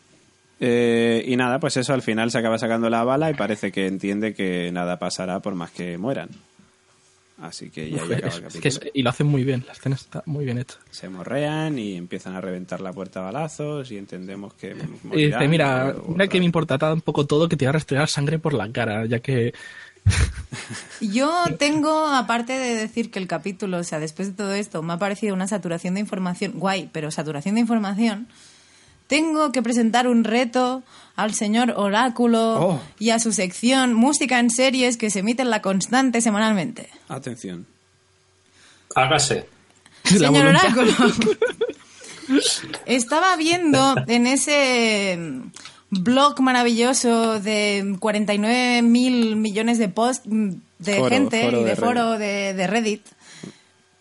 Eh, 0.60 1.23
y 1.27 1.35
nada, 1.35 1.60
pues 1.60 1.77
eso 1.77 1.93
al 1.93 2.02
final 2.02 2.30
se 2.31 2.38
acaba 2.38 2.57
sacando 2.57 2.89
la 2.89 3.03
bala 3.03 3.30
y 3.31 3.34
parece 3.34 3.72
que 3.72 3.88
entiende 3.88 4.34
que 4.34 4.72
nada 4.72 4.98
pasará 4.99 5.39
por 5.39 5.56
más 5.56 5.72
que 5.72 5.98
mueran. 5.98 6.30
Así 7.41 7.72
que 7.72 7.89
ya 7.89 8.03
Uf, 8.03 8.11
acaba 8.11 8.18
el 8.19 8.27
es 8.27 8.35
capítulo. 8.39 8.61
que 8.61 8.68
es- 8.68 8.81
y 8.93 9.02
lo 9.02 9.10
hacen 9.10 9.26
muy 9.26 9.43
bien, 9.43 9.64
la 9.65 9.73
escena 9.73 9.95
está 9.95 10.22
muy 10.27 10.45
bien 10.45 10.60
hecha. 10.60 10.76
Se 10.91 11.10
morrean 11.10 11.80
y 11.80 11.95
empiezan 11.95 12.35
a 12.35 12.41
reventar 12.41 12.81
la 12.81 12.93
puerta 12.93 13.19
a 13.22 13.23
balazos 13.23 13.89
y 13.91 13.98
entendemos 13.98 14.53
que. 14.53 14.76
Y 15.14 15.26
dice, 15.26 15.48
mira, 15.48 15.95
mira 16.07 16.27
que 16.27 16.38
me 16.38 16.45
importa 16.45 16.77
tan 16.77 17.02
poco 17.02 17.26
todo 17.26 17.49
que 17.49 17.57
te 17.57 17.65
va 17.65 17.69
a 17.69 17.73
restregar 17.73 18.07
sangre 18.07 18.38
por 18.38 18.53
la 18.53 18.72
cara, 18.72 19.07
ya 19.07 19.18
que 19.19 19.56
Yo 21.02 21.45
tengo, 21.57 22.07
aparte 22.07 22.53
de 22.53 22.76
decir 22.76 23.11
que 23.11 23.19
el 23.19 23.28
capítulo, 23.28 23.78
o 23.80 23.84
sea, 23.84 23.99
después 23.99 24.30
de 24.30 24.34
todo 24.36 24.53
esto, 24.53 24.82
me 24.84 24.94
ha 24.94 24.98
parecido 24.98 25.34
una 25.34 25.48
saturación 25.48 25.95
de 25.95 25.99
información, 25.99 26.53
guay, 26.56 26.90
pero 26.91 27.11
saturación 27.11 27.56
de 27.56 27.61
información, 27.61 28.28
tengo 29.07 29.52
que 29.52 29.61
presentar 29.61 30.07
un 30.07 30.23
reto 30.23 30.84
al 31.15 31.34
señor 31.34 31.73
Oráculo 31.76 32.40
Oh. 32.61 32.82
y 32.99 33.10
a 33.10 33.19
su 33.19 33.34
sección 33.34 33.94
Música 33.94 34.40
en 34.40 34.49
series 34.49 34.95
que 34.98 35.10
se 35.10 35.19
emite 35.19 35.41
en 35.41 35.49
la 35.49 35.61
constante 35.61 36.22
semanalmente. 36.22 36.90
Atención. 37.10 37.65
Hágase. 38.95 39.48
Señor. 40.03 40.48
Oráculo. 40.48 40.94
Estaba 42.86 43.36
viendo 43.36 43.95
en 44.07 44.28
ese 44.28 45.19
blog 45.92 46.40
maravilloso 46.40 47.40
de 47.40 47.96
49 48.00 48.82
mil 48.82 49.36
millones 49.36 49.78
de 49.78 49.90
posts 49.90 50.28
de 50.28 50.96
Foro, 50.96 51.10
gente 51.10 51.44
foro 51.44 51.60
y 51.60 51.64
de, 51.64 51.70
de 51.70 51.76
foro 51.76 52.18
de, 52.18 52.54
de 52.54 52.68
Reddit. 52.68 53.06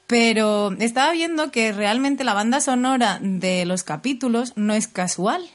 Pero 0.06 0.72
estaba 0.78 1.12
viendo 1.12 1.50
que 1.50 1.72
realmente 1.72 2.24
la 2.24 2.34
banda 2.34 2.60
sonora 2.60 3.18
de 3.22 3.64
los 3.64 3.82
capítulos 3.82 4.54
no 4.56 4.74
es 4.74 4.88
casual. 4.88 5.48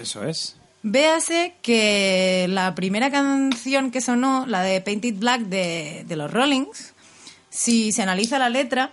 Eso 0.00 0.24
es. 0.24 0.56
Véase 0.82 1.54
que 1.62 2.46
la 2.48 2.74
primera 2.74 3.10
canción 3.10 3.90
que 3.90 4.00
sonó, 4.00 4.46
la 4.46 4.62
de 4.62 4.80
Painted 4.80 5.14
Black 5.14 5.42
de, 5.42 6.04
de 6.06 6.16
los 6.16 6.30
Rollings, 6.30 6.92
si 7.50 7.92
se 7.92 8.02
analiza 8.02 8.38
la 8.38 8.48
letra, 8.48 8.92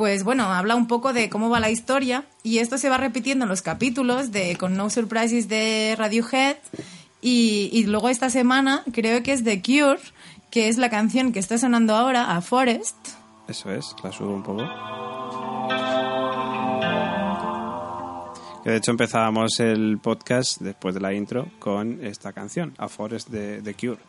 pues 0.00 0.24
bueno, 0.24 0.44
habla 0.44 0.76
un 0.76 0.86
poco 0.86 1.12
de 1.12 1.28
cómo 1.28 1.50
va 1.50 1.60
la 1.60 1.68
historia 1.68 2.24
y 2.42 2.60
esto 2.60 2.78
se 2.78 2.88
va 2.88 2.96
repitiendo 2.96 3.44
en 3.44 3.50
los 3.50 3.60
capítulos 3.60 4.32
de 4.32 4.56
con 4.56 4.74
No 4.74 4.88
Surprises 4.88 5.46
de 5.46 5.94
Radiohead 5.98 6.56
y, 7.20 7.84
luego 7.84 8.08
esta 8.08 8.30
semana 8.30 8.82
creo 8.94 9.22
que 9.22 9.34
es 9.34 9.44
The 9.44 9.60
Cure, 9.60 10.00
que 10.50 10.68
es 10.68 10.78
la 10.78 10.88
canción 10.88 11.34
que 11.34 11.38
está 11.38 11.58
sonando 11.58 11.94
ahora, 11.94 12.34
a 12.34 12.40
Forest. 12.40 12.96
Eso 13.46 13.70
es, 13.70 13.94
la 14.02 14.10
subo 14.10 14.32
un 14.32 14.42
poco. 14.42 14.66
Que 18.64 18.70
de 18.70 18.76
hecho 18.78 18.92
empezábamos 18.92 19.60
el 19.60 19.98
podcast 19.98 20.62
después 20.62 20.94
de 20.94 21.02
la 21.02 21.12
intro 21.12 21.48
con 21.58 22.02
esta 22.02 22.32
canción, 22.32 22.72
A 22.78 22.88
Forest 22.88 23.28
de 23.28 23.60
The 23.60 23.74
Cure, 23.74 24.00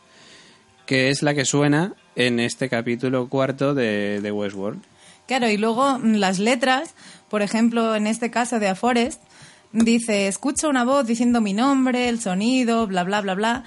que 0.86 1.10
es 1.10 1.22
la 1.22 1.34
que 1.34 1.44
suena 1.44 1.96
en 2.16 2.40
este 2.40 2.70
capítulo 2.70 3.28
cuarto 3.28 3.74
de, 3.74 4.22
de 4.22 4.32
Westworld. 4.32 4.91
Claro, 5.32 5.50
y 5.50 5.56
luego 5.56 5.98
mm, 5.98 6.16
las 6.16 6.40
letras, 6.40 6.94
por 7.30 7.42
ejemplo, 7.42 7.96
en 7.96 8.06
este 8.06 8.30
caso 8.30 8.60
de 8.60 8.68
A 8.68 8.76
Forest, 8.76 9.22
dice, 9.72 10.28
escucho 10.28 10.68
una 10.68 10.84
voz 10.84 11.08
diciendo 11.08 11.40
mi 11.40 11.54
nombre, 11.54 12.10
el 12.10 12.20
sonido, 12.20 12.86
bla, 12.86 13.06
bla, 13.06 13.22
bla, 13.22 13.34
bla, 13.36 13.64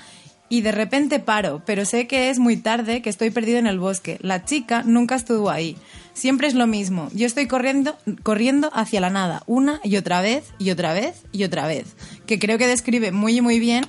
y 0.50 0.60
de 0.60 0.72
repente 0.72 1.20
paro, 1.20 1.62
pero 1.64 1.86
sé 1.86 2.06
que 2.06 2.28
es 2.28 2.38
muy 2.38 2.58
tarde, 2.58 3.00
que 3.00 3.08
estoy 3.08 3.30
perdido 3.30 3.58
en 3.58 3.66
el 3.66 3.78
bosque. 3.78 4.18
La 4.20 4.44
chica 4.44 4.82
nunca 4.84 5.14
estuvo 5.14 5.48
ahí. 5.48 5.78
Siempre 6.12 6.48
es 6.48 6.54
lo 6.54 6.66
mismo. 6.66 7.08
Yo 7.14 7.24
estoy 7.24 7.46
corriendo, 7.46 7.96
corriendo 8.22 8.70
hacia 8.74 9.00
la 9.00 9.08
nada, 9.08 9.42
una 9.46 9.80
y 9.84 9.96
otra 9.96 10.20
vez, 10.20 10.52
y 10.58 10.68
otra 10.68 10.92
vez, 10.92 11.22
y 11.32 11.44
otra 11.44 11.66
vez. 11.66 11.96
Que 12.26 12.38
creo 12.38 12.58
que 12.58 12.66
describe 12.66 13.10
muy, 13.10 13.40
muy 13.40 13.58
bien 13.58 13.86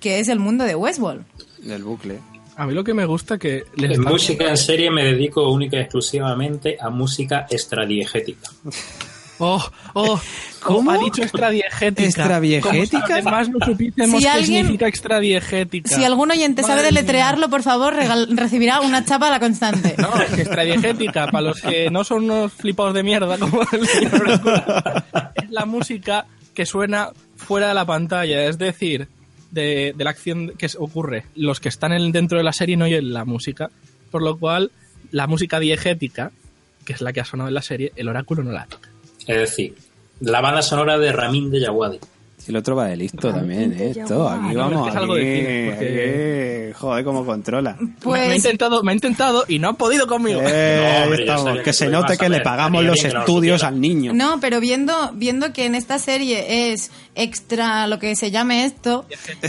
que 0.00 0.20
es 0.20 0.28
el 0.28 0.38
mundo 0.38 0.64
de 0.64 0.74
Westworld. 0.74 1.26
Del 1.58 1.84
bucle. 1.84 2.18
A 2.60 2.66
mí 2.66 2.74
lo 2.74 2.84
que 2.84 2.92
me 2.92 3.06
gusta 3.06 3.38
que 3.38 3.64
les 3.76 3.92
En 3.92 4.02
música 4.02 4.50
en 4.50 4.56
serie 4.58 4.90
me 4.90 5.02
dedico 5.02 5.50
única 5.50 5.78
y 5.78 5.80
exclusivamente 5.80 6.76
a 6.78 6.90
música 6.90 7.46
extradiegética. 7.48 8.50
Oh, 9.42 9.64
oh, 9.94 10.20
¿Cómo? 10.62 10.90
Ha 10.90 10.98
dicho 10.98 11.22
extradiegética. 11.22 12.04
¿Extradiegética? 12.06 13.06
Además 13.14 13.48
no 13.48 13.64
supiésemos 13.64 14.18
Si 14.18 14.24
qué 14.24 14.28
alguien- 14.28 14.58
significa 14.64 14.86
extradiegética. 14.86 15.96
Si 15.96 16.04
algún 16.04 16.30
oyente 16.30 16.62
sabe 16.62 16.82
deletrearlo, 16.82 17.48
por 17.48 17.62
favor, 17.62 17.94
regal- 17.94 18.28
recibirá 18.36 18.82
una 18.82 19.02
chapa 19.06 19.28
a 19.28 19.30
la 19.30 19.40
constante. 19.40 19.94
No, 19.96 20.14
es 20.20 20.30
que 20.34 20.42
extradiegética, 20.42 21.28
para 21.28 21.40
los 21.40 21.58
que 21.62 21.88
no 21.90 22.04
son 22.04 22.24
unos 22.24 22.52
flipados 22.52 22.92
de 22.92 23.02
mierda 23.02 23.38
como 23.38 23.62
el 23.72 23.86
señor 23.86 24.28
es 25.36 25.50
la 25.50 25.64
música 25.64 26.26
que 26.52 26.66
suena 26.66 27.08
fuera 27.36 27.68
de 27.68 27.74
la 27.74 27.86
pantalla, 27.86 28.44
es 28.44 28.58
decir, 28.58 29.08
de, 29.50 29.94
la 29.98 30.10
acción 30.10 30.52
que 30.56 30.68
ocurre. 30.78 31.24
Los 31.34 31.60
que 31.60 31.68
están 31.68 31.92
en- 31.92 32.12
dentro 32.12 32.38
de 32.38 32.44
la 32.44 32.52
serie 32.52 32.76
no 32.76 32.84
oyen 32.84 33.12
la 33.12 33.24
música, 33.24 33.70
por 34.10 34.22
lo 34.22 34.36
cual 34.38 34.70
la 35.10 35.26
música 35.26 35.58
diegética, 35.60 36.30
que 36.84 36.92
es 36.92 37.00
la 37.00 37.12
que 37.12 37.20
ha 37.20 37.24
sonado 37.24 37.48
en 37.48 37.54
la 37.54 37.62
serie, 37.62 37.92
el 37.96 38.08
oráculo 38.08 38.42
no 38.42 38.52
la 38.52 38.66
toca. 38.66 38.88
Es 39.26 39.36
decir, 39.38 39.74
la 40.20 40.40
banda 40.40 40.62
sonora 40.62 40.98
de 40.98 41.12
Ramin 41.12 41.50
de 41.50 41.60
Yawadi. 41.60 41.98
Si 42.40 42.50
el 42.50 42.56
otro 42.56 42.74
va 42.74 42.86
de 42.86 42.96
listo 42.96 43.32
también, 43.32 43.72
¿eh? 43.78 43.90
Esto, 43.96 44.28
aquí 44.28 44.54
No, 44.54 44.60
vamos, 44.60 44.96
algo 44.96 45.14
aquí, 45.14 45.24
de 45.24 45.36
cine, 45.36 45.70
porque- 45.76 46.64
aquí, 46.70 46.78
joder, 46.80 47.04
cómo 47.04 47.26
controla. 47.26 47.76
Me, 47.78 47.86
me 47.86 47.92
ha 47.92 47.96
Pues 48.02 48.36
intentado, 48.36 48.82
me 48.82 48.92
ha 48.92 48.94
intentado 48.94 49.44
y 49.46 49.58
no 49.58 49.68
ha 49.68 49.72
podido 49.74 50.06
conmigo. 50.06 50.40
Eh, 50.42 50.96
No, 50.98 51.04
hombre, 51.04 51.20
estamos, 51.24 51.56
que, 51.58 51.62
que 51.64 51.72
se 51.74 51.88
note 51.88 52.16
que 52.16 52.28
le 52.28 52.40
pagamos 52.40 52.82
los 52.84 53.04
estudios 53.04 53.62
al 53.62 53.80
niño. 53.80 54.12
No, 54.14 54.40
pero 54.40 54.58
viendo, 54.60 55.12
viendo 55.14 55.52
que 55.52 55.66
en 55.66 55.74
esta 55.74 55.98
serie 55.98 56.72
es 56.72 56.90
extra 57.14 57.86
lo 57.86 57.98
que 57.98 58.16
se 58.16 58.30
llame 58.30 58.64
esto, 58.64 59.04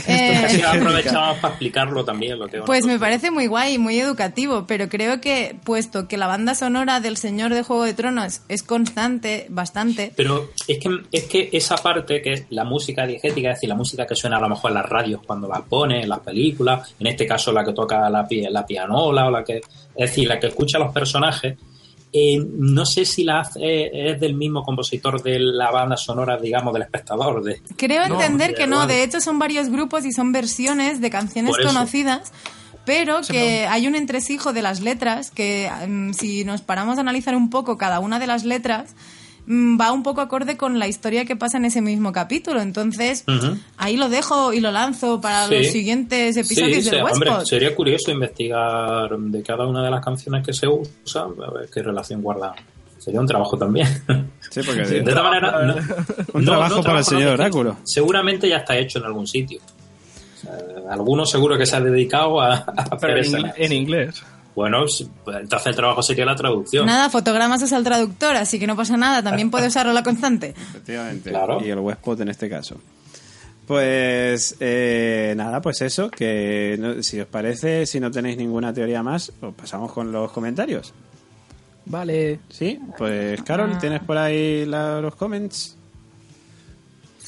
eh, 0.08 0.42
Así 0.46 0.62
aprovechamos 0.68 1.38
para 1.38 1.54
explicarlo 1.54 2.04
también. 2.04 2.38
Lo 2.40 2.48
que 2.48 2.60
pues 2.62 2.86
me 2.86 3.00
parece 3.00 3.32
muy 3.32 3.48
guay 3.48 3.76
y 3.76 3.78
muy 3.78 3.98
educativo, 4.00 4.66
pero 4.68 4.90
creo 4.90 5.22
que 5.22 5.56
puesto 5.64 6.08
que 6.08 6.18
la 6.18 6.28
banda 6.28 6.56
sonora 6.56 7.00
del 7.00 7.16
Señor 7.18 7.54
de 7.54 7.64
Juego 7.64 7.86
de 7.86 7.94
Tronos 7.94 8.42
es 8.50 8.64
constante, 8.64 9.46
bastante, 9.50 10.12
Pero 10.18 10.50
es 10.68 10.78
que, 10.80 10.90
es 11.12 11.24
que 11.26 11.50
esa 11.54 11.76
parte 11.78 12.22
que 12.22 12.34
es 12.34 12.46
la 12.50 12.64
música 12.66 12.82
diegética, 12.94 13.50
es 13.50 13.58
decir, 13.58 13.70
la 13.70 13.76
música 13.76 14.06
que 14.06 14.16
suena 14.16 14.38
a 14.38 14.42
lo 14.42 14.50
mejor 14.50 14.72
en 14.72 14.76
las 14.76 14.90
radios 14.90 15.22
cuando 15.26 15.48
las 15.48 15.62
pone, 15.62 16.04
en 16.04 16.10
las 16.10 16.20
películas, 16.20 16.96
en 17.00 17.08
este 17.08 17.26
caso 17.26 17.52
la 17.52 17.64
que 17.64 17.74
toca 17.74 18.10
la, 18.10 18.28
la 18.30 18.66
pianola 18.66 19.28
o 19.28 19.32
la 19.32 19.44
que, 19.44 19.58
es 19.58 20.10
decir, 20.10 20.28
la 20.28 20.40
que 20.40 20.48
escucha 20.48 20.78
a 20.78 20.82
los 20.82 20.94
personajes, 20.94 21.58
eh, 22.14 22.38
no 22.38 22.86
sé 22.86 23.06
si 23.06 23.24
la 23.24 23.40
hace, 23.40 24.10
es 24.12 24.20
del 24.20 24.34
mismo 24.36 24.64
compositor 24.64 25.24
de 25.24 25.40
la 25.40 25.72
banda 25.72 25.96
sonora, 25.96 26.38
digamos, 26.38 26.74
del 26.74 26.84
espectador. 26.84 27.42
De, 27.42 27.62
creo 27.78 28.08
No, 28.10 28.16
entender 28.16 28.50
de 28.50 28.56
que 28.56 28.68
no, 28.68 28.86
de 28.86 29.04
hecho 29.04 29.22
son 29.22 29.40
varios 29.40 29.70
grupos 29.70 30.04
y 30.06 30.12
son 30.12 30.34
versiones 30.34 31.00
de 31.00 31.10
canciones 31.10 31.56
conocidas. 31.58 32.34
Pero 32.84 33.22
que 33.22 33.68
hay 33.68 33.86
un 33.86 33.96
entresijo 33.96 34.54
de 34.54 34.64
las 34.64 34.82
letras 34.82 35.30
que 35.30 35.70
mm, 35.88 36.14
si 36.14 36.44
nos 36.44 36.62
paramos 36.62 36.98
a 36.98 37.02
analizar 37.02 37.36
un 37.36 37.52
poco 37.52 37.78
cada 37.78 38.00
una 38.00 38.18
de 38.18 38.26
las 38.26 38.44
letras 38.44 38.96
va 39.52 39.92
un 39.92 40.04
poco 40.04 40.22
acorde 40.22 40.56
con 40.56 40.80
la 40.80 40.88
historia 40.88 41.26
que 41.26 41.36
pasa 41.36 41.58
en 41.58 41.66
ese 41.66 41.82
mismo 41.82 42.12
capítulo. 42.14 42.62
Entonces 42.62 43.26
ahí 43.78 43.98
lo 43.98 44.08
dejo 44.10 44.54
y 44.54 44.60
lo 44.62 44.72
lanzo 44.72 45.20
para 45.20 45.48
Sí. 45.48 45.56
los 45.58 45.68
siguientes 45.68 46.38
episodios 46.38 46.78
Sí, 46.78 46.84
sí, 46.84 46.90
del 46.92 47.02
hombre, 47.04 47.30
Westpod. 47.30 47.46
sería 47.46 47.76
curioso 47.76 48.12
investigar 48.12 49.10
de 49.18 49.44
cada 49.44 49.68
una 49.68 49.84
de 49.84 49.92
las 49.92 50.04
canciones 50.04 50.46
que 50.46 50.54
se 50.54 50.68
usa, 50.68 51.24
a 51.24 51.52
ver 51.52 51.70
qué 51.74 51.82
relación 51.84 52.22
guarda. 52.22 52.54
Sería 52.98 53.20
un 53.20 53.28
trabajo 53.28 53.58
también. 53.58 53.88
Sí, 54.52 54.62
porque 54.66 54.82
de 54.84 55.02
todas 55.02 55.24
maneras, 55.24 55.54
no- 55.66 55.76
Un 56.34 56.46
no- 56.46 56.52
trabajo 56.52 56.76
no 56.78 56.84
para 56.84 57.00
el 57.00 57.06
señor 57.06 57.34
Oráculo. 57.34 57.78
Seguramente 57.84 58.48
ya 58.48 58.58
está 58.58 58.78
hecho 58.78 59.00
en 59.00 59.06
algún 59.06 59.26
sitio. 59.28 59.60
O 59.60 60.40
sea, 60.42 60.54
alguno 60.92 61.26
seguro 61.26 61.58
que 61.58 61.66
se 61.66 61.76
ha 61.76 61.82
dedicado 61.82 62.40
a, 62.42 62.54
a 62.54 62.60
hacer 62.92 62.98
Pero 63.00 63.38
en, 63.38 63.52
en 63.58 63.72
inglés. 63.74 64.24
Bueno, 64.56 64.80
pues 65.24 65.38
entonces 65.42 65.68
el 65.68 65.76
trabajo 65.76 66.02
sería 66.04 66.26
la 66.26 66.36
traducción. 66.36 66.86
Nada, 66.86 67.10
fotogramas 67.10 67.62
usa 67.64 67.78
el 67.78 67.84
traductor, 67.84 68.36
así 68.36 68.60
que 68.60 68.68
no 68.68 68.76
pasa 68.76 68.98
nada. 68.98 69.24
También 69.24 69.50
puede 69.50 69.68
usarlo 69.70 69.94
la 69.94 70.04
constante. 70.04 70.50
Efectivamente. 70.50 71.30
Claro. 71.30 71.62
Y 71.66 71.70
el 71.70 71.80
Westpot 71.80 72.20
en 72.22 72.28
este 72.30 72.50
caso. 72.50 72.76
Pues 73.68 74.58
eh, 74.60 75.34
nada, 75.38 75.62
pues 75.62 75.82
eso, 75.82 76.10
que 76.12 76.76
no- 76.80 77.02
si 77.02 77.20
os 77.22 77.28
parece, 77.28 77.86
si 77.86 78.00
no 78.00 78.12
tenéis 78.12 78.38
ninguna 78.38 78.74
teoría 78.74 79.02
más, 79.04 79.32
os 79.42 79.54
pasamos 79.54 79.94
con 79.94 80.12
los 80.12 80.32
comentarios. 80.32 80.94
Vale. 81.86 82.40
¿Sí? 82.50 82.80
Pues 82.98 83.42
Carol, 83.44 83.78
¿tienes 83.80 84.02
por 84.02 84.18
ahí 84.18 84.66
la- 84.66 85.00
los 85.00 85.16
comments? 85.16 85.78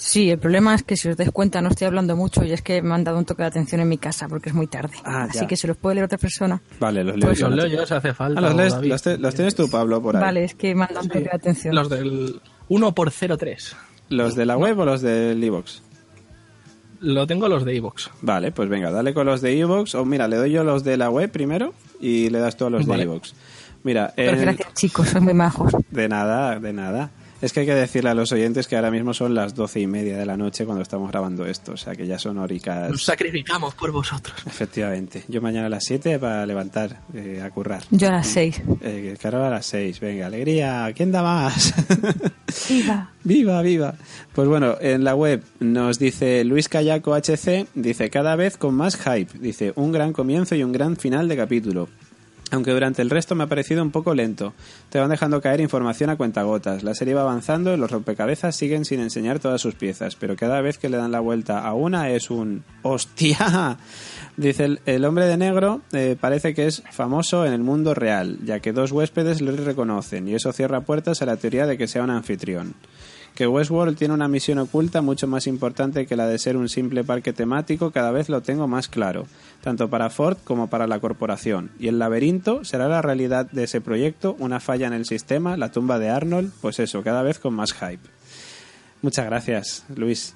Sí, 0.05 0.29
el 0.29 0.37
problema 0.37 0.75
es 0.75 0.83
que 0.83 0.97
si 0.97 1.07
os 1.07 1.15
dais 1.15 1.31
cuenta 1.31 1.61
no 1.61 1.69
estoy 1.69 1.87
hablando 1.87 2.15
mucho 2.17 2.43
y 2.43 2.51
es 2.51 2.61
que 2.61 2.81
me 2.81 2.93
han 2.93 3.03
dado 3.05 3.17
un 3.17 3.23
toque 3.25 3.43
de 3.43 3.47
atención 3.47 3.79
en 3.79 3.87
mi 3.87 3.97
casa 3.97 4.27
porque 4.27 4.49
es 4.49 4.55
muy 4.55 4.67
tarde. 4.67 4.93
Ah, 5.05 5.23
Así 5.29 5.39
ya. 5.39 5.47
que 5.47 5.55
se 5.55 5.65
los 5.65 5.77
puede 5.77 5.95
leer 5.95 6.05
otra 6.05 6.17
persona. 6.17 6.61
Vale, 6.79 7.03
los 7.05 7.15
leo 7.17 7.27
Pues 7.29 7.39
yo. 7.39 7.47
Los 7.49 7.55
leo 7.57 7.67
yo 7.79 7.85
si 7.85 7.93
hace 7.93 8.13
falta. 8.13 8.39
Ah, 8.39 8.41
los, 8.41 8.53
o 8.53 8.57
lees- 8.57 8.73
David. 8.73 8.89
los 8.89 9.01
te- 9.01 9.17
los 9.17 9.33
tienes 9.33 9.55
tú, 9.55 9.69
Pablo, 9.69 10.01
por 10.01 10.17
ahí. 10.17 10.21
Vale, 10.21 10.43
es 10.43 10.55
que 10.55 10.75
me 10.75 10.83
han 10.83 10.89
dado 10.93 11.01
un 11.03 11.07
toque 11.07 11.19
de 11.23 11.29
atención. 11.31 11.73
Los 11.73 11.89
del 11.89 12.41
1 12.67 12.93
por 12.95 13.11
03 13.11 13.75
¿Los 14.09 14.35
de 14.35 14.45
la 14.45 14.57
web 14.57 14.77
o 14.79 14.85
los 14.85 15.01
del 15.01 15.41
iVoox? 15.41 15.81
Lo 16.99 17.25
tengo 17.27 17.47
los 17.49 17.65
de 17.65 17.75
Evox. 17.75 18.11
Vale, 18.21 18.51
pues 18.51 18.69
venga, 18.69 18.89
dale 18.91 19.13
con 19.13 19.25
los 19.25 19.41
de 19.41 19.53
iVoox. 19.55 19.93
O 19.95 20.05
mira, 20.05 20.27
le 20.27 20.37
doy 20.37 20.51
yo 20.51 20.63
los 20.63 20.83
de 20.85 20.95
la 20.97 21.09
web 21.09 21.29
primero 21.31 21.73
y 21.99 22.29
le 22.29 22.39
das 22.39 22.55
tú 22.55 22.65
a 22.65 22.69
los 22.69 22.85
Vale. 22.85 22.99
de 23.05 23.09
iVoox. 23.11 23.33
Mira, 23.83 24.13
Pero 24.15 24.39
gracias 24.39 24.73
chicos, 24.73 25.09
sois 25.09 25.21
muy 25.23 25.33
majos. 25.33 25.73
De 25.91 26.07
nada, 26.07 26.59
de 26.59 26.71
nada. 26.73 27.11
Es 27.43 27.51
que 27.51 27.59
hay 27.59 27.65
que 27.65 27.75
decirle 27.75 28.09
a 28.09 28.13
los 28.13 28.31
oyentes 28.31 28.69
que 28.69 28.77
ahora 28.77 28.89
mismo 28.89 29.13
son 29.13 29.35
las 29.35 29.53
doce 29.53 29.81
y 29.81 29.85
media 29.85 30.17
de 30.17 30.25
la 30.25 30.37
noche 30.37 30.63
cuando 30.63 30.81
estamos 30.81 31.11
grabando 31.11 31.45
esto, 31.45 31.73
o 31.73 31.77
sea 31.77 31.93
que 31.93 32.07
ya 32.07 32.17
son 32.17 32.37
horicas. 32.37 32.89
Nos 32.89 33.03
sacrificamos 33.03 33.73
por 33.75 33.91
vosotros. 33.91 34.33
Efectivamente. 34.45 35.25
Yo 35.27 35.41
mañana 35.41 35.67
a 35.67 35.69
las 35.69 35.83
7 35.83 36.19
para 36.19 36.45
levantar, 36.45 37.01
eh, 37.13 37.41
a 37.43 37.49
currar. 37.49 37.83
Yo 37.91 38.07
a 38.07 38.11
las 38.11 38.27
seis. 38.27 38.61
Eh, 38.79 39.17
Carol 39.21 39.41
a 39.43 39.49
las 39.49 39.65
6. 39.65 39.99
Venga, 39.99 40.27
alegría. 40.27 40.89
¿Quién 40.95 41.11
da 41.11 41.21
más? 41.21 41.73
Viva. 42.69 43.11
viva, 43.25 43.61
viva. 43.61 43.95
Pues 44.31 44.47
bueno, 44.47 44.77
en 44.79 45.03
la 45.03 45.13
web 45.13 45.43
nos 45.59 45.99
dice 45.99 46.45
Luis 46.45 46.69
Callaco 46.69 47.13
HC, 47.13 47.67
dice 47.73 48.09
cada 48.09 48.37
vez 48.37 48.55
con 48.55 48.73
más 48.73 48.95
hype. 48.95 49.37
Dice 49.37 49.73
un 49.75 49.91
gran 49.91 50.13
comienzo 50.13 50.55
y 50.55 50.63
un 50.63 50.71
gran 50.71 50.95
final 50.95 51.27
de 51.27 51.35
capítulo. 51.35 51.89
Aunque 52.51 52.71
durante 52.71 53.01
el 53.01 53.09
resto 53.09 53.35
me 53.35 53.45
ha 53.45 53.47
parecido 53.47 53.81
un 53.81 53.91
poco 53.91 54.13
lento. 54.13 54.53
Te 54.89 54.99
van 54.99 55.09
dejando 55.09 55.41
caer 55.41 55.59
información 55.59 56.09
a 56.09 56.17
cuentagotas. 56.17 56.83
La 56.83 56.93
serie 56.93 57.15
va 57.15 57.21
avanzando 57.21 57.75
los 57.77 57.89
rompecabezas 57.89 58.55
siguen 58.55 58.85
sin 58.85 58.99
enseñar 58.99 59.39
todas 59.39 59.61
sus 59.61 59.75
piezas. 59.75 60.15
Pero 60.15 60.35
cada 60.35 60.61
vez 60.61 60.77
que 60.77 60.89
le 60.89 60.97
dan 60.97 61.11
la 61.11 61.19
vuelta 61.19 61.59
a 61.59 61.73
una 61.73 62.09
es 62.11 62.29
un 62.29 62.63
¡Hostia! 62.83 63.77
Dice 64.37 64.65
el, 64.65 64.81
el 64.85 65.05
hombre 65.05 65.25
de 65.25 65.37
negro 65.37 65.81
eh, 65.93 66.15
parece 66.19 66.53
que 66.53 66.65
es 66.67 66.83
famoso 66.91 67.45
en 67.45 67.53
el 67.53 67.61
mundo 67.61 67.93
real, 67.93 68.39
ya 68.43 68.59
que 68.59 68.73
dos 68.73 68.91
huéspedes 68.91 69.41
le 69.41 69.51
reconocen 69.51 70.27
y 70.27 70.33
eso 70.33 70.51
cierra 70.53 70.81
puertas 70.81 71.21
a 71.21 71.25
la 71.25 71.37
teoría 71.37 71.67
de 71.67 71.77
que 71.77 71.87
sea 71.87 72.03
un 72.03 72.09
anfitrión. 72.09 72.73
Que 73.35 73.47
Westworld 73.47 73.97
tiene 73.97 74.13
una 74.13 74.27
misión 74.27 74.59
oculta 74.59 75.01
mucho 75.01 75.27
más 75.27 75.47
importante 75.47 76.05
que 76.05 76.15
la 76.15 76.27
de 76.27 76.37
ser 76.37 76.55
un 76.55 76.69
simple 76.69 77.03
parque 77.03 77.33
temático 77.33 77.89
cada 77.89 78.11
vez 78.11 78.29
lo 78.29 78.41
tengo 78.41 78.67
más 78.67 78.87
claro, 78.87 79.25
tanto 79.63 79.89
para 79.89 80.11
Ford 80.11 80.37
como 80.43 80.67
para 80.67 80.85
la 80.85 80.99
corporación. 80.99 81.71
Y 81.79 81.87
el 81.87 81.97
laberinto 81.97 82.63
será 82.63 82.87
la 82.87 83.01
realidad 83.01 83.49
de 83.51 83.63
ese 83.63 83.81
proyecto, 83.81 84.35
una 84.37 84.59
falla 84.59 84.85
en 84.85 84.93
el 84.93 85.05
sistema, 85.05 85.57
la 85.57 85.71
tumba 85.71 85.97
de 85.97 86.09
Arnold, 86.09 86.51
pues 86.61 86.79
eso, 86.79 87.01
cada 87.01 87.23
vez 87.23 87.39
con 87.39 87.55
más 87.55 87.73
hype. 87.73 88.07
Muchas 89.01 89.25
gracias, 89.25 89.85
Luis. 89.95 90.35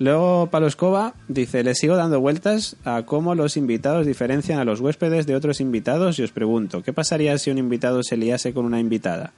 Luego 0.00 0.48
Palo 0.50 0.66
Escoba 0.66 1.14
dice, 1.28 1.62
le 1.62 1.76
sigo 1.76 1.94
dando 1.94 2.20
vueltas 2.20 2.74
a 2.84 3.04
cómo 3.04 3.36
los 3.36 3.56
invitados 3.56 4.04
diferencian 4.04 4.58
a 4.58 4.64
los 4.64 4.80
huéspedes 4.80 5.26
de 5.26 5.36
otros 5.36 5.60
invitados 5.60 6.18
y 6.18 6.24
os 6.24 6.32
pregunto, 6.32 6.82
¿qué 6.82 6.92
pasaría 6.92 7.38
si 7.38 7.52
un 7.52 7.58
invitado 7.58 8.02
se 8.02 8.16
liase 8.16 8.52
con 8.52 8.64
una 8.64 8.80
invitada? 8.80 9.32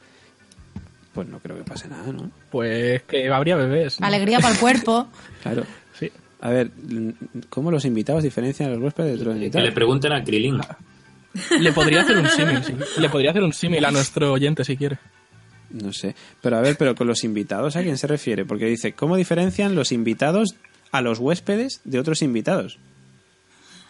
Pues 1.15 1.29
no 1.29 1.39
creo 1.39 1.57
que 1.57 1.63
pase 1.65 1.89
nada, 1.89 2.13
¿no? 2.13 2.31
Pues 2.51 3.03
que 3.05 3.29
habría 3.31 3.57
bebés. 3.57 4.01
¿no? 4.01 4.07
Alegría 4.07 4.41
para 4.41 4.53
el 4.55 4.61
cuerpo. 4.61 5.09
Claro. 5.43 5.65
Sí. 5.99 6.11
A 6.41 6.51
ver, 6.51 6.71
¿cómo 7.49 7.71
los 7.71 7.85
invitados 7.85 8.23
diferencian 8.23 8.69
a 8.71 8.75
los 8.75 8.83
huéspedes 8.83 9.11
de 9.11 9.15
otros 9.21 9.35
Que 9.35 9.39
le 9.41 9.45
invitados? 9.47 9.71
pregunten 9.75 10.13
a 10.13 10.23
Krilin. 10.25 10.61
Le 11.61 11.73
podría 11.73 12.03
hacer 12.03 12.17
un 12.19 12.29
símil, 12.29 12.63
sí. 12.63 12.75
Le 13.01 13.09
podría 13.09 13.31
hacer 13.31 13.43
un 13.43 13.53
símil 13.53 13.85
a 13.85 13.91
nuestro 13.91 14.33
oyente 14.33 14.65
si 14.65 14.77
quiere. 14.77 14.99
No 15.71 15.93
sé. 15.93 16.15
Pero 16.41 16.57
a 16.57 16.61
ver, 16.61 16.77
pero 16.77 16.95
con 16.95 17.07
los 17.09 17.25
invitados, 17.25 17.75
¿a 17.77 17.83
quién 17.83 17.99
se 17.99 18.07
refiere? 18.07 18.45
Porque 18.45 18.67
dice, 18.67 18.93
¿cómo 18.93 19.17
diferencian 19.17 19.75
los 19.75 19.91
invitados 19.91 20.55
a 20.93 21.01
los 21.01 21.19
huéspedes 21.19 21.81
de 21.85 21.99
otros 21.99 22.23
invitados? 22.23 22.79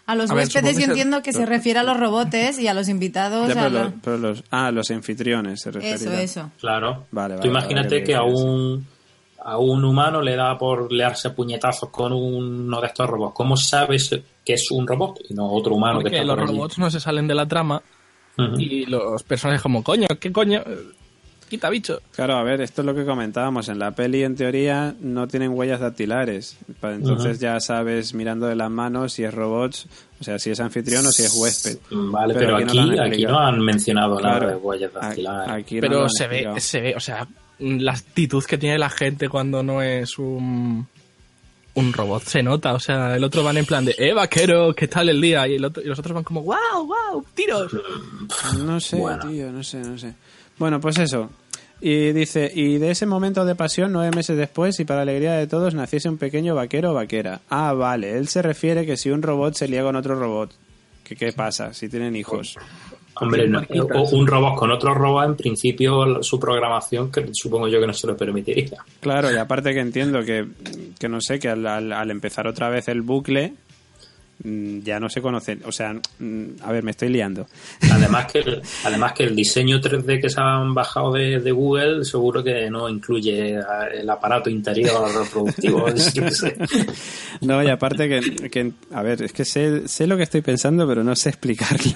A 0.07 0.15
los 0.15 0.31
A 0.31 0.35
huéspedes 0.35 0.77
que 0.77 0.83
yo 0.83 0.89
entiendo 0.89 1.23
que 1.23 1.33
se 1.33 1.47
refiere 1.47 1.79
a 1.79 1.83
los 1.83 1.99
robotes 1.99 2.59
y 2.59 2.69
a 2.69 2.75
los 2.75 2.89
invitados 2.89 3.49
Ya, 3.49 3.55
a 3.55 3.65
pero, 3.69 3.71
los... 3.71 3.83
los, 3.85 3.93
pero 4.03 4.19
los- 4.19 4.45
ah, 4.51 4.71
los 4.71 4.91
anfitriones 4.91 5.61
se 5.63 5.71
refiere. 5.71 5.95
Eso, 5.97 6.13
eso. 6.13 6.51
Claro. 6.61 7.07
Vale, 7.11 7.35
Tú 7.35 7.39
vale, 7.41 7.51
imagínate 7.51 7.89
vale, 7.97 8.05
que 8.05 8.15
a 8.15 8.23
un, 8.23 8.87
a 9.43 9.57
un 9.59 9.85
humano 9.85 10.21
le 10.21 10.37
da 10.37 10.59
por 10.59 10.93
learse 10.93 11.31
puñetazos 11.31 11.89
con 11.89 12.13
uno 12.13 12.81
de 12.83 12.87
estos 12.87 13.09
robots. 13.09 13.35
¿Cómo 13.35 13.57
sabes 13.57 14.11
que 14.45 14.53
es 14.53 14.71
un 14.71 14.87
robot 14.87 15.21
y 15.31 15.33
no 15.35 15.47
otro 15.51 15.75
humano 15.75 15.99
que 16.01 16.05
Porque 16.05 16.17
está 16.17 16.27
los 16.27 16.37
por 16.37 16.45
allí? 16.49 16.57
robots 16.59 16.79
no 16.79 16.91
se 16.91 17.01
salen 17.01 17.27
de 17.27 17.35
la 17.35 17.47
trama 17.47 17.81
y 18.59 18.85
los 18.87 19.23
personajes 19.23 19.63
como, 19.63 19.83
coño, 19.83 20.09
¿qué 20.21 20.31
coño? 20.33 20.63
Quita 21.55 21.71
bicho. 21.71 22.01
Claro, 22.17 22.35
a 22.35 22.43
ver, 22.43 22.61
esto 22.63 22.83
es 22.83 22.87
lo 22.87 22.97
que 22.97 23.05
comentábamos. 23.05 23.69
En 23.69 23.79
la 23.79 23.93
peli, 23.93 24.25
en 24.25 24.35
teoría, 24.35 24.93
no 25.01 25.29
tienen 25.29 25.53
huellas 25.53 25.79
dactilares. 25.79 26.57
Entonces 26.83 27.39
ya 27.39 27.61
sabes, 27.61 28.13
mirando 28.13 28.49
de 28.49 28.57
las 28.57 28.73
manos, 28.73 29.13
si 29.13 29.23
es 29.23 29.33
robots, 29.33 29.87
o 30.21 30.25
sea, 30.25 30.41
si 30.41 30.51
es 30.51 30.59
anfitrión 30.59 31.07
o 31.07 31.13
si 31.13 31.23
es 31.23 31.33
huésped. 31.33 31.79
Vale, 31.93 32.35
pero, 32.35 32.59
no 32.59 32.67
aquí, 32.67 32.99
aquí 32.99 33.25
no 33.25 33.39
han 33.39 33.61
mencionado 33.61 34.19
nada 34.21 34.49
de 34.49 34.57
huellas 34.57 34.93
dactilares. 34.93 35.49
aquí 35.49 35.77
no 35.77 35.81
Pero 35.83 36.09
se 36.09 36.27
ve, 36.27 36.61
se 36.61 36.81
ve, 36.81 36.95
o 36.97 37.01
sea, 37.01 37.29
la 37.61 37.93
actitud 37.93 38.43
que 38.43 38.59
tiene 38.59 38.77
la 38.77 38.91
gente 38.91 39.29
cuando 39.29 39.63
no 39.63 39.81
es 39.81 40.19
un 40.19 40.89
un 41.75 41.93
robot 41.93 42.23
se 42.25 42.43
nota, 42.43 42.73
o 42.73 42.81
sea, 42.81 43.17
el 43.17 43.23
otro 43.23 43.45
van 43.45 43.57
en 43.57 43.67
plan 43.67 43.85
de, 43.85 43.95
eh, 43.99 44.13
vaquero, 44.13 44.75
¿qué 44.75 44.89
tal 44.89 45.09
el 45.09 45.21
día? 45.21 45.47
Y, 45.47 45.55
el 45.57 45.65
otro, 45.65 45.83
y 45.83 45.87
los 45.87 45.99
otros 45.99 46.15
van 46.15 46.25
como, 46.25 46.43
wow, 46.43 46.57
wow, 46.87 47.25
tiros. 47.35 47.73
No 48.59 48.81
sé, 48.81 48.97
Bueno. 48.97 49.29
tío, 49.29 49.53
no 49.53 49.63
sé, 49.63 49.79
no 49.79 49.99
sé. 49.99 50.15
Bueno, 50.59 50.81
pues 50.81 50.99
eso. 50.99 51.31
Y 51.81 52.13
dice, 52.13 52.51
y 52.55 52.79
de 52.79 52.91
ese 52.93 53.05
momento 53.05 53.45
de 53.45 53.55
pasión, 53.55 53.93
nueve 53.93 54.15
meses 54.17 54.37
después, 54.39 54.79
y 54.81 54.85
para 54.85 55.03
alegría 55.03 55.35
de 55.35 55.47
todos, 55.47 55.75
naciese 55.75 56.09
un 56.09 56.17
pequeño 56.19 56.55
vaquero 56.55 56.93
o 56.93 56.95
vaquera. 56.95 57.41
Ah, 57.51 57.73
vale, 57.75 58.17
él 58.17 58.29
se 58.29 58.41
refiere 58.43 58.87
que 58.87 58.97
si 58.97 59.11
un 59.11 59.21
robot 59.23 59.55
se 59.55 59.69
lía 59.69 59.83
con 59.83 59.95
otro 59.97 60.15
robot, 60.19 60.51
¿qué, 61.03 61.15
qué 61.17 61.33
pasa? 61.33 61.75
Si 61.75 61.89
tienen 61.89 62.17
hijos. 62.17 62.57
Hombre, 63.21 63.47
no, 63.47 63.63
un 64.13 64.27
robot 64.27 64.57
con 64.57 64.73
otro 64.73 64.93
robot, 64.95 65.25
en 65.27 65.37
principio 65.37 66.21
su 66.23 66.41
programación, 66.41 67.13
que 67.13 67.29
supongo 67.33 67.69
yo 67.69 67.81
que 67.81 67.87
no 67.87 67.93
se 67.93 68.07
lo 68.09 68.17
permitiría. 68.17 68.79
Claro, 69.01 69.33
y 69.33 69.37
aparte 69.37 69.73
que 69.73 69.81
entiendo 69.81 70.25
que, 70.25 70.47
que 70.99 71.09
no 71.09 71.21
sé, 71.21 71.39
que 71.39 71.49
al, 71.49 71.65
al- 71.67 71.93
al 71.93 72.11
empezar 72.11 72.49
otra 72.49 72.71
vez 72.71 72.89
el 72.89 73.03
bucle, 73.03 73.55
ya 74.43 74.99
no 75.01 75.09
se 75.09 75.23
conocen. 75.23 75.61
O 75.65 75.73
sea, 75.73 75.95
mm, 76.19 76.45
a 76.63 76.73
ver, 76.73 76.83
me 76.83 76.91
estoy 76.91 77.09
liando. 77.09 77.47
Además 77.91 78.31
que 78.33 78.39
el, 78.41 78.63
además 78.85 79.13
que 79.13 79.25
el 79.25 79.37
diseño 79.37 79.81
3D 79.81 80.21
que 80.21 80.29
se 80.31 80.41
han 80.41 80.75
bajado 80.75 81.13
de, 81.13 81.41
de 81.41 81.53
Google 81.53 82.05
seguro 82.05 82.43
que 82.43 82.69
no 82.71 82.89
incluye 82.89 83.59
el 83.93 84.11
aparato 84.11 84.51
interior 84.51 85.09
reproductivo. 85.15 85.87
No, 87.41 87.63
y 87.63 87.69
aparte 87.69 88.09
que, 88.09 88.49
que- 88.49 88.73
a 88.93 89.03
ver, 89.03 89.21
es 89.23 89.33
que 89.33 89.45
sé, 89.45 89.87
sé 89.89 90.07
lo 90.07 90.17
que 90.17 90.23
estoy 90.23 90.41
pensando, 90.41 90.87
pero 90.87 91.03
no 91.05 91.15
sé 91.17 91.31
explicarlo. 91.31 91.93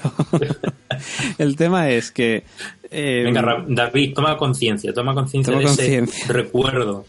el 1.39 1.57
tema 1.57 1.89
es 1.91 2.11
que... 2.11 2.43
eh, 2.91 3.23
Venga, 3.25 3.65
David, 3.69 4.15
toma 4.15 4.37
conciencia, 4.37 4.93
toma 4.93 5.15
conciencia 5.15 5.55
de 5.57 5.65
ese 5.65 5.77
conciencia. 5.77 6.27
recuerdo. 6.29 7.07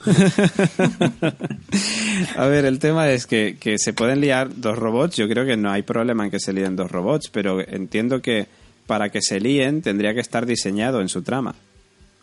A 2.38 2.46
ver, 2.48 2.66
el 2.66 2.80
tema 2.80 3.10
es 3.10 3.26
que, 3.26 3.58
que 3.60 3.78
se 3.78 3.94
pueden 3.94 4.22
liar 4.22 4.50
dos 4.56 4.78
robots. 4.78 5.16
Yo 5.20 5.28
creo 5.28 5.46
que 5.46 5.58
no 5.58 5.70
hay 5.70 5.82
problema 5.82 6.24
en 6.24 6.32
que 6.32 6.40
se 6.40 6.54
líen 6.54 6.78
dos 6.78 6.90
robots, 6.90 7.30
pero 7.30 7.60
entiendo 7.60 8.22
que 8.22 8.48
para 8.88 9.10
que 9.10 9.22
se 9.22 9.42
líen 9.42 9.82
tendría 9.82 10.14
que 10.14 10.22
estar 10.22 10.46
diseñado 10.46 11.02
en 11.02 11.10
su 11.10 11.24
trama. 11.24 11.56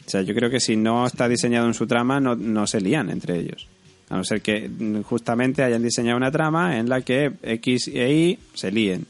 O 0.06 0.10
sea, 0.10 0.22
yo 0.22 0.34
creo 0.34 0.48
que 0.48 0.60
si 0.60 0.76
no 0.76 1.06
está 1.06 1.28
diseñado 1.28 1.66
en 1.66 1.74
su 1.74 1.86
trama, 1.86 2.20
no, 2.20 2.34
no 2.36 2.66
se 2.66 2.80
lían 2.80 3.10
entre 3.10 3.38
ellos. 3.38 3.68
A 4.08 4.16
no 4.16 4.24
ser 4.24 4.40
que 4.40 4.70
justamente 5.04 5.62
hayan 5.62 5.82
diseñado 5.82 6.16
una 6.16 6.30
trama 6.30 6.78
en 6.78 6.88
la 6.88 7.02
que 7.02 7.32
X 7.42 7.88
e 7.92 8.10
Y 8.10 8.38
se 8.54 8.72
líen. 8.72 9.04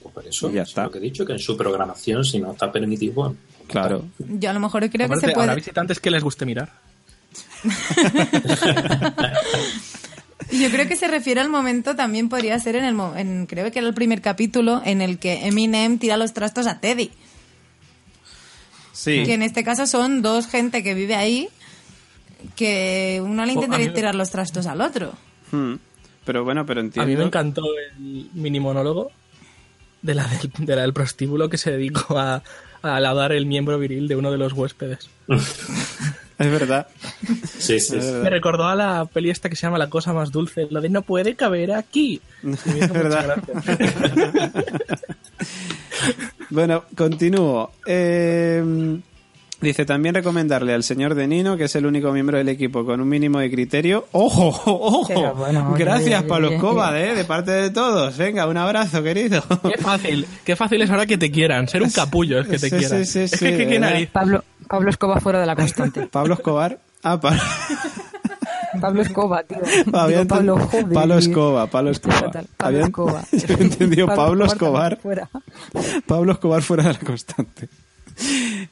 Pues 0.00 0.14
por 0.14 0.24
eso, 0.28 0.48
Y 0.48 0.52
ya 0.54 0.62
es 0.62 0.68
está. 0.68 0.84
lo 0.84 0.92
que 0.92 0.98
he 0.98 1.00
dicho, 1.00 1.26
que 1.26 1.32
en 1.32 1.40
su 1.40 1.56
programación, 1.56 2.24
si 2.24 2.38
no 2.38 2.52
está 2.52 2.70
permitido, 2.70 3.14
bueno, 3.14 3.34
Claro. 3.66 4.04
Yo 4.20 4.50
a 4.50 4.52
lo 4.52 4.60
mejor 4.60 4.88
creo 4.88 5.08
que 5.08 5.16
se 5.16 5.26
habrá 5.26 5.34
puede... 5.34 5.54
visitantes 5.56 5.98
que 5.98 6.12
les 6.12 6.22
guste 6.22 6.46
mirar. 6.46 6.70
Yo 10.50 10.70
creo 10.70 10.88
que 10.88 10.96
se 10.96 11.06
refiere 11.08 11.40
al 11.40 11.48
momento, 11.50 11.94
también 11.96 12.28
podría 12.28 12.58
ser 12.58 12.76
en 12.76 12.84
el 12.84 12.94
mo- 12.94 13.14
en, 13.16 13.46
creo 13.46 13.70
que 13.70 13.78
era 13.78 13.88
el 13.88 13.94
primer 13.94 14.20
capítulo 14.22 14.80
en 14.84 15.00
el 15.02 15.18
que 15.18 15.46
Eminem 15.46 15.98
tira 15.98 16.16
los 16.16 16.32
trastos 16.32 16.66
a 16.66 16.80
Teddy. 16.80 17.10
Sí. 18.92 19.22
Que 19.24 19.34
en 19.34 19.42
este 19.42 19.62
caso 19.64 19.86
son 19.86 20.22
dos 20.22 20.46
gente 20.46 20.82
que 20.82 20.94
vive 20.94 21.14
ahí 21.14 21.48
que 22.56 23.20
uno 23.24 23.44
le 23.44 23.52
a 23.52 23.54
intentaría 23.54 23.92
tirar 23.92 24.14
los 24.14 24.30
trastos 24.30 24.66
al 24.66 24.80
otro. 24.80 25.12
Hmm. 25.52 25.74
Pero 26.24 26.44
bueno, 26.44 26.64
pero 26.66 26.80
A 26.80 26.84
entiendo. 26.84 27.10
mí 27.10 27.16
me 27.16 27.24
encantó 27.24 27.62
el 27.98 28.28
mini 28.34 28.60
monólogo 28.60 29.10
de 30.02 30.14
la 30.14 30.26
del, 30.26 30.50
de 30.58 30.76
la 30.76 30.82
del 30.82 30.92
prostíbulo 30.92 31.48
que 31.50 31.58
se 31.58 31.70
dedicó 31.72 32.18
a, 32.18 32.42
a 32.82 32.96
alabar 32.96 33.32
el 33.32 33.46
miembro 33.46 33.78
viril 33.78 34.08
de 34.08 34.16
uno 34.16 34.30
de 34.30 34.38
los 34.38 34.52
huéspedes. 34.52 35.08
Es 36.40 36.50
verdad. 36.50 36.86
sí, 37.58 37.78
sí, 37.78 37.96
Es 37.98 38.04
verdad. 38.06 38.22
Me 38.22 38.30
recordó 38.30 38.64
a 38.64 38.74
la 38.74 39.04
peli 39.04 39.28
esta 39.28 39.50
que 39.50 39.56
se 39.56 39.66
llama 39.66 39.76
La 39.76 39.90
cosa 39.90 40.14
más 40.14 40.32
dulce, 40.32 40.66
lo 40.70 40.80
de 40.80 40.88
no 40.88 41.02
puede 41.02 41.36
caber 41.36 41.70
aquí. 41.72 42.20
Mucha 42.42 42.86
verdad. 42.88 43.42
Bueno, 46.50 46.84
continúo. 46.96 47.70
Eh, 47.86 49.00
dice 49.60 49.84
también 49.84 50.14
recomendarle 50.14 50.72
al 50.74 50.82
señor 50.82 51.14
De 51.14 51.26
Nino, 51.26 51.56
que 51.56 51.64
es 51.64 51.74
el 51.76 51.86
único 51.86 52.12
miembro 52.12 52.38
del 52.38 52.48
equipo 52.48 52.84
con 52.84 53.00
un 53.00 53.08
mínimo 53.08 53.38
de 53.38 53.50
criterio. 53.50 54.06
¡Ojo! 54.12 54.48
¡Ojo! 54.64 55.34
Bueno, 55.34 55.74
Gracias, 55.78 56.22
Pablo. 56.24 56.50
Escobar, 56.50 56.96
¿eh? 56.96 57.14
De 57.14 57.24
parte 57.24 57.50
de 57.52 57.70
todos. 57.70 58.16
Venga, 58.16 58.46
un 58.46 58.56
abrazo, 58.56 59.02
querido. 59.02 59.42
Qué 59.62 59.78
fácil, 59.78 60.26
qué 60.44 60.56
fácil 60.56 60.82
es 60.82 60.90
ahora 60.90 61.06
que 61.06 61.18
te 61.18 61.30
quieran, 61.30 61.68
ser 61.68 61.82
un 61.82 61.90
capullo 61.90 62.40
es 62.40 62.46
que 62.48 62.58
te 62.58 62.70
Sí, 62.70 62.76
quieran. 62.76 63.04
sí, 63.04 63.12
sí, 63.12 63.18
es 63.20 63.30
sí, 63.32 63.38
que, 63.38 63.56
que- 63.56 63.66
qué. 63.68 64.08
Pablo, 64.12 64.44
Pablo 64.68 64.90
Escoba 64.90 65.20
fuera 65.20 65.40
de 65.40 65.46
la 65.46 65.56
constante. 65.56 66.06
Pablo 66.12 66.34
Escobar. 66.34 66.78
Ah, 67.02 67.20
Pa- 67.20 67.36
Pablo 68.80 69.02
Escoba, 69.02 69.42
tío. 69.42 69.58
Había 69.92 70.18
Digo, 70.18 70.28
Pablo, 70.28 70.58
joder. 70.58 70.88
Pablo 70.92 71.18
Escoba, 71.18 71.66
Pablo 71.66 71.90
Escoba. 71.90 72.20
Pablo 72.30 72.46
Había- 72.58 72.82
Escoba. 72.82 73.24
Yo 73.32 73.54
he 73.58 73.62
entendido 73.62 74.06
Pablo 74.06 74.44
Escobar. 74.44 74.98
Fuera. 75.02 75.28
Pablo 76.06 76.32
Escobar 76.32 76.62
fuera 76.62 76.84
de 76.84 76.92
la 76.92 76.98
constante. 77.00 77.68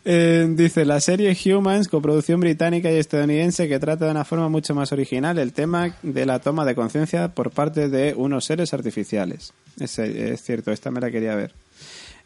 Eh, 0.05 0.47
dice, 0.51 0.85
la 0.85 1.01
serie 1.01 1.37
Humans, 1.45 1.89
coproducción 1.89 2.41
británica 2.41 2.91
y 2.91 2.97
estadounidense 2.97 3.69
que 3.69 3.79
trata 3.79 4.07
de 4.07 4.11
una 4.11 4.25
forma 4.25 4.49
mucho 4.49 4.75
más 4.75 4.93
original 4.93 5.39
el 5.39 5.53
tema 5.53 5.97
de 6.03 6.27
la 6.27 6.39
toma 6.39 6.65
de 6.65 6.75
conciencia 6.75 7.29
por 7.29 7.51
parte 7.51 7.89
de 7.89 8.15
unos 8.15 8.45
seres 8.45 8.73
artificiales. 8.75 9.53
Es, 9.79 10.01
cierto, 10.43 10.73
esta 10.73 10.91
me 10.91 11.01
la 11.01 11.11
quería 11.11 11.35
ver. 11.35 11.53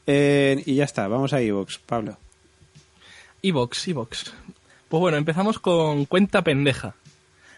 Eh, 0.07 0.62
y 0.66 0.77
ya 0.77 0.85
está, 0.85 1.09
vamos 1.09 1.32
a 1.32 1.40
Evox, 1.40 1.78
Pablo. 1.78 2.19
Evox, 3.43 3.89
Evox. 3.89 4.32
Pues 4.89 5.01
bueno, 5.01 5.16
empezamos 5.16 5.59
con 5.59 6.05
Cuenta 6.05 6.43
Pendeja, 6.43 6.94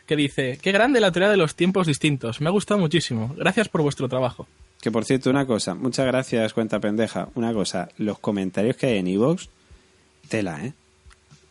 que 0.07 0.17
dice, 0.17 0.59
qué 0.63 0.73
grande 0.73 1.01
la 1.01 1.13
teoría 1.13 1.31
de 1.31 1.37
los 1.37 1.55
tiempos 1.55 1.87
distintos, 1.87 2.41
me 2.41 2.49
ha 2.49 2.53
gustado 2.53 2.81
muchísimo, 2.81 3.35
gracias 3.37 3.69
por 3.69 3.83
vuestro 3.83 4.09
trabajo. 4.09 4.47
Que 4.85 4.91
por 4.93 5.07
cierto, 5.07 5.31
una 5.31 5.47
cosa, 5.47 5.75
muchas 5.75 6.05
gracias, 6.05 6.53
cuenta 6.53 6.79
pendeja. 6.79 7.29
Una 7.37 7.55
cosa, 7.55 7.89
los 7.97 8.19
comentarios 8.19 8.77
que 8.77 8.85
hay 8.89 8.99
en 8.99 9.07
Evox, 9.07 9.49
tela, 10.29 10.63
¿eh? 10.63 10.75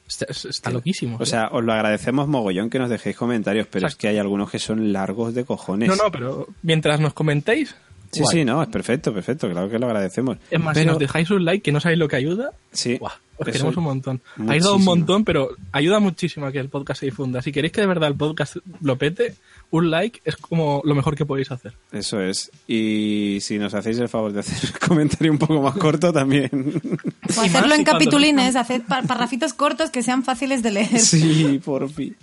Está, 0.07 0.27
está 0.29 0.69
loquísimo. 0.69 1.17
O 1.19 1.23
¿eh? 1.23 1.25
sea, 1.25 1.47
os 1.51 1.63
lo 1.63 1.73
agradecemos 1.73 2.27
mogollón 2.27 2.69
que 2.69 2.77
nos 2.77 2.91
dejéis 2.91 3.15
comentarios, 3.15 3.65
pero 3.71 3.87
es 3.87 3.95
que 3.95 4.07
hay 4.09 4.19
algunos 4.19 4.51
que 4.51 4.59
son 4.59 4.93
largos 4.93 5.33
de 5.33 5.45
cojones. 5.45 5.89
no, 5.89 5.95
no, 5.95 6.11
pero 6.11 6.47
mientras 6.61 6.99
nos 6.99 7.15
comentéis, 7.15 7.75
Sí, 8.11 8.21
guay. 8.21 8.37
sí, 8.37 8.45
no, 8.45 8.61
es 8.61 8.69
perfecto, 8.69 9.11
perfecto, 9.11 9.49
claro 9.49 9.67
que 9.67 9.79
lo 9.79 9.87
agradecemos. 9.87 10.37
Es 10.51 10.59
más, 10.59 10.77
si 10.77 10.85
nos 10.85 10.99
dejáis 10.99 11.31
un 11.31 11.43
like, 11.43 11.63
que 11.63 11.71
no 11.71 11.79
sabéis 11.79 11.97
lo 11.97 12.07
que 12.07 12.17
ayuda, 12.17 12.51
Sí, 12.71 12.97
guau, 12.99 13.11
os 13.37 13.47
queremos 13.47 13.75
un 13.75 13.83
montón. 13.85 14.21
Habéis 14.37 14.61
dado 14.61 14.75
un 14.75 14.81
muchísimo. 14.83 14.95
montón, 14.95 15.25
pero 15.25 15.49
ayuda 15.71 15.97
muchísimo 15.99 16.45
a 16.45 16.51
que 16.51 16.59
el 16.59 16.69
podcast 16.69 16.99
se 16.99 17.07
difunda. 17.07 17.41
Si 17.41 17.51
queréis 17.51 17.73
que 17.73 17.81
de 17.81 17.87
verdad 17.87 18.09
el 18.09 18.15
podcast 18.15 18.57
lo 18.81 18.95
pete, 18.99 19.33
un 19.73 19.89
like 19.89 20.21
es 20.23 20.35
como 20.37 20.81
lo 20.85 20.93
mejor 20.93 21.15
que 21.15 21.25
podéis 21.25 21.51
hacer. 21.51 21.73
Eso 21.91 22.21
es. 22.21 22.51
Y 22.67 23.39
si 23.41 23.57
nos 23.57 23.73
hacéis 23.73 23.97
el 23.97 24.07
favor 24.07 24.31
de 24.31 24.41
hacer 24.41 24.69
un 24.71 24.87
comentario 24.87 25.31
un 25.31 25.39
poco 25.39 25.59
más 25.61 25.75
corto 25.75 26.13
también. 26.13 26.49
O 26.53 27.43
Y 27.43 27.47
hacerlo 27.47 27.69
más 27.69 27.79
en 27.79 27.83
capitulines, 27.83 28.55
hacer 28.55 28.83
pa- 28.83 29.01
parrafitos 29.01 29.53
cortos 29.53 29.89
que 29.89 30.03
sean 30.03 30.23
fáciles 30.23 30.61
de 30.61 30.71
leer. 30.71 30.99
sí, 30.99 31.59
por 31.65 31.89
fin. 31.89 32.15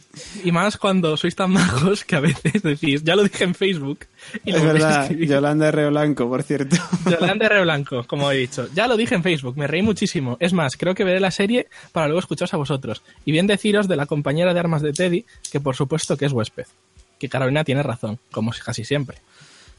Y 0.45 0.53
más 0.53 0.77
cuando 0.77 1.17
sois 1.17 1.35
tan 1.35 1.51
majos 1.51 2.05
que 2.05 2.15
a 2.17 2.21
veces 2.21 2.63
decís, 2.63 3.03
ya 3.03 3.17
lo 3.17 3.25
dije 3.25 3.43
en 3.45 3.55
Facebook. 3.57 4.07
Y 4.45 4.53
Es 4.55 4.63
verdad. 4.63 5.11
Yolanda 5.11 5.69
R. 5.69 5.89
Blanco, 5.91 6.29
por 6.29 6.43
cierto. 6.45 6.77
Yolanda 7.11 7.47
R. 7.47 7.63
Blanco, 7.63 8.05
como 8.07 8.31
he 8.31 8.37
dicho. 8.37 8.69
Ya 8.75 8.87
lo 8.87 8.97
dije 8.97 9.17
en 9.17 9.23
Facebook, 9.25 9.57
me 9.57 9.67
reí 9.67 9.83
muchísimo. 9.83 10.37
Es 10.39 10.53
más, 10.53 10.77
creo 10.77 10.95
que 10.95 11.03
veré 11.03 11.19
la 11.19 11.33
serie 11.33 11.67
para 11.91 12.07
luego 12.07 12.21
escucharos 12.21 12.55
a 12.55 12.59
vosotros. 12.59 13.03
Y 13.25 13.33
bien 13.33 13.49
deciros 13.49 13.89
de 13.89 13.97
la 13.97 14.07
compañera 14.07 14.55
de 14.55 14.61
armas 14.61 14.83
de 14.83 14.93
Teddy, 14.93 15.25
que 15.51 15.59
por 15.61 15.75
supuesto 15.75 16.17
que 16.17 16.27
es 16.27 16.33
huésped. 16.33 16.67
Que 17.21 17.29
Carolina 17.29 17.63
tiene 17.63 17.85
razón, 17.85 18.19
como 18.33 18.51
casi 18.65 18.83
siempre. 18.85 19.19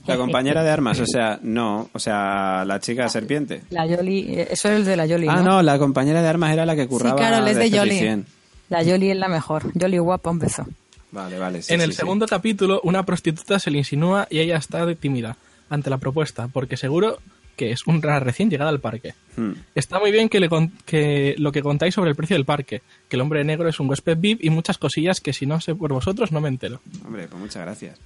La 0.07 0.15
compañera 0.15 0.63
de 0.63 0.69
armas, 0.69 0.99
o 0.99 1.05
sea, 1.05 1.37
no, 1.43 1.89
o 1.93 1.99
sea, 1.99 2.63
la 2.65 2.79
chica 2.79 3.07
serpiente. 3.09 3.63
La 3.69 3.85
Yoli, 3.85 4.21
eh, 4.29 4.47
eso 4.51 4.69
es 4.69 4.77
el 4.77 4.85
de 4.85 4.95
la 4.95 5.05
Yoli, 5.05 5.27
Ah, 5.29 5.35
¿no? 5.37 5.43
no, 5.43 5.61
la 5.61 5.77
compañera 5.77 6.21
de 6.21 6.27
armas 6.29 6.53
era 6.53 6.65
la 6.65 6.75
que 6.75 6.87
curraba. 6.87 7.17
claro, 7.17 7.45
es 7.45 7.57
de 7.57 7.69
Yoli. 7.69 8.23
La 8.69 8.81
Yoli 8.83 9.11
es 9.11 9.17
la 9.17 9.27
mejor. 9.27 9.69
Yoli 9.75 9.97
guapa, 9.97 10.31
un 10.31 10.39
beso. 10.39 10.65
Vale, 11.11 11.37
vale. 11.37 11.61
sí, 11.61 11.73
en 11.73 11.81
sí, 11.81 11.83
el 11.83 11.91
sí. 11.91 11.97
segundo 11.97 12.25
capítulo, 12.25 12.79
una 12.83 13.03
prostituta 13.03 13.59
se 13.59 13.69
le 13.69 13.79
insinúa 13.79 14.27
y 14.29 14.39
ella 14.39 14.55
está 14.55 14.91
tímida 14.95 15.35
ante 15.69 15.89
la 15.89 15.97
propuesta, 15.97 16.47
porque 16.47 16.77
seguro 16.77 17.17
que 17.61 17.71
es 17.71 17.85
una 17.85 18.19
recién 18.19 18.49
llegada 18.49 18.71
al 18.71 18.79
parque. 18.79 19.13
Hmm. 19.37 19.51
Está 19.75 19.99
muy 19.99 20.11
bien 20.11 20.29
que, 20.29 20.39
le 20.39 20.49
con- 20.49 20.71
que 20.87 21.35
lo 21.37 21.51
que 21.51 21.61
contáis 21.61 21.93
sobre 21.93 22.09
el 22.09 22.15
precio 22.15 22.35
del 22.35 22.43
parque, 22.45 22.81
que 23.07 23.15
el 23.17 23.21
hombre 23.21 23.43
negro 23.43 23.69
es 23.69 23.79
un 23.79 23.87
huésped 23.87 24.17
VIP 24.17 24.43
y 24.43 24.49
muchas 24.49 24.79
cosillas 24.79 25.21
que 25.21 25.31
si 25.31 25.45
no 25.45 25.61
sé 25.61 25.75
por 25.75 25.93
vosotros 25.93 26.31
no 26.31 26.41
me 26.41 26.49
entero. 26.49 26.81
Hombre, 27.05 27.27
pues 27.27 27.39
muchas 27.39 27.61
gracias. 27.61 27.99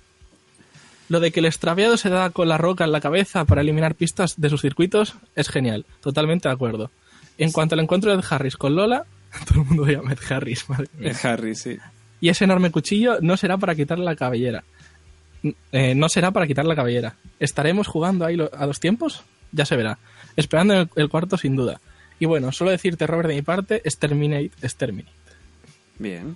Lo 1.07 1.22
de 1.22 1.32
que 1.32 1.40
el 1.40 1.45
extraviado 1.45 1.95
se 1.95 2.10
da 2.10 2.32
con 2.32 2.49
la 2.49 2.57
roca 2.57 2.84
en 2.84 2.91
la 2.91 2.99
cabeza 2.99 3.45
para 3.45 3.61
eliminar 3.61 3.95
pistas 3.95 4.34
de 4.41 4.49
sus 4.49 4.61
circuitos 4.61 5.15
es 5.36 5.48
genial, 5.48 5.86
totalmente 6.02 6.49
de 6.49 6.53
acuerdo. 6.53 6.91
En 7.38 7.53
cuanto 7.53 7.76
al 7.76 7.82
encuentro 7.82 8.11
de 8.11 8.18
Ed 8.19 8.26
Harris 8.30 8.57
con 8.57 8.76
Lola, 8.76 9.06
todo 9.48 9.61
el 9.61 9.68
mundo 9.68 9.86
llama 9.88 10.11
Ed 10.11 10.19
Harris, 10.30 10.69
madre 10.69 10.88
mía. 10.99 11.11
Es 11.11 11.23
Harry, 11.23 11.56
sí. 11.56 11.77
Y 12.19 12.27
ese 12.27 12.44
enorme 12.44 12.72
cuchillo 12.72 13.19
no 13.22 13.38
será 13.38 13.57
para 13.57 13.73
quitarle 13.73 14.03
la 14.03 14.18
cabellera. 14.18 14.65
Eh, 15.72 15.94
no 15.94 16.10
será 16.10 16.32
para 16.32 16.48
quitar 16.48 16.65
la 16.65 16.76
cabellera. 16.76 17.15
¿Estaremos 17.40 17.86
jugando 17.88 18.26
ahí 18.26 18.36
a 18.57 18.65
dos 18.65 18.80
tiempos? 18.80 19.22
Ya 19.51 19.65
se 19.65 19.76
verá. 19.76 19.97
Esperando 20.35 20.73
el, 20.73 20.89
el 20.95 21.09
cuarto 21.09 21.38
sin 21.38 21.55
duda. 21.55 21.80
Y 22.19 22.26
bueno, 22.26 22.51
solo 22.51 22.72
decirte, 22.72 23.07
Robert, 23.07 23.30
de 23.30 23.35
mi 23.35 23.41
parte, 23.41 23.81
exterminate, 23.84 24.51
exterminate. 24.61 25.11
Bien. 25.99 26.35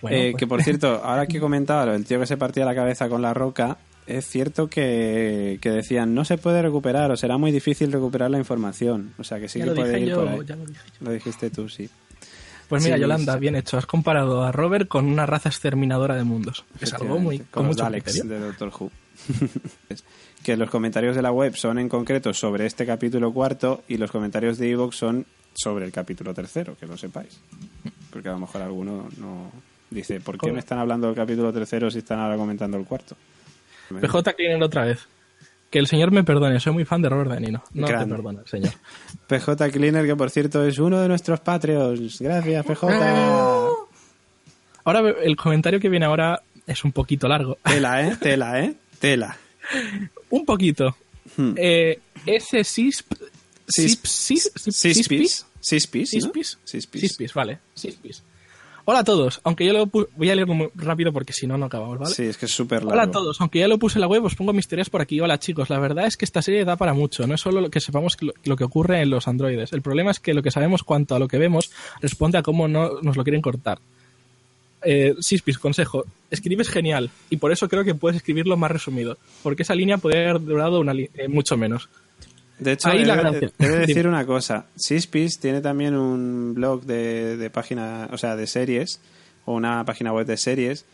Bueno, 0.00 0.16
Eh, 0.16 0.30
pues- 0.32 0.40
Que 0.40 0.46
por 0.46 0.62
cierto, 0.64 1.00
ahora 1.04 1.26
que 1.26 1.40
comentaba 1.40 1.86
lo 1.86 1.92
del 1.92 2.04
tío 2.04 2.20
que 2.20 2.26
se 2.26 2.36
partía 2.36 2.64
la 2.64 2.74
cabeza 2.74 3.08
con 3.08 3.22
la 3.22 3.34
roca, 3.34 3.78
es 4.06 4.26
cierto 4.26 4.68
que, 4.68 5.58
que 5.60 5.70
decían 5.70 6.12
no 6.14 6.24
se 6.24 6.38
puede 6.38 6.60
recuperar 6.62 7.10
o 7.12 7.16
será 7.16 7.36
muy 7.38 7.52
difícil 7.52 7.92
recuperar 7.92 8.30
la 8.30 8.38
información. 8.38 9.14
O 9.18 9.24
sea 9.24 9.38
que 9.40 9.48
sí 9.48 9.58
Ya 9.60 9.64
que 9.66 9.70
lo 9.70 9.76
puede 9.76 10.00
ir 10.00 10.08
yo, 10.08 10.16
por 10.16 10.28
ahí. 10.28 10.40
ya 10.46 10.56
lo 10.56 10.66
dije 10.66 10.80
yo. 11.00 11.06
Lo 11.06 11.12
dijiste 11.12 11.50
tú, 11.50 11.68
sí. 11.68 11.88
Pues 12.68 12.82
mira, 12.84 12.96
Sí, 12.96 13.02
Yolanda, 13.02 13.34
sí. 13.34 13.38
bien 13.40 13.54
hecho. 13.54 13.76
Has 13.78 13.86
comparado 13.86 14.42
a 14.44 14.50
Robert 14.50 14.88
con 14.88 15.04
una 15.06 15.26
raza 15.26 15.50
exterminadora 15.50 16.16
de 16.16 16.24
mundos. 16.24 16.64
Es 16.80 16.92
algo 16.94 17.18
muy 17.18 17.38
con 17.40 17.66
los 17.66 17.76
mucho 17.76 17.84
Daleks 17.84 18.26
de 18.26 18.38
Doctor 18.40 18.72
Who. 18.80 18.90
que 20.42 20.56
los 20.56 20.70
comentarios 20.70 21.14
de 21.16 21.22
la 21.22 21.32
web 21.32 21.54
son 21.56 21.78
en 21.78 21.88
concreto 21.88 22.32
sobre 22.34 22.66
este 22.66 22.84
capítulo 22.86 23.32
cuarto 23.32 23.82
y 23.88 23.96
los 23.96 24.10
comentarios 24.10 24.58
de 24.58 24.70
Evox 24.70 24.96
son 24.96 25.26
sobre 25.54 25.84
el 25.84 25.92
capítulo 25.92 26.34
tercero, 26.34 26.76
que 26.78 26.86
lo 26.86 26.96
sepáis. 26.96 27.40
Porque 28.10 28.28
a 28.28 28.32
lo 28.32 28.38
mejor 28.40 28.62
alguno 28.62 29.08
no 29.18 29.50
dice, 29.90 30.20
¿por 30.20 30.34
qué 30.36 30.40
¿Cómo? 30.40 30.54
me 30.54 30.60
están 30.60 30.78
hablando 30.78 31.06
del 31.06 31.16
capítulo 31.16 31.52
tercero 31.52 31.90
si 31.90 31.98
están 31.98 32.18
ahora 32.18 32.36
comentando 32.36 32.76
el 32.76 32.84
cuarto? 32.84 33.16
PJ 34.00 34.32
Cleaner 34.34 34.62
otra 34.62 34.84
vez. 34.84 35.06
Que 35.70 35.78
el 35.78 35.86
señor 35.86 36.10
me 36.10 36.22
perdone, 36.22 36.60
soy 36.60 36.72
muy 36.74 36.84
fan 36.84 37.00
de 37.00 37.08
Robert 37.08 37.30
De 37.30 37.40
Nino. 37.40 37.62
No 37.72 37.86
Grande. 37.86 38.06
te 38.06 38.14
perdona 38.14 38.40
el 38.40 38.46
señor. 38.48 38.72
PJ 39.26 39.70
Cleaner, 39.70 40.06
que 40.06 40.16
por 40.16 40.30
cierto 40.30 40.64
es 40.64 40.78
uno 40.78 41.00
de 41.00 41.08
nuestros 41.08 41.40
Patreons. 41.40 42.20
Gracias, 42.20 42.66
PJ. 42.66 42.86
Ahora, 44.84 45.14
el 45.22 45.36
comentario 45.36 45.80
que 45.80 45.88
viene 45.88 46.06
ahora 46.06 46.42
es 46.66 46.84
un 46.84 46.92
poquito 46.92 47.28
largo. 47.28 47.56
Tela, 47.62 48.06
¿eh? 48.06 48.16
Tela, 48.20 48.60
¿eh? 48.60 48.74
Tela. 48.98 49.36
Un 50.30 50.44
poquito. 50.44 50.96
Hmm. 51.36 51.54
Eh, 51.56 52.00
ese 52.26 52.64
CISP... 52.64 53.12
Cis- 53.66 54.00
CISP... 54.02 54.56
CISP... 54.56 54.92
Sispis. 54.94 55.46
Sispis, 55.60 56.12
¿no? 56.14 56.20
Cispis. 56.20 56.58
Sispis. 56.64 57.00
Cispis, 57.00 57.34
vale. 57.34 57.58
Cispis. 57.76 58.22
Hola 58.84 58.98
a 58.98 59.04
todos, 59.04 59.40
aunque 59.44 59.64
yo 59.64 59.72
lo 59.72 59.86
voy 59.86 60.30
a 60.30 60.34
leerlo 60.34 60.54
muy 60.54 60.68
rápido 60.74 61.12
porque 61.12 61.32
si 61.32 61.46
no, 61.46 61.56
no 61.56 61.66
acabamos, 61.66 62.00
¿vale? 62.00 62.12
Sí, 62.12 62.24
es 62.24 62.36
que 62.36 62.46
es 62.46 62.52
súper 62.52 62.78
largo. 62.82 62.94
Hola 62.94 63.04
a 63.04 63.10
todos, 63.12 63.40
aunque 63.40 63.60
ya 63.60 63.68
lo 63.68 63.78
puse 63.78 63.98
en 63.98 64.00
la 64.00 64.08
web, 64.08 64.24
os 64.24 64.34
pongo 64.34 64.52
mis 64.52 64.66
teorías 64.66 64.90
por 64.90 65.00
aquí. 65.00 65.20
Hola 65.20 65.38
chicos, 65.38 65.70
la 65.70 65.78
verdad 65.78 66.06
es 66.06 66.16
que 66.16 66.24
esta 66.24 66.42
serie 66.42 66.64
da 66.64 66.74
para 66.74 66.92
mucho. 66.92 67.24
No 67.28 67.36
es 67.36 67.40
solo 67.40 67.60
lo 67.60 67.70
que 67.70 67.78
sepamos 67.78 68.16
lo 68.42 68.56
que 68.56 68.64
ocurre 68.64 69.00
en 69.00 69.10
los 69.10 69.28
androides. 69.28 69.72
El 69.72 69.82
problema 69.82 70.10
es 70.10 70.18
que 70.18 70.34
lo 70.34 70.42
que 70.42 70.50
sabemos 70.50 70.82
cuanto 70.82 71.14
a 71.14 71.20
lo 71.20 71.28
que 71.28 71.38
vemos 71.38 71.70
responde 72.00 72.38
a 72.38 72.42
cómo 72.42 72.66
no 72.66 73.00
nos 73.02 73.16
lo 73.16 73.22
quieren 73.22 73.40
cortar. 73.40 73.78
Eh, 74.84 75.14
Sispis, 75.20 75.58
consejo, 75.58 76.04
escribes 76.30 76.68
genial 76.68 77.10
y 77.30 77.36
por 77.36 77.52
eso 77.52 77.68
creo 77.68 77.84
que 77.84 77.94
puedes 77.94 78.16
escribirlo 78.16 78.56
más 78.56 78.70
resumido, 78.70 79.16
porque 79.42 79.62
esa 79.62 79.74
línea 79.74 79.98
podría 79.98 80.30
haber 80.30 80.40
durado 80.42 80.80
una 80.80 80.92
eh, 80.92 81.28
mucho 81.28 81.56
menos. 81.56 81.88
De 82.58 82.72
hecho, 82.72 82.88
Ahí 82.88 83.02
he, 83.02 83.06
la 83.06 83.16
de- 83.16 83.22
gracia. 83.22 83.50
he 83.58 83.68
de 83.68 83.78
decir 83.86 84.06
una 84.06 84.24
cosa. 84.26 84.66
Sispis 84.76 85.38
tiene 85.40 85.60
también 85.60 85.94
un 85.96 86.54
blog 86.54 86.82
de, 86.84 87.36
de 87.36 87.50
página, 87.50 88.08
o 88.12 88.18
sea, 88.18 88.36
de 88.36 88.46
series, 88.46 89.00
o 89.44 89.54
una 89.54 89.84
página 89.84 90.12
web 90.12 90.26
de 90.26 90.36
series, 90.36 90.84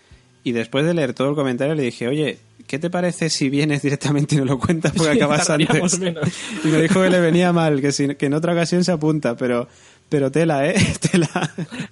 y 0.44 0.52
después 0.52 0.86
de 0.86 0.94
leer 0.94 1.12
todo 1.15 1.28
el 1.31 1.35
comentario 1.35 1.74
le 1.74 1.82
dije, 1.82 2.09
oye, 2.09 2.39
¿qué 2.66 2.78
te 2.78 2.89
parece 2.90 3.28
si 3.28 3.51
vienes 3.51 3.82
directamente 3.82 4.35
y 4.36 4.39
no 4.39 4.44
lo 4.47 4.59
cuentas 4.59 4.93
porque 4.97 5.12
Sí, 5.12 5.19
acabas 5.19 5.51
antes? 5.51 5.98
menos. 5.98 6.23
Y 6.65 6.69
me 6.69 6.81
dijo 6.81 7.02
que 7.02 7.10
le 7.10 7.20
venía 7.20 7.52
mal, 7.52 7.81
que, 7.82 7.93
si- 7.93 8.15
que 8.15 8.27
en 8.27 8.35
otra 8.35 8.52
ocasión 8.52 8.82
se 8.85 8.93
apunta, 8.93 9.36
pero, 9.36 9.69
pero 10.09 10.30
tela, 10.30 10.66
¿eh? 10.66 10.74
Tela. 11.12 11.28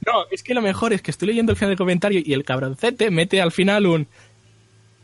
No, 0.06 0.24
es 0.30 0.42
que 0.42 0.54
lo 0.54 0.62
mejor 0.62 0.92
es 0.92 1.02
que 1.02 1.10
estoy 1.10 1.28
leyendo 1.28 1.52
el 1.52 1.56
final 1.56 1.70
del 1.70 1.78
comentario 1.78 2.20
y 2.24 2.32
el 2.32 2.44
cabroncete 2.44 3.10
mete 3.10 3.40
al 3.40 3.52
final 3.52 3.86
un 3.86 4.06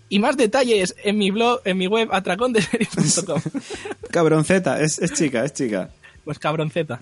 y 0.09 0.18
más 0.18 0.36
detalles 0.36 0.94
en 1.05 1.16
mi 1.18 1.30
blog, 1.30 1.60
en 1.64 1.78
mi 1.78 1.86
web 1.86 2.09
atracondeseries.com. 2.12 3.40
Cabronceta, 4.10 4.80
es, 4.80 4.98
es 4.98 5.12
chica, 5.14 5.44
es 5.44 5.55
chica. 5.55 5.89
Pues 6.24 6.39
cabronceta. 6.39 7.01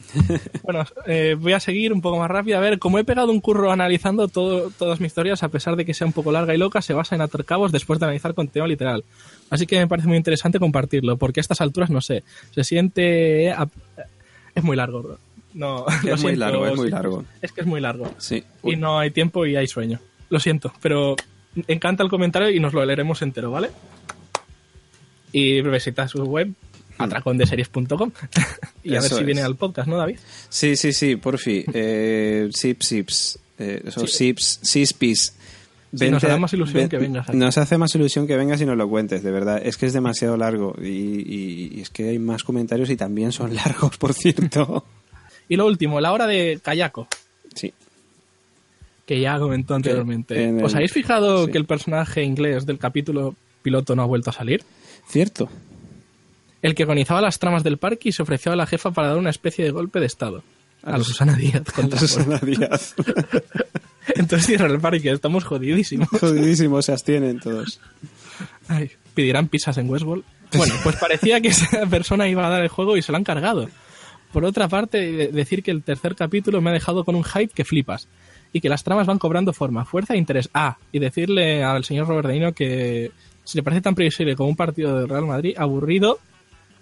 Bueno, 0.62 0.84
eh, 1.06 1.36
voy 1.38 1.52
a 1.52 1.60
seguir 1.60 1.92
un 1.92 2.00
poco 2.00 2.18
más 2.18 2.30
rápido. 2.30 2.56
A 2.56 2.60
ver, 2.60 2.78
como 2.78 2.98
he 2.98 3.04
pegado 3.04 3.30
un 3.30 3.40
curro 3.40 3.70
analizando 3.70 4.28
todo, 4.28 4.70
todas 4.70 4.98
mis 5.00 5.08
historias, 5.08 5.42
a 5.42 5.48
pesar 5.50 5.76
de 5.76 5.84
que 5.84 5.92
sea 5.92 6.06
un 6.06 6.14
poco 6.14 6.32
larga 6.32 6.54
y 6.54 6.58
loca, 6.58 6.80
se 6.80 6.94
basa 6.94 7.16
en 7.16 7.20
atar 7.20 7.44
cabos 7.44 7.70
después 7.70 7.98
de 8.00 8.06
analizar 8.06 8.32
contenido 8.32 8.66
literal. 8.66 9.04
Así 9.50 9.66
que 9.66 9.76
me 9.78 9.86
parece 9.88 10.08
muy 10.08 10.16
interesante 10.16 10.58
compartirlo, 10.58 11.18
porque 11.18 11.40
a 11.40 11.42
estas 11.42 11.60
alturas, 11.60 11.90
no 11.90 12.00
sé, 12.00 12.22
se 12.54 12.64
siente... 12.64 13.50
a- 13.50 13.68
Es 14.54 14.64
muy 14.64 14.76
largo, 14.76 15.02
bro. 15.02 15.18
No, 15.54 15.84
lo 16.04 16.14
Es 16.14 16.20
muy 16.22 16.30
siento, 16.32 16.36
largo, 16.40 16.66
es 16.66 16.76
muy 16.76 16.90
largo. 16.90 17.24
Es 17.42 17.52
que 17.52 17.60
es 17.62 17.66
muy 17.66 17.80
largo. 17.80 18.12
Sí. 18.18 18.44
Y 18.62 18.76
no 18.76 18.98
hay 18.98 19.10
tiempo 19.10 19.46
y 19.46 19.56
hay 19.56 19.66
sueño. 19.66 19.98
Lo 20.28 20.38
siento, 20.40 20.72
pero 20.80 21.16
encanta 21.66 22.02
el 22.04 22.08
comentario 22.08 22.50
y 22.50 22.60
nos 22.60 22.72
lo 22.72 22.84
leeremos 22.84 23.20
entero, 23.22 23.50
¿vale? 23.50 23.70
Y 25.32 25.60
visita 25.62 26.08
su 26.08 26.22
web, 26.24 26.52
atracondeseries.com. 26.98 28.10
y 28.82 28.90
a 28.96 29.00
ver 29.00 29.10
si 29.10 29.14
es. 29.16 29.24
viene 29.26 29.42
al 29.42 29.56
podcast, 29.56 29.88
¿no, 29.88 29.96
David? 29.96 30.18
Sí, 30.48 30.76
sí, 30.76 30.92
sí, 30.92 31.16
porfi. 31.16 31.64
Eh, 31.72 32.48
sips, 32.52 32.86
sips. 32.86 33.38
Eh, 33.58 33.90
sips, 34.06 34.60
sispis. 34.62 35.36
Sí, 35.92 36.08
nos 36.08 36.22
hará 36.22 36.36
más 36.36 36.52
ilusión 36.52 36.88
que 36.88 36.98
vengas 36.98 37.28
aquí. 37.28 37.36
Nos 37.36 37.58
hace 37.58 37.76
más 37.76 37.92
ilusión 37.96 38.26
que 38.28 38.36
vengas 38.36 38.60
y 38.60 38.66
nos 38.66 38.76
lo 38.76 38.88
cuentes, 38.88 39.22
de 39.24 39.30
verdad. 39.32 39.60
Es 39.64 39.76
que 39.76 39.86
es 39.86 39.92
demasiado 39.92 40.36
largo 40.36 40.74
y, 40.80 40.86
y- 40.88 41.70
y 41.74 41.80
es 41.80 41.90
que 41.90 42.08
hay 42.10 42.18
más 42.20 42.44
comentarios 42.44 42.90
y 42.90 42.96
también 42.96 43.32
son 43.32 43.54
largos, 43.56 43.96
por 43.98 44.14
cierto. 44.14 44.84
Y 45.50 45.56
lo 45.56 45.66
último, 45.66 46.00
la 46.00 46.12
hora 46.12 46.26
de 46.26 46.58
Kayako, 46.62 47.08
Sí. 47.54 47.74
que 49.04 49.20
ya 49.20 49.38
comentó 49.38 49.74
anteriormente. 49.74 50.48
el- 50.48 50.64
¿Os 50.64 50.74
habéis 50.74 50.92
fijado 50.92 51.44
sí. 51.46 51.52
que 51.52 51.58
el 51.58 51.66
personaje 51.66 52.22
inglés 52.22 52.64
del 52.64 52.78
capítulo 52.78 53.34
piloto 53.62 53.94
no 53.96 54.02
ha 54.02 54.06
vuelto 54.06 54.30
a 54.30 54.32
salir? 54.32 54.62
Cierto. 55.08 55.50
El 56.62 56.74
que 56.74 56.84
organizaba 56.84 57.20
las 57.20 57.38
tramas 57.38 57.64
del 57.64 57.78
parque 57.78 58.10
y 58.10 58.12
se 58.12 58.22
ofreció 58.22 58.52
a 58.52 58.56
la 58.56 58.66
jefa 58.66 58.92
para 58.92 59.08
dar 59.08 59.16
una 59.18 59.30
especie 59.30 59.64
de 59.64 59.70
golpe 59.72 59.98
de 59.98 60.06
estado. 60.06 60.42
A, 60.82 60.96
la 60.96 61.04
Susana 61.04 61.34
Díaz. 61.36 61.64
contra 61.74 61.98
Susana 61.98 62.38
Díaz. 62.38 62.94
Entonces 64.14 64.46
cierran 64.46 64.70
el 64.70 64.80
parque, 64.80 65.10
estamos 65.10 65.44
jodidísimos. 65.44 66.08
Jodidísimos 66.08 66.84
se 66.86 66.92
abstienen 66.92 67.40
todos. 67.40 67.80
Ay, 68.68 68.90
pedirán 69.14 69.48
pizzas 69.48 69.76
en 69.78 69.90
Westworld. 69.90 70.24
Bueno, 70.54 70.74
pues 70.82 70.96
parecía 70.96 71.40
que 71.40 71.48
esa 71.48 71.86
persona 71.86 72.28
iba 72.28 72.46
a 72.46 72.50
dar 72.50 72.62
el 72.62 72.68
juego 72.68 72.96
y 72.96 73.02
se 73.02 73.12
lo 73.12 73.18
han 73.18 73.24
cargado. 73.24 73.68
Por 74.32 74.44
otra 74.44 74.68
parte, 74.68 75.12
de- 75.12 75.28
decir 75.28 75.62
que 75.62 75.70
el 75.70 75.82
tercer 75.82 76.14
capítulo 76.14 76.60
me 76.60 76.70
ha 76.70 76.72
dejado 76.72 77.04
con 77.04 77.14
un 77.16 77.24
hype 77.24 77.52
que 77.54 77.64
flipas. 77.64 78.08
Y 78.52 78.60
que 78.60 78.68
las 78.68 78.82
tramas 78.82 79.06
van 79.06 79.18
cobrando 79.18 79.52
forma, 79.52 79.84
fuerza 79.84 80.14
e 80.14 80.18
interés. 80.18 80.50
Ah, 80.54 80.76
y 80.92 80.98
decirle 80.98 81.62
al 81.62 81.84
señor 81.84 82.08
Robert 82.08 82.26
De 82.28 82.34
Niro 82.34 82.52
que 82.52 83.12
si 83.44 83.58
le 83.58 83.62
parece 83.62 83.82
tan 83.82 83.94
previsible 83.94 84.34
como 84.36 84.48
un 84.48 84.56
partido 84.56 84.98
del 84.98 85.08
Real 85.08 85.26
Madrid, 85.26 85.54
aburrido, 85.56 86.18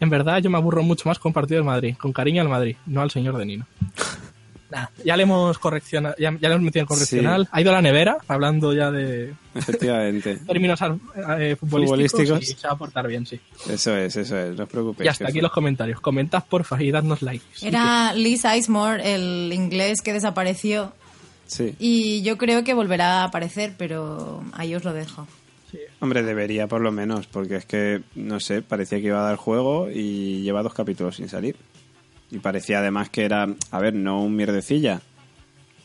en 0.01 0.11
verdad 0.11 0.39
yo 0.43 0.49
me 0.51 0.57
aburro 0.59 0.83
mucho 0.83 1.09
más 1.09 1.19
con 1.19 1.33
partido 1.33 1.59
del 1.59 1.67
Madrid, 1.67 1.95
con 1.99 2.13
cariño 2.13 2.41
al 2.43 2.49
Madrid, 2.49 2.77
no 2.87 3.01
al 3.03 3.11
señor 3.11 3.37
De 3.37 3.47
Nino. 3.47 3.67
Nah, 4.71 4.87
ya 5.03 5.17
le 5.17 5.23
hemos 5.23 5.59
correccionado, 5.59 6.15
ya, 6.19 6.31
ya 6.39 6.49
le 6.49 6.55
hemos 6.55 6.63
metido 6.63 6.83
en 6.83 6.87
correccional. 6.87 7.49
Ha 7.51 7.61
ido 7.63 7.71
a 7.71 7.75
la 7.75 7.81
nevera, 7.83 8.19
hablando 8.29 8.75
ya 8.75 8.91
de 8.91 9.33
Efectivamente. 9.55 10.37
términos 10.47 10.79
eh, 10.83 11.57
futbolísticos, 11.59 12.11
Futbolísticos. 12.11 12.43
y 12.43 12.47
se 12.61 12.67
va 12.67 12.75
a 12.75 12.77
portar 12.77 13.07
bien, 13.09 13.25
sí. 13.25 13.41
Eso 13.71 13.97
es, 13.97 14.15
eso 14.17 14.39
es. 14.39 14.57
No 14.57 14.65
os 14.65 14.69
preocupéis. 14.69 15.07
Y 15.07 15.09
hasta 15.09 15.25
aquí 15.25 15.33
fue- 15.35 15.43
los 15.43 15.53
comentarios. 15.53 16.01
Comentad 16.01 16.45
porfa 16.45 16.83
y 16.83 16.91
dadnos 16.91 17.23
like. 17.23 17.45
Era 17.63 18.13
Liz 18.13 18.43
Isemore, 18.45 19.15
el 19.15 19.51
inglés 19.55 20.03
que 20.03 20.13
desapareció. 20.13 20.93
Sí. 21.47 21.75
Y 21.79 22.21
yo 22.21 22.37
creo 22.37 22.63
que 22.63 22.75
volverá 22.75 23.23
a 23.23 23.25
aparecer, 23.25 23.73
pero 23.79 24.43
ahí 24.53 24.75
os 24.75 24.85
lo 24.85 24.93
dejo. 24.93 25.27
Hombre, 26.01 26.23
debería 26.23 26.67
por 26.67 26.81
lo 26.81 26.93
menos, 26.93 27.27
porque 27.27 27.57
es 27.57 27.65
que, 27.67 28.03
no 28.15 28.39
sé, 28.41 28.63
parecía 28.63 28.99
que 29.01 29.07
iba 29.09 29.21
a 29.21 29.25
dar 29.29 29.37
juego 29.37 29.91
y 29.91 30.43
lleva 30.43 30.63
dos 30.63 30.73
capítulos 30.73 31.17
sin 31.17 31.29
salir. 31.29 31.57
Y 32.31 32.39
parecía 32.41 32.79
además 32.81 33.09
que 33.11 33.25
era, 33.25 33.47
a 33.71 33.79
ver, 33.79 33.95
no 33.95 34.23
un 34.23 34.37
mierdecilla. 34.37 35.01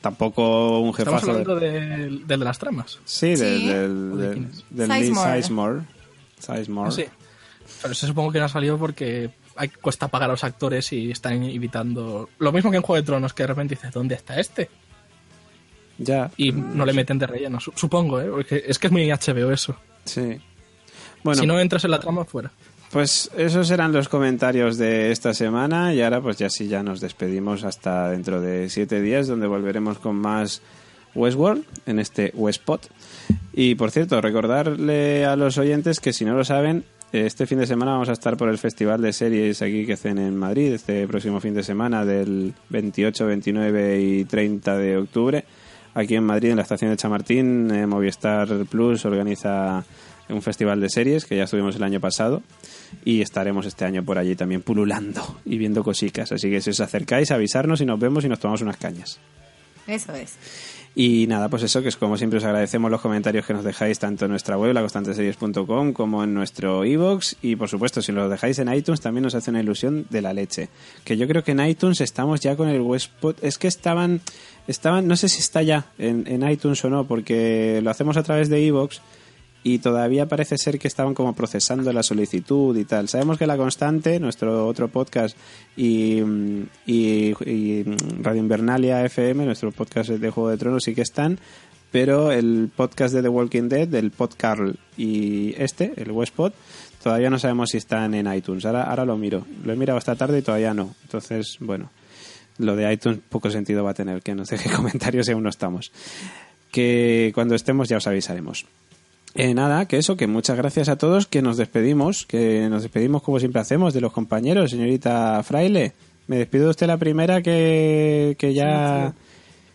Tampoco 0.02 0.80
un 0.82 0.90
Estamos 0.90 1.22
jefazo. 1.22 1.32
hablando 1.32 1.56
del 1.56 2.28
del 2.28 2.40
de 2.40 2.46
las 2.46 2.60
tramas. 2.60 3.00
Sí, 3.06 3.36
del, 3.36 3.60
Sí. 3.60 3.68
del, 3.68 4.12
¿O 4.14 4.16
de 4.18 4.28
del, 4.70 4.92
Sizemore. 4.92 5.42
Sizemore. 5.42 5.82
Sizemore. 6.40 6.92
Sí. 6.92 7.06
Pero 7.82 7.94
eso 7.94 8.08
supongo 8.08 8.32
que 8.32 8.40
no 8.40 8.46
ha 8.46 8.50
salido 8.50 8.78
porque 8.78 9.30
hay, 9.56 9.70
cuesta 9.70 10.10
pagar 10.10 10.30
a 10.30 10.34
los 10.34 10.44
actores 10.44 10.92
y 10.92 11.12
están 11.12 11.44
evitando... 11.44 12.30
Lo 12.40 12.52
mismo 12.52 12.70
que 12.72 12.78
en 12.78 12.84
Juego 12.84 13.02
de 13.02 13.06
Tronos, 13.06 13.34
que 13.34 13.44
de 13.44 13.48
repente 13.48 13.76
dices, 13.76 13.92
¿dónde 13.94 14.16
está 14.16 14.38
este? 14.40 14.70
Ya. 15.98 16.32
Y 16.38 16.52
no 16.52 16.86
le 16.86 16.94
meten 16.94 17.20
de 17.20 17.28
relleno, 17.28 17.60
su- 17.60 17.72
supongo, 17.76 18.20
¿eh? 18.20 18.28
Porque 18.30 18.64
es 18.68 18.80
que 18.80 18.88
es 18.88 18.92
muy 18.94 19.08
HBO 19.10 19.52
eso. 19.52 19.76
Sí. 20.06 20.38
Bueno, 21.24 21.40
Si 21.40 21.48
no 21.48 21.60
entras 21.60 21.86
en 21.86 21.92
la 21.92 22.00
trama, 22.00 22.26
fuera. 22.26 22.52
Pues 22.94 23.32
esos 23.36 23.72
eran 23.72 23.92
los 23.92 24.08
comentarios 24.08 24.78
de 24.78 25.12
esta 25.12 25.34
semana 25.34 25.96
y 25.96 26.04
ahora 26.04 26.22
pues 26.22 26.38
ya 26.38 26.48
sí 26.52 26.68
ya 26.68 26.84
nos 26.84 27.02
despedimos 27.02 27.64
hasta 27.64 28.12
dentro 28.12 28.40
de 28.40 28.70
siete 28.70 29.02
días 29.02 29.26
donde 29.26 29.48
volveremos 29.48 29.98
con 29.98 30.16
más 30.16 30.62
Westworld 31.16 31.66
en 31.88 31.98
este 31.98 32.32
Westpot. 32.36 32.88
Y 33.52 33.74
por 33.74 33.90
cierto, 33.90 34.22
recordarle 34.22 35.26
a 35.26 35.36
los 35.36 35.58
oyentes 35.58 36.00
que 36.00 36.14
si 36.14 36.24
no 36.24 36.36
lo 36.36 36.46
saben, 36.46 36.84
este 37.12 37.48
fin 37.48 37.58
de 37.58 37.66
semana 37.66 37.94
vamos 37.94 38.10
a 38.10 38.14
estar 38.14 38.38
por 38.38 38.50
el 38.50 38.60
Festival 38.60 39.02
de 39.02 39.12
Series 39.12 39.64
aquí 39.64 39.88
que 39.88 39.94
hacen 39.94 40.20
en 40.20 40.38
Madrid, 40.38 40.74
este 40.74 41.08
próximo 41.08 41.40
fin 41.40 41.56
de 41.56 41.64
semana 41.64 42.06
del 42.06 42.54
28, 42.70 43.26
29 43.26 44.02
y 44.02 44.26
30 44.26 44.78
de 44.78 44.98
octubre. 44.98 45.46
Aquí 45.96 46.14
en 46.14 46.26
Madrid, 46.26 46.52
en 46.52 46.58
la 46.58 46.62
estación 46.62 46.92
de 46.92 46.98
Chamartín, 46.98 47.72
eh, 47.72 47.88
Movistar 47.88 48.48
Plus 48.70 49.04
organiza 49.06 49.84
un 50.30 50.42
festival 50.42 50.80
de 50.80 50.90
series 50.90 51.26
que 51.26 51.38
ya 51.38 51.44
estuvimos 51.44 51.76
el 51.76 51.84
año 51.84 52.00
pasado 52.00 52.42
y 53.04 53.22
estaremos 53.22 53.66
este 53.66 53.86
año 53.86 54.04
por 54.04 54.18
allí 54.18 54.36
también 54.36 54.62
pululando 54.62 55.40
y 55.46 55.58
viendo 55.58 55.84
cositas. 55.84 56.32
Así 56.32 56.50
que 56.50 56.62
si 56.62 56.70
os 56.70 56.80
acercáis, 56.80 57.32
avisarnos 57.32 57.82
y 57.82 57.86
nos 57.86 58.00
vemos 58.00 58.24
y 58.26 58.30
nos 58.30 58.40
tomamos 58.40 58.62
unas 58.62 58.78
cañas. 58.78 59.20
Eso 59.88 60.14
es. 60.14 60.38
Y 60.96 61.26
nada, 61.26 61.50
pues 61.50 61.64
eso, 61.64 61.82
que 61.82 61.90
es 61.90 61.98
como 61.98 62.18
siempre 62.18 62.38
os 62.38 62.46
agradecemos 62.46 62.92
los 62.92 63.02
comentarios 63.02 63.48
que 63.48 63.54
nos 63.54 63.64
dejáis 63.64 63.98
tanto 63.98 64.26
en 64.26 64.32
nuestra 64.32 64.60
web, 64.60 64.74
laconstanteseries.com, 64.74 65.92
como 65.92 66.24
en 66.24 66.36
nuestro 66.36 66.86
iVoox 66.86 67.34
y 67.42 67.56
por 67.56 67.68
supuesto, 67.68 68.04
si 68.04 68.12
los 68.12 68.30
dejáis 68.30 68.60
en 68.60 68.72
iTunes 68.72 69.02
también 69.02 69.24
nos 69.24 69.34
hace 69.34 69.50
una 69.50 69.60
ilusión 69.60 70.06
de 70.12 70.22
la 70.22 70.34
leche. 70.34 70.70
Que 71.04 71.18
yo 71.18 71.28
creo 71.28 71.44
que 71.44 71.54
en 71.54 71.66
iTunes 71.66 72.00
estamos 72.00 72.42
ya 72.42 72.56
con 72.56 72.70
el 72.70 72.82
Westpot, 72.82 73.44
es 73.44 73.58
que 73.58 73.68
estaban, 73.68 74.22
estaban, 74.68 75.08
no 75.08 75.16
sé 75.16 75.30
si 75.30 75.40
está 75.40 75.64
ya 75.64 75.88
en, 75.98 76.28
en 76.28 76.48
iTunes 76.48 76.86
o 76.86 76.92
no, 76.92 77.08
porque 77.08 77.80
lo 77.82 77.90
hacemos 77.90 78.16
a 78.16 78.22
través 78.22 78.50
de 78.50 78.62
iVoox 78.62 79.00
y 79.64 79.80
todavía 79.80 80.28
parece 80.28 80.58
ser 80.58 80.78
que 80.78 80.88
estaban 80.88 81.14
como 81.14 81.34
procesando 81.34 81.92
la 81.94 82.04
solicitud 82.04 82.76
y 82.78 82.84
tal. 82.84 83.08
Sabemos 83.08 83.38
que 83.38 83.48
La 83.48 83.58
Constante, 83.58 84.20
nuestro 84.20 84.68
otro 84.68 84.90
podcast, 84.90 85.38
y, 85.78 86.22
y, 86.86 87.84
Radio 88.22 88.42
Invernalia 88.42 89.04
FM, 89.06 89.46
nuestro 89.46 89.72
podcast 89.72 90.10
de 90.10 90.30
Juego 90.30 90.50
de 90.50 90.58
Tronos, 90.58 90.84
sí 90.84 90.94
que 90.94 91.02
están, 91.02 91.40
pero 91.92 92.32
el 92.32 92.70
podcast 92.76 93.14
de 93.14 93.22
The 93.22 93.30
Walking 93.30 93.70
Dead, 93.70 93.88
del 93.88 94.12
Podcarl 94.12 94.78
y 94.98 95.54
este, 95.58 95.94
el 95.96 96.12
Westpod, 96.12 96.52
todavía 97.02 97.30
no 97.30 97.40
sabemos 97.40 97.70
si 97.70 97.78
están 97.78 98.14
en 98.16 98.32
iTunes. 98.34 98.66
Ahora, 98.66 98.84
ahora 98.84 99.06
lo 99.06 99.16
miro. 99.16 99.46
Lo 99.64 99.74
he 99.74 99.76
mirado 99.76 100.00
esta 100.00 100.16
tarde 100.16 100.40
y 100.40 100.42
todavía 100.42 100.74
no. 100.74 100.96
Entonces, 101.04 101.58
bueno, 101.60 101.92
lo 102.58 102.76
de 102.76 102.92
iTunes 102.92 103.20
poco 103.30 103.50
sentido 103.50 103.84
va 103.84 103.92
a 103.92 103.94
tener, 103.94 104.22
que 104.22 104.36
nos 104.36 104.50
deje 104.50 104.70
comentarios 104.76 105.26
si 105.26 105.32
aún 105.32 105.44
no 105.44 105.50
estamos. 105.50 105.92
Que 106.72 107.32
cuando 107.36 107.54
estemos 107.56 107.88
ya 107.88 107.98
os 107.98 108.08
avisaremos. 108.08 108.66
Eh, 109.36 109.54
nada, 109.54 109.88
que 109.88 109.98
eso, 109.98 110.16
que 110.16 110.28
muchas 110.28 110.58
gracias 110.58 110.90
a 110.90 110.96
todos, 110.98 111.26
que 111.28 111.42
nos 111.42 111.58
despedimos, 111.58 112.26
que 112.28 112.68
nos 112.70 112.84
despedimos 112.84 113.24
como 113.24 113.40
siempre 113.40 113.62
hacemos 113.62 113.94
de 113.94 114.02
los 114.02 114.14
compañeros, 114.14 114.72
señorita 114.72 115.42
Fraile. 115.44 115.94
Me 116.28 116.38
despido 116.38 116.66
de 116.66 116.70
usted 116.72 116.88
la 116.88 116.98
primera 116.98 117.42
que, 117.42 118.36
que 118.40 118.54
ya... 118.54 119.14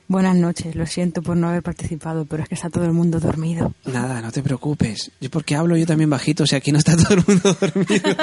Buenas 0.06 0.36
noches, 0.36 0.74
lo 0.74 0.86
siento 0.86 1.20
por 1.20 1.36
no 1.36 1.50
haber 1.50 1.62
participado, 1.62 2.24
pero 2.24 2.42
es 2.42 2.48
que 2.48 2.54
está 2.54 2.70
todo 2.70 2.84
el 2.84 2.92
mundo 2.92 3.20
dormido. 3.20 3.74
Nada, 3.84 4.22
no 4.22 4.32
te 4.32 4.42
preocupes. 4.42 5.10
Yo 5.20 5.28
porque 5.28 5.54
hablo 5.54 5.76
yo 5.76 5.84
también 5.84 6.08
bajito, 6.08 6.46
si 6.46 6.56
aquí 6.56 6.72
no 6.72 6.78
está 6.78 6.96
todo 6.96 7.14
el 7.18 7.24
mundo 7.28 7.54
dormido. 7.60 8.16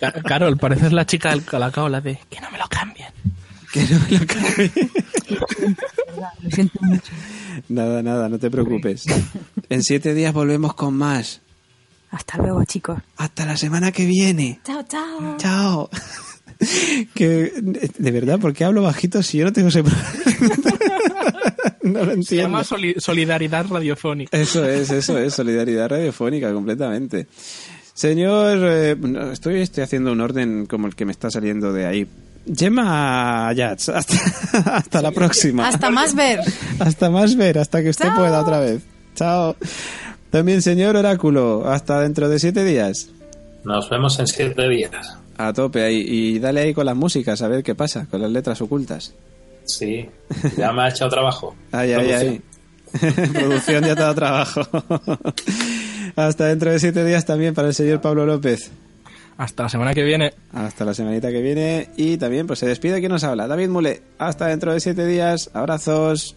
Ca- 0.00 0.12
Carol, 0.26 0.56
pareces 0.58 0.92
la 0.92 1.06
chica 1.06 1.30
del 1.30 1.44
colacao, 1.44 1.88
la 1.88 2.00
de 2.00 2.18
que 2.28 2.40
no 2.40 2.50
me 2.50 2.58
lo 2.58 2.64
cambien. 2.68 3.08
Que 3.72 3.80
no 3.82 3.98
me 4.00 4.18
lo. 4.18 4.24
Lo 6.42 6.50
siento 6.50 6.78
mucho. 6.82 7.12
Nada, 7.68 8.02
nada, 8.02 8.28
no 8.28 8.38
te 8.38 8.50
preocupes. 8.50 9.04
En 9.68 9.82
siete 9.82 10.14
días 10.14 10.32
volvemos 10.34 10.74
con 10.74 10.94
más. 10.94 11.40
Hasta 12.10 12.36
luego, 12.38 12.62
chicos. 12.64 12.98
Hasta 13.16 13.46
la 13.46 13.56
semana 13.56 13.90
que 13.92 14.04
viene. 14.06 14.60
Chao, 14.64 14.82
chao. 14.86 15.36
Chao. 15.38 15.90
que, 17.14 17.52
de 17.98 18.10
verdad, 18.10 18.38
¿por 18.38 18.52
qué 18.52 18.64
hablo 18.64 18.82
bajito 18.82 19.22
si 19.22 19.38
yo 19.38 19.44
no 19.46 19.52
tengo 19.52 19.68
ese 19.68 19.82
problema? 19.82 20.12
no 21.82 21.98
lo 22.00 22.04
Se 22.06 22.12
entiendo. 22.12 22.48
llama 22.48 22.64
soli- 22.64 22.94
solidaridad 22.98 23.66
radiofónica. 23.68 24.36
Eso 24.36 24.64
es, 24.68 24.90
eso 24.90 25.18
es, 25.18 25.32
solidaridad 25.34 25.88
radiofónica 25.88 26.52
completamente. 26.52 27.26
Señor, 27.94 28.58
eh, 28.62 28.96
estoy, 29.32 29.60
estoy 29.60 29.82
haciendo 29.84 30.12
un 30.12 30.20
orden 30.20 30.66
como 30.66 30.86
el 30.86 30.94
que 30.94 31.04
me 31.04 31.12
está 31.12 31.30
saliendo 31.30 31.72
de 31.72 31.86
ahí. 31.86 32.06
Gemma 32.46 33.48
Ayats, 33.48 33.88
hasta, 33.88 34.14
hasta 34.76 35.02
la 35.02 35.12
próxima. 35.12 35.68
Hasta 35.68 35.90
más 35.90 36.14
ver. 36.14 36.40
Hasta 36.78 37.10
más 37.10 37.36
ver, 37.36 37.58
hasta 37.58 37.82
que 37.82 37.90
usted 37.90 38.06
Chao. 38.06 38.16
pueda 38.16 38.40
otra 38.40 38.58
vez. 38.60 38.82
Chao. 39.14 39.56
También, 40.30 40.62
señor 40.62 40.96
Oráculo, 40.96 41.68
hasta 41.68 42.00
dentro 42.00 42.28
de 42.28 42.38
siete 42.38 42.64
días. 42.64 43.08
Nos 43.64 43.88
vemos 43.90 44.18
en 44.18 44.26
siete 44.26 44.68
días. 44.68 45.18
A 45.36 45.52
tope 45.52 45.82
ahí. 45.82 46.04
Y 46.06 46.38
dale 46.38 46.62
ahí 46.62 46.74
con 46.74 46.86
las 46.86 46.96
músicas, 46.96 47.42
a 47.42 47.48
ver 47.48 47.62
qué 47.62 47.74
pasa, 47.74 48.06
con 48.10 48.20
las 48.20 48.30
letras 48.30 48.60
ocultas. 48.60 49.14
Sí, 49.64 50.08
ya 50.56 50.72
me 50.72 50.82
ha 50.82 50.88
echado 50.88 51.10
trabajo. 51.10 51.54
Ay, 51.72 51.92
ay, 51.92 52.12
ay. 52.12 52.42
Producción 53.32 53.84
ya 53.86 53.94
te 53.94 54.02
da 54.02 54.14
trabajo. 54.14 54.62
Hasta 56.16 56.46
dentro 56.46 56.70
de 56.72 56.78
siete 56.78 57.04
días 57.04 57.24
también 57.24 57.54
para 57.54 57.68
el 57.68 57.74
señor 57.74 58.00
Pablo 58.00 58.26
López. 58.26 58.70
Hasta 59.42 59.64
la 59.64 59.68
semana 59.68 59.92
que 59.92 60.04
viene. 60.04 60.34
Hasta 60.52 60.84
la 60.84 60.94
semanita 60.94 61.32
que 61.32 61.42
viene. 61.42 61.88
Y 61.96 62.16
también 62.16 62.46
pues 62.46 62.60
se 62.60 62.66
despide 62.66 63.00
quien 63.00 63.10
nos 63.10 63.24
habla. 63.24 63.48
David 63.48 63.70
Mule. 63.70 64.00
Hasta 64.16 64.46
dentro 64.46 64.72
de 64.72 64.78
siete 64.78 65.04
días. 65.04 65.50
Abrazos. 65.52 66.36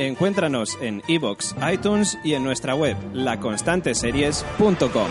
Encuéntranos 0.00 0.78
en 0.80 1.02
iBox, 1.08 1.54
iTunes 1.70 2.16
y 2.24 2.32
en 2.32 2.42
nuestra 2.42 2.74
web 2.74 2.96
laconstanteseries.com. 3.12 5.08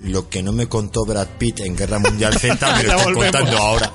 Lo 0.00 0.28
que 0.28 0.42
no 0.42 0.52
me 0.52 0.68
contó 0.68 1.06
Brad 1.06 1.28
Pitt 1.38 1.60
en 1.60 1.74
Guerra 1.74 1.98
Mundial 1.98 2.34
Z 2.34 2.76
me 2.76 2.82
lo 2.82 2.92
está 2.98 3.12
contando 3.14 3.56
ahora. 3.56 3.90